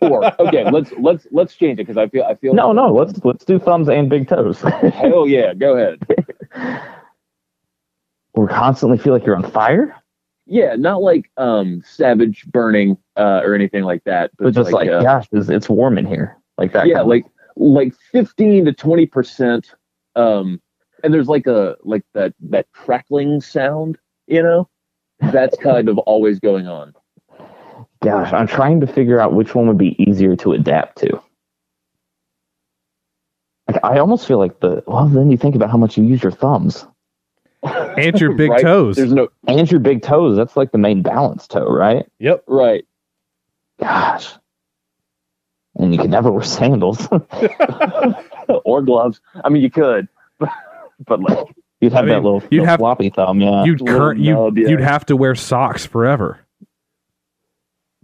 Or 0.00 0.24
okay, 0.40 0.64
let's 0.70 0.90
let's 0.98 1.26
let's 1.30 1.54
change 1.54 1.74
it 1.78 1.86
because 1.86 1.98
I 1.98 2.08
feel 2.08 2.24
I 2.24 2.34
feel 2.36 2.54
No, 2.54 2.72
no. 2.72 2.92
Let's 2.94 3.22
let's 3.24 3.44
do 3.44 3.58
thumbs 3.58 3.88
and 3.90 4.08
big 4.08 4.26
toes. 4.26 4.60
hell 4.94 5.26
yeah, 5.28 5.52
go 5.52 5.76
ahead. 5.76 6.00
or 8.34 8.48
constantly 8.48 8.96
feel 8.98 9.12
like 9.12 9.26
you're 9.26 9.36
on 9.36 9.50
fire, 9.50 9.94
Yeah, 10.46 10.74
not 10.76 11.02
like 11.02 11.30
um 11.36 11.82
savage 11.84 12.46
burning 12.46 12.96
uh 13.16 13.42
or 13.44 13.54
anything 13.54 13.82
like 13.84 14.02
that, 14.04 14.30
but, 14.38 14.44
but 14.44 14.54
just 14.54 14.72
like, 14.72 14.88
uh, 14.88 15.02
gosh, 15.02 15.26
it's, 15.32 15.50
it's 15.50 15.68
warm 15.68 15.98
in 15.98 16.06
here, 16.06 16.36
like 16.56 16.72
that. 16.72 16.86
yeah, 16.86 16.94
kind 16.94 17.02
of- 17.02 17.08
like 17.08 17.24
like 17.56 17.94
fifteen 18.10 18.64
to 18.64 18.72
twenty 18.72 19.04
percent. 19.06 19.74
Um, 20.16 20.60
and 21.04 21.12
there's 21.12 21.28
like 21.28 21.46
a 21.46 21.76
like 21.82 22.04
that 22.14 22.32
that 22.48 22.66
crackling 22.72 23.40
sound, 23.42 23.98
you 24.32 24.42
know, 24.42 24.68
that's 25.32 25.56
kind 25.58 25.88
of 25.90 25.98
always 25.98 26.40
going 26.40 26.68
on. 26.68 26.94
gosh, 28.02 28.32
I'm 28.32 28.48
trying 28.48 28.80
to 28.80 28.88
figure 28.88 29.20
out 29.20 29.34
which 29.34 29.54
one 29.54 29.68
would 29.68 29.78
be 29.78 29.96
easier 30.02 30.36
to 30.36 30.52
adapt 30.54 30.98
to. 31.00 31.22
Like, 33.68 33.80
I 33.84 33.98
almost 34.00 34.26
feel 34.28 34.38
like 34.38 34.60
the 34.60 34.84
well. 34.86 35.08
Then 35.08 35.30
you 35.30 35.38
think 35.38 35.54
about 35.56 35.70
how 35.70 35.78
much 35.78 35.96
you 35.98 36.04
use 36.04 36.22
your 36.22 36.32
thumbs 36.32 36.86
And 37.96 38.20
your 38.20 38.32
big 38.32 38.50
Right? 38.50 38.62
toes. 38.62 38.96
There's 38.96 39.12
no 39.12 39.28
and 39.46 39.70
your 39.70 39.80
big 39.80 40.02
toes. 40.02 40.36
That's 40.36 40.56
like 40.56 40.72
the 40.72 40.78
main 40.78 41.02
balance 41.02 41.46
toe, 41.48 41.66
right? 41.66 42.06
Yep. 42.20 42.44
right. 42.48 42.84
Gosh. 43.80 44.32
And 45.76 45.94
you 45.94 46.00
can 46.00 46.10
never 46.10 46.30
wear 46.30 46.44
sandals. 46.44 47.08
or 48.64 48.82
gloves. 48.82 49.20
I 49.44 49.48
mean, 49.48 49.62
you 49.62 49.70
could, 49.70 50.08
but, 50.38 50.50
but 51.06 51.20
like 51.20 51.48
You'd 51.82 51.92
have 51.92 52.04
I 52.04 52.08
that 52.10 52.22
little, 52.22 52.42
you'd 52.48 52.64
have- 52.64 52.78
floppy 52.78 53.10
thumb, 53.10 53.40
yeah. 53.40 53.64
You'd 53.64 53.84
cur- 53.84 54.14
you 54.14 54.34
nub, 54.34 54.56
yeah. 54.56 54.68
you'd 54.68 54.80
have 54.80 55.04
to 55.06 55.16
wear 55.16 55.34
socks 55.34 55.84
forever. 55.84 56.38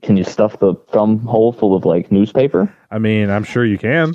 Can 0.02 0.16
you 0.16 0.24
stuff 0.24 0.58
the 0.58 0.74
thumb 0.90 1.20
hole 1.20 1.52
full 1.52 1.76
of 1.76 1.84
like 1.84 2.10
newspaper? 2.10 2.74
I 2.90 2.98
mean, 2.98 3.30
I'm 3.30 3.44
sure 3.44 3.64
you 3.64 3.78
can 3.78 4.14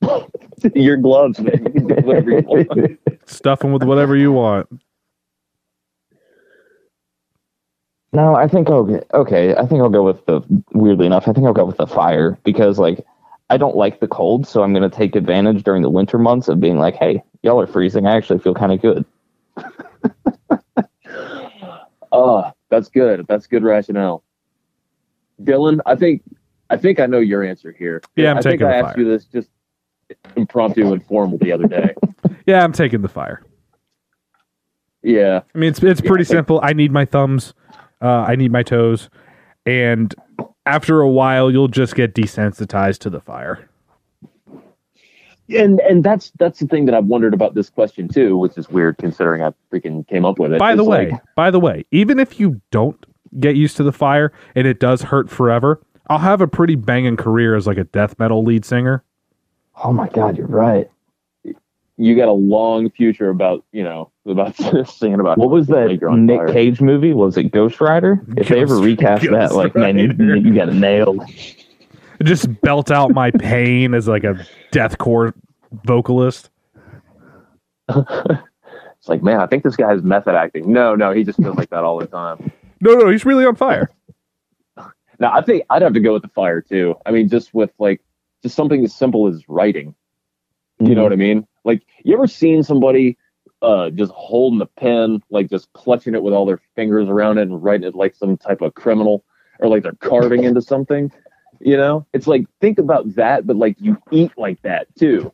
your 0.74 0.96
gloves, 0.98 1.40
man. 1.40 1.66
You 1.74 1.80
whatever 1.82 2.30
you 2.30 2.42
want. 2.42 3.00
stuff 3.28 3.58
them 3.58 3.72
with 3.72 3.82
whatever 3.82 4.14
you 4.16 4.30
want. 4.30 4.68
No, 8.12 8.34
I 8.36 8.46
think 8.46 8.70
I'll 8.70 8.84
get 8.84 9.06
okay. 9.12 9.54
I 9.56 9.66
think 9.66 9.82
I'll 9.82 9.90
go 9.90 10.04
with 10.04 10.24
the 10.26 10.40
weirdly 10.72 11.06
enough. 11.06 11.26
I 11.28 11.32
think 11.32 11.46
I'll 11.46 11.52
go 11.52 11.64
with 11.64 11.76
the 11.76 11.86
fire 11.86 12.38
because 12.44 12.78
like 12.78 13.04
I 13.48 13.56
don't 13.56 13.76
like 13.76 14.00
the 14.00 14.08
cold, 14.08 14.46
so 14.46 14.62
I'm 14.62 14.72
gonna 14.72 14.90
take 14.90 15.14
advantage 15.16 15.62
during 15.62 15.82
the 15.82 15.90
winter 15.90 16.18
months 16.18 16.48
of 16.48 16.60
being 16.60 16.78
like, 16.78 16.96
hey, 16.96 17.22
y'all 17.42 17.60
are 17.60 17.66
freezing. 17.66 18.06
I 18.06 18.16
actually 18.16 18.40
feel 18.40 18.54
kind 18.54 18.72
of 18.72 18.80
good. 18.82 19.04
Oh, 22.12 22.50
that's 22.70 22.88
good. 22.88 23.26
That's 23.28 23.46
good 23.46 23.62
rationale. 23.62 24.22
Dylan, 25.42 25.80
I 25.84 25.96
think 25.96 26.22
I 26.70 26.76
think 26.76 26.98
I 26.98 27.06
know 27.06 27.18
your 27.18 27.42
answer 27.44 27.72
here. 27.72 28.00
Yeah, 28.14 28.30
I'm 28.30 28.38
I 28.38 28.42
think 28.42 28.52
taking 28.60 28.66
I 28.68 28.70
the 28.70 28.76
asked 28.76 28.94
fire. 28.96 29.04
you 29.04 29.10
this 29.10 29.24
just 29.26 29.48
impromptu 30.36 30.92
and 30.92 31.04
formal 31.04 31.36
the 31.38 31.52
other 31.52 31.66
day. 31.66 31.94
Yeah, 32.46 32.62
I'm 32.62 32.72
taking 32.72 33.02
the 33.02 33.08
fire. 33.08 33.42
yeah. 35.02 35.40
I 35.52 35.58
mean, 35.58 35.70
it's 35.70 35.82
it's 35.82 36.00
Yeah, 36.00 36.08
pretty 36.08 36.22
I 36.22 36.26
think- 36.26 36.36
simple. 36.38 36.60
I 36.62 36.72
need 36.74 36.92
my 36.92 37.04
thumbs, 37.04 37.54
uh, 38.00 38.06
I 38.06 38.36
need 38.36 38.52
my 38.52 38.62
toes, 38.62 39.10
and 39.66 40.14
after 40.66 41.00
a 41.00 41.08
while, 41.08 41.50
you'll 41.50 41.68
just 41.68 41.94
get 41.94 42.14
desensitized 42.14 42.98
to 42.98 43.10
the 43.10 43.20
fire. 43.20 43.68
And 45.48 45.78
and 45.80 46.02
that's 46.02 46.32
that's 46.38 46.58
the 46.58 46.66
thing 46.66 46.86
that 46.86 46.94
I've 46.94 47.04
wondered 47.04 47.32
about 47.32 47.54
this 47.54 47.70
question 47.70 48.08
too, 48.08 48.36
which 48.36 48.58
is 48.58 48.68
weird 48.68 48.98
considering 48.98 49.42
I 49.42 49.52
freaking 49.72 50.06
came 50.08 50.24
up 50.24 50.40
with 50.40 50.52
it. 50.52 50.58
By 50.58 50.74
the 50.74 50.82
It's 50.82 50.88
way, 50.88 51.10
like, 51.12 51.20
by 51.36 51.50
the 51.52 51.60
way, 51.60 51.86
even 51.92 52.18
if 52.18 52.40
you 52.40 52.60
don't 52.72 52.98
get 53.38 53.54
used 53.54 53.76
to 53.76 53.84
the 53.84 53.92
fire 53.92 54.32
and 54.56 54.66
it 54.66 54.80
does 54.80 55.02
hurt 55.02 55.30
forever, 55.30 55.80
I'll 56.08 56.18
have 56.18 56.40
a 56.40 56.48
pretty 56.48 56.74
banging 56.74 57.16
career 57.16 57.54
as 57.54 57.66
like 57.66 57.78
a 57.78 57.84
death 57.84 58.18
metal 58.18 58.42
lead 58.42 58.64
singer. 58.64 59.04
Oh 59.84 59.92
my 59.92 60.08
god, 60.08 60.36
you're 60.36 60.48
right. 60.48 60.90
You 61.98 62.14
got 62.16 62.28
a 62.28 62.32
long 62.32 62.90
future 62.90 63.30
about 63.30 63.64
you 63.72 63.82
know 63.82 64.10
about 64.26 64.54
singing 64.88 65.20
about 65.20 65.38
What 65.38 65.50
was 65.50 65.66
that 65.68 65.88
Like 65.88 66.00
you're 66.00 66.10
on 66.10 66.26
Nick 66.26 66.38
fire. 66.38 66.52
Cage 66.52 66.80
movie? 66.80 67.12
Was 67.12 67.36
it 67.36 67.44
Ghost 67.52 67.80
Rider? 67.80 68.20
If 68.36 68.48
they 68.48 68.60
ever 68.60 68.74
Ghost- 68.76 68.84
recast 68.84 69.22
that, 69.24 69.30
Ghost 69.30 69.54
like 69.54 69.74
man, 69.74 69.98
you, 69.98 70.08
Rider. 70.08 70.36
you 70.36 70.54
got 70.54 70.68
it 70.68 70.74
nailed. 70.74 71.22
Just 72.22 72.60
belt 72.62 72.90
out 72.90 73.12
my 73.12 73.30
pain 73.30 73.92
as 73.94 74.08
like 74.08 74.24
a 74.24 74.44
deathcore 74.72 75.32
vocalist. 75.84 76.50
It's 78.98 79.08
like, 79.10 79.22
man, 79.22 79.38
I 79.38 79.46
think 79.46 79.62
this 79.62 79.76
guy's 79.76 80.02
method 80.02 80.34
acting. 80.34 80.72
No, 80.72 80.96
no, 80.96 81.12
he 81.12 81.22
just 81.22 81.38
feels 81.40 81.56
like 81.56 81.70
that 81.70 81.84
all 81.84 81.98
the 81.98 82.06
time. 82.06 82.50
No, 82.80 82.92
no, 82.94 83.08
he's 83.08 83.24
really 83.24 83.46
on 83.46 83.54
fire. 83.54 83.88
Now, 85.18 85.32
I 85.32 85.40
think 85.40 85.62
I'd 85.70 85.80
have 85.80 85.94
to 85.94 86.00
go 86.00 86.12
with 86.12 86.20
the 86.22 86.28
fire 86.28 86.60
too. 86.60 86.94
I 87.06 87.10
mean, 87.10 87.26
just 87.30 87.54
with 87.54 87.70
like 87.78 88.02
just 88.42 88.54
something 88.54 88.84
as 88.84 88.94
simple 88.94 89.26
as 89.28 89.48
writing. 89.48 89.94
You 90.78 90.94
know 90.94 91.02
what 91.02 91.12
I 91.12 91.16
mean? 91.16 91.46
Like, 91.64 91.82
you 92.04 92.14
ever 92.14 92.26
seen 92.26 92.62
somebody 92.62 93.16
uh, 93.62 93.90
just 93.90 94.12
holding 94.12 94.60
a 94.60 94.66
pen, 94.66 95.22
like 95.30 95.48
just 95.48 95.72
clutching 95.72 96.14
it 96.14 96.22
with 96.22 96.34
all 96.34 96.46
their 96.46 96.60
fingers 96.74 97.08
around 97.08 97.38
it 97.38 97.42
and 97.42 97.62
writing 97.62 97.86
it 97.86 97.94
like 97.94 98.14
some 98.14 98.36
type 98.36 98.60
of 98.60 98.74
criminal, 98.74 99.24
or 99.58 99.68
like 99.68 99.82
they're 99.82 99.92
carving 100.00 100.44
into 100.44 100.60
something? 100.60 101.10
You 101.60 101.76
know, 101.76 102.06
it's 102.12 102.26
like 102.26 102.46
think 102.60 102.78
about 102.78 103.14
that, 103.14 103.46
but 103.46 103.56
like 103.56 103.76
you 103.80 103.96
eat 104.10 104.32
like 104.36 104.60
that 104.62 104.94
too. 104.96 105.32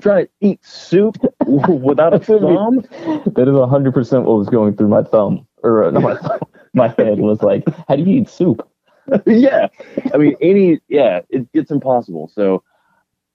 Try 0.00 0.24
to 0.24 0.30
eat 0.40 0.64
soup 0.64 1.16
without 1.46 2.12
a 2.14 2.18
thumb. 2.18 2.80
That 2.80 3.46
is 3.48 3.70
hundred 3.70 3.94
percent 3.94 4.24
what 4.24 4.38
was 4.38 4.48
going 4.48 4.76
through 4.76 4.88
my 4.88 5.04
thumb 5.04 5.46
or 5.62 5.84
uh, 5.84 5.90
not 5.90 6.02
my 6.02 6.16
thumb, 6.16 6.40
my 6.74 6.88
head 6.88 7.18
was 7.20 7.42
like, 7.42 7.64
how 7.88 7.96
do 7.96 8.02
you 8.02 8.20
eat 8.20 8.28
soup? 8.28 8.68
yeah. 9.26 9.68
I 10.12 10.16
mean, 10.16 10.36
any, 10.40 10.80
yeah, 10.88 11.20
it, 11.28 11.46
it's 11.52 11.70
impossible. 11.70 12.28
So 12.34 12.62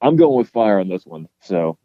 I'm 0.01 0.15
going 0.15 0.37
with 0.37 0.49
fire 0.49 0.79
on 0.79 0.89
this 0.89 1.05
one. 1.05 1.27
So, 1.41 1.77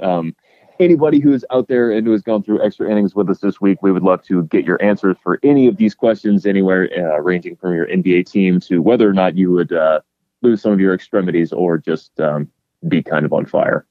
um, 0.00 0.34
anybody 0.78 1.20
who's 1.20 1.44
out 1.50 1.68
there 1.68 1.90
and 1.90 2.06
who 2.06 2.12
has 2.12 2.22
gone 2.22 2.42
through 2.42 2.64
extra 2.64 2.90
innings 2.90 3.14
with 3.14 3.28
us 3.28 3.40
this 3.40 3.60
week, 3.60 3.82
we 3.82 3.92
would 3.92 4.02
love 4.02 4.22
to 4.24 4.44
get 4.44 4.64
your 4.64 4.82
answers 4.82 5.16
for 5.22 5.38
any 5.42 5.66
of 5.66 5.76
these 5.76 5.94
questions 5.94 6.46
anywhere, 6.46 6.88
uh, 6.96 7.20
ranging 7.20 7.56
from 7.56 7.74
your 7.74 7.86
NBA 7.86 8.30
team 8.30 8.60
to 8.60 8.80
whether 8.80 9.08
or 9.08 9.12
not 9.12 9.36
you 9.36 9.52
would 9.52 9.72
uh, 9.72 10.00
lose 10.42 10.62
some 10.62 10.72
of 10.72 10.80
your 10.80 10.94
extremities 10.94 11.52
or 11.52 11.78
just 11.78 12.18
um, 12.20 12.48
be 12.88 13.02
kind 13.02 13.24
of 13.24 13.32
on 13.32 13.46
fire. 13.46 13.86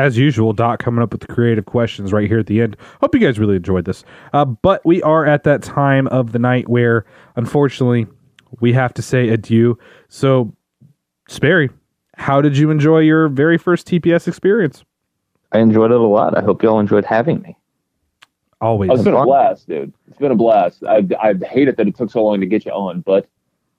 as 0.00 0.16
usual, 0.16 0.54
Doc 0.54 0.82
coming 0.82 1.02
up 1.02 1.12
with 1.12 1.20
the 1.20 1.26
creative 1.26 1.66
questions 1.66 2.10
right 2.10 2.26
here 2.26 2.38
at 2.38 2.46
the 2.46 2.62
end. 2.62 2.74
Hope 3.02 3.14
you 3.14 3.20
guys 3.20 3.38
really 3.38 3.56
enjoyed 3.56 3.84
this. 3.84 4.02
Uh, 4.32 4.46
but 4.46 4.84
we 4.86 5.02
are 5.02 5.26
at 5.26 5.44
that 5.44 5.62
time 5.62 6.06
of 6.06 6.32
the 6.32 6.38
night 6.38 6.70
where, 6.70 7.04
unfortunately, 7.36 8.06
we 8.60 8.72
have 8.72 8.94
to 8.94 9.02
say 9.02 9.28
adieu. 9.28 9.78
So, 10.08 10.56
Sperry, 11.34 11.70
how 12.16 12.40
did 12.40 12.58
you 12.58 12.70
enjoy 12.72 12.98
your 12.98 13.28
very 13.28 13.56
first 13.56 13.86
TPS 13.86 14.26
experience? 14.26 14.82
I 15.52 15.60
enjoyed 15.60 15.92
it 15.92 15.96
a 16.00 16.02
lot. 16.02 16.36
I 16.36 16.42
hope 16.42 16.60
y'all 16.60 16.80
enjoyed 16.80 17.04
having 17.04 17.40
me. 17.42 17.56
Always. 18.60 18.90
Oh, 18.90 18.94
it's 18.94 19.04
been 19.04 19.14
a 19.14 19.24
blast, 19.24 19.68
dude. 19.68 19.92
It's 20.08 20.18
been 20.18 20.32
a 20.32 20.34
blast. 20.36 20.82
I, 20.82 21.06
I 21.22 21.34
hate 21.48 21.68
it 21.68 21.76
that 21.76 21.86
it 21.86 21.96
took 21.96 22.10
so 22.10 22.24
long 22.24 22.40
to 22.40 22.46
get 22.46 22.66
you 22.66 22.72
on, 22.72 23.02
but 23.02 23.28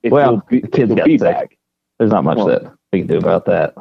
it's 0.02 0.14
Well, 0.14 0.32
your 0.32 0.44
fe- 0.50 0.60
the 0.62 0.68
kids 0.70 0.90
your 0.90 0.96
got 0.96 1.04
sick. 1.04 1.12
feedback. 1.12 1.58
There's 2.00 2.12
not 2.12 2.24
much 2.24 2.38
Well. 2.38 2.48
that 2.48 2.72
we 2.94 3.00
can 3.00 3.08
do 3.08 3.18
about 3.18 3.44
that. 3.48 3.76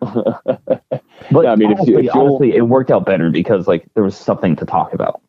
But 1.30 1.44
Yeah, 1.44 1.52
I 1.52 1.56
mean, 1.56 1.68
honestly, 1.72 1.94
if 1.94 2.04
you'll- 2.06 2.18
honestly, 2.26 2.56
it 2.56 2.62
worked 2.62 2.90
out 2.90 3.06
better 3.06 3.30
because 3.30 3.68
like 3.68 3.86
there 3.94 4.02
was 4.02 4.16
something 4.16 4.56
to 4.56 4.64
talk 4.66 4.92
about. 4.92 5.22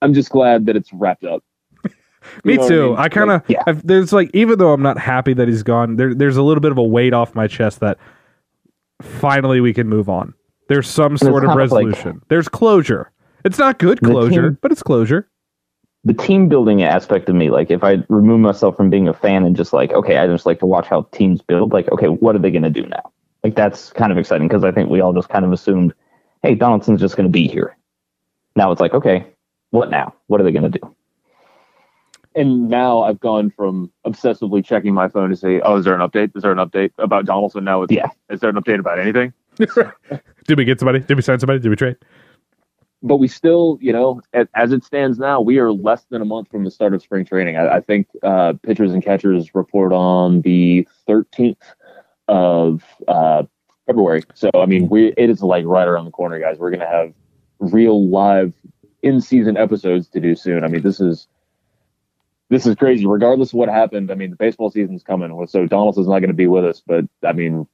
I'm 0.00 0.14
just 0.14 0.30
glad 0.30 0.64
that 0.66 0.74
it's 0.76 0.90
wrapped 0.94 1.24
up. 1.24 1.44
Me 2.44 2.54
know 2.54 2.60
what 2.62 2.66
I 2.66 2.68
too. 2.74 2.88
mean? 2.88 2.96
I, 2.98 3.08
kind 3.08 3.30
of 3.30 3.42
Like, 3.66 3.82
there's 3.82 4.12
like 4.12 4.30
even 4.34 4.58
though 4.58 4.72
I'm 4.72 4.82
not 4.82 4.98
happy 4.98 5.32
that 5.34 5.48
he's 5.48 5.62
gone, 5.62 5.96
there 5.96 6.14
there's 6.14 6.36
a 6.36 6.42
little 6.42 6.60
bit 6.60 6.72
of 6.72 6.78
a 6.78 6.82
weight 6.82 7.12
off 7.12 7.34
my 7.34 7.46
chest 7.46 7.80
that 7.80 7.98
finally 9.02 9.60
we 9.60 9.72
can 9.72 9.88
move 9.88 10.08
on. 10.08 10.34
There's 10.68 10.88
some 10.88 11.16
sort 11.16 11.44
of 11.44 11.48
kind 11.50 11.60
of 11.60 11.72
like- 11.72 11.86
resolution. 11.86 12.22
there's 12.28 12.48
closure. 12.48 13.10
It's 13.44 13.58
not 13.58 13.78
good 13.78 14.00
closure, 14.02 14.50
team- 14.50 14.58
but 14.60 14.72
it's 14.72 14.82
closure. 14.82 15.28
the 16.04 16.12
team 16.14 16.48
building 16.48 16.82
aspect 16.82 17.28
of 17.28 17.34
me, 17.34 17.50
like 17.50 17.70
if 17.70 17.82
I 17.84 17.98
remove 18.08 18.40
myself 18.40 18.76
from 18.76 18.90
being 18.90 19.08
a 19.08 19.14
fan 19.14 19.44
and 19.44 19.56
just 19.56 19.72
like, 19.72 19.92
okay, 19.92 20.18
I 20.18 20.26
just 20.26 20.44
like 20.46 20.58
to 20.60 20.66
watch 20.66 20.86
how 20.86 21.02
teams 21.12 21.40
build, 21.42 21.72
like, 21.72 21.90
okay, 21.92 22.06
what 22.06 22.34
are 22.34 22.38
they 22.38 22.50
going 22.50 22.62
to 22.62 22.70
do 22.70 22.86
now? 22.86 23.12
Like 23.44 23.54
that's 23.54 23.90
kind 23.92 24.10
of 24.10 24.18
exciting 24.18 24.48
because 24.48 24.64
I 24.64 24.72
think 24.72 24.90
we 24.90 25.00
all 25.00 25.12
just 25.12 25.28
kind 25.28 25.44
of 25.44 25.52
assumed, 25.52 25.94
hey, 26.42 26.54
Donaldson's 26.54 27.00
just 27.00 27.16
going 27.16 27.26
to 27.26 27.32
be 27.32 27.46
here. 27.46 27.76
Now 28.56 28.72
it's 28.72 28.80
like, 28.80 28.94
okay, 28.94 29.26
what 29.70 29.90
now? 29.90 30.14
What 30.26 30.40
are 30.40 30.44
they 30.44 30.52
going 30.52 30.70
to 30.70 30.78
do? 30.78 30.94
And 32.34 32.68
now 32.68 33.00
I've 33.02 33.20
gone 33.20 33.50
from 33.50 33.90
obsessively 34.06 34.64
checking 34.64 34.94
my 34.94 35.08
phone 35.08 35.30
to 35.30 35.36
say, 35.36 35.60
"Oh, 35.60 35.76
is 35.76 35.84
there 35.84 35.94
an 35.94 36.00
update? 36.00 36.36
Is 36.36 36.42
there 36.42 36.52
an 36.52 36.58
update 36.58 36.92
about 36.98 37.24
Donaldson?" 37.24 37.64
Now 37.64 37.82
it's, 37.82 37.92
Yeah. 37.92 38.08
Is 38.30 38.40
there 38.40 38.50
an 38.50 38.56
update 38.56 38.78
about 38.78 38.98
anything? 38.98 39.32
Did 40.46 40.58
we 40.58 40.64
get 40.64 40.78
somebody? 40.78 41.00
Did 41.00 41.16
we 41.16 41.22
sign 41.22 41.38
somebody? 41.38 41.58
Did 41.58 41.70
we 41.70 41.76
trade? 41.76 41.96
But 43.02 43.16
we 43.16 43.28
still, 43.28 43.78
you 43.80 43.92
know, 43.92 44.20
as, 44.32 44.48
as 44.54 44.72
it 44.72 44.84
stands 44.84 45.18
now, 45.18 45.40
we 45.40 45.58
are 45.58 45.72
less 45.72 46.04
than 46.10 46.20
a 46.20 46.24
month 46.24 46.50
from 46.50 46.64
the 46.64 46.70
start 46.70 46.94
of 46.94 47.02
spring 47.02 47.24
training. 47.24 47.56
I, 47.56 47.76
I 47.76 47.80
think 47.80 48.08
uh, 48.24 48.54
pitchers 48.62 48.92
and 48.92 49.04
catchers 49.04 49.54
report 49.54 49.92
on 49.92 50.40
the 50.40 50.86
13th 51.08 51.56
of 52.26 52.82
uh, 53.06 53.44
February. 53.86 54.22
So 54.34 54.50
I 54.54 54.66
mean, 54.66 54.88
we 54.88 55.12
it 55.16 55.30
is 55.30 55.42
like 55.42 55.64
right 55.64 55.88
around 55.88 56.04
the 56.04 56.10
corner, 56.10 56.38
guys. 56.38 56.58
We're 56.58 56.70
gonna 56.70 56.86
have 56.86 57.12
real 57.58 58.08
live 58.08 58.54
in 59.02 59.20
season 59.20 59.56
episodes 59.56 60.08
to 60.08 60.20
do 60.20 60.34
soon. 60.36 60.64
I 60.64 60.68
mean, 60.68 60.82
this 60.82 61.00
is 61.00 61.26
this 62.50 62.66
is 62.66 62.74
crazy. 62.76 63.06
Regardless 63.06 63.50
of 63.50 63.54
what 63.54 63.68
happened, 63.68 64.10
I 64.10 64.14
mean, 64.14 64.30
the 64.30 64.36
baseball 64.36 64.70
season's 64.70 65.02
coming. 65.02 65.46
So 65.46 65.66
Donaldson's 65.66 66.06
not 66.08 66.20
going 66.20 66.28
to 66.28 66.34
be 66.34 66.46
with 66.46 66.64
us, 66.64 66.82
but 66.86 67.04
I 67.24 67.32
mean, 67.32 67.66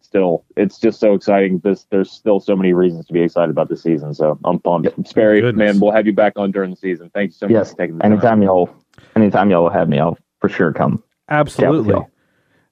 still, 0.00 0.44
it's 0.56 0.78
just 0.78 1.00
so 1.00 1.14
exciting. 1.14 1.58
This 1.60 1.86
there's 1.90 2.10
still 2.10 2.40
so 2.40 2.56
many 2.56 2.72
reasons 2.72 3.06
to 3.06 3.12
be 3.12 3.20
excited 3.22 3.50
about 3.50 3.68
this 3.68 3.82
season. 3.82 4.14
So 4.14 4.38
I'm 4.44 4.58
pumped. 4.60 4.88
Sperry, 5.08 5.40
Goodness. 5.40 5.74
man, 5.74 5.80
we'll 5.80 5.92
have 5.92 6.06
you 6.06 6.12
back 6.12 6.34
on 6.36 6.50
during 6.52 6.70
the 6.70 6.76
season. 6.76 7.10
Thank 7.14 7.30
you 7.30 7.34
so 7.34 7.46
much 7.46 7.52
Yes, 7.54 7.70
for 7.72 7.78
taking 7.78 7.96
the 7.98 8.02
time. 8.02 8.12
anytime 8.12 8.42
y'all, 8.42 8.70
anytime 9.16 9.50
y'all 9.50 9.68
have 9.70 9.88
me, 9.88 9.98
I'll 9.98 10.16
for 10.40 10.48
sure 10.48 10.72
come. 10.72 11.02
Absolutely. 11.28 11.96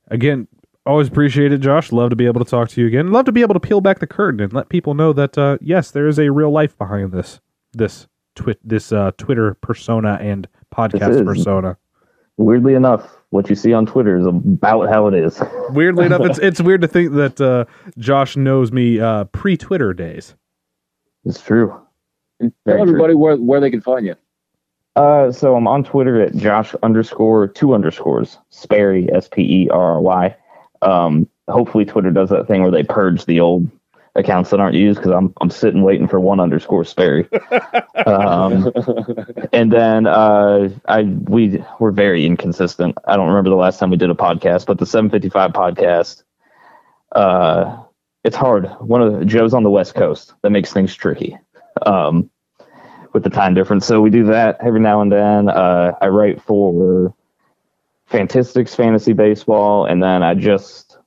Again, 0.09 0.47
always 0.85 1.09
appreciate 1.09 1.53
it, 1.53 1.59
Josh. 1.59 1.91
Love 1.93 2.11
to 2.11 2.17
be 2.17 2.27
able 2.27 2.45
to 2.45 2.51
talk 2.51 2.69
to 2.71 2.81
you 2.81 2.87
again. 2.87 3.13
Love 3.13 3.25
to 3.27 3.33
be 3.33 3.41
able 3.41 3.55
to 3.55 3.61
peel 3.61 3.81
back 3.81 3.99
the 3.99 4.07
curtain 4.07 4.41
and 4.41 4.53
let 4.53 4.69
people 4.69 4.95
know 4.95 5.13
that 5.13 5.39
uh, 5.39 5.57
yes, 5.61 5.91
there 5.91 6.07
is 6.07 6.19
a 6.19 6.31
real 6.31 6.51
life 6.51 6.77
behind 6.77 7.13
this 7.13 7.41
this 7.73 8.07
twi- 8.35 8.57
this 8.65 8.93
uh, 8.93 9.13
Twitter 9.19 9.55
persona 9.55 10.19
and 10.21 10.49
podcast 10.75 11.25
persona. 11.25 11.77
Weirdly 12.39 12.75
enough, 12.75 13.09
what 13.31 13.49
you 13.49 13.55
see 13.55 13.73
on 13.73 13.87
Twitter 13.87 14.19
is 14.19 14.27
about 14.27 14.89
how 14.89 15.07
it 15.07 15.15
is. 15.15 15.41
Weirdly 15.71 16.07
enough, 16.07 16.23
it's 16.23 16.39
it's 16.39 16.61
weird 16.61 16.81
to 16.81 16.89
think 16.89 17.13
that 17.13 17.41
uh, 17.41 17.65
Josh 17.99 18.37
knows 18.37 18.73
me 18.73 19.01
uh, 19.01 19.25
pre 19.25 19.57
Twitter 19.57 19.93
days. 19.93 20.35
It's 21.25 21.41
true. 21.41 21.69
Tell 22.41 22.51
Very 22.67 22.79
true. 22.79 22.89
everybody 22.89 23.15
where 23.15 23.37
where 23.37 23.61
they 23.61 23.71
can 23.71 23.81
find 23.81 24.07
you. 24.07 24.17
Uh, 24.97 25.33
so 25.33 25.57
I'm 25.57 25.67
on 25.67 25.85
Twitter 25.85 26.21
at 26.21 26.35
Josh 26.37 26.75
underscore 26.83 27.49
two 27.49 27.75
underscores 27.75 28.39
Sperry 28.51 29.09
S 29.13 29.29
P 29.29 29.65
E 29.65 29.69
R 29.71 29.95
R 29.95 30.01
Y. 30.01 30.37
Um, 30.83 31.29
hopefully 31.49 31.85
Twitter 31.85 32.11
does 32.11 32.31
that 32.31 32.47
thing 32.47 32.63
where 32.63 32.71
they 32.71 32.83
purge 32.83 33.25
the 33.25 33.41
old 33.41 33.71
accounts 34.15 34.51
that 34.51 34.61
aren't 34.61 34.77
used 34.77 34.99
because 34.99 35.13
I'm 35.13 35.33
I'm 35.41 35.51
sitting 35.51 35.83
waiting 35.83 36.09
for 36.09 36.21
one 36.21 36.41
underscore 36.41 36.85
Sperry. 36.85 37.29
um, 38.07 38.73
and 39.53 39.73
then 39.73 40.07
uh, 40.07 40.69
I 40.87 41.03
we 41.03 41.63
we're 41.79 41.93
very 41.93 42.27
inconsistent. 42.27 42.97
I 43.07 43.17
don't 43.17 43.29
remember 43.29 43.51
the 43.51 43.57
last 43.57 43.79
time 43.79 43.91
we 43.91 43.97
did 43.97 44.11
a 44.11 44.15
podcast, 44.15 44.67
but 44.67 44.79
the 44.79 44.87
755 44.87 45.53
podcast. 45.53 46.23
Uh, 47.13 47.83
it's 48.25 48.37
hard. 48.37 48.67
One 48.81 49.03
of 49.03 49.19
the, 49.19 49.25
Joe's 49.25 49.53
on 49.53 49.65
the 49.65 49.71
West 49.71 49.95
Coast. 49.95 50.33
That 50.43 50.51
makes 50.51 50.73
things 50.73 50.95
tricky. 50.95 51.37
Um, 51.85 52.31
with 53.13 53.25
the 53.25 53.31
time 53.31 53.55
difference. 53.55 53.87
So 53.87 54.01
we 54.01 54.11
do 54.11 54.25
that 54.27 54.59
every 54.65 54.81
now 54.81 55.01
and 55.01 55.13
then. 55.13 55.49
Uh, 55.49 55.93
I 56.01 56.09
write 56.09 56.41
for 56.43 57.15
Fantastics 58.07 58.75
Fantasy 58.75 59.13
Baseball, 59.13 59.87
and 59.87 60.03
then 60.03 60.23
I 60.23 60.35
just 60.35 60.99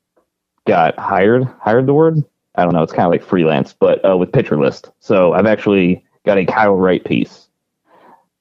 got 0.67 0.97
hired. 0.97 1.43
Hired 1.61 1.85
the 1.85 1.93
word? 1.93 2.23
I 2.57 2.63
don't 2.63 2.73
know. 2.73 2.83
It's 2.83 2.93
kind 2.93 3.05
of 3.05 3.11
like 3.11 3.23
freelance, 3.23 3.73
but 3.73 4.07
uh, 4.07 4.17
with 4.17 4.31
Pitcher 4.31 4.57
List. 4.59 4.91
So 4.99 5.33
I've 5.33 5.45
actually 5.45 6.03
got 6.25 6.37
a 6.37 6.45
Kyle 6.45 6.75
Wright 6.75 7.03
piece 7.03 7.47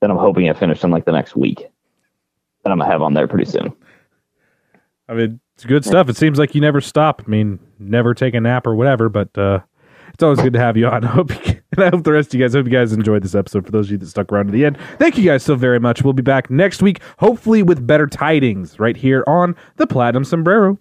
that 0.01 0.11
I'm 0.11 0.17
hoping 0.17 0.47
to 0.47 0.55
finish 0.55 0.83
in 0.85 0.91
like 0.91 1.05
the 1.05 1.13
next 1.13 1.37
week. 1.37 1.67
That 2.63 2.71
I'm 2.71 2.79
gonna 2.79 2.91
have 2.91 3.03
on 3.03 3.15
there 3.15 3.29
pretty 3.29 3.51
soon. 3.51 3.73
I 5.09 5.15
mean, 5.15 5.41
it's 5.55 5.65
good 5.65 5.85
stuff. 5.85 6.09
It 6.09 6.17
seems 6.17 6.39
like 6.39 6.55
you 6.55 6.61
never 6.61 6.81
stop. 6.81 7.23
I 7.27 7.31
mean, 7.31 7.59
never 7.79 8.15
take 8.15 8.35
a 8.35 8.41
nap 8.41 8.67
or 8.67 8.75
whatever, 8.75 9.09
but 9.09 9.37
uh, 9.37 9.61
it's 10.15 10.23
always 10.23 10.41
good 10.41 10.53
to 10.55 10.59
have 10.59 10.77
you 10.77 10.87
on. 10.87 11.05
I 11.05 11.09
hope 11.09 11.31
you, 11.47 11.61
I 11.77 11.89
hope 11.91 12.05
the 12.05 12.13
rest 12.13 12.29
of 12.29 12.41
you 12.41 12.45
guys 12.45 12.55
I 12.55 12.59
hope 12.59 12.67
you 12.67 12.73
guys 12.73 12.93
enjoyed 12.93 13.23
this 13.23 13.35
episode. 13.35 13.67
For 13.67 13.73
those 13.73 13.87
of 13.87 13.93
you 13.93 13.99
that 13.99 14.07
stuck 14.07 14.33
around 14.33 14.47
to 14.47 14.53
the 14.53 14.65
end, 14.65 14.79
thank 14.99 15.19
you 15.19 15.25
guys 15.25 15.43
so 15.43 15.55
very 15.57 15.81
much. 15.81 16.03
We'll 16.03 16.13
be 16.13 16.23
back 16.23 16.51
next 16.51 16.83
week, 16.83 17.01
hopefully 17.19 17.63
with 17.63 17.87
better 17.87 18.07
tidings, 18.07 18.79
right 18.79 18.97
here 18.97 19.25
on 19.27 19.57
the 19.77 19.87
Platinum 19.87 20.25
Sombrero. 20.25 20.79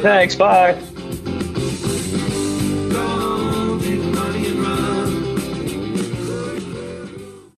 Thanks. 0.00 0.34
Bye. 0.34 0.80